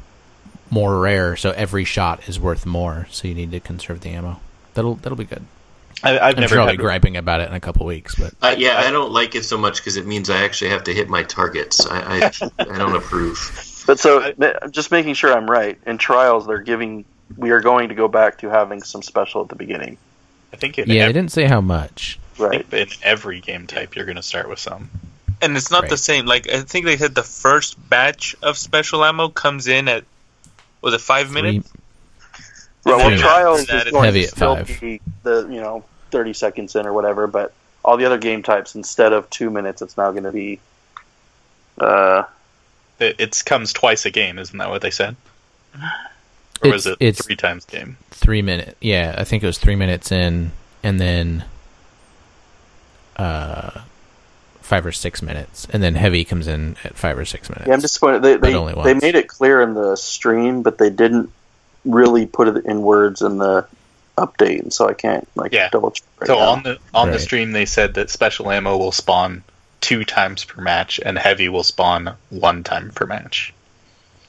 more 0.74 0.98
rare, 1.00 1.36
so 1.36 1.52
every 1.52 1.84
shot 1.84 2.28
is 2.28 2.38
worth 2.38 2.66
more. 2.66 3.06
So 3.10 3.28
you 3.28 3.34
need 3.34 3.52
to 3.52 3.60
conserve 3.60 4.00
the 4.00 4.10
ammo. 4.10 4.40
That'll 4.74 4.96
that'll 4.96 5.16
be 5.16 5.24
good. 5.24 5.44
I, 6.02 6.18
I've 6.18 6.34
I'm 6.34 6.40
never 6.40 6.54
sure 6.54 6.60
I'll 6.60 6.70
be 6.70 6.76
griping 6.76 7.16
about 7.16 7.40
it 7.40 7.48
in 7.48 7.54
a 7.54 7.60
couple 7.60 7.86
weeks, 7.86 8.16
but 8.16 8.34
Uh, 8.42 8.54
yeah, 8.58 8.78
I 8.78 8.90
don't 8.90 9.12
like 9.12 9.34
it 9.36 9.44
so 9.44 9.56
much 9.56 9.76
because 9.78 9.96
it 9.96 10.04
means 10.04 10.28
I 10.28 10.42
actually 10.44 10.70
have 10.72 10.84
to 10.84 10.92
hit 10.92 11.08
my 11.08 11.22
targets. 11.22 11.86
I, 11.86 12.00
I, 12.00 12.32
I 12.58 12.78
don't 12.78 12.96
approve. 12.96 13.38
But 13.86 14.00
so, 14.00 14.32
ma- 14.38 14.66
just 14.70 14.90
making 14.90 15.12
sure 15.12 15.30
I'm 15.30 15.48
right. 15.48 15.78
In 15.86 15.98
trials, 15.98 16.46
they're 16.46 16.62
giving. 16.62 17.04
We 17.36 17.50
are 17.50 17.60
going 17.60 17.90
to 17.90 17.94
go 17.94 18.08
back 18.08 18.38
to 18.38 18.48
having 18.48 18.82
some 18.82 19.02
special 19.02 19.42
at 19.42 19.50
the 19.50 19.56
beginning, 19.56 19.98
I 20.54 20.56
think 20.56 20.78
in, 20.78 20.88
yeah, 20.88 21.04
I 21.04 21.12
didn't 21.12 21.32
say 21.32 21.44
how 21.44 21.60
much. 21.60 22.18
right? 22.38 22.64
in 22.72 22.88
every 23.02 23.40
game 23.40 23.66
type 23.66 23.94
you're 23.94 24.06
going 24.06 24.16
to 24.16 24.22
start 24.22 24.48
with 24.48 24.58
some. 24.58 24.88
And 25.42 25.54
it's 25.54 25.70
not 25.70 25.90
the 25.90 25.98
same. 25.98 26.24
Like 26.24 26.48
I 26.48 26.62
think 26.62 26.86
they 26.86 26.96
said 26.96 27.14
the 27.14 27.22
first 27.22 27.76
batch 27.90 28.34
of 28.42 28.56
special 28.56 29.04
ammo 29.04 29.28
comes 29.28 29.66
in 29.66 29.86
at 29.88 30.04
was 30.84 30.94
it 30.94 31.00
five 31.00 31.28
Three- 31.28 31.42
minutes? 31.42 31.70
Right. 32.86 32.96
Well, 32.96 32.98
Heavy. 32.98 33.16
trials 33.22 33.66
That 33.66 33.76
is 33.76 33.84
is 33.86 33.92
going 33.92 34.04
heavy 34.04 34.20
to 34.22 34.26
at 34.28 34.34
still 34.34 34.56
five. 34.56 34.80
be 34.80 35.00
the 35.22 35.48
you 35.50 35.60
know 35.60 35.84
30 36.10 36.32
seconds 36.34 36.76
in 36.76 36.86
or 36.86 36.92
whatever. 36.92 37.26
But 37.26 37.52
all 37.84 37.96
the 37.96 38.04
other 38.04 38.18
game 38.18 38.42
types, 38.42 38.74
instead 38.74 39.12
of 39.14 39.28
two 39.30 39.50
minutes, 39.50 39.80
it's 39.82 39.96
now 39.96 40.10
going 40.12 40.24
to 40.24 40.32
be. 40.32 40.60
Uh, 41.78 42.24
It 43.00 43.16
it's 43.18 43.42
comes 43.42 43.72
twice 43.72 44.04
a 44.06 44.10
game, 44.10 44.38
isn't 44.38 44.56
that 44.58 44.68
what 44.70 44.82
they 44.82 44.90
said? 44.90 45.16
Or 46.62 46.70
was 46.70 46.86
It's- 46.86 46.96
it 47.00 47.04
it's- 47.04 47.24
three 47.26 47.36
times 47.36 47.64
game? 47.64 47.96
three 48.10 48.42
minute. 48.42 48.76
Yeah, 48.80 49.14
I 49.18 49.24
think 49.24 49.42
it 49.42 49.46
was 49.46 49.58
three 49.58 49.74
minutes 49.76 50.12
in, 50.12 50.52
and 50.82 51.00
then 51.00 51.44
uh, 53.16 53.80
five 54.64 54.86
or 54.86 54.92
six 54.92 55.20
minutes, 55.20 55.66
and 55.70 55.82
then 55.82 55.94
heavy 55.94 56.24
comes 56.24 56.46
in 56.46 56.74
at 56.84 56.96
five 56.96 57.18
or 57.18 57.24
six 57.26 57.50
minutes. 57.50 57.68
yeah, 57.68 57.74
I'm 57.74 57.80
disappointed. 57.80 58.22
They 58.22 58.36
they, 58.38 58.54
only 58.54 58.72
they 58.82 58.94
made 58.94 59.14
it 59.14 59.28
clear 59.28 59.60
in 59.60 59.74
the 59.74 59.94
stream, 59.94 60.62
but 60.62 60.78
they 60.78 60.88
didn't 60.88 61.30
really 61.84 62.24
put 62.26 62.48
it 62.48 62.64
in 62.64 62.80
words 62.80 63.20
in 63.20 63.36
the 63.36 63.66
update, 64.16 64.60
and 64.60 64.72
so 64.72 64.88
I 64.88 64.94
can't 64.94 65.28
like 65.34 65.52
Yeah. 65.52 65.68
double 65.68 65.90
check. 65.90 66.06
Right 66.18 66.26
so 66.28 66.38
now. 66.38 66.48
on 66.50 66.62
the 66.62 66.78
on 66.94 67.10
the 67.10 67.18
stream 67.18 67.52
they 67.52 67.66
said 67.66 67.94
that 67.94 68.08
special 68.08 68.50
ammo 68.50 68.76
will 68.78 68.92
spawn 68.92 69.44
two 69.82 70.02
times 70.02 70.44
per 70.44 70.62
match, 70.62 70.98
and 71.04 71.18
heavy 71.18 71.50
will 71.50 71.64
spawn 71.64 72.14
one 72.30 72.64
time 72.64 72.90
per 72.94 73.04
match. 73.04 73.52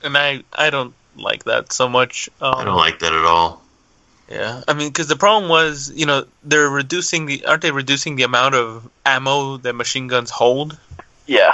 And 0.03 0.17
I 0.17 0.43
I 0.51 0.69
don't 0.69 0.93
like 1.15 1.45
that 1.45 1.71
so 1.71 1.87
much. 1.87 2.29
Um, 2.41 2.55
I 2.55 2.65
don't 2.65 2.75
like 2.75 2.99
that 2.99 3.13
at 3.13 3.23
all. 3.23 3.61
Yeah, 4.29 4.63
I 4.67 4.73
mean, 4.73 4.89
because 4.89 5.07
the 5.07 5.15
problem 5.15 5.49
was, 5.49 5.91
you 5.93 6.05
know, 6.05 6.25
they're 6.43 6.69
reducing 6.69 7.27
the 7.27 7.45
aren't 7.45 7.61
they 7.61 7.71
reducing 7.71 8.15
the 8.15 8.23
amount 8.23 8.55
of 8.55 8.89
ammo 9.05 9.57
that 9.57 9.73
machine 9.73 10.07
guns 10.07 10.31
hold? 10.31 10.77
yeah, 11.27 11.51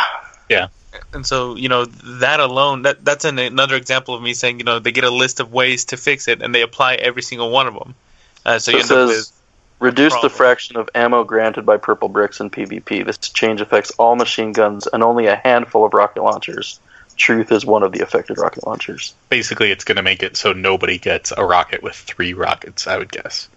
Yeah. 0.49 0.68
And 1.14 1.26
so, 1.26 1.56
you 1.56 1.69
know, 1.69 1.85
that 1.85 2.39
alone, 2.39 2.84
that 2.84 3.03
that's 3.03 3.26
an, 3.26 3.39
another 3.39 3.76
example 3.76 4.14
of 4.15 4.22
me 4.22 4.34
saying, 4.34 4.60
you 4.60 4.65
know, 4.65 4.80
they 4.80 4.91
get 4.91 5.03
a 5.03 5.10
list 5.10 5.39
of 5.39 5.52
ways 5.52 5.85
to 5.85 5.98
fix 5.98 6.27
it, 6.27 6.41
and 6.41 6.53
they 6.56 6.61
apply 6.61 6.95
every 6.95 7.22
single 7.22 7.49
one 7.49 7.68
of 7.68 7.73
them. 7.73 7.95
Uh, 8.45 8.60
so 8.60 8.72
So 8.72 8.72
you 8.72 8.77
it 8.77 8.81
end 8.84 8.91
up 8.91 9.10
says- 9.10 9.31
with 9.31 9.38
Reduce 9.81 10.14
the 10.22 10.30
fraction 10.30 10.77
of 10.77 10.89
ammo 10.93 11.23
granted 11.23 11.65
by 11.65 11.77
purple 11.77 12.07
bricks 12.07 12.39
in 12.39 12.52
PvP. 12.52 13.03
This 13.03 13.18
change 13.18 13.61
affects 13.61 13.89
all 13.98 14.15
machine 14.15 14.52
guns 14.52 14.85
and 14.85 15.02
only 15.02 15.26
a 15.26 15.35
handful 15.35 15.84
of 15.84 15.93
rocket 15.95 16.22
launchers. 16.22 16.80
Truth 17.22 17.52
is 17.52 17.64
one 17.64 17.84
of 17.84 17.91
the 17.91 17.99
affected 17.99 18.39
rocket 18.39 18.65
launchers. 18.65 19.14
Basically, 19.30 19.69
it's 19.72 19.84
going 19.84 19.98
to 19.98 20.02
make 20.02 20.23
it 20.23 20.35
so 20.35 20.53
nobody 20.53 20.98
gets 20.98 21.31
a 21.31 21.45
rocket 21.45 21.84
with 21.84 21.95
three 21.95 22.34
rockets. 22.34 22.88
I 22.88 22.98
would 22.98 23.11
guess. 23.11 23.48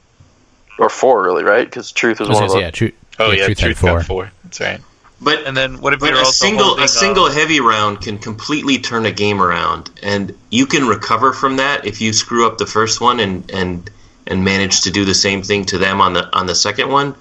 Or 0.79 0.91
four, 0.91 1.23
really, 1.23 1.45
right? 1.45 1.65
Because 1.65 1.91
Truth 1.91 2.21
is 2.21 2.27
I 2.27 2.31
was 2.31 2.35
one 2.41 2.45
of 2.45 2.51
gonna 2.51 2.53
the. 2.53 2.59
say, 2.59 2.65
yeah, 2.67 2.71
true. 2.71 2.93
Oh 3.19 3.31
yeah, 3.31 3.47
Truth 3.47 3.59
had 3.61 3.67
truth 3.67 3.79
four. 3.79 3.97
got 3.99 4.05
four. 4.07 4.31
That's 4.43 4.61
right. 4.61 4.81
But 5.19 5.47
and 5.47 5.57
then 5.57 5.81
what 5.81 5.95
if 5.95 6.01
But 6.01 6.11
you're 6.11 6.17
a 6.17 6.19
also 6.19 6.45
single 6.47 6.65
holding, 6.67 6.85
a 6.85 6.89
single 6.89 7.25
uh, 7.25 7.33
heavy 7.33 7.61
round 7.61 8.03
can 8.03 8.19
completely 8.19 8.79
turn 8.79 9.07
a 9.07 9.13
game 9.13 9.41
around, 9.41 9.91
and 10.03 10.37
you 10.51 10.67
can 10.67 10.87
recover 10.87 11.33
from 11.33 11.57
that 11.57 11.87
if 11.87 12.03
you 12.03 12.13
screw 12.13 12.47
up 12.47 12.59
the 12.59 12.67
first 12.67 13.01
one 13.01 13.19
and 13.19 13.51
and 13.51 13.89
and 14.27 14.45
manage 14.45 14.83
to 14.83 14.91
do 14.91 15.07
the 15.07 15.15
same 15.15 15.43
thing 15.43 15.65
to 15.67 15.79
them 15.79 16.03
on 16.03 16.13
the 16.13 16.29
on 16.37 16.45
the 16.47 16.55
second 16.55 16.91
one. 16.91 17.15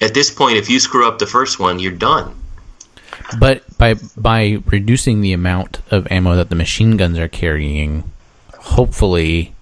At 0.00 0.14
this 0.14 0.30
point, 0.30 0.56
if 0.56 0.70
you 0.70 0.78
screw 0.78 1.08
up 1.08 1.18
the 1.18 1.26
first 1.26 1.58
one, 1.58 1.80
you're 1.80 1.90
done. 1.90 2.39
But 3.38 3.62
by 3.78 3.94
by 4.16 4.58
reducing 4.66 5.20
the 5.20 5.32
amount 5.32 5.80
of 5.90 6.06
ammo 6.10 6.36
that 6.36 6.48
the 6.48 6.56
machine 6.56 6.96
guns 6.96 7.18
are 7.18 7.28
carrying, 7.28 8.10
hopefully 8.58 9.54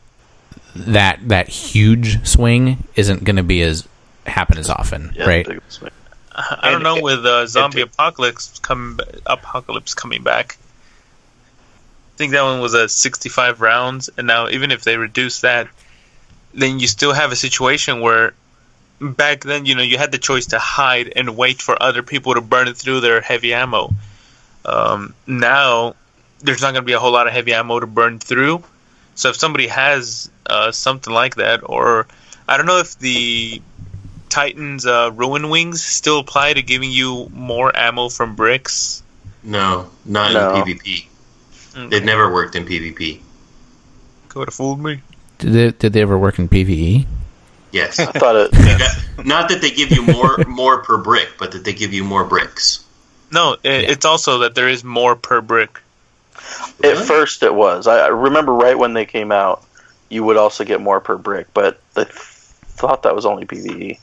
that 0.75 1.19
that 1.29 1.49
huge 1.49 2.27
swing 2.27 2.85
isn't 2.95 3.25
going 3.25 3.37
to 3.37 3.43
be 3.43 3.63
as 3.63 3.87
happen 4.27 4.59
as 4.59 4.69
often, 4.71 5.13
Yeah, 5.17 5.27
right? 5.27 5.47
I 6.35 6.71
don't 6.71 6.83
know 6.83 6.97
it- 6.99 7.03
with 7.03 7.27
uh, 7.27 7.47
zombie 7.47 7.81
it- 7.81 7.89
apocalypse 7.95 8.59
coming 8.61 8.99
apocalypse 9.27 9.95
coming 9.95 10.23
back. 10.23 10.57
I 12.15 12.17
think 12.19 12.33
that 12.33 12.43
one 12.43 12.61
was 12.61 12.75
a 12.75 12.89
65 12.89 13.61
rounds, 13.61 14.11
and 14.17 14.27
now 14.27 14.49
even 14.49 14.71
if 14.71 14.83
they 14.85 14.97
reduce 14.97 15.41
that, 15.43 15.69
then 16.55 16.81
you 16.81 16.87
still 16.89 17.13
have 17.13 17.31
a 17.33 17.37
situation 17.37 18.01
where 18.01 18.35
back 19.01 19.43
then 19.43 19.65
you 19.67 19.75
know 19.75 19.83
you 19.83 19.99
had 19.99 20.13
the 20.13 20.19
choice 20.19 20.47
to 20.47 20.59
hide 20.59 21.13
and 21.15 21.37
wait 21.37 21.63
for 21.63 21.81
other 21.81 22.03
people 22.03 22.35
to 22.35 22.41
burn 22.41 22.73
through 22.75 23.01
their 23.01 23.21
heavy 23.21 23.55
ammo. 23.55 23.93
Um, 24.65 25.15
now 25.27 25.95
there's 26.41 26.61
not 26.63 26.73
going 26.73 26.83
to 26.83 26.87
be 26.87 26.93
a 26.93 26.99
whole 27.01 27.13
lot 27.13 27.27
of 27.27 27.33
heavy 27.33 27.53
ammo 27.55 27.81
to 27.81 27.87
burn 27.87 28.19
through. 28.19 28.63
So 29.15 29.31
if 29.31 29.37
somebody 29.37 29.67
has 29.69 30.31
uh, 30.47 30.71
something 30.73 31.13
like 31.13 31.37
that, 31.37 31.69
or 31.69 32.07
I 32.49 32.57
don't 32.57 32.67
know 32.67 32.79
if 32.79 32.99
the 32.99 33.61
Titan's 34.29 34.87
uh, 34.87 35.11
Ruin 35.15 35.49
Wings 35.51 35.83
still 35.83 36.21
apply 36.21 36.53
to 36.53 36.63
giving 36.63 36.91
you 36.91 37.29
more 37.33 37.75
ammo 37.77 38.09
from 38.09 38.37
bricks. 38.37 39.03
No, 39.43 39.91
not 40.05 40.33
No. 40.33 40.55
in 40.55 40.63
PvP. 40.63 41.07
They've 41.91 42.05
never 42.05 42.33
worked 42.33 42.55
in 42.57 42.65
PvP. 42.65 43.21
Could 44.29 44.49
have 44.49 44.55
fooled 44.55 44.81
me. 44.81 45.01
Did 45.39 45.53
they, 45.53 45.71
did 45.71 45.93
they 45.93 46.03
ever 46.03 46.19
work 46.19 46.39
in 46.39 46.49
PVE? 46.49 47.07
Yes, 47.71 47.99
I 47.99 48.07
thought 48.07 48.37
it. 48.37 48.53
Not- 48.53 49.27
not 49.27 49.49
that 49.51 49.61
they 49.61 49.71
give 49.71 49.91
you 49.91 50.03
more 50.03 50.39
more 50.47 50.83
per 50.83 50.97
brick, 50.99 51.29
but 51.39 51.53
that 51.53 51.65
they 51.65 51.73
give 51.73 51.93
you 51.93 52.05
more 52.05 52.25
bricks. 52.25 52.85
No, 53.33 53.55
it, 53.63 53.91
it's 53.91 54.05
also 54.05 54.39
that 54.39 54.55
there 54.55 54.69
is 54.69 54.83
more 54.85 55.17
per 55.17 55.41
brick. 55.41 55.81
At 56.83 56.97
first, 56.97 57.43
it 57.43 57.55
was. 57.55 57.87
I, 57.87 57.99
I 57.99 58.09
remember 58.09 58.53
right 58.55 58.79
when 58.79 58.95
they 58.95 59.05
came 59.05 59.33
out, 59.33 59.65
you 60.09 60.25
would 60.25 60.37
also 60.37 60.65
get 60.65 60.81
more 60.81 61.01
per 61.01 61.17
brick, 61.19 61.49
but 61.53 61.81
I 61.97 62.05
th- 62.05 62.15
thought 62.15 63.03
that 63.03 63.15
was 63.15 63.27
only. 63.27 63.45
PVE. 63.45 63.99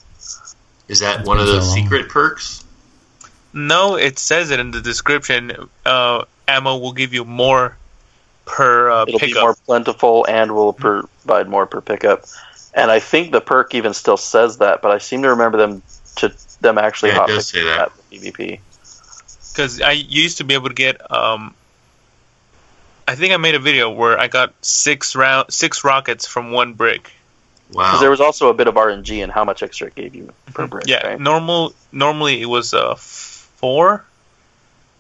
Is 0.88 1.00
that 1.00 1.22
It's 1.22 1.28
one 1.28 1.38
been 1.38 1.44
of 1.44 1.48
so 1.48 1.54
those 1.56 1.68
long. 1.70 1.76
secret 1.78 2.10
perks? 2.10 2.64
No, 3.54 3.96
it 3.96 4.20
says 4.20 4.52
it 4.52 4.60
in 4.60 4.72
the 4.72 4.82
description. 4.82 5.70
Uh, 5.86 6.26
ammo 6.48 6.78
will 6.78 6.92
give 6.94 7.14
you 7.14 7.24
more 7.26 7.78
per 8.46 8.92
uh, 8.92 9.06
It'll 9.08 9.20
pickup. 9.20 9.34
be 9.36 9.42
more 9.42 9.56
plentiful 9.66 10.26
and 10.30 10.52
will 10.54 10.74
provide 10.74 11.48
more 11.48 11.66
per 11.66 11.82
pickup. 11.82 12.26
And 12.76 12.92
I 12.92 13.00
think 13.00 13.32
the 13.32 13.40
perk 13.42 13.74
even 13.74 13.94
still 13.94 14.18
says 14.18 14.58
that, 14.58 14.82
but 14.82 14.92
I 14.92 14.98
seem 14.98 15.22
to 15.24 15.30
remember 15.30 15.58
them 15.58 15.82
to 16.18 16.34
them 16.60 16.78
actually 16.78 17.10
Yeah, 17.10 17.16
it 17.16 17.20
hot 17.20 17.28
does 17.30 17.48
say 17.48 17.64
that. 17.64 17.92
for 17.92 18.02
PvP. 18.14 18.60
because 19.54 19.82
I 19.82 19.92
used 19.92 20.38
to 20.40 20.44
be 20.44 20.54
able 20.54 20.68
to 20.70 20.76
get. 20.76 21.10
Um, 21.10 21.56
I 23.08 23.16
think 23.16 23.34
I 23.34 23.38
made 23.38 23.56
a 23.56 23.60
video 23.60 23.90
where 23.92 24.20
I 24.20 24.28
got 24.28 24.54
six 24.62 25.16
round 25.16 25.54
six 25.54 25.84
rockets 25.84 26.28
from 26.28 26.52
one 26.52 26.74
brick. 26.74 27.12
Wow. 27.72 27.86
Because 27.92 28.02
there 28.02 28.10
was 28.10 28.20
also 28.22 28.50
a 28.50 28.54
bit 28.54 28.68
of 28.68 28.76
RNG 28.76 29.24
in 29.24 29.30
how 29.30 29.46
much 29.46 29.64
extra 29.64 29.88
it 29.88 29.96
gave 29.96 30.14
you 30.14 30.32
per 30.54 30.68
brick. 30.68 30.86
Yeah, 30.88 31.08
right? 31.08 31.20
normal 31.20 31.74
normally 31.94 32.42
it 32.42 32.48
was 32.48 32.74
uh 32.74 32.96
four. 32.96 34.04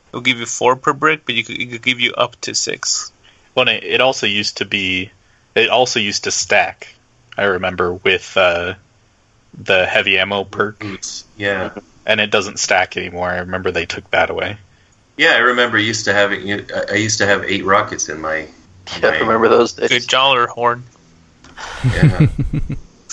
It'll 0.09 0.21
give 0.21 0.39
you 0.39 0.45
four 0.45 0.77
per 0.77 0.93
brick, 0.93 1.25
but 1.25 1.35
you 1.35 1.43
could, 1.43 1.59
it 1.59 1.65
could 1.71 1.81
give 1.81 1.99
you 1.99 2.13
up 2.13 2.39
to 2.41 2.55
six. 2.55 3.11
Well, 3.53 3.67
it, 3.67 3.83
it 3.83 4.01
also 4.01 4.27
used 4.27 4.57
to 4.57 4.65
be. 4.65 5.11
It 5.55 5.69
also 5.69 5.99
used 5.99 6.23
to 6.23 6.31
stack. 6.31 6.94
I 7.37 7.43
remember 7.45 7.93
with 7.93 8.35
uh, 8.37 8.75
the 9.53 9.85
heavy 9.85 10.17
ammo 10.17 10.43
perk, 10.43 10.79
Boots. 10.79 11.25
Yeah. 11.37 11.73
and 12.05 12.19
it 12.21 12.31
doesn't 12.31 12.59
stack 12.59 12.97
anymore. 12.97 13.29
I 13.29 13.39
remember 13.39 13.71
they 13.71 13.85
took 13.85 14.09
that 14.11 14.29
away. 14.29 14.57
Yeah, 15.17 15.31
I 15.31 15.39
remember 15.39 15.77
used 15.77 16.05
to 16.05 16.13
having. 16.13 16.51
I 16.51 16.65
I 16.91 16.95
used 16.95 17.19
to 17.19 17.25
have 17.25 17.43
eight 17.45 17.63
rockets 17.65 18.09
in 18.09 18.19
my. 18.21 18.47
Yeah, 19.01 19.09
I 19.09 19.19
remember 19.19 19.47
those 19.49 19.73
Good 19.73 19.89
days. 19.89 20.07
Gjallarhorn. 20.07 20.81
Yeah. 21.85 22.27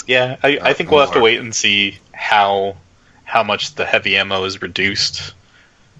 Yeah, 0.04 0.36
I, 0.42 0.58
I 0.60 0.72
think 0.72 0.90
we'll 0.90 0.98
have 1.00 1.12
to 1.12 1.20
wait 1.20 1.38
and 1.38 1.54
see 1.54 1.98
how 2.12 2.76
how 3.22 3.44
much 3.44 3.76
the 3.76 3.84
heavy 3.86 4.16
ammo 4.16 4.42
is 4.44 4.60
reduced 4.60 5.32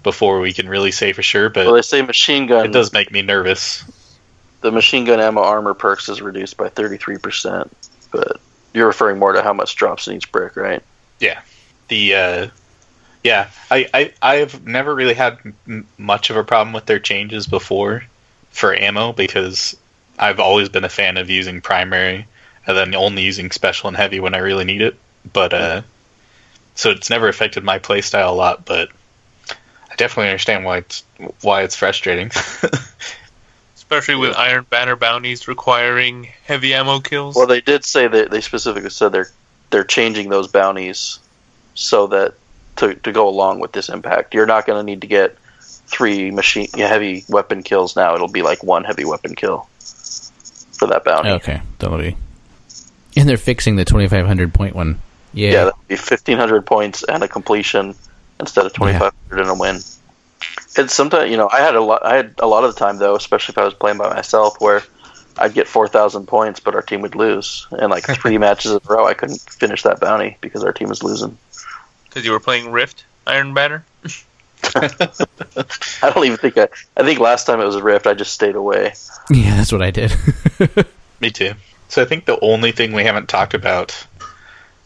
before 0.03 0.41
we 0.41 0.51
can 0.51 0.67
really 0.67 0.91
say 0.91 1.13
for 1.13 1.23
sure. 1.23 1.49
But 1.49 1.67
Well, 1.67 1.75
they 1.75 1.81
say 1.83 2.01
machine 2.01 2.45
gun. 2.47 2.65
it 2.65 2.73
does 2.73 2.91
make 2.91 3.11
me 3.11 3.21
nervous. 3.21 3.85
The 4.59 4.71
machine 4.71 5.05
gun 5.05 5.21
ammo 5.21 5.41
armor 5.41 5.73
perks 5.73 6.09
is 6.09 6.21
reduced 6.21 6.57
by 6.57 6.67
33%, 6.67 7.69
but 8.13 8.39
you're 8.73 8.87
referring 8.87 9.19
more 9.19 9.33
to 9.33 9.43
how 9.43 9.51
much 9.53 9.75
drops 9.75 10.07
in 10.07 10.15
each 10.15 10.31
brick, 10.31 10.55
right? 10.55 10.81
Yeah. 11.19 11.41
The 11.89 12.15
uh 12.15 12.47
yeah 13.23 13.49
i 13.71 13.87
i 13.93 14.13
i've 14.21 14.65
never 14.67 14.93
really 14.93 15.13
had 15.13 15.37
m- 15.67 15.87
much 15.97 16.29
of 16.29 16.37
a 16.37 16.43
problem 16.43 16.73
with 16.73 16.85
their 16.85 16.99
changes 16.99 17.47
before 17.47 18.03
for 18.51 18.75
ammo 18.75 19.13
because 19.13 19.77
i've 20.19 20.39
always 20.39 20.69
been 20.69 20.83
a 20.83 20.89
fan 20.89 21.17
of 21.17 21.29
using 21.29 21.61
primary 21.61 22.27
and 22.67 22.77
then 22.77 22.93
only 22.93 23.23
using 23.23 23.49
special 23.51 23.87
and 23.87 23.97
heavy 23.97 24.19
when 24.19 24.33
i 24.33 24.39
really 24.39 24.65
need 24.65 24.81
it 24.81 24.95
but 25.31 25.53
uh 25.53 25.81
so 26.75 26.91
it's 26.91 27.09
never 27.09 27.27
affected 27.27 27.63
my 27.63 27.79
playstyle 27.79 28.29
a 28.29 28.35
lot 28.35 28.65
but 28.65 28.89
i 29.89 29.95
definitely 29.95 30.29
understand 30.29 30.65
why 30.65 30.77
it's 30.77 31.03
why 31.41 31.63
it's 31.63 31.75
frustrating 31.75 32.29
Especially 33.97 34.19
with 34.19 34.37
Iron 34.37 34.65
Banner 34.69 34.95
bounties 34.95 35.47
requiring 35.47 36.27
heavy 36.45 36.73
ammo 36.73 36.99
kills. 36.99 37.35
Well, 37.35 37.47
they 37.47 37.61
did 37.61 37.85
say 37.85 38.07
that 38.07 38.31
they 38.31 38.41
specifically 38.41 38.89
said 38.89 39.11
they're 39.11 39.29
they're 39.69 39.83
changing 39.83 40.29
those 40.29 40.47
bounties 40.47 41.19
so 41.73 42.07
that 42.07 42.35
to 42.77 42.95
to 42.95 43.11
go 43.11 43.27
along 43.27 43.59
with 43.59 43.71
this 43.71 43.89
impact, 43.89 44.33
you're 44.33 44.45
not 44.45 44.65
going 44.65 44.79
to 44.79 44.83
need 44.83 45.01
to 45.01 45.07
get 45.07 45.37
three 45.61 46.31
machine 46.31 46.67
heavy 46.73 47.25
weapon 47.27 47.63
kills 47.63 47.95
now. 47.95 48.15
It'll 48.15 48.27
be 48.27 48.41
like 48.41 48.63
one 48.63 48.83
heavy 48.83 49.05
weapon 49.05 49.35
kill 49.35 49.67
for 50.73 50.87
that 50.87 51.03
bounty. 51.03 51.29
Okay, 51.31 51.61
that'll 51.79 51.97
be. 51.97 52.17
And 53.15 53.29
they're 53.29 53.37
fixing 53.37 53.75
the 53.75 53.85
2500 53.85 54.53
point 54.53 54.75
one. 54.75 54.99
Yeah. 55.33 55.51
Yeah, 55.51 55.63
that'll 55.65 55.79
be 55.87 55.95
1500 55.95 56.65
points 56.65 57.03
and 57.03 57.23
a 57.23 57.27
completion 57.27 57.95
instead 58.39 58.65
of 58.65 58.73
2500 58.73 59.41
and 59.41 59.49
a 59.49 59.55
win. 59.55 59.79
And 60.77 60.89
sometimes, 60.89 61.29
you 61.29 61.37
know, 61.37 61.49
I 61.51 61.59
had 61.61 61.75
a 61.75 61.81
lot. 61.81 62.05
I 62.05 62.15
had 62.15 62.35
a 62.39 62.47
lot 62.47 62.63
of 62.63 62.73
the 62.73 62.79
time 62.79 62.97
though, 62.97 63.15
especially 63.15 63.53
if 63.53 63.57
I 63.57 63.65
was 63.65 63.73
playing 63.73 63.97
by 63.97 64.13
myself, 64.13 64.59
where 64.59 64.83
I'd 65.37 65.53
get 65.53 65.67
4000 65.67 66.27
points, 66.27 66.59
but 66.59 66.75
our 66.75 66.81
team 66.81 67.01
would 67.01 67.15
lose, 67.15 67.67
and 67.71 67.89
like 67.89 68.03
three 68.21 68.37
matches 68.37 68.71
in 68.71 68.77
a 68.77 68.93
row, 68.93 69.05
I 69.05 69.13
couldn't 69.13 69.41
finish 69.41 69.83
that 69.83 69.99
bounty 69.99 70.37
because 70.41 70.63
our 70.63 70.73
team 70.73 70.89
was 70.89 71.03
losing. 71.03 71.37
Because 72.05 72.25
you 72.25 72.31
were 72.31 72.39
playing 72.39 72.71
Rift 72.71 73.05
Iron 73.27 73.53
Banner. 73.53 73.85
I 74.75 76.11
don't 76.13 76.25
even 76.25 76.37
think 76.37 76.57
I. 76.57 76.69
I 76.95 77.03
think 77.03 77.19
last 77.19 77.45
time 77.45 77.59
it 77.59 77.65
was 77.65 77.79
rift, 77.81 78.07
I 78.07 78.13
just 78.13 78.33
stayed 78.33 78.55
away. 78.55 78.93
Yeah, 79.29 79.57
that's 79.57 79.71
what 79.71 79.81
I 79.81 79.91
did. 79.91 80.15
Me 81.19 81.31
too. 81.31 81.53
So 81.89 82.01
I 82.01 82.05
think 82.05 82.25
the 82.25 82.39
only 82.39 82.71
thing 82.71 82.93
we 82.93 83.03
haven't 83.03 83.27
talked 83.27 83.53
about, 83.53 84.07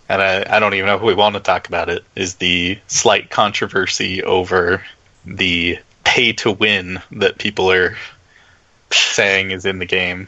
and 0.10 0.22
I, 0.22 0.58
I 0.58 0.60
don't 0.60 0.74
even 0.74 0.88
know 0.88 0.96
if 0.96 1.02
we 1.02 1.14
want 1.14 1.36
to 1.36 1.42
talk 1.42 1.68
about 1.68 1.90
it, 1.90 2.04
is 2.16 2.36
the 2.36 2.80
slight 2.88 3.30
controversy 3.30 4.24
over 4.24 4.84
the 5.28 5.80
pay 6.04 6.34
to 6.34 6.52
win 6.52 7.02
that 7.12 7.38
people 7.38 7.72
are 7.72 7.98
saying 8.92 9.52
is 9.52 9.66
in 9.66 9.80
the 9.80 9.86
game 9.86 10.28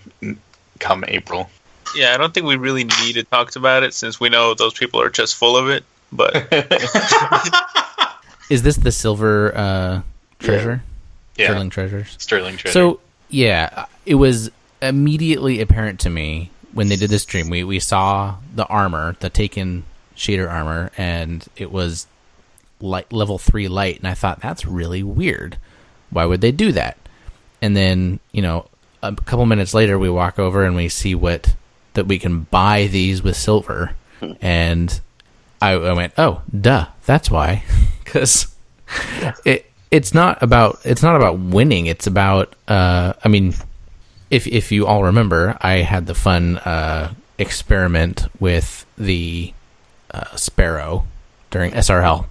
come 0.79 1.05
April. 1.07 1.49
Yeah, 1.95 2.13
I 2.13 2.17
don't 2.17 2.33
think 2.33 2.45
we 2.45 2.57
really 2.57 2.83
need 2.83 3.13
to 3.13 3.23
talk 3.23 3.55
about 3.55 3.83
it 3.83 3.93
since 3.93 4.19
we 4.19 4.29
know 4.29 4.53
those 4.53 4.73
people 4.73 5.01
are 5.01 5.09
just 5.09 5.35
full 5.35 5.57
of 5.57 5.69
it. 5.69 5.83
But 6.11 6.35
Is 8.49 8.63
this 8.63 8.77
the 8.77 8.91
silver 8.91 9.55
uh, 9.55 10.01
treasure? 10.39 10.83
Yeah, 11.37 11.47
Sterling 11.47 11.69
treasures. 11.69 12.15
Sterling 12.19 12.57
Treasure. 12.57 12.73
So 12.73 12.99
yeah, 13.29 13.85
it 14.05 14.15
was 14.15 14.51
immediately 14.81 15.61
apparent 15.61 15.99
to 16.01 16.09
me 16.09 16.51
when 16.73 16.89
they 16.89 16.95
did 16.95 17.09
this 17.09 17.23
stream. 17.23 17.49
We 17.49 17.63
we 17.63 17.79
saw 17.79 18.35
the 18.53 18.65
armor, 18.65 19.15
the 19.19 19.29
taken 19.29 19.85
shader 20.15 20.51
armor, 20.51 20.91
and 20.97 21.45
it 21.55 21.71
was 21.71 22.07
light 22.81 23.11
level 23.11 23.37
three 23.37 23.67
light, 23.67 23.97
and 23.97 24.07
I 24.07 24.13
thought 24.13 24.41
that's 24.41 24.65
really 24.65 25.03
weird. 25.03 25.57
Why 26.09 26.25
would 26.25 26.41
they 26.41 26.51
do 26.51 26.71
that? 26.73 26.97
And 27.61 27.75
then 27.75 28.19
you 28.31 28.41
know, 28.41 28.67
a 29.01 29.15
couple 29.15 29.45
minutes 29.45 29.73
later, 29.73 29.97
we 29.97 30.09
walk 30.09 30.39
over 30.39 30.63
and 30.63 30.75
we 30.75 30.89
see 30.89 31.15
what 31.15 31.55
that 31.93 32.07
we 32.07 32.19
can 32.19 32.41
buy 32.41 32.87
these 32.87 33.21
with 33.21 33.35
silver, 33.35 33.95
and 34.41 34.99
I, 35.61 35.71
I 35.71 35.93
went, 35.93 36.13
oh, 36.17 36.41
duh, 36.59 36.87
that's 37.05 37.29
why, 37.29 37.63
because 38.03 38.47
it 39.45 39.69
it's 39.91 40.13
not 40.13 40.41
about 40.43 40.79
it's 40.85 41.03
not 41.03 41.15
about 41.15 41.39
winning. 41.39 41.87
It's 41.87 42.07
about 42.07 42.55
uh, 42.67 43.13
I 43.23 43.27
mean, 43.27 43.53
if 44.29 44.47
if 44.47 44.71
you 44.71 44.85
all 44.85 45.03
remember, 45.03 45.57
I 45.61 45.77
had 45.77 46.05
the 46.05 46.15
fun 46.15 46.57
uh, 46.57 47.13
experiment 47.37 48.27
with 48.39 48.85
the 48.97 49.53
uh, 50.11 50.35
Sparrow 50.35 51.05
during 51.51 51.71
SRL, 51.71 52.25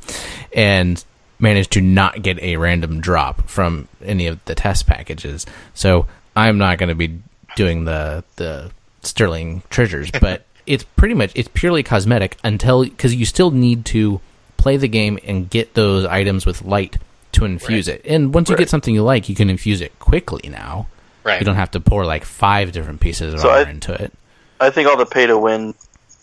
and 0.55 1.03
managed 1.39 1.73
to 1.73 1.81
not 1.81 2.23
get 2.23 2.39
a 2.41 2.57
random 2.57 3.01
drop 3.01 3.49
from 3.49 3.89
any 4.03 4.27
of 4.27 4.45
the 4.47 4.55
test 4.55 4.87
packages. 4.87 5.47
So 5.75 6.07
I'm 6.35 6.59
not 6.59 6.79
going 6.79 6.89
to 6.89 6.95
be 6.95 7.21
doing 7.57 7.85
the 7.85 8.25
the 8.37 8.71
sterling 9.03 9.63
treasures, 9.71 10.11
but 10.21 10.45
it's 10.67 10.85
pretty 10.85 11.15
much 11.15 11.33
it's 11.35 11.49
purely 11.55 11.83
cosmetic 11.83 12.37
until 12.45 12.85
because 12.85 13.15
you 13.15 13.25
still 13.25 13.51
need 13.51 13.85
to 13.87 14.21
play 14.57 14.77
the 14.77 14.89
game 14.89 15.19
and 15.25 15.49
get 15.49 15.75
those 15.75 16.05
items 16.05 16.45
with 16.45 16.63
light 16.63 16.97
to 17.33 17.45
infuse 17.45 17.87
it. 17.89 18.03
And 18.05 18.35
once 18.35 18.49
you 18.49 18.55
Right. 18.55 18.61
get 18.61 18.69
something 18.71 18.93
you 18.95 19.03
like, 19.03 19.29
you 19.29 19.35
can 19.35 19.49
infuse 19.51 19.81
it 19.81 19.97
quickly 19.99 20.49
now. 20.49 20.89
right. 21.25 21.41
You 21.41 21.45
don't 21.45 21.57
have 21.57 21.71
to 21.73 21.81
pour 21.81 22.05
like 22.07 22.25
five 22.25 22.73
different 22.73 23.01
pieces 23.01 23.35
of 23.35 23.41
So 23.41 23.51
I- 23.51 23.69
into 23.69 23.93
it. 23.93 24.13
I 24.61 24.71
think 24.71 24.89
all 24.89 24.97
the 24.97 25.07
pay 25.07 25.27
to 25.27 25.39
win, 25.39 25.75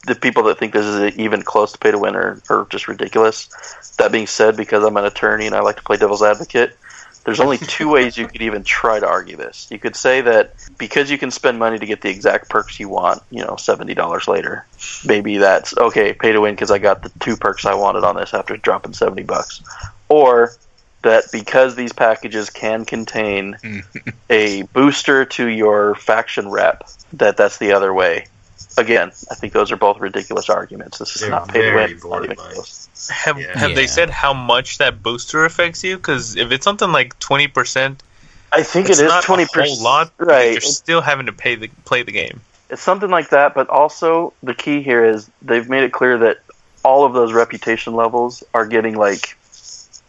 the 0.05 0.15
people 0.15 0.43
that 0.43 0.59
think 0.59 0.73
this 0.73 0.85
is 0.85 1.17
even 1.17 1.41
close 1.41 1.71
to 1.73 1.77
pay 1.77 1.91
to 1.91 1.99
win 1.99 2.15
are, 2.15 2.41
are 2.49 2.67
just 2.69 2.87
ridiculous. 2.87 3.47
That 3.97 4.11
being 4.11 4.27
said, 4.27 4.57
because 4.57 4.83
I'm 4.83 4.97
an 4.97 5.05
attorney 5.05 5.45
and 5.45 5.55
I 5.55 5.61
like 5.61 5.77
to 5.77 5.83
play 5.83 5.97
devil's 5.97 6.23
advocate, 6.23 6.77
there's 7.23 7.39
only 7.39 7.57
two 7.57 7.89
ways 7.89 8.17
you 8.17 8.27
could 8.27 8.41
even 8.41 8.63
try 8.63 8.99
to 8.99 9.07
argue 9.07 9.35
this. 9.35 9.67
You 9.69 9.79
could 9.79 9.95
say 9.95 10.21
that 10.21 10.53
because 10.77 11.09
you 11.09 11.17
can 11.17 11.31
spend 11.31 11.59
money 11.59 11.79
to 11.79 11.85
get 11.85 12.01
the 12.01 12.09
exact 12.09 12.49
perks 12.49 12.79
you 12.79 12.87
want, 12.87 13.21
you 13.31 13.41
know, 13.41 13.53
$70 13.53 14.27
later, 14.27 14.65
maybe 15.05 15.37
that's 15.37 15.75
okay, 15.75 16.13
pay 16.13 16.31
to 16.31 16.41
win 16.41 16.55
because 16.55 16.71
I 16.71 16.77
got 16.77 17.03
the 17.03 17.11
two 17.19 17.35
perks 17.35 17.65
I 17.65 17.73
wanted 17.73 18.03
on 18.03 18.15
this 18.15 18.33
after 18.33 18.55
dropping 18.57 18.93
70 18.93 19.23
bucks. 19.23 19.61
Or 20.07 20.51
that 21.01 21.25
because 21.31 21.75
these 21.75 21.93
packages 21.93 22.49
can 22.49 22.85
contain 22.85 23.57
a 24.29 24.63
booster 24.63 25.25
to 25.25 25.47
your 25.47 25.95
faction 25.95 26.49
rep, 26.49 26.87
that 27.13 27.37
that's 27.37 27.57
the 27.57 27.73
other 27.73 27.93
way. 27.93 28.27
Again, 28.77 29.09
I 29.31 29.35
think 29.35 29.53
those 29.53 29.71
are 29.71 29.77
both 29.77 29.99
ridiculous 29.99 30.49
arguments. 30.49 30.97
This 30.97 31.15
is 31.15 31.21
They're 31.21 31.29
not 31.29 31.47
pay 31.47 31.61
to 31.61 31.75
win. 31.75 31.91
It's 31.91 32.03
not 32.03 32.23
even 32.23 32.35
borderline. 32.35 32.53
close. 32.55 33.09
have 33.09 33.39
Yeah. 33.39 33.67
they 33.73 33.87
said 33.87 34.09
how 34.09 34.33
much 34.33 34.79
that 34.79 35.01
booster 35.01 35.45
affects 35.45 35.83
you? 35.83 35.95
Because 35.97 36.35
if 36.35 36.51
it's 36.51 36.63
something 36.65 36.91
like 36.91 37.17
twenty 37.19 37.47
percent, 37.47 38.03
I 38.51 38.63
think 38.63 38.89
it's 38.89 38.99
it 38.99 39.05
is 39.05 39.11
not 39.11 39.23
twenty 39.23 39.45
percent. 39.45 39.81
lot. 39.81 40.11
right? 40.17 40.51
You're 40.51 40.61
still 40.61 41.01
having 41.01 41.27
to 41.27 41.33
pay 41.33 41.55
the 41.55 41.69
play 41.85 42.03
the 42.03 42.11
game. 42.11 42.41
It's 42.69 42.81
something 42.81 43.09
like 43.09 43.29
that, 43.29 43.53
but 43.53 43.69
also 43.69 44.33
the 44.43 44.53
key 44.55 44.81
here 44.81 45.05
is 45.05 45.29
they've 45.41 45.69
made 45.69 45.83
it 45.83 45.91
clear 45.93 46.17
that 46.17 46.39
all 46.83 47.05
of 47.05 47.13
those 47.13 47.31
reputation 47.31 47.95
levels 47.95 48.43
are 48.53 48.65
getting 48.65 48.95
like 48.97 49.37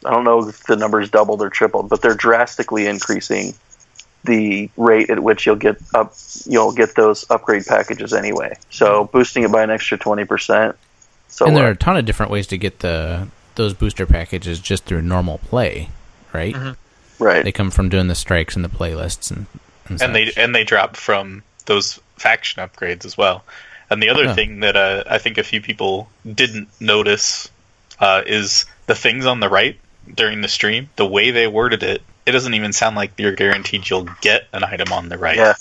I 0.04 0.10
don't 0.10 0.24
know 0.24 0.48
if 0.48 0.64
the 0.64 0.76
numbers 0.76 1.10
doubled 1.10 1.42
or 1.42 1.50
tripled, 1.50 1.88
but 1.88 2.02
they're 2.02 2.14
drastically 2.14 2.86
increasing 2.86 3.54
the 4.24 4.68
rate 4.76 5.08
at 5.10 5.20
which 5.20 5.46
you'll 5.46 5.56
get 5.56 5.76
up 5.94 6.14
you'll 6.46 6.72
get 6.72 6.94
those 6.96 7.28
upgrade 7.30 7.64
packages 7.66 8.12
anyway. 8.12 8.56
So 8.70 9.04
boosting 9.04 9.44
it 9.44 9.52
by 9.52 9.62
an 9.62 9.70
extra 9.70 9.98
twenty 9.98 10.24
percent. 10.24 10.76
So 11.28 11.46
and 11.46 11.56
there 11.56 11.66
are 11.66 11.70
a 11.72 11.76
ton 11.76 11.96
of 11.96 12.04
different 12.04 12.32
ways 12.32 12.46
to 12.48 12.58
get 12.58 12.80
the 12.80 13.28
those 13.54 13.72
booster 13.74 14.06
packages 14.06 14.60
just 14.60 14.84
through 14.84 15.02
normal 15.02 15.38
play, 15.38 15.88
right? 16.32 16.54
Mhm. 16.54 16.76
right. 17.18 17.44
They 17.44 17.52
come 17.52 17.70
from 17.70 17.88
doing 17.88 18.08
the 18.08 18.14
strikes 18.14 18.56
and 18.56 18.64
the 18.64 18.68
playlists 18.68 19.30
and 19.30 19.46
and, 19.88 20.02
and 20.02 20.14
they 20.14 20.32
and 20.36 20.54
they 20.54 20.64
drop 20.64 20.96
from 20.96 21.42
those 21.66 22.00
faction 22.16 22.62
upgrades 22.62 23.04
as 23.04 23.16
well. 23.16 23.44
And 23.88 24.02
the 24.02 24.08
other 24.08 24.24
Yeah. 24.24 24.34
thing 24.34 24.60
that 24.60 24.76
uh, 24.76 25.04
I 25.08 25.18
think 25.18 25.38
a 25.38 25.44
few 25.44 25.60
people 25.60 26.08
didn't 26.30 26.68
notice 26.80 27.48
uh, 28.00 28.22
is 28.26 28.66
the 28.86 28.94
things 28.96 29.26
on 29.26 29.38
the 29.40 29.48
right 29.48 29.78
during 30.12 30.40
the 30.40 30.48
stream. 30.48 30.88
The 30.96 31.06
way 31.06 31.30
they 31.30 31.46
worded 31.46 31.82
it, 31.84 32.02
it 32.26 32.32
doesn't 32.32 32.54
even 32.54 32.72
sound 32.72 32.96
like 32.96 33.12
you're 33.18 33.34
guaranteed 33.34 33.88
you'll 33.88 34.08
get 34.20 34.48
an 34.52 34.64
item 34.64 34.92
on 34.92 35.08
the 35.08 35.16
right. 35.16 35.36
Yeah. 35.36 35.54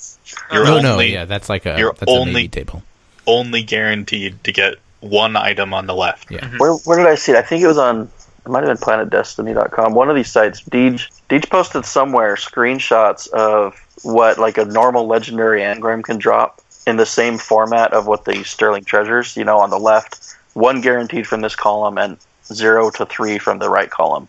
You're 0.52 0.68
oh 0.68 0.78
only 0.78 0.84
no, 0.84 1.00
yeah, 1.00 1.26
that's 1.26 1.48
like 1.48 1.66
a 1.66 1.78
you're 1.78 1.94
that's 1.94 2.12
a 2.12 2.16
only- 2.16 2.34
maybe 2.34 2.48
table. 2.48 2.84
only 3.28 3.64
guaranteed 3.64 4.44
to 4.44 4.52
get 4.52 4.76
one 5.00 5.36
item 5.36 5.74
on 5.74 5.86
the 5.86 5.94
left. 5.96 6.32
Yeah. 6.32 6.50
Where 6.58 6.74
where 6.74 6.98
did 6.98 7.08
I 7.08 7.16
see 7.16 7.34
it? 7.34 7.38
I 7.38 7.44
think 7.44 7.64
it 7.64 7.68
was 7.68 7.78
on 7.78 8.10
it 8.46 8.50
might 8.50 8.64
have 8.64 8.80
been 8.80 8.86
planetdestiny.com. 8.86 9.94
One 9.94 10.10
of 10.10 10.16
these 10.16 10.32
sites, 10.32 10.62
Deej, 10.62 11.10
Deej 11.30 11.50
posted 11.50 11.84
somewhere 11.86 12.36
screenshots 12.36 13.28
of 13.30 13.76
what 14.04 14.38
like 14.38 14.58
a 14.58 14.66
normal 14.66 15.08
legendary 15.08 15.62
engram 15.62 16.04
can 16.04 16.18
drop 16.18 16.62
in 16.86 16.98
the 16.98 17.06
same 17.06 17.38
format 17.38 17.94
of 17.94 18.06
what 18.06 18.26
the 18.26 18.44
sterling 18.44 18.84
treasures. 18.84 19.36
You 19.38 19.46
know, 19.46 19.60
on 19.60 19.70
the 19.70 19.80
left, 19.80 20.36
one 20.54 20.82
guaranteed 20.82 21.28
from 21.28 21.42
this 21.42 21.56
column 21.56 21.98
and 21.98 22.18
zero 22.52 22.90
to 22.92 23.06
three 23.06 23.40
from 23.40 23.60
the 23.60 23.70
right 23.70 23.90
column. 23.90 24.28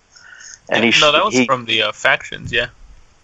And 0.68 0.84
he 0.84 0.92
no, 1.00 1.12
that 1.12 1.24
was 1.24 1.34
he, 1.34 1.46
from 1.46 1.64
the 1.64 1.82
uh, 1.82 1.92
factions. 1.92 2.52
Yeah. 2.52 2.68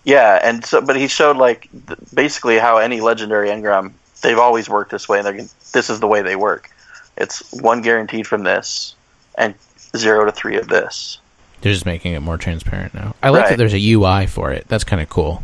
yeah, 0.05 0.39
and 0.43 0.65
so 0.65 0.81
but 0.81 0.97
he 0.97 1.09
showed 1.09 1.37
like 1.37 1.69
th- 1.87 1.99
basically 2.15 2.59
how 2.59 2.79
any 2.79 3.01
legendary 3.01 3.49
engram 3.49 3.93
they've 4.23 4.39
always 4.39 4.69
worked 4.69 4.91
this 4.91 5.09
way, 5.09 5.19
and 5.19 5.27
they're 5.27 5.47
this 5.73 5.91
is 5.91 6.01
the 6.01 6.07
way 6.07 6.23
they 6.23 6.37
work. 6.37 6.71
It's 7.17 7.53
one 7.53 7.83
guaranteed 7.83 8.27
from 8.27 8.45
this, 8.45 8.95
and 9.37 9.55
zero 9.97 10.25
to 10.25 10.33
three 10.33 10.57
of 10.57 10.69
this. 10.69 11.19
They're 11.61 11.73
just 11.73 11.87
making 11.87 12.15
it 12.15 12.21
more 12.21 12.39
transparent 12.39 12.95
now. 12.95 13.15
I 13.23 13.31
like 13.31 13.49
that 13.49 13.59
there's 13.59 13.75
a 13.75 13.93
UI 13.93 14.27
for 14.27 14.51
it. 14.53 14.67
That's 14.69 14.85
kind 14.85 15.01
of 15.01 15.09
cool. 15.09 15.43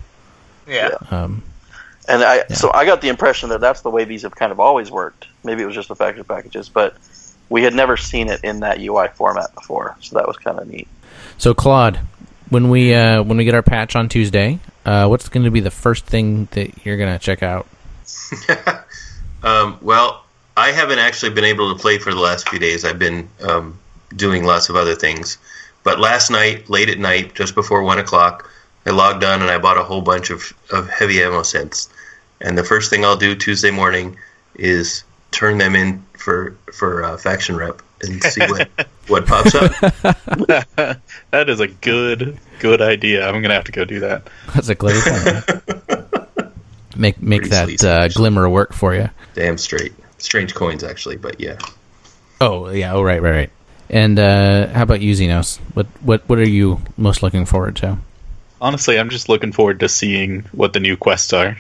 Yeah. 0.67 0.91
Um, 1.11 1.43
And 2.09 2.25
I 2.25 2.37
Yeah. 2.37 2.55
so 2.55 2.73
I 2.73 2.85
got 2.87 3.01
the 3.03 3.09
impression 3.09 3.51
that 3.51 3.61
that's 3.61 3.83
the 3.83 3.91
way 3.91 4.05
these 4.05 4.23
have 4.23 4.35
kind 4.35 4.51
of 4.51 4.59
always 4.59 4.91
worked. 4.91 5.27
Maybe 5.45 5.63
it 5.63 5.67
was 5.67 5.75
just 5.75 5.89
the 5.89 5.95
faction 5.97 6.25
packages, 6.25 6.69
but 6.69 6.97
we 7.51 7.63
had 7.63 7.75
never 7.75 7.97
seen 7.97 8.29
it 8.29 8.41
in 8.43 8.61
that 8.61 8.81
UI 8.81 9.09
format 9.15 9.55
before, 9.55 9.97
so 10.01 10.17
that 10.17 10.27
was 10.27 10.37
kind 10.37 10.59
of 10.59 10.67
neat. 10.69 10.89
So 11.39 11.55
Claude, 11.55 11.99
when 12.51 12.69
we 12.69 12.95
uh, 12.95 13.23
when 13.23 13.39
we 13.39 13.45
get 13.45 13.55
our 13.55 13.63
patch 13.63 13.97
on 13.97 14.09
Tuesday, 14.09 14.59
uh, 14.85 15.07
what's 15.07 15.29
going 15.29 15.45
to 15.45 15.51
be 15.51 15.61
the 15.61 15.71
first 15.71 16.05
thing 16.05 16.47
that 16.53 16.85
you're 16.85 16.97
going 16.97 17.13
to 17.13 17.19
check 17.19 17.43
out? 17.43 17.67
Um, 19.43 19.79
well, 19.83 20.25
I 20.57 20.73
haven't 20.73 20.99
actually 20.99 21.33
been 21.33 21.45
able 21.45 21.75
to 21.75 21.81
play 21.81 21.99
for 21.99 22.13
the 22.13 22.21
last 22.21 22.49
few 22.49 22.59
days. 22.59 22.85
I've 22.85 22.99
been 22.99 23.29
um, 23.41 23.79
doing 24.15 24.45
lots 24.45 24.69
of 24.69 24.77
other 24.77 24.95
things. 24.95 25.39
But 25.85 26.01
last 26.01 26.31
night, 26.31 26.69
late 26.69 26.89
at 26.89 26.99
night, 26.99 27.35
just 27.35 27.55
before 27.55 27.83
one 27.83 27.99
o'clock, 27.99 28.51
I 28.85 28.91
logged 28.91 29.23
on 29.25 29.41
and 29.41 29.51
I 29.51 29.59
bought 29.59 29.79
a 29.79 29.85
whole 29.85 30.03
bunch 30.03 30.31
of, 30.31 30.53
of 30.71 30.89
heavy 30.89 31.23
ammo 31.23 31.43
sets. 31.43 31.89
And 32.41 32.57
the 32.59 32.65
first 32.65 32.91
thing 32.91 33.05
I'll 33.05 33.17
do 33.17 33.35
Tuesday 33.35 33.71
morning 33.71 34.17
is 34.55 35.05
turn 35.31 35.59
them 35.59 35.77
in 35.77 36.05
for 36.17 36.57
for 36.73 37.05
uh, 37.05 37.17
faction 37.17 37.57
rep 37.57 37.83
and 38.01 38.23
see 38.23 38.41
what 38.41 38.69
what 39.09 39.27
pops 39.27 39.55
up. 39.55 39.73
that 41.31 41.49
is 41.49 41.61
a 41.61 41.69
good 41.69 42.39
good 42.59 42.83
idea. 42.83 43.27
I'm 43.27 43.43
gonna 43.43 43.55
have 43.55 43.65
to 43.65 43.73
go 43.73 43.85
do 43.85 44.01
that. 44.01 44.29
That's 44.55 44.69
a 44.69 44.75
clever 44.75 45.01
plan. 45.01 46.53
make 46.97 47.23
make 47.23 47.43
Pretty 47.49 47.77
that 47.77 47.85
uh, 47.85 48.09
glimmer 48.09 48.49
work 48.49 48.73
for 48.73 48.95
you. 48.95 49.11
Damn 49.35 49.59
straight. 49.59 49.93
Strange 50.19 50.55
coins, 50.55 50.83
actually, 50.83 51.17
but 51.17 51.41
yeah. 51.41 51.59
Oh 52.41 52.71
yeah. 52.71 52.95
Oh 52.95 53.03
right, 53.03 53.23
right, 53.23 53.33
right. 53.33 53.51
And 53.91 54.19
uh, 54.19 54.69
how 54.69 54.83
about 54.83 55.01
you, 55.01 55.13
Xenos? 55.15 55.59
What 55.75 55.87
what 56.01 56.29
what 56.29 56.39
are 56.39 56.49
you 56.49 56.81
most 56.97 57.23
looking 57.23 57.47
forward 57.47 57.77
to? 57.77 57.99
Honestly, 58.61 58.99
I'm 58.99 59.09
just 59.09 59.29
looking 59.29 59.53
forward 59.53 59.81
to 59.81 59.89
seeing 59.89 60.43
what 60.53 60.73
the 60.73 60.81
new 60.81 60.97
quests 60.97 61.33
are. 61.33 61.57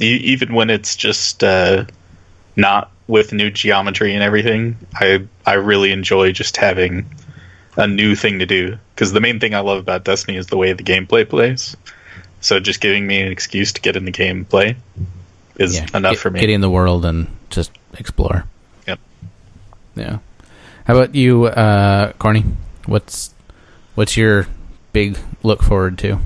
E- 0.00 0.20
even 0.24 0.52
when 0.52 0.68
it's 0.68 0.96
just 0.96 1.44
uh, 1.44 1.84
not 2.56 2.90
with 3.06 3.32
new 3.32 3.50
geometry 3.50 4.14
and 4.14 4.22
everything, 4.22 4.76
I 4.94 5.26
I 5.44 5.54
really 5.54 5.92
enjoy 5.92 6.32
just 6.32 6.56
having 6.56 7.06
a 7.76 7.86
new 7.86 8.14
thing 8.14 8.38
to 8.38 8.46
do. 8.46 8.78
Because 8.94 9.12
the 9.12 9.20
main 9.20 9.40
thing 9.40 9.54
I 9.54 9.60
love 9.60 9.78
about 9.78 10.04
Destiny 10.04 10.36
is 10.36 10.46
the 10.46 10.56
way 10.56 10.72
the 10.72 10.82
gameplay 10.82 11.28
plays. 11.28 11.76
So 12.40 12.60
just 12.60 12.80
giving 12.80 13.06
me 13.06 13.20
an 13.20 13.32
excuse 13.32 13.72
to 13.72 13.80
get 13.80 13.96
in 13.96 14.04
the 14.04 14.10
game 14.10 14.38
and 14.38 14.48
play 14.48 14.76
is 15.56 15.76
Yeah, 15.76 15.86
enough 15.94 16.12
get, 16.12 16.20
for 16.20 16.30
me. 16.30 16.40
Get 16.40 16.50
in 16.50 16.60
the 16.60 16.70
world 16.70 17.04
and 17.04 17.26
just 17.50 17.70
explore. 17.98 18.44
Yep. 18.86 19.00
Yeah. 19.96 20.18
How 20.86 20.96
about 20.96 21.14
you, 21.14 21.46
uh, 21.46 22.12
Korny? 22.14 22.44
What's 22.86 23.32
what's 23.94 24.16
your 24.16 24.46
big 24.92 25.18
look 25.42 25.62
forward 25.62 25.98
to? 25.98 26.18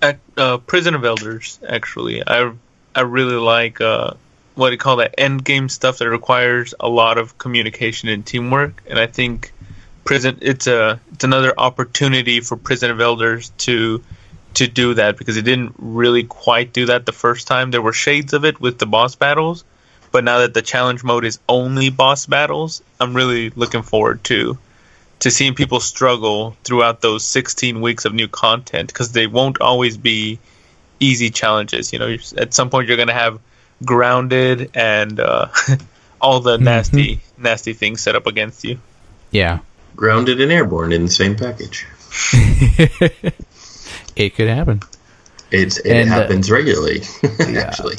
At, 0.00 0.18
uh, 0.36 0.58
Prison 0.58 0.94
of 0.94 1.04
Elders, 1.04 1.58
actually, 1.68 2.22
I 2.26 2.52
I 2.94 3.02
really 3.02 3.34
like 3.34 3.80
uh, 3.80 4.14
what 4.56 4.68
do 4.68 4.72
you 4.72 4.78
call 4.78 4.96
that 4.96 5.14
end 5.18 5.44
game 5.44 5.68
stuff 5.68 5.98
that 5.98 6.08
requires 6.08 6.74
a 6.80 6.88
lot 6.88 7.18
of 7.18 7.38
communication 7.38 8.08
and 8.08 8.26
teamwork, 8.26 8.82
and 8.88 8.98
I 8.98 9.06
think 9.06 9.52
prison 10.04 10.38
it's 10.40 10.66
a 10.66 10.98
it's 11.12 11.24
another 11.24 11.52
opportunity 11.56 12.40
for 12.40 12.56
Prison 12.56 12.90
of 12.90 13.00
Elders 13.00 13.50
to 13.58 14.02
to 14.54 14.66
do 14.66 14.94
that 14.94 15.18
because 15.18 15.36
it 15.36 15.42
didn't 15.42 15.74
really 15.78 16.24
quite 16.24 16.72
do 16.72 16.86
that 16.86 17.04
the 17.04 17.12
first 17.12 17.46
time. 17.46 17.70
There 17.70 17.82
were 17.82 17.92
shades 17.92 18.32
of 18.32 18.44
it 18.44 18.58
with 18.58 18.78
the 18.78 18.86
boss 18.86 19.14
battles, 19.14 19.64
but 20.10 20.24
now 20.24 20.38
that 20.38 20.54
the 20.54 20.62
challenge 20.62 21.04
mode 21.04 21.26
is 21.26 21.38
only 21.46 21.90
boss 21.90 22.24
battles, 22.24 22.82
I'm 22.98 23.14
really 23.14 23.50
looking 23.50 23.82
forward 23.82 24.24
to 24.24 24.58
to 25.18 25.30
seeing 25.30 25.54
people 25.54 25.80
struggle 25.80 26.56
throughout 26.64 27.00
those 27.00 27.24
16 27.24 27.80
weeks 27.80 28.04
of 28.04 28.14
new 28.14 28.28
content 28.28 28.88
because 28.88 29.12
they 29.12 29.26
won't 29.26 29.60
always 29.60 29.96
be 29.96 30.38
easy 31.00 31.30
challenges. 31.30 31.92
You 31.92 31.98
know, 31.98 32.16
at 32.36 32.54
some 32.54 32.70
point 32.70 32.88
you're 32.88 32.96
going 32.96 33.08
to 33.08 33.14
have 33.14 33.38
grounded 33.84 34.70
and 34.74 35.18
uh, 35.20 35.48
all 36.20 36.40
the 36.40 36.56
nasty, 36.58 37.20
nasty 37.38 37.72
things 37.72 38.00
set 38.00 38.14
up 38.16 38.26
against 38.26 38.64
you. 38.64 38.78
Yeah. 39.30 39.58
Grounded 39.94 40.40
and 40.40 40.50
airborne 40.52 40.92
in 40.92 41.04
the 41.06 41.10
same 41.10 41.36
package. 41.36 41.86
It 44.16 44.34
could 44.34 44.48
happen. 44.48 44.80
It's, 45.50 45.76
it 45.78 45.92
And, 45.92 46.10
uh, 46.10 46.14
happens 46.14 46.50
regularly, 46.50 47.02
actually. 47.40 47.96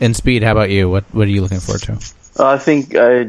And 0.00 0.14
Speed, 0.16 0.44
how 0.44 0.52
about 0.52 0.70
you? 0.70 0.88
What 0.88 1.04
what 1.12 1.26
are 1.26 1.30
you 1.30 1.42
looking 1.42 1.58
forward 1.58 1.82
to? 1.82 1.92
Uh, 2.38 2.46
I 2.50 2.56
think 2.58 2.94
I, 2.94 3.26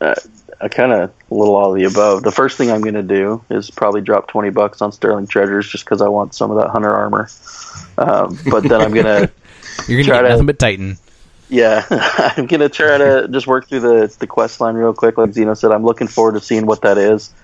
uh, 0.00 0.14
I 0.60 0.66
kind 0.68 0.92
of 0.92 1.10
a 1.30 1.34
little 1.34 1.54
all 1.54 1.70
of 1.72 1.78
the 1.78 1.84
above. 1.84 2.24
The 2.24 2.32
first 2.32 2.58
thing 2.58 2.70
I'm 2.72 2.80
going 2.82 2.94
to 2.94 3.02
do 3.04 3.42
is 3.50 3.70
probably 3.70 4.00
drop 4.00 4.26
twenty 4.26 4.50
bucks 4.50 4.82
on 4.82 4.90
Sterling 4.90 5.28
Treasures 5.28 5.68
just 5.68 5.84
because 5.84 6.02
I 6.02 6.08
want 6.08 6.34
some 6.34 6.50
of 6.50 6.58
that 6.58 6.70
hunter 6.70 6.90
armor. 6.92 7.28
Um, 7.96 8.36
but 8.50 8.64
then 8.64 8.80
I'm 8.80 8.92
gonna, 8.92 9.30
You're 9.86 10.02
gonna 10.02 10.18
get 10.18 10.22
to- 10.22 10.28
nothing 10.28 10.46
but 10.46 10.58
Titan. 10.58 10.98
Yeah, 11.50 11.84
I'm 12.36 12.46
gonna 12.46 12.68
try 12.68 12.96
to 12.96 13.28
just 13.30 13.46
work 13.46 13.68
through 13.68 13.80
the 13.80 14.16
the 14.20 14.26
quest 14.26 14.60
line 14.60 14.76
real 14.76 14.94
quick. 14.94 15.18
Like 15.18 15.32
Zeno 15.32 15.54
said, 15.54 15.72
I'm 15.72 15.84
looking 15.84 16.06
forward 16.06 16.34
to 16.34 16.40
seeing 16.40 16.64
what 16.64 16.82
that 16.82 16.96
is. 16.96 17.34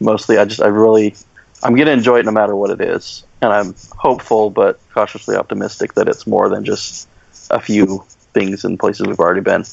Mostly, 0.00 0.38
I 0.38 0.44
just 0.44 0.60
I 0.60 0.66
really 0.66 1.14
I'm 1.62 1.76
gonna 1.76 1.92
enjoy 1.92 2.18
it 2.18 2.24
no 2.26 2.32
matter 2.32 2.56
what 2.56 2.70
it 2.70 2.80
is, 2.80 3.24
and 3.40 3.52
I'm 3.52 3.76
hopeful 3.96 4.50
but 4.50 4.80
cautiously 4.92 5.36
optimistic 5.36 5.94
that 5.94 6.08
it's 6.08 6.26
more 6.26 6.48
than 6.48 6.64
just 6.64 7.08
a 7.50 7.60
few 7.60 8.04
things 8.32 8.64
and 8.64 8.78
places 8.78 9.06
we've 9.06 9.20
already 9.20 9.40
been. 9.40 9.64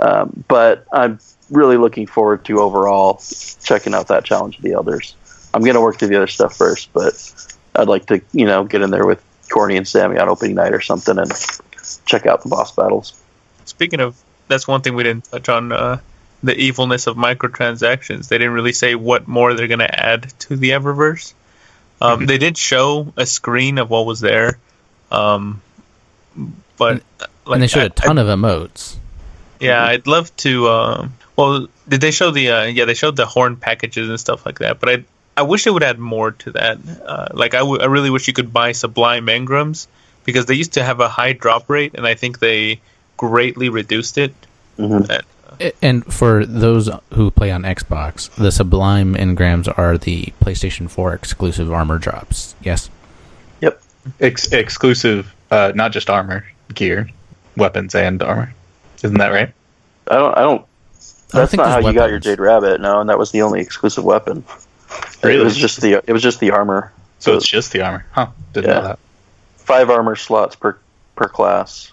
Um, 0.00 0.44
but 0.48 0.84
I'm 0.92 1.20
really 1.48 1.76
looking 1.76 2.08
forward 2.08 2.44
to 2.46 2.60
overall 2.60 3.22
checking 3.62 3.94
out 3.94 4.08
that 4.08 4.24
challenge 4.24 4.56
of 4.56 4.62
the 4.62 4.72
elders. 4.72 5.14
I'm 5.54 5.62
gonna 5.62 5.80
work 5.80 5.96
through 6.00 6.08
the 6.08 6.16
other 6.16 6.26
stuff 6.26 6.56
first, 6.56 6.92
but 6.92 7.14
I'd 7.76 7.86
like 7.86 8.06
to 8.06 8.20
you 8.32 8.46
know 8.46 8.64
get 8.64 8.82
in 8.82 8.90
there 8.90 9.06
with 9.06 9.22
Korny 9.48 9.76
and 9.76 9.86
Sammy 9.86 10.18
on 10.18 10.28
opening 10.28 10.56
night 10.56 10.72
or 10.72 10.80
something 10.80 11.18
and 11.18 11.30
check 12.06 12.26
out 12.26 12.42
the 12.42 12.48
boss 12.48 12.74
battles. 12.74 13.20
Speaking 13.64 14.00
of, 14.00 14.16
that's 14.48 14.66
one 14.68 14.82
thing 14.82 14.94
we 14.94 15.02
didn't 15.04 15.24
touch 15.24 15.48
on 15.48 15.72
uh, 15.72 15.98
the 16.42 16.56
evilness 16.56 17.06
of 17.06 17.16
microtransactions. 17.16 18.28
They 18.28 18.38
didn't 18.38 18.52
really 18.54 18.72
say 18.72 18.94
what 18.94 19.28
more 19.28 19.54
they're 19.54 19.68
going 19.68 19.78
to 19.80 20.00
add 20.00 20.30
to 20.40 20.56
the 20.56 20.70
Eververse. 20.70 21.32
Um, 22.00 22.26
They 22.26 22.38
did 22.38 22.58
show 22.58 23.12
a 23.16 23.24
screen 23.26 23.78
of 23.78 23.88
what 23.88 24.06
was 24.06 24.20
there, 24.20 24.58
um, 25.12 25.62
but 26.76 27.02
uh, 27.20 27.26
like, 27.46 27.54
and 27.56 27.62
they 27.62 27.66
showed 27.68 27.82
I- 27.82 27.86
a 27.86 27.88
ton 27.90 28.18
of 28.18 28.26
emotes. 28.26 28.96
Yeah, 29.60 29.84
I'd 29.84 30.08
love 30.08 30.34
to. 30.38 30.68
Um, 30.68 31.14
well, 31.36 31.68
did 31.88 32.00
they 32.00 32.10
show 32.10 32.32
the? 32.32 32.50
Uh, 32.50 32.64
yeah, 32.64 32.84
they 32.84 32.94
showed 32.94 33.14
the 33.14 33.26
horn 33.26 33.54
packages 33.56 34.08
and 34.08 34.18
stuff 34.18 34.44
like 34.44 34.58
that. 34.58 34.80
But 34.80 34.88
I, 34.88 35.04
I 35.36 35.42
wish 35.42 35.62
they 35.62 35.70
would 35.70 35.84
add 35.84 36.00
more 36.00 36.32
to 36.32 36.50
that. 36.52 36.78
Uh, 37.06 37.28
like 37.32 37.54
I, 37.54 37.58
w- 37.60 37.80
I 37.80 37.84
really 37.86 38.10
wish 38.10 38.26
you 38.26 38.32
could 38.34 38.52
buy 38.52 38.72
Sublime 38.72 39.26
Engrams 39.26 39.86
because 40.24 40.46
they 40.46 40.54
used 40.54 40.72
to 40.74 40.82
have 40.84 41.00
a 41.00 41.08
high 41.08 41.32
drop 41.32 41.68
rate, 41.70 41.92
and 41.94 42.06
I 42.06 42.14
think 42.14 42.38
they 42.38 42.80
greatly 43.16 43.68
reduced 43.68 44.18
it. 44.18 44.34
Mhm. 44.78 45.10
Uh, 45.10 45.20
And 45.82 46.04
for 46.12 46.46
those 46.46 46.88
who 47.12 47.30
play 47.30 47.50
on 47.52 47.62
Xbox, 47.62 48.30
the 48.36 48.50
Sublime 48.50 49.14
engrams 49.14 49.72
are 49.78 49.98
the 49.98 50.32
PlayStation 50.42 50.88
4 50.90 51.12
exclusive 51.12 51.70
armor 51.72 51.98
drops. 51.98 52.54
Yes. 52.62 52.88
Ex- 54.20 54.50
exclusive, 54.50 55.32
uh, 55.52 55.70
not 55.76 55.92
just 55.92 56.10
armor, 56.10 56.44
gear, 56.74 57.08
weapons, 57.56 57.94
and 57.94 58.20
armor. 58.20 58.52
Isn't 59.04 59.18
that 59.18 59.28
right? 59.28 59.52
I 60.10 60.14
don't. 60.16 60.36
I 60.36 60.40
don't. 60.40 60.42
I 60.42 60.42
don't 60.50 60.66
That's 61.32 61.50
think 61.52 61.58
not 61.62 61.68
how 61.68 61.74
there's 61.80 61.86
you 61.94 62.00
got 62.00 62.10
your. 62.10 62.18
Jade 62.18 62.40
Rabbit. 62.40 62.80
No, 62.80 63.00
and 63.00 63.08
that 63.10 63.18
was 63.18 63.30
the 63.30 63.42
only 63.42 63.60
exclusive 63.60 64.02
weapon. 64.02 64.42
Really? 65.22 65.40
It 65.40 65.44
was 65.44 65.56
just 65.56 65.80
the. 65.80 66.02
It 66.04 66.12
was 66.12 66.20
just 66.22 66.40
the 66.40 66.50
armor. 66.50 66.90
So 67.20 67.36
it's 67.36 67.46
just 67.46 67.70
the 67.70 67.82
armor, 67.82 68.04
huh? 68.10 68.26
Didn't 68.54 68.70
Yeah. 68.70 68.74
know 68.80 68.82
that. 68.88 68.98
Five 69.72 69.90
armor 69.90 70.16
slots 70.16 70.56
per 70.56 70.78
per 71.14 71.28
class. 71.28 71.92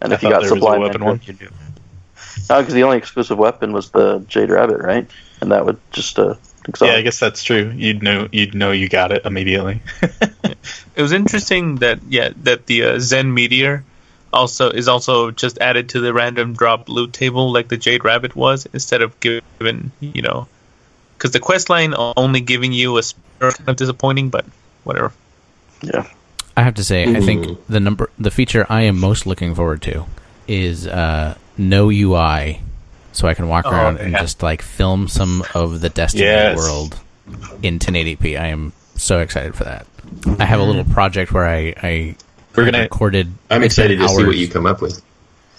And 0.00 0.12
I 0.12 0.16
if 0.16 0.22
you 0.22 0.30
got 0.30 0.40
there 0.40 0.50
was 0.50 0.52
a 0.52 0.54
Sublime 0.54 0.80
weapon 0.80 1.02
Engram, 1.02 1.04
one. 1.04 1.20
you 1.24 1.32
do. 1.34 1.48
No, 2.48 2.60
because 2.60 2.72
the 2.72 2.84
only 2.84 2.96
exclusive 2.96 3.36
weapon 3.36 3.72
was 3.72 3.90
the 3.90 4.24
Jade 4.26 4.50
Rabbit, 4.50 4.78
right? 4.78 5.08
And 5.40 5.52
that 5.52 5.66
would 5.66 5.78
just 5.92 6.18
uh. 6.18 6.36
Yeah, 6.80 6.92
I 6.92 7.02
guess 7.02 7.18
that's 7.18 7.42
true. 7.42 7.72
You'd 7.74 8.02
know, 8.02 8.28
you'd 8.30 8.54
know 8.54 8.70
you 8.70 8.88
got 8.88 9.12
it 9.12 9.24
immediately. 9.24 9.80
it 10.02 11.02
was 11.02 11.12
interesting 11.12 11.76
that 11.76 12.00
yeah 12.08 12.30
that 12.42 12.66
the 12.66 12.84
uh, 12.84 12.98
Zen 12.98 13.32
Meteor 13.32 13.84
also 14.32 14.70
is 14.70 14.88
also 14.88 15.30
just 15.30 15.58
added 15.58 15.90
to 15.90 16.00
the 16.00 16.12
random 16.14 16.54
drop 16.54 16.88
loot 16.88 17.12
table 17.12 17.52
like 17.52 17.68
the 17.68 17.76
Jade 17.76 18.04
Rabbit 18.04 18.34
was 18.36 18.66
instead 18.72 19.02
of 19.02 19.18
given 19.20 19.92
you 20.00 20.22
know 20.22 20.48
because 21.20 21.32
the 21.32 21.40
quest 21.40 21.68
line 21.68 21.94
only 22.16 22.40
giving 22.40 22.72
you 22.72 22.96
a 22.96 23.02
spur 23.02 23.52
kind 23.52 23.68
of 23.68 23.76
disappointing, 23.76 24.30
but 24.30 24.46
whatever. 24.84 25.12
Yeah. 25.82 26.06
I 26.60 26.62
have 26.62 26.74
to 26.74 26.84
say, 26.84 27.04
I 27.04 27.20
think 27.20 27.58
the 27.68 27.80
number, 27.80 28.10
the 28.18 28.30
feature 28.30 28.66
I 28.68 28.82
am 28.82 28.98
most 29.00 29.24
looking 29.26 29.54
forward 29.54 29.80
to 29.82 30.04
is 30.46 30.86
uh, 30.86 31.36
no 31.56 31.88
UI, 31.90 32.60
so 33.12 33.26
I 33.28 33.32
can 33.32 33.48
walk 33.48 33.64
Oh, 33.66 33.70
around 33.70 33.96
and 33.98 34.14
just 34.14 34.42
like 34.42 34.60
film 34.60 35.08
some 35.08 35.42
of 35.54 35.80
the 35.80 35.88
Destiny 35.88 36.24
Yes. 36.24 36.58
world 36.58 37.00
in 37.62 37.78
1080p. 37.78 38.38
I 38.38 38.48
am 38.48 38.74
so 38.96 39.20
excited 39.20 39.54
for 39.54 39.64
that. 39.64 39.86
I 40.38 40.44
have 40.44 40.60
a 40.60 40.64
little 40.64 40.84
project 40.84 41.32
where 41.32 41.46
I, 41.46 41.72
I 41.82 42.16
We're 42.54 42.66
gonna- 42.66 42.80
recorded. 42.80 43.32
I'm 43.48 43.62
excited 43.62 43.98
spent 43.98 44.10
to 44.10 44.16
see 44.16 44.26
what 44.26 44.36
you 44.36 44.48
come 44.48 44.66
up 44.66 44.82
with. 44.82 45.00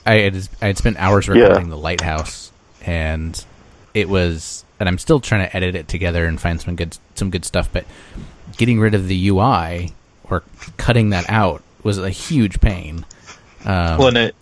I 0.06 0.14
had, 0.20 0.48
I 0.62 0.68
had 0.68 0.78
spent 0.78 0.98
hours 0.98 1.28
Yeah. 1.28 1.34
recording 1.34 1.70
the 1.70 1.78
lighthouse, 1.78 2.52
and 2.86 3.44
it 3.96 4.08
was, 4.08 4.66
and 4.80 4.88
I'm 4.88 5.00
still 5.00 5.20
trying 5.20 5.48
to 5.48 5.56
edit 5.56 5.74
it 5.74 5.88
together 5.88 6.26
and 6.28 6.40
find 6.40 6.62
some 6.62 6.76
good 6.76 6.96
some 7.16 7.32
good 7.32 7.46
stuff. 7.46 7.70
But 7.74 7.86
getting 8.58 8.80
rid 8.80 8.94
of 8.94 9.08
the 9.08 9.30
UI 9.30 9.94
or 10.32 10.44
cutting 10.78 11.10
that 11.10 11.30
out 11.30 11.62
was 11.84 11.98
a 11.98 12.10
huge 12.10 12.62
pain. 12.62 13.06
Um, 13.66 13.98
Well, 13.98 14.08
and 14.08 14.18
it, 14.18 14.36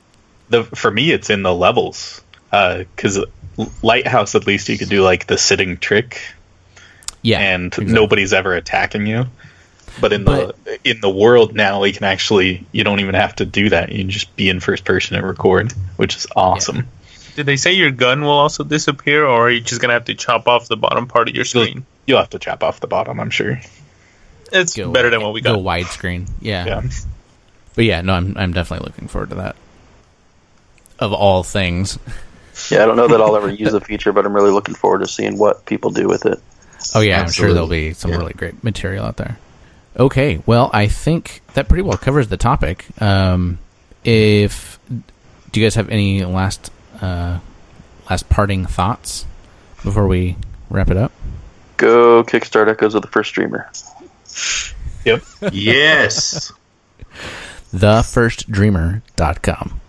the 0.50 0.64
for 0.64 0.92
me, 0.92 1.12
it's 1.12 1.30
in 1.30 1.44
the 1.44 1.54
levels 1.54 2.22
because 2.52 3.24
lighthouse 3.82 4.36
at 4.36 4.48
least 4.48 4.70
you 4.70 4.78
could 4.78 4.90
do 4.90 5.04
like 5.04 5.28
the 5.28 5.38
sitting 5.38 5.78
trick, 5.78 6.22
yeah, 7.22 7.40
and 7.40 7.68
exactly. 7.68 7.94
nobody's 7.94 8.34
ever 8.34 8.54
attacking 8.54 9.08
you. 9.08 9.26
But 10.02 10.14
in 10.14 10.24
the 10.24 10.56
in 10.84 11.02
the 11.02 11.10
world 11.10 11.56
now, 11.56 11.82
we 11.82 11.92
can 11.92 12.06
actually 12.06 12.66
you 12.72 12.84
don't 12.84 13.00
even 13.00 13.16
have 13.16 13.36
to 13.38 13.46
do 13.46 13.70
that. 13.70 13.92
You 13.92 14.00
can 14.00 14.10
just 14.10 14.36
be 14.36 14.50
in 14.50 14.60
first 14.60 14.86
person 14.86 15.16
and 15.18 15.26
record, 15.26 15.74
which 15.98 16.16
is 16.16 16.28
awesome. 16.36 16.88
Did 17.36 17.46
they 17.46 17.58
say 17.58 17.74
your 17.74 17.92
gun 17.92 18.22
will 18.22 18.32
also 18.32 18.64
disappear, 18.64 19.26
or 19.26 19.48
are 19.48 19.52
you 19.52 19.62
just 19.62 19.82
gonna 19.82 19.94
have 19.94 20.06
to 20.06 20.16
chop 20.16 20.48
off 20.48 20.68
the 20.68 20.78
bottom 20.78 21.08
part 21.08 21.30
of 21.30 21.36
your 21.36 21.46
screen? 21.46 21.86
You'll 22.06 22.20
have 22.20 22.32
to 22.32 22.40
chop 22.40 22.64
off 22.64 22.80
the 22.80 22.88
bottom, 22.88 23.20
I'm 23.20 23.30
sure. 23.30 23.62
It's 24.52 24.76
Go 24.76 24.92
better 24.92 25.10
than 25.10 25.22
what 25.22 25.34
we 25.34 25.42
got. 25.42 25.56
Go 25.56 25.62
widescreen. 25.62 26.30
Yeah. 26.42 26.66
Yeah. 26.66 26.82
but 27.76 27.86
yeah, 27.86 28.02
no, 28.02 28.14
I'm 28.14 28.38
I'm 28.38 28.54
definitely 28.54 28.86
looking 28.88 29.08
forward 29.08 29.30
to 29.30 29.36
that. 29.38 29.56
Of 31.00 31.14
all 31.14 31.44
things, 31.44 31.98
Yeah, 32.70 32.84
I 32.84 32.86
don't 32.86 32.98
know 32.98 33.08
that 33.08 33.22
I'll 33.22 33.36
ever 33.38 33.50
use 33.50 33.72
the 33.72 33.80
feature, 33.92 34.12
but 34.12 34.26
I'm 34.26 34.34
really 34.34 34.52
looking 34.52 34.76
forward 34.76 35.00
to 35.00 35.08
seeing 35.08 35.38
what 35.38 35.66
people 35.66 35.92
do 35.92 36.08
with 36.08 36.26
it. 36.26 36.40
oh 36.94 37.00
yeah, 37.02 37.22
I'm 37.22 37.30
sure 37.32 37.54
there'll 37.54 37.68
be 37.70 37.94
some 37.94 38.12
Yeah. 38.12 38.18
really 38.18 38.34
great 38.34 38.64
material 38.64 39.06
out 39.06 39.16
there. 39.18 39.38
Okay, 39.98 40.42
well, 40.46 40.70
I 40.74 40.88
think 40.88 41.42
that 41.54 41.68
pretty 41.68 41.82
well 41.84 41.98
covers 41.98 42.28
the 42.28 42.38
topic. 42.38 42.86
Um, 43.02 43.60
if 44.04 44.80
do 44.90 45.60
you 45.60 45.66
guys 45.66 45.76
have 45.76 45.90
any 45.90 46.24
last 46.26 46.72
uh, 47.02 47.40
last 48.10 48.30
parting 48.30 48.66
thoughts 48.66 49.26
before 49.84 50.08
we 50.08 50.36
wrap 50.70 50.90
it 50.92 50.98
up? 50.98 51.12
Go 51.78 52.24
kickstart 52.26 52.68
Echoes 52.70 52.94
of 52.94 53.02
the 53.02 53.08
First 53.08 53.34
Dreamer. 53.34 53.70
Yep. 55.06 55.24
Yes. 55.52 56.52
Thefirstdreamer.com. 57.74 59.82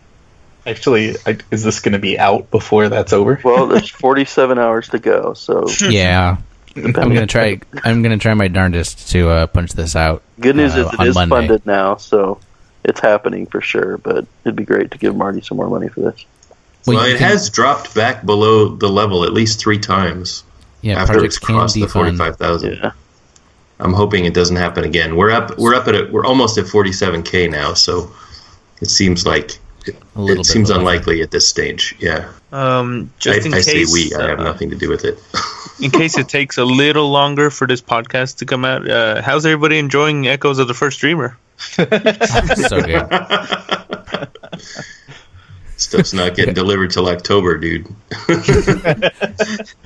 Actually, 0.67 1.17
I, 1.27 1.39
is 1.51 1.65
this 1.65 1.81
going 1.81 1.95
to 1.95 1.99
be 1.99 2.19
out 2.19 2.51
before 2.51 2.89
that's 2.91 3.13
over? 3.13 3.41
Well, 3.43 3.67
there's 3.67 3.89
47 3.89 4.59
hours 4.59 4.89
to 4.91 4.99
go, 4.99 5.33
so 5.35 5.67
Yeah, 5.89 6.37
I'm 6.77 6.93
gonna 6.93 7.27
try. 7.27 7.61
I'm 7.83 8.03
gonna 8.03 8.19
try 8.19 8.35
my 8.35 8.49
darndest 8.49 9.09
to 9.11 9.31
uh, 9.31 9.47
punch 9.47 9.73
this 9.73 9.97
out. 9.97 10.23
good 10.39 10.57
news 10.57 10.77
uh, 10.77 10.81
is 10.81 10.87
it 10.93 11.01
on 11.01 11.07
is 11.09 11.15
Monday. 11.15 11.35
funded 11.35 11.67
now, 11.67 11.97
so 11.97 12.39
it's 12.85 13.01
happening 13.01 13.47
for 13.47 13.61
sure. 13.63 13.97
But 13.99 14.27
it'd 14.45 14.55
be 14.57 14.65
great 14.65 14.91
to 14.93 14.99
give 14.99 15.17
Marty 15.17 15.41
some 15.41 15.57
more 15.57 15.69
money 15.71 15.89
for 15.89 16.01
this. 16.01 16.25
Well, 16.87 16.99
well, 16.99 17.07
it 17.07 17.19
can- 17.19 17.29
has 17.31 17.51
dropped 17.51 17.95
back 17.95 18.25
below 18.25 18.69
the 18.69 18.89
level 18.89 19.25
at 19.25 19.33
least 19.33 19.61
three 19.61 19.79
times 19.79 20.45
Yeah, 20.83 21.01
after 21.01 21.15
projects 21.15 21.37
it's 21.37 21.45
can 21.45 21.57
crossed 21.57 21.75
the 21.75 21.87
forty-five 21.87 22.37
thousand. 22.37 22.75
Yeah, 22.77 22.93
I'm 23.81 23.93
hoping 23.95 24.25
it 24.27 24.35
doesn't 24.35 24.57
happen 24.57 24.85
again. 24.85 25.17
We're 25.17 25.31
up. 25.31 25.57
We're 25.59 25.75
up 25.75 25.89
at 25.89 25.95
it. 25.95 26.13
We're 26.13 26.25
almost 26.27 26.59
at 26.59 26.67
47k 26.67 27.51
now, 27.51 27.75
so 27.75 28.13
it 28.81 28.91
seems 28.91 29.25
like 29.27 29.59
A 30.17 30.25
it 30.27 30.45
seems 30.47 30.71
of 30.71 30.77
a- 30.77 30.79
unlikely 30.81 31.23
at 31.23 31.31
this 31.31 31.49
stage. 31.49 31.97
Yeah, 31.99 32.31
Um, 32.53 33.11
I, 33.17 33.21
just 33.21 33.47
in 33.47 33.55
I 33.55 33.61
say 33.61 33.73
case, 33.73 33.93
we. 33.93 34.15
I 34.15 34.29
have 34.29 34.41
uh, 34.41 34.45
nothing 34.45 34.71
to 34.71 34.77
do 34.77 34.89
with 34.91 35.05
it. 35.05 35.19
in 35.83 35.91
case 35.91 36.19
it 36.19 36.29
takes 36.39 36.59
a 36.59 36.65
little 36.65 37.11
longer 37.11 37.51
for 37.51 37.67
this 37.67 37.81
podcast 37.81 38.37
to 38.39 38.45
come 38.47 38.65
out, 38.65 38.89
uh, 38.89 39.23
how's 39.23 39.47
everybody 39.47 39.79
enjoying 39.79 40.27
Echoes 40.29 40.59
of 40.59 40.69
the 40.69 40.75
First 40.75 41.01
Dreamer? 41.01 41.39
so 41.59 41.85
good. 41.87 43.09
Stuff's 45.77 46.13
not 46.13 46.35
getting 46.37 46.53
delivered 46.55 46.91
till 46.91 47.09
October, 47.09 47.57
dude. 47.57 47.87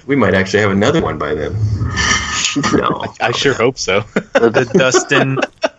we 0.07 0.17
might 0.17 0.35
actually 0.35 0.61
have 0.61 0.73
another 0.73 1.01
one 1.01 1.19
by 1.19 1.35
then. 1.35 1.55
No, 2.73 3.05
I 3.21 3.33
sure 3.33 3.55
hope 3.55 3.79
so. 3.79 4.01
The 4.35 4.71
Dustin, 4.75 5.39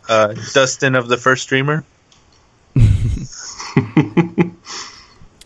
uh, 0.09 0.33
Dustin 0.53 0.95
of 0.95 1.07
the 1.07 1.17
First 1.17 1.43
Streamer. 1.43 1.83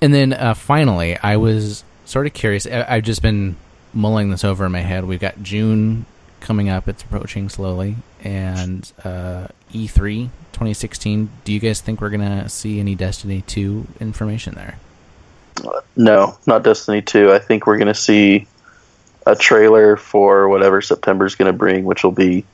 And 0.01 0.13
then 0.13 0.31
uh, 0.33 0.53
finally, 0.53 1.17
I 1.17 1.35
was 1.37 1.83
sort 2.05 2.25
of 2.25 2.33
curious. 2.33 2.65
I- 2.65 2.85
I've 2.87 3.03
just 3.03 3.21
been 3.21 3.57
mulling 3.93 4.31
this 4.31 4.43
over 4.45 4.65
in 4.65 4.71
my 4.71 4.79
head. 4.79 5.03
We've 5.05 5.19
got 5.19 5.43
June 5.43 6.05
coming 6.39 6.69
up; 6.69 6.87
it's 6.87 7.03
approaching 7.03 7.49
slowly, 7.49 7.97
and 8.23 8.89
uh, 9.03 9.47
E3 9.73 10.29
2016. 10.53 11.29
Do 11.43 11.51
you 11.51 11.59
guys 11.59 11.81
think 11.81 11.99
we're 11.99 12.11
gonna 12.11 12.47
see 12.47 12.79
any 12.79 12.95
Destiny 12.95 13.41
2 13.41 13.87
information 13.99 14.55
there? 14.55 14.77
no, 15.97 16.37
not 16.47 16.63
Destiny 16.63 17.01
2. 17.01 17.33
I 17.33 17.39
think 17.39 17.67
we're 17.67 17.75
going 17.75 17.87
to 17.89 17.93
see 17.93 18.47
a 19.31 19.35
trailer 19.35 19.95
for 19.97 20.47
whatever 20.49 20.81
September's 20.81 21.35
going 21.35 21.51
to 21.51 21.57
bring, 21.57 21.85
which 21.85 22.03
will 22.03 22.11
be 22.11 22.45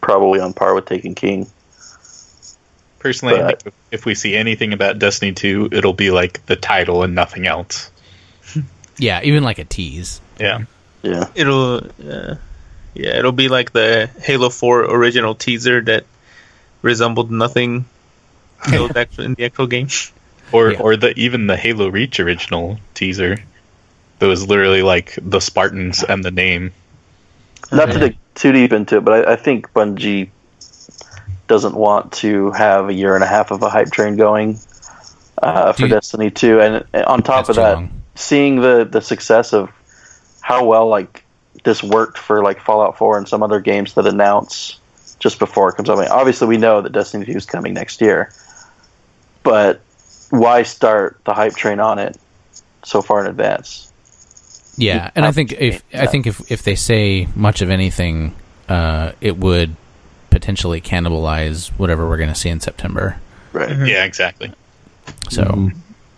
probably 0.00 0.40
on 0.40 0.52
par 0.52 0.74
with 0.74 0.86
Taken 0.86 1.14
King. 1.14 1.46
Personally, 2.98 3.38
But- 3.38 3.62
if- 3.66 3.72
if 3.90 4.06
we 4.06 4.14
see 4.14 4.34
anything 4.34 4.72
about 4.72 4.98
Destiny 4.98 5.32
2, 5.32 5.68
it'll 5.72 5.92
be 5.92 6.10
like 6.10 6.44
the 6.46 6.56
title 6.56 7.02
and 7.02 7.14
nothing 7.14 7.46
else. 7.46 7.90
Yeah, 8.96 9.20
even 9.24 9.42
like 9.42 9.58
a 9.58 9.64
tease. 9.64 10.20
Yeah. 10.38 10.58
Yeah, 11.02 11.26
It'll, 11.34 11.78
uh, 11.78 12.36
yeah, 12.94 13.18
it'll 13.18 13.32
be 13.32 13.48
like 13.48 13.72
the 13.72 14.08
Halo 14.22 14.50
Four 14.50 14.82
original 14.84 15.34
teaser 15.34 15.80
that 15.82 16.04
resembled 16.80 17.30
nothing 17.32 17.86
in 18.72 18.72
the 18.88 18.98
actual- 19.00 19.24
in 19.24 19.34
the 19.34 19.44
actual 19.46 19.66
game. 19.66 19.88
Or 20.52 20.70
Yeah. 20.72 20.78
or 20.80 20.94
the 20.96 21.12
even 21.18 21.48
the 21.48 21.56
Halo 21.56 21.88
Reach 21.88 22.20
original 22.20 22.78
teaser. 22.94 23.38
That 24.24 24.30
was 24.30 24.48
literally 24.48 24.80
like 24.80 25.18
the 25.20 25.38
Spartans 25.38 26.02
and 26.02 26.24
the 26.24 26.30
name. 26.30 26.72
not 27.70 27.90
to 27.90 27.98
dig 27.98 28.16
too 28.34 28.52
deep 28.52 28.72
into 28.72 28.96
it, 28.96 29.04
but 29.04 29.28
I, 29.28 29.32
I 29.34 29.36
think 29.36 29.70
Bungie 29.74 30.30
doesn't 31.46 31.74
want 31.74 32.10
to 32.14 32.50
have 32.52 32.88
a 32.88 32.94
year 32.94 33.14
and 33.16 33.22
a 33.22 33.26
half 33.26 33.50
of 33.50 33.62
a 33.62 33.68
hype 33.68 33.90
train 33.90 34.16
going 34.16 34.58
uh, 35.42 35.72
for 35.74 35.80
Do 35.80 35.84
you- 35.84 35.90
Destiny 35.90 36.30
2. 36.30 36.58
And 36.58 36.84
uh, 36.94 37.04
on 37.06 37.22
top 37.22 37.50
of 37.50 37.56
that, 37.56 37.74
long. 37.74 38.02
seeing 38.14 38.62
the 38.62 38.88
the 38.90 39.02
success 39.02 39.52
of 39.52 39.70
how 40.40 40.64
well 40.64 40.88
like 40.88 41.22
this 41.64 41.82
worked 41.82 42.16
for 42.16 42.42
like 42.42 42.62
Fallout 42.62 42.96
4 42.96 43.18
and 43.18 43.28
some 43.28 43.42
other 43.42 43.60
games 43.60 43.92
that 43.92 44.06
announce 44.06 44.80
just 45.18 45.38
before 45.38 45.68
it 45.68 45.74
comes 45.74 45.90
out. 45.90 45.98
I 45.98 46.00
mean, 46.00 46.10
obviously, 46.10 46.48
we 46.48 46.56
know 46.56 46.80
that 46.80 46.92
Destiny 46.92 47.26
2 47.26 47.32
is 47.32 47.44
coming 47.44 47.74
next 47.74 48.00
year, 48.00 48.32
but 49.42 49.82
why 50.30 50.62
start 50.62 51.20
the 51.26 51.34
hype 51.34 51.56
train 51.56 51.78
on 51.78 51.98
it 51.98 52.16
so 52.84 53.02
far 53.02 53.20
in 53.20 53.26
advance? 53.26 53.90
Yeah, 54.76 55.10
and 55.14 55.24
I 55.24 55.32
think 55.32 55.52
if 55.52 55.82
I 55.92 56.06
think 56.06 56.26
if 56.26 56.50
if 56.50 56.62
they 56.62 56.74
say 56.74 57.28
much 57.34 57.62
of 57.62 57.70
anything, 57.70 58.34
uh, 58.68 59.12
it 59.20 59.36
would 59.36 59.76
potentially 60.30 60.80
cannibalize 60.80 61.68
whatever 61.78 62.08
we're 62.08 62.16
going 62.16 62.28
to 62.28 62.34
see 62.34 62.48
in 62.48 62.60
September. 62.60 63.16
Right. 63.52 63.70
Yeah, 63.86 64.04
exactly. 64.04 64.52
So, 65.30 65.70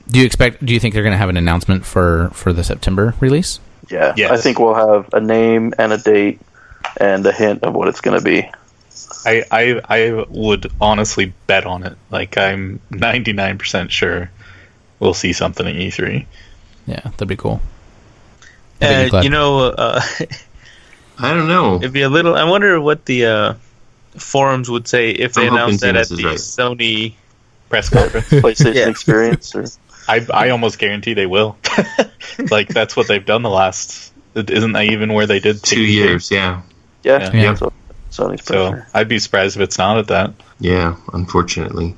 do 0.09 0.19
you 0.19 0.25
expect? 0.25 0.65
Do 0.65 0.73
you 0.73 0.81
think 0.81 0.95
they're 0.95 1.03
going 1.03 1.13
to 1.13 1.19
have 1.19 1.29
an 1.29 1.37
announcement 1.37 1.85
for 1.85 2.31
for 2.33 2.53
the 2.53 2.65
September 2.65 3.15
release? 3.21 3.61
Yeah. 3.91 4.15
Yes. 4.17 4.31
I 4.31 4.37
think 4.39 4.59
we'll 4.59 4.75
have 4.75 5.13
a 5.13 5.21
name 5.21 5.75
and 5.79 5.93
a 5.93 5.99
date 5.99 6.41
and 6.97 7.25
a 7.27 7.33
hint 7.33 7.63
of 7.63 7.75
what 7.75 7.89
it's 7.89 8.01
going 8.01 8.19
to 8.19 8.25
be. 8.25 8.51
I, 9.25 9.45
I 9.51 9.81
I 9.89 10.25
would 10.29 10.73
honestly 10.81 11.33
bet 11.47 11.67
on 11.67 11.83
it. 11.83 11.97
Like 12.11 12.39
I'm 12.39 12.81
99% 12.91 13.91
sure 13.91 14.31
we'll 14.99 15.15
see 15.15 15.33
something 15.33 15.67
at 15.67 15.75
E 15.75 15.89
E3. 15.89 16.27
Yeah, 16.87 17.01
that'd 17.01 17.29
be 17.29 17.37
cool. 17.37 17.61
I 18.81 18.87
think 18.87 19.15
Uh, 19.15 19.21
you 19.21 19.31
know, 19.31 19.61
uh, 19.71 20.01
I 21.19 21.35
don't 21.35 21.49
know. 21.49 21.77
it'd 21.77 21.93
be 21.93 22.03
a 22.03 22.09
little. 22.09 22.35
I 22.35 22.45
wonder 22.45 22.81
what 22.81 23.05
the 23.07 23.27
uh, 23.27 23.55
forums 24.17 24.71
would 24.71 24.87
say 24.89 25.11
if 25.11 25.35
they 25.35 25.47
I'm 25.47 25.55
announced 25.55 25.81
that 25.81 25.97
at 25.97 26.09
the 26.09 26.25
right. 26.25 26.37
Sony. 26.39 27.15
Press 27.69 27.89
conference. 27.89 28.29
PlayStation 28.31 28.75
Yeah. 28.75 28.89
experience 28.89 29.55
or 29.55 29.65
I 30.09 30.25
I 30.33 30.51
almost 30.51 30.79
guarantee 30.79 31.15
they 31.15 31.27
will. 31.27 31.57
like 32.51 32.69
that's 32.69 32.95
what 32.97 33.09
they've 33.09 33.25
done 33.25 33.43
the 33.43 33.51
last. 33.51 34.13
Isn't 34.37 34.73
that 34.73 34.85
even 34.85 35.13
where 35.15 35.27
they 35.27 35.41
did 35.41 35.63
Two 35.63 35.77
take- 35.77 35.89
years, 35.89 36.31
yeah, 36.31 36.63
yeah, 37.03 37.31
Yeah. 37.33 37.43
that's 37.49 37.61
what 37.63 37.73
Sony's 38.13 38.45
So 38.45 38.71
pressure. 38.71 38.87
I'd 38.95 39.09
be 39.09 39.19
surprised 39.19 39.57
if 39.57 39.63
it's 39.63 39.79
not 39.79 39.99
at 39.99 40.09
that. 40.09 40.35
yeah. 40.61 40.95
Unfortunately, 41.13 41.97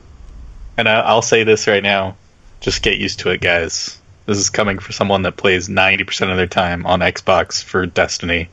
And 0.79 0.89
I, 0.89 1.01
I'll 1.01 1.21
say 1.23 1.43
this 1.45 1.67
right 1.67 1.83
now: 1.83 2.17
just 2.61 2.81
get 2.83 2.97
used 2.99 3.19
to 3.21 3.31
it, 3.31 3.41
guys. 3.41 3.99
This 4.29 4.37
is 4.37 4.51
coming 4.51 4.79
for 4.79 4.93
someone 4.93 5.23
that 5.23 5.39
plays 5.39 5.71
90% 5.71 6.31
of 6.31 6.37
their 6.37 6.47
time 6.47 6.85
on 6.85 7.01
Xbox 7.01 7.65
for 7.65 7.87
Destiny. 7.87 8.51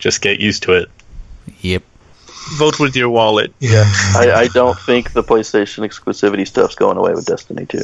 Just 0.00 0.20
get 0.20 0.40
used 0.40 0.64
to 0.64 0.72
it. 0.72 0.90
Yep. 1.60 1.84
Vote 2.56 2.80
with 2.80 2.96
your 2.96 3.08
wallet. 3.08 3.54
Yeah. 3.60 3.84
I, 3.86 4.32
I 4.32 4.48
don't 4.48 4.76
think 4.76 5.12
the 5.12 5.22
PlayStation 5.22 5.86
exclusivity 5.86 6.44
stuff's 6.44 6.74
going 6.74 6.96
away 6.96 7.14
with 7.14 7.24
Destiny 7.24 7.66
2. 7.66 7.78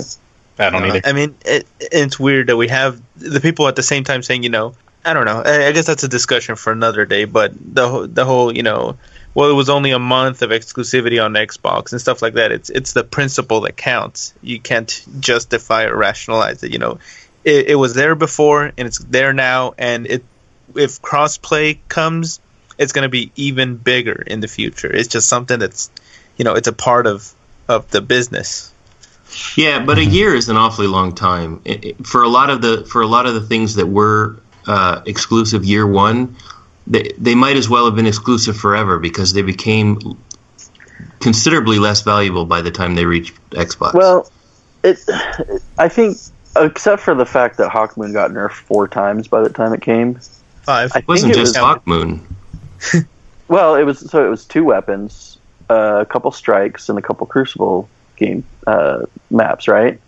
I 0.59 0.71
don't 0.71 0.83
uh, 0.83 0.87
either. 0.87 1.01
I 1.05 1.13
mean, 1.13 1.37
it, 1.45 1.65
it's 1.79 2.19
weird 2.19 2.49
that 2.49 2.57
we 2.57 2.67
have 2.67 3.01
the 3.17 3.39
people 3.39 3.69
at 3.69 3.77
the 3.77 3.85
same 3.85 4.03
time 4.03 4.25
saying, 4.25 4.43
you 4.43 4.49
know, 4.51 4.75
I 5.05 5.15
don't 5.15 5.25
know. 5.25 5.41
I, 5.45 5.69
I 5.69 5.73
guess 5.73 5.87
that's 5.87 6.03
a 6.03 6.09
discussion 6.09 6.57
for 6.57 6.73
another 6.73 7.07
day. 7.07 7.25
But 7.25 7.53
the 7.57 7.89
whole- 7.89 8.07
the 8.09 8.25
whole, 8.25 8.55
you 8.55 8.65
know, 8.65 8.99
well, 9.35 9.49
it 9.49 9.55
was 9.55 9.69
only 9.69 9.93
a 9.93 10.01
month 10.01 10.43
of 10.43 10.51
exclusivity 10.51 11.25
on 11.25 11.35
Xbox 11.35 11.93
and 11.93 12.01
stuff 12.01 12.21
like 12.21 12.35
that. 12.35 12.51
It's 12.51 12.69
it's 12.69 12.95
the 12.95 13.05
principle 13.05 13.61
that 13.61 13.77
counts. 13.77 14.35
You 14.43 14.59
can't 14.59 15.05
justify 15.21 15.85
or 15.85 15.97
rationalize 15.97 16.65
it. 16.65 16.73
You 16.73 16.81
know, 16.81 16.99
it, 17.49 17.69
it 17.71 17.75
was 17.75 17.95
there 17.95 18.15
before 18.15 18.65
and 18.77 18.87
it's 18.87 18.99
there 18.99 19.33
now. 19.33 19.75
And 19.79 20.07
it 20.07 20.25
if 20.75 21.01
crossplay 21.01 21.79
comes, 21.89 22.41
it's 22.77 22.93
going 22.93 23.05
to 23.05 23.09
be 23.09 23.33
even 23.37 23.77
bigger 23.77 24.23
in 24.27 24.41
the 24.41 24.49
future. 24.49 24.93
It's 24.95 25.09
just 25.09 25.29
something 25.29 25.59
that's, 25.59 25.91
you 26.37 26.45
know, 26.45 26.55
it's 26.55 26.69
a 26.69 26.73
part 26.73 27.07
of 27.07 27.33
of 27.69 27.91
the 27.91 28.01
business. 28.01 28.73
Yeah, 29.57 29.85
but 29.85 29.99
a 29.99 30.05
year 30.05 30.35
is 30.35 30.49
an 30.49 30.57
awfully 30.57 30.87
long 30.87 31.15
time 31.15 31.61
It- 31.65 31.85
it- 31.85 32.07
for 32.07 32.23
a 32.23 32.29
lot 32.29 32.49
of 32.51 32.63
the 32.63 32.85
for 32.85 33.03
a 33.03 33.07
lot 33.07 33.27
of 33.27 33.35
the 33.35 33.43
things 33.43 33.75
that 33.75 33.87
were 33.87 34.37
uh, 34.67 35.01
exclusive 35.07 35.65
year 35.65 35.87
one. 35.87 36.37
They, 36.87 37.13
they 37.19 37.35
might 37.35 37.57
as 37.57 37.69
well 37.69 37.85
have 37.85 37.97
been 37.97 38.07
exclusive 38.07 38.57
forever 38.57 38.99
because 38.99 39.35
they 39.35 39.43
became 39.43 40.17
considerably 41.21 41.79
less 41.79 42.01
valuable 42.03 42.47
by 42.47 42.63
the 42.63 42.71
time 42.71 42.95
they 42.95 43.05
reached 43.05 43.35
Xbox. 43.51 43.93
Well, 43.95 44.31
it. 44.83 44.99
I 45.79 45.89
think, 45.89 46.17
except 46.61 47.03
for 47.03 47.15
the 47.15 47.27
fact 47.27 47.57
that 47.59 47.71
Hawkmoon 47.71 48.13
got 48.13 48.31
nerfed 48.31 48.53
four 48.53 48.89
times 48.89 49.29
by 49.29 49.43
the 49.43 49.51
time 49.51 49.73
it 49.73 49.83
came. 49.83 50.19
Five. 50.63 50.93
I 50.95 50.99
it 50.99 51.09
wasn't 51.09 51.35
think 51.35 51.37
it 51.37 51.45
just 51.45 51.61
was, 51.61 51.79
Hawkmoon. 51.79 52.21
Well, 53.49 53.77
it 53.77 53.85
was 53.85 53.99
so 53.99 54.27
it 54.27 54.29
was 54.29 54.45
two 54.45 54.63
weapons, 54.63 55.39
uh, 55.71 56.01
a 56.03 56.07
couple 56.07 56.31
strikes, 56.33 56.91
and 56.91 56.99
a 56.99 57.03
couple 57.03 57.27
Crucible 57.27 57.89
game 58.17 58.45
uh, 58.67 59.07
maps, 59.31 59.69
right? 59.69 59.99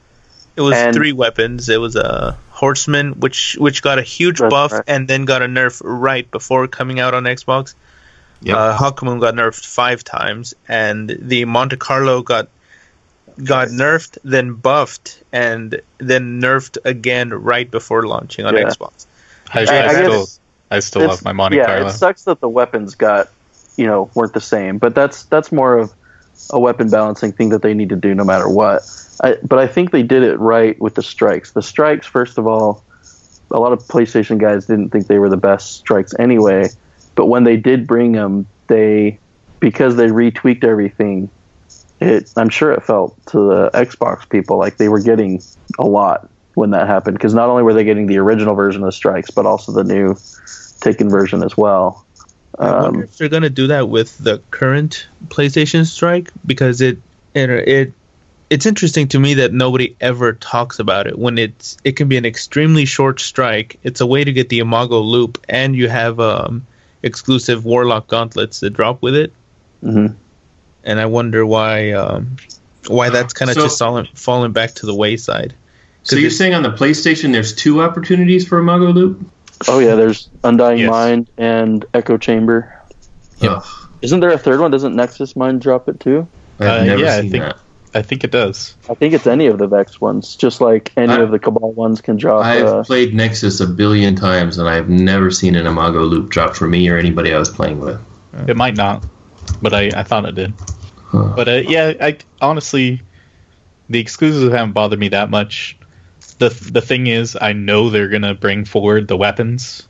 It 0.57 0.61
was 0.61 0.77
And- 0.77 0.95
three 0.95 1.13
weapons. 1.13 1.71
It 1.71 1.81
was 1.81 1.97
a 1.97 2.37
horseman, 2.51 3.19
which 3.19 3.57
which 3.59 3.81
got 3.83 3.99
a 3.99 4.03
huge 4.03 4.41
buff 4.41 4.73
right. 4.73 4.85
and 4.87 5.09
then 5.09 5.25
got 5.25 5.41
a 5.41 5.47
nerf 5.47 5.81
right 5.83 6.31
before 6.31 6.69
coming 6.69 7.01
out 7.01 7.15
on 7.15 7.25
Xbox. 7.25 7.73
Yep. 8.43 8.57
Uh, 8.57 8.77
Hawkmoon 8.77 9.21
got 9.21 9.35
nerfed 9.35 9.65
five 9.65 10.05
times, 10.05 10.55
and 10.69 11.09
the 11.09 11.47
Monte 11.47 11.77
Carlo 11.79 12.21
got 12.21 12.49
got 13.45 13.69
nerfed, 13.69 14.19
then 14.25 14.55
buffed, 14.55 15.23
and 15.33 15.81
then 15.99 16.41
nerfed 16.41 16.79
again 16.85 17.31
right 17.31 17.71
before 17.71 18.07
launching 18.07 18.45
on 18.47 18.55
Yeah. 18.55 18.65
Xbox. 18.65 19.07
I, 19.53 19.61
I, 19.61 19.87
I 19.87 19.93
still, 19.95 20.27
I 20.71 20.81
still 20.81 21.09
love 21.09 21.25
my 21.25 21.33
Monte 21.33 21.57
yeah, 21.57 21.67
Carlo. 21.67 21.89
it 21.89 21.93
sucks 21.93 22.25
that 22.25 22.41
the 22.41 22.49
weapons 22.49 22.95
got, 22.95 23.29
you 23.77 23.87
know, 23.87 24.11
weren't 24.15 24.33
the 24.33 24.41
same, 24.41 24.79
but 24.79 24.95
that's 24.95 25.25
that's 25.25 25.51
more 25.51 25.79
of 25.79 25.93
a 26.51 26.61
weapon 26.61 26.89
balancing 26.89 27.33
thing 27.33 27.51
that 27.51 27.63
they 27.63 27.75
need 27.75 27.89
to 27.89 27.97
do 27.97 28.15
no 28.15 28.25
matter 28.25 28.49
what. 28.49 28.83
I, 29.23 29.37
but 29.43 29.59
I 29.59 29.67
think 29.67 29.91
they 29.91 30.03
did 30.03 30.23
it 30.23 30.39
right 30.39 30.81
with 30.81 30.95
the 30.95 31.03
strikes. 31.03 31.53
The 31.53 31.63
strikes, 31.63 32.07
first 32.07 32.39
of 32.39 32.47
all, 32.47 32.85
a 33.51 33.59
lot 33.59 33.73
of 33.73 33.81
PlayStation 33.81 34.39
guys 34.39 34.67
didn't 34.67 34.91
think 34.91 35.07
they 35.07 35.19
were 35.19 35.29
the 35.29 35.37
best 35.37 35.77
strikes 35.77 36.15
anyway. 36.19 36.69
But 37.17 37.27
when 37.27 37.45
they 37.45 37.57
did 37.57 37.87
bring 37.87 38.13
them, 38.13 38.47
they 38.69 39.19
because 39.59 39.97
they 39.97 40.09
retweaked 40.09 40.65
everything. 40.65 41.29
It, 42.01 42.33
I'm 42.37 42.49
sure 42.49 42.73
it 42.73 42.83
felt 42.83 43.15
to 43.27 43.39
the 43.39 43.71
Xbox 43.75 44.29
people 44.29 44.57
like 44.57 44.79
they 44.79 44.89
were 44.89 45.01
getting 45.01 45.43
a 45.79 45.85
lot 45.85 46.29
when 46.55 46.71
that 46.71 46.87
happened 46.89 47.17
because 47.17 47.35
not 47.35 47.49
only 47.49 47.63
were 47.63 47.75
they 47.75 47.85
getting 47.85 48.07
the 48.07 48.17
original 48.19 48.55
version 48.55 48.83
of 48.85 48.95
strikes, 48.95 49.31
but 49.31 49.47
also 49.47 49.73
the 49.73 49.85
new 49.85 50.17
taken 50.81 51.11
version 51.11 51.43
as 51.43 51.57
well. 51.57 52.05
I 52.59 52.73
wonder 52.83 52.99
Um, 53.01 53.05
if 53.05 53.19
they're 53.19 53.29
gonna 53.29 53.51
do 53.51 53.67
that 53.69 53.89
with 53.89 54.17
the 54.19 54.41
current 54.51 55.07
PlayStation 55.29 55.87
Strike 55.87 56.31
because 56.47 56.81
it 56.81 56.99
it 57.35 57.51
it 57.51 57.93
it's 58.49 58.67
interesting 58.67 59.07
to 59.09 59.21
me 59.21 59.35
that 59.35 59.53
nobody 59.53 59.95
ever 60.01 60.33
talks 60.33 60.79
about 60.81 61.07
it 61.07 61.19
when 61.19 61.39
it's 61.39 61.77
it 61.85 61.93
can 61.97 62.09
be 62.09 62.17
an 62.17 62.25
extremely 62.25 62.85
short 62.85 63.21
strike. 63.21 63.79
It's 63.85 64.01
a 64.01 64.07
way 64.07 64.25
to 64.25 64.33
get 64.33 64.49
the 64.49 64.59
Imago 64.59 64.99
loop, 65.01 65.39
and 65.49 65.77
you 65.77 65.89
have 65.89 66.19
um, 66.19 66.67
exclusive 67.03 67.65
Warlock 67.65 68.09
gauntlets 68.09 68.61
that 68.61 68.71
drop 68.71 69.03
with 69.03 69.15
it. 69.15 69.33
mhm. 69.85 70.17
And 70.85 70.99
I 71.01 71.07
wonder 71.07 71.45
why 71.45 71.93
um, 71.93 72.37
why 72.87 73.11
that's 73.11 73.33
kind 73.35 73.51
of 73.51 73.55
So- 73.57 73.63
just 73.65 73.79
fallen 73.79 74.07
fallen 74.15 74.53
back 74.53 74.75
to 74.77 74.87
the 74.87 74.95
wayside. 74.95 75.55
So 76.03 76.17
you're 76.17 76.31
saying 76.31 76.55
on 76.55 76.63
the 76.63 76.71
PlayStation 76.71 77.33
there's 77.33 77.55
two 77.55 77.83
opportunities 77.83 78.49
for 78.49 78.59
a 78.59 78.63
Imago 78.63 78.87
Loop? 78.93 79.21
Oh 79.69 79.79
yeah, 79.81 79.95
there's 79.97 80.31
Undying 80.43 80.79
Yes. 80.79 80.91
Mind 80.91 81.29
and 81.37 81.85
Echo 81.93 82.17
Chamber. 82.17 82.75
Yep. 83.41 83.51
Ugh, 83.53 83.65
Isn't 84.01 84.21
there 84.21 84.31
a 84.31 84.39
third 84.39 84.61
one? 84.61 84.71
Doesn't 84.71 84.97
Nexus 84.97 85.37
Mind 85.37 85.61
drop 85.61 85.89
it 85.91 86.01
too? 86.01 86.27
I've 86.59 86.67
Uh, 86.69 86.85
never 86.85 87.03
yeah, 87.03 87.17
I 87.17 87.21
seen 87.21 87.31
think- 87.31 87.45
that. 87.45 87.57
I 87.93 88.03
think 88.03 88.23
it 88.25 88.31
does. 88.31 88.77
I 88.89 88.95
think 88.95 89.15
it's 89.15 89.27
any 89.27 89.49
of 89.49 89.59
the 89.59 89.67
Vex 89.67 90.01
ones, 90.01 90.37
just 90.37 90.61
like 90.61 90.93
any 90.97 91.13
I- 91.13 91.21
of 91.21 91.33
the 91.33 91.39
Cabal 91.41 91.73
ones 91.73 92.01
can 92.01 92.17
drop. 92.17 92.45
I've 92.45 92.65
Uh, 92.65 92.83
played 92.85 93.15
Nexus 93.15 93.61
a 93.61 93.67
billion 93.67 94.15
times 94.15 94.59
and 94.59 94.69
I've 94.69 94.89
never 94.89 95.31
seen 95.33 95.55
an 95.57 95.67
Imago 95.67 96.05
Loop 96.05 96.31
drop 96.31 96.55
for 96.57 96.67
me 96.69 96.89
or 96.89 96.97
anybody 96.97 97.35
I 97.35 97.39
was 97.39 97.49
playing 97.51 97.81
with. 97.81 97.99
It 98.47 98.57
might 98.57 98.77
not, 98.77 99.05
but 99.63 99.73
I, 99.75 99.91
I 99.95 100.03
thought 100.03 100.25
it 100.27 100.35
did. 100.35 100.55
Huh. 100.97 101.33
But 101.35 101.49
uh, 101.49 101.53
yeah, 101.67 101.95
I 102.01 102.19
honestly, 102.41 103.01
the 103.89 103.99
exclusives 103.99 104.53
haven't 104.53 104.73
bothered 104.73 104.99
me 104.99 105.09
that 105.09 105.31
much. 105.31 105.77
the 106.39 106.49
The 106.51 106.81
thing 106.81 107.07
is, 107.09 107.37
I 107.41 107.53
know 107.53 107.91
they're 107.91 108.09
gonna 108.09 108.35
bring 108.35 108.65
forward 108.65 109.09
the 109.09 109.17
weapons 109.17 109.87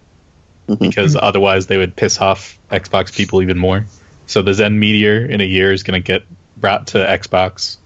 because 0.78 1.16
otherwise 1.16 1.66
they 1.66 1.76
would 1.76 1.96
piss 1.96 2.20
off 2.20 2.58
Xbox 2.70 3.14
people 3.14 3.42
even 3.42 3.58
more. 3.58 3.84
So 4.26 4.42
the 4.42 4.54
Zen 4.54 4.78
Meteor 4.78 5.26
in 5.26 5.40
a 5.40 5.44
year 5.44 5.72
is 5.72 5.82
gonna 5.82 6.00
get 6.00 6.22
brought 6.56 6.86
to 6.88 6.98
Xbox. 6.98 7.76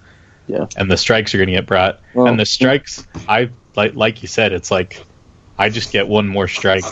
Yeah. 0.46 0.66
and 0.76 0.90
the 0.90 0.98
strikes 0.98 1.34
are 1.34 1.38
gonna 1.38 1.52
get 1.52 1.64
brought. 1.66 2.00
Well- 2.12 2.26
and 2.26 2.38
the 2.38 2.44
strikes, 2.44 3.06
I 3.26 3.48
like 3.76 3.94
like 3.94 4.20
you 4.22 4.28
said, 4.28 4.52
it's 4.52 4.70
like 4.70 5.02
I 5.58 5.70
just 5.70 5.90
get 5.92 6.06
one 6.06 6.28
more 6.28 6.48
strike 6.48 6.84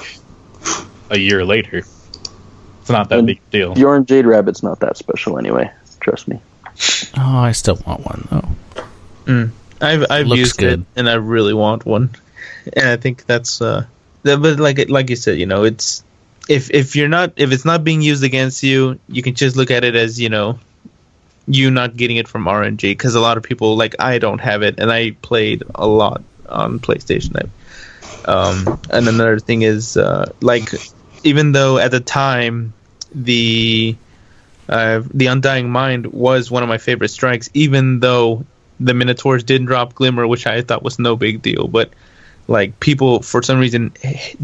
a 1.10 1.18
year 1.18 1.44
later. 1.44 1.84
It's 2.82 2.90
not 2.90 3.08
that 3.08 3.18
And 3.18 3.26
big 3.26 3.38
a 3.38 3.50
deal. 3.50 3.74
Beorn 3.74 4.04
Jade 4.04 4.26
Rabbit's 4.26 4.62
not 4.62 4.80
that 4.80 4.96
special 4.96 5.38
anyway. 5.38 5.70
Trust 6.00 6.28
me. 6.28 6.40
Oh, 7.16 7.38
I 7.38 7.52
still 7.52 7.78
want 7.86 8.04
one 8.04 8.28
though. 8.30 9.48
I've 9.80 10.06
I've 10.10 10.26
Looks 10.26 10.38
used 10.38 10.58
good. 10.58 10.80
it 10.80 10.86
and 10.96 11.08
I 11.08 11.14
really 11.14 11.54
want 11.54 11.84
one, 11.84 12.10
and 12.72 12.88
I 12.88 12.96
think 12.96 13.24
that's 13.26 13.60
uh, 13.60 13.84
that, 14.22 14.40
but 14.40 14.58
like 14.58 14.88
like 14.88 15.10
you 15.10 15.16
said, 15.16 15.38
you 15.38 15.46
know, 15.46 15.64
it's 15.64 16.04
if 16.48 16.70
if 16.70 16.96
you're 16.96 17.08
not 17.08 17.32
if 17.36 17.52
it's 17.52 17.64
not 17.64 17.84
being 17.84 18.02
used 18.02 18.24
against 18.24 18.62
you, 18.62 18.98
you 19.08 19.22
can 19.22 19.34
just 19.34 19.56
look 19.56 19.70
at 19.70 19.84
it 19.84 19.94
as 19.94 20.20
you 20.20 20.28
know, 20.28 20.58
you 21.46 21.70
not 21.70 21.96
getting 21.96 22.16
it 22.16 22.28
from 22.28 22.44
RNG 22.44 22.80
because 22.80 23.14
a 23.14 23.20
lot 23.20 23.36
of 23.36 23.42
people 23.42 23.76
like 23.76 23.96
I 23.98 24.18
don't 24.18 24.40
have 24.40 24.62
it 24.62 24.78
and 24.78 24.90
I 24.90 25.12
played 25.22 25.62
a 25.74 25.86
lot 25.86 26.22
on 26.48 26.78
PlayStation. 26.78 27.48
Um, 28.24 28.80
and 28.90 29.08
another 29.08 29.38
thing 29.40 29.62
is 29.62 29.96
uh, 29.96 30.32
like 30.40 30.70
even 31.24 31.52
though 31.52 31.78
at 31.78 31.90
the 31.90 32.00
time 32.00 32.72
the 33.14 33.96
uh, 34.68 35.02
the 35.12 35.26
Undying 35.26 35.70
Mind 35.70 36.06
was 36.06 36.50
one 36.50 36.62
of 36.62 36.68
my 36.68 36.78
favorite 36.78 37.08
strikes, 37.08 37.50
even 37.52 38.00
though 38.00 38.44
the 38.80 38.94
Minotaurs 38.94 39.44
didn't 39.44 39.66
drop 39.66 39.94
Glimmer, 39.94 40.26
which 40.26 40.46
I 40.46 40.62
thought 40.62 40.82
was 40.82 40.98
no 40.98 41.16
big 41.16 41.42
deal. 41.42 41.68
But 41.68 41.92
like 42.48 42.80
people, 42.80 43.22
for 43.22 43.42
some 43.42 43.58
reason, 43.58 43.92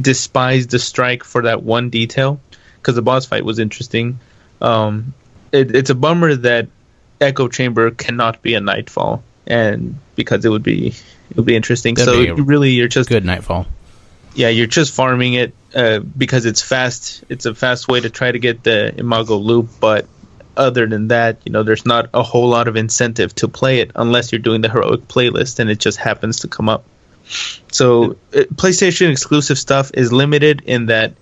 despised 0.01 0.71
the 0.71 0.79
strike 0.79 1.25
for 1.25 1.43
that 1.43 1.63
one 1.63 1.91
detail 1.91 2.41
because 2.77 2.95
the 2.95 3.03
boss 3.03 3.27
fight 3.27 3.45
was 3.45 3.59
interesting. 3.59 4.19
Um, 4.61 5.15
it, 5.53 5.75
it's 5.75 5.91
a 5.91 5.95
bummer 5.95 6.35
that 6.35 6.69
Echo 7.21 7.49
Chamber 7.49 7.91
cannot 7.91 8.43
be 8.43 8.55
a 8.55 8.61
Nightfall, 8.61 9.23
and 9.47 9.99
because 10.15 10.45
it 10.45 10.51
would 10.51 10.63
be 10.63 10.89
it 10.89 11.37
would 11.37 11.47
be 11.47 11.57
interesting. 11.57 11.95
That'd 11.95 12.15
so 12.15 12.37
be 12.37 12.43
really, 12.43 12.71
you're 12.71 12.89
just 12.89 13.09
Good 13.09 13.25
Nightfall. 13.25 13.67
Yeah, 14.35 14.49
you're 14.49 14.67
just 14.67 14.95
farming 14.95 15.35
it 15.35 15.55
uh, 15.75 15.99
because 16.01 16.47
it's 16.47 16.63
fast. 16.63 17.25
It's 17.29 17.47
a 17.47 17.55
fast 17.55 17.89
way 17.89 18.01
to 18.01 18.11
try 18.11 18.31
to 18.31 18.39
get 18.39 18.63
the 18.63 18.95
Imago 18.99 19.37
loop, 19.37 19.69
but 19.81 20.07
other 20.57 20.87
than 20.87 21.09
that, 21.09 21.39
you 21.45 21.53
know, 21.53 21.63
there's 21.63 21.87
not 21.87 22.11
a 22.15 22.23
whole 22.23 22.49
lot 22.49 22.67
of 22.69 22.77
incentive 22.77 23.35
to 23.37 23.49
play 23.49 23.81
it 23.81 23.93
unless 23.95 24.33
you're 24.33 24.41
doing 24.41 24.61
the 24.61 24.69
heroic 24.69 25.07
playlist 25.09 25.59
and 25.61 25.71
it 25.71 25.79
just 25.79 25.99
happens 25.99 26.41
to 26.41 26.49
come 26.49 26.69
up. 26.69 26.85
So, 27.71 28.13
uh, 28.35 28.41
PlayStation 28.55 29.11
exclusive 29.13 29.59
stuff 29.59 29.91
is 29.95 30.13
limited 30.13 30.63
in 30.67 30.87
that 30.87 31.13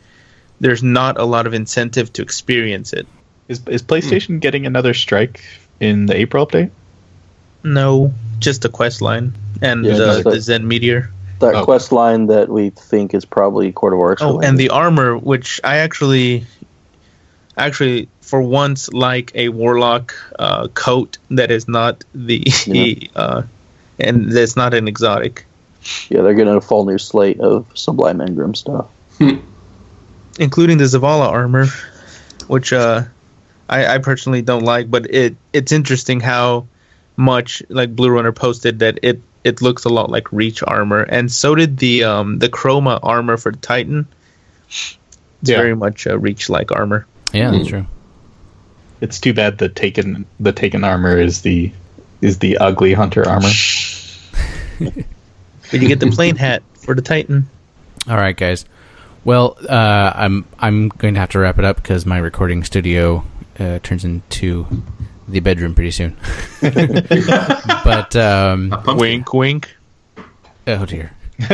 there's 0.61 0.83
not 0.83 1.19
a 1.19 1.25
lot 1.25 1.47
of 1.47 1.53
incentive 1.55 2.13
to 2.15 2.23
experience 2.23 2.93
it. 2.93 3.07
Is 3.49 3.61
is 3.67 3.83
PlayStation 3.83 4.41
getting 4.41 4.67
another 4.67 4.95
strike 4.95 5.43
in 5.81 6.07
the 6.07 6.17
April 6.17 6.47
update? 6.47 6.71
No, 7.63 8.15
just 8.39 8.63
the 8.63 8.69
quest 8.69 9.03
line 9.03 9.35
and 9.61 9.85
Yeah, 9.85 9.93
the, 9.95 10.07
just 10.07 10.25
the- 10.25 10.31
the 10.31 10.41
Zen 10.41 10.67
Meteor. 10.69 11.11
That 11.41 11.55
Oh. 11.55 11.65
quest 11.65 11.93
line 11.93 12.27
that 12.29 12.49
we 12.49 12.71
think 12.71 13.13
is 13.15 13.25
probably 13.25 13.73
Court 13.73 13.93
of 13.93 13.99
Oryx. 13.99 14.23
Oh, 14.23 14.29
related. 14.29 14.49
and 14.49 14.59
the 14.59 14.69
armor, 14.71 15.17
which 15.19 15.61
I 15.63 15.79
actually, 15.79 16.47
actually, 17.57 18.09
for 18.23 18.41
once, 18.41 18.91
like 18.93 19.33
a 19.35 19.51
warlock 19.51 20.15
uh, 20.39 20.69
coat 20.69 21.19
that 21.31 21.51
is 21.51 21.69
not 21.69 22.05
the, 22.15 22.43
Yeah. 22.67 22.95
uh, 23.15 23.43
and 23.99 24.31
that's 24.33 24.57
not 24.57 24.73
an 24.75 24.89
exotic. 24.89 25.45
yeah, 26.09 26.23
they're 26.23 26.35
getting 26.35 26.55
a 26.55 26.61
full 26.61 26.85
new 26.87 26.99
slate 26.99 27.39
of 27.41 27.67
Sublime 27.75 28.19
Engram 28.19 28.57
stuff. 28.57 28.87
including 30.39 30.79
the 30.79 30.85
Zavala 30.85 31.29
armor, 31.29 31.67
which 32.47 32.73
uh, 32.73 33.05
I, 33.69 33.87
I 33.95 33.99
personally 33.99 34.43
don't 34.43 34.63
like. 34.65 34.91
But 34.91 35.07
it 35.15 35.37
it's 35.53 35.73
interesting 35.73 36.21
how 36.21 36.67
much 37.17 37.63
like 37.69 37.95
Blue 37.97 38.11
Runner 38.11 38.33
posted 38.33 38.81
that 38.81 38.99
it 39.03 39.21
it 39.47 39.63
looks 39.63 39.85
a 39.85 39.89
lot 39.89 40.11
like 40.11 40.33
Reach 40.33 40.63
armor, 40.63 41.03
and 41.03 41.31
so 41.31 41.55
did 41.55 41.79
the 41.79 42.05
um 42.05 42.39
the 42.39 42.49
Chroma 42.49 42.99
armor 43.03 43.37
for 43.37 43.53
Titan. 43.53 44.07
It's 44.69 44.99
Yeah. 45.43 45.59
very 45.59 45.75
much 45.77 46.07
a 46.07 46.19
Reach 46.19 46.49
like 46.51 46.73
armor. 46.73 47.07
Yeah, 47.33 47.51
that's 47.53 47.69
true. 47.69 47.87
It's 49.01 49.21
too 49.21 49.35
bad 49.35 49.59
the 49.59 49.69
taken 49.69 50.27
the 50.41 50.53
taken 50.53 50.83
armor 50.85 51.17
is 51.19 51.43
the 51.43 51.73
is 52.21 52.39
the 52.39 52.59
ugly 52.59 52.93
hunter 52.95 53.29
armor. 53.29 53.51
But 54.79 55.81
you 55.83 55.89
get 55.89 55.99
the 56.01 56.11
plane 56.11 56.37
hat 56.37 56.63
for 56.79 56.95
the 56.95 57.03
Titan. 57.03 57.49
All 58.09 58.17
right, 58.17 58.37
guys. 58.37 58.65
Well, 59.25 59.57
uh, 59.69 60.13
I'm 60.15 60.45
I'm 60.61 60.89
going 60.91 61.15
to 61.15 61.21
have 61.21 61.31
to 61.31 61.41
wrap 61.41 61.59
it 61.59 61.65
up 61.65 61.77
because 61.77 62.07
my 62.07 62.19
recording 62.19 62.63
studio 62.63 63.25
uh, 63.59 63.81
turns 63.83 64.05
into 64.05 64.67
the 65.29 65.41
bedroom 65.41 65.75
pretty 65.75 65.91
soon. 65.91 66.17
but 66.61 68.15
um, 68.17 68.75
Wink, 68.87 69.33
wink. 69.33 69.77
oh 70.67 70.87
dear. 70.87 71.13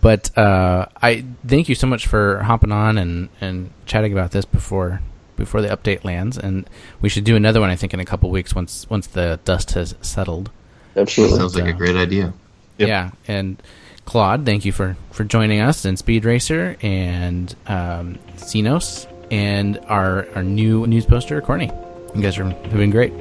but 0.00 0.36
uh, 0.38 0.86
I 1.02 1.24
thank 1.46 1.68
you 1.68 1.74
so 1.74 1.86
much 1.86 2.06
for 2.06 2.42
hopping 2.42 2.72
on 2.72 2.96
and, 2.96 3.28
and 3.40 3.70
chatting 3.84 4.12
about 4.12 4.30
this 4.30 4.44
before 4.44 5.00
before 5.36 5.60
the 5.60 5.68
update 5.68 6.02
lands, 6.02 6.38
and 6.38 6.68
we 7.00 7.08
should 7.10 7.24
do 7.24 7.36
another 7.36 7.60
one. 7.60 7.68
I 7.70 7.76
think 7.76 7.92
in 7.92 8.00
a 8.00 8.04
couple 8.04 8.30
weeks 8.30 8.54
once 8.54 8.88
once 8.88 9.06
the 9.06 9.38
dust 9.44 9.72
has 9.72 9.94
settled. 10.00 10.50
Absolutely. 10.96 11.38
Sounds 11.38 11.54
like 11.54 11.66
a 11.66 11.74
great 11.74 11.96
idea. 11.96 12.32
Yep. 12.78 12.88
Yeah, 12.88 13.10
and 13.28 13.62
Claude, 14.06 14.46
thank 14.46 14.64
you 14.64 14.72
for 14.72 14.96
for 15.10 15.24
joining 15.24 15.60
us, 15.60 15.84
and 15.84 15.98
Speed 15.98 16.24
Racer, 16.24 16.76
and 16.80 17.54
um, 17.66 18.18
Xenos, 18.36 19.06
and 19.30 19.78
our 19.88 20.26
our 20.34 20.42
new 20.42 20.86
news 20.86 21.06
poster, 21.06 21.40
Korny. 21.40 21.70
You 22.14 22.22
guys 22.22 22.38
are, 22.38 22.44
have 22.44 22.72
been 22.72 22.90
great. 22.90 23.12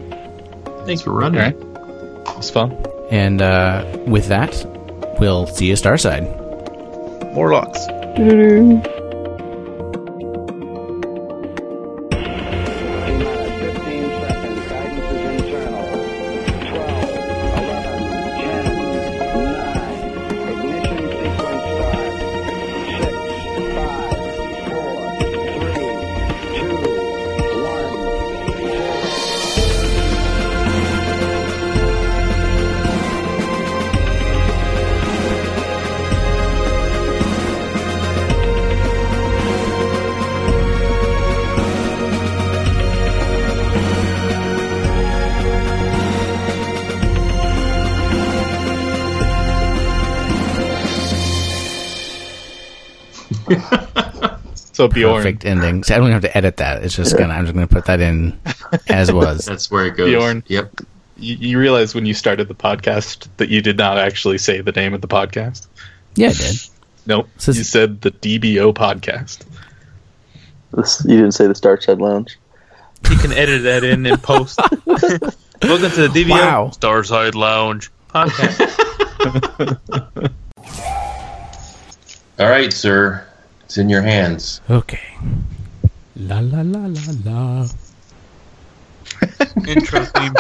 Thanks 0.86 1.02
for 1.02 1.12
running. 1.12 1.42
All 1.42 1.48
right. 1.48 2.38
It's 2.38 2.50
fun. 2.50 2.78
And 3.12 3.42
uh, 3.42 3.98
with 4.08 4.28
that, 4.28 4.66
we'll 5.20 5.48
see 5.48 5.68
you 5.68 5.74
at 5.74 5.80
Starside. 5.80 6.44
Morlocks. 7.34 7.86
So 54.90 54.94
Beorn, 54.94 55.24
Perfect 55.24 55.46
ending. 55.46 55.84
So 55.84 55.94
I 55.96 55.98
don't 55.98 56.08
even 56.08 56.14
have 56.14 56.32
to 56.32 56.38
edit 56.38 56.58
that. 56.58 56.84
It's 56.84 56.96
just 56.96 57.18
gonna. 57.18 57.34
I'm 57.34 57.46
just 57.46 57.54
gonna 57.54 57.68
put 57.68 57.86
that 57.86 58.00
in 58.02 58.40
as 58.88 59.12
was. 59.12 59.46
That's 59.48 59.70
where 59.72 59.86
it 59.86 59.96
goes. 59.98 60.12
Beorn. 60.12 60.44
Yep. 60.48 60.82
you, 61.18 61.36
you 61.36 61.60
realize 61.60 61.96
when 61.96 62.06
you 62.06 62.14
started 62.14 62.48
the 62.48 62.56
podcast 62.56 63.28
that 63.38 63.50
you 63.50 63.62
did 63.62 63.78
not 63.78 63.98
actually 63.98 64.38
say 64.38 64.62
the 64.62 64.72
name 64.72 64.94
of 64.94 65.02
the 65.02 65.08
podcast. 65.08 65.68
Yeah, 66.16 66.30
I 66.30 66.34
did. 66.34 66.56
Nope. 67.08 67.30
So- 67.38 67.52
you 67.52 67.64
said 67.64 68.02
the 68.02 68.10
DBO 68.12 68.74
podcast. 68.74 69.46
This, 70.74 71.04
you 71.06 71.18
didn't 71.18 71.34
say 71.34 71.46
the 71.46 71.54
Starside 71.54 72.00
Lounge. 72.02 72.38
You 73.10 73.18
can 73.18 73.32
edit 73.32 73.62
that 73.64 73.84
in 73.84 74.06
and 74.08 74.22
post. 74.24 74.60
Welcome 74.88 75.92
to 75.92 76.08
the 76.08 76.12
DBO 76.12 76.30
Wow. 76.32 76.72
Starside 76.74 77.36
Lounge 77.36 77.92
podcast. 78.10 79.80
All 82.40 82.50
right, 82.50 82.74
sir. 82.74 83.26
It's 83.76 83.82
in 83.82 83.90
your 83.90 84.04
hands. 84.04 84.62
Okay. 84.70 85.18
La 86.16 86.40
la 86.40 86.62
la 86.62 86.88
la 86.88 87.02
la. 87.26 87.68
Intro 89.68 90.06
theme. 90.06 90.34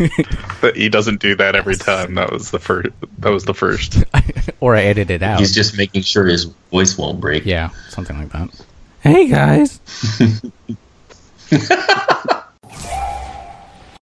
But 0.60 0.74
he 0.74 0.88
doesn't 0.88 1.20
do 1.20 1.36
that 1.36 1.54
every 1.54 1.76
time. 1.76 2.16
That 2.16 2.32
was 2.32 2.50
the 2.50 2.58
first. 2.58 2.88
That 3.20 3.30
was 3.30 3.44
the 3.44 3.54
first. 3.54 4.02
or 4.60 4.74
I 4.74 4.82
edit 4.82 5.08
it 5.12 5.22
out. 5.22 5.38
He's 5.38 5.54
just 5.54 5.76
making 5.76 6.02
sure 6.02 6.26
his 6.26 6.46
voice 6.72 6.98
won't 6.98 7.20
break. 7.20 7.46
Yeah, 7.46 7.70
something 7.90 8.18
like 8.18 8.30
that. 8.30 8.50
Hey 9.02 9.28
guys. 9.28 9.78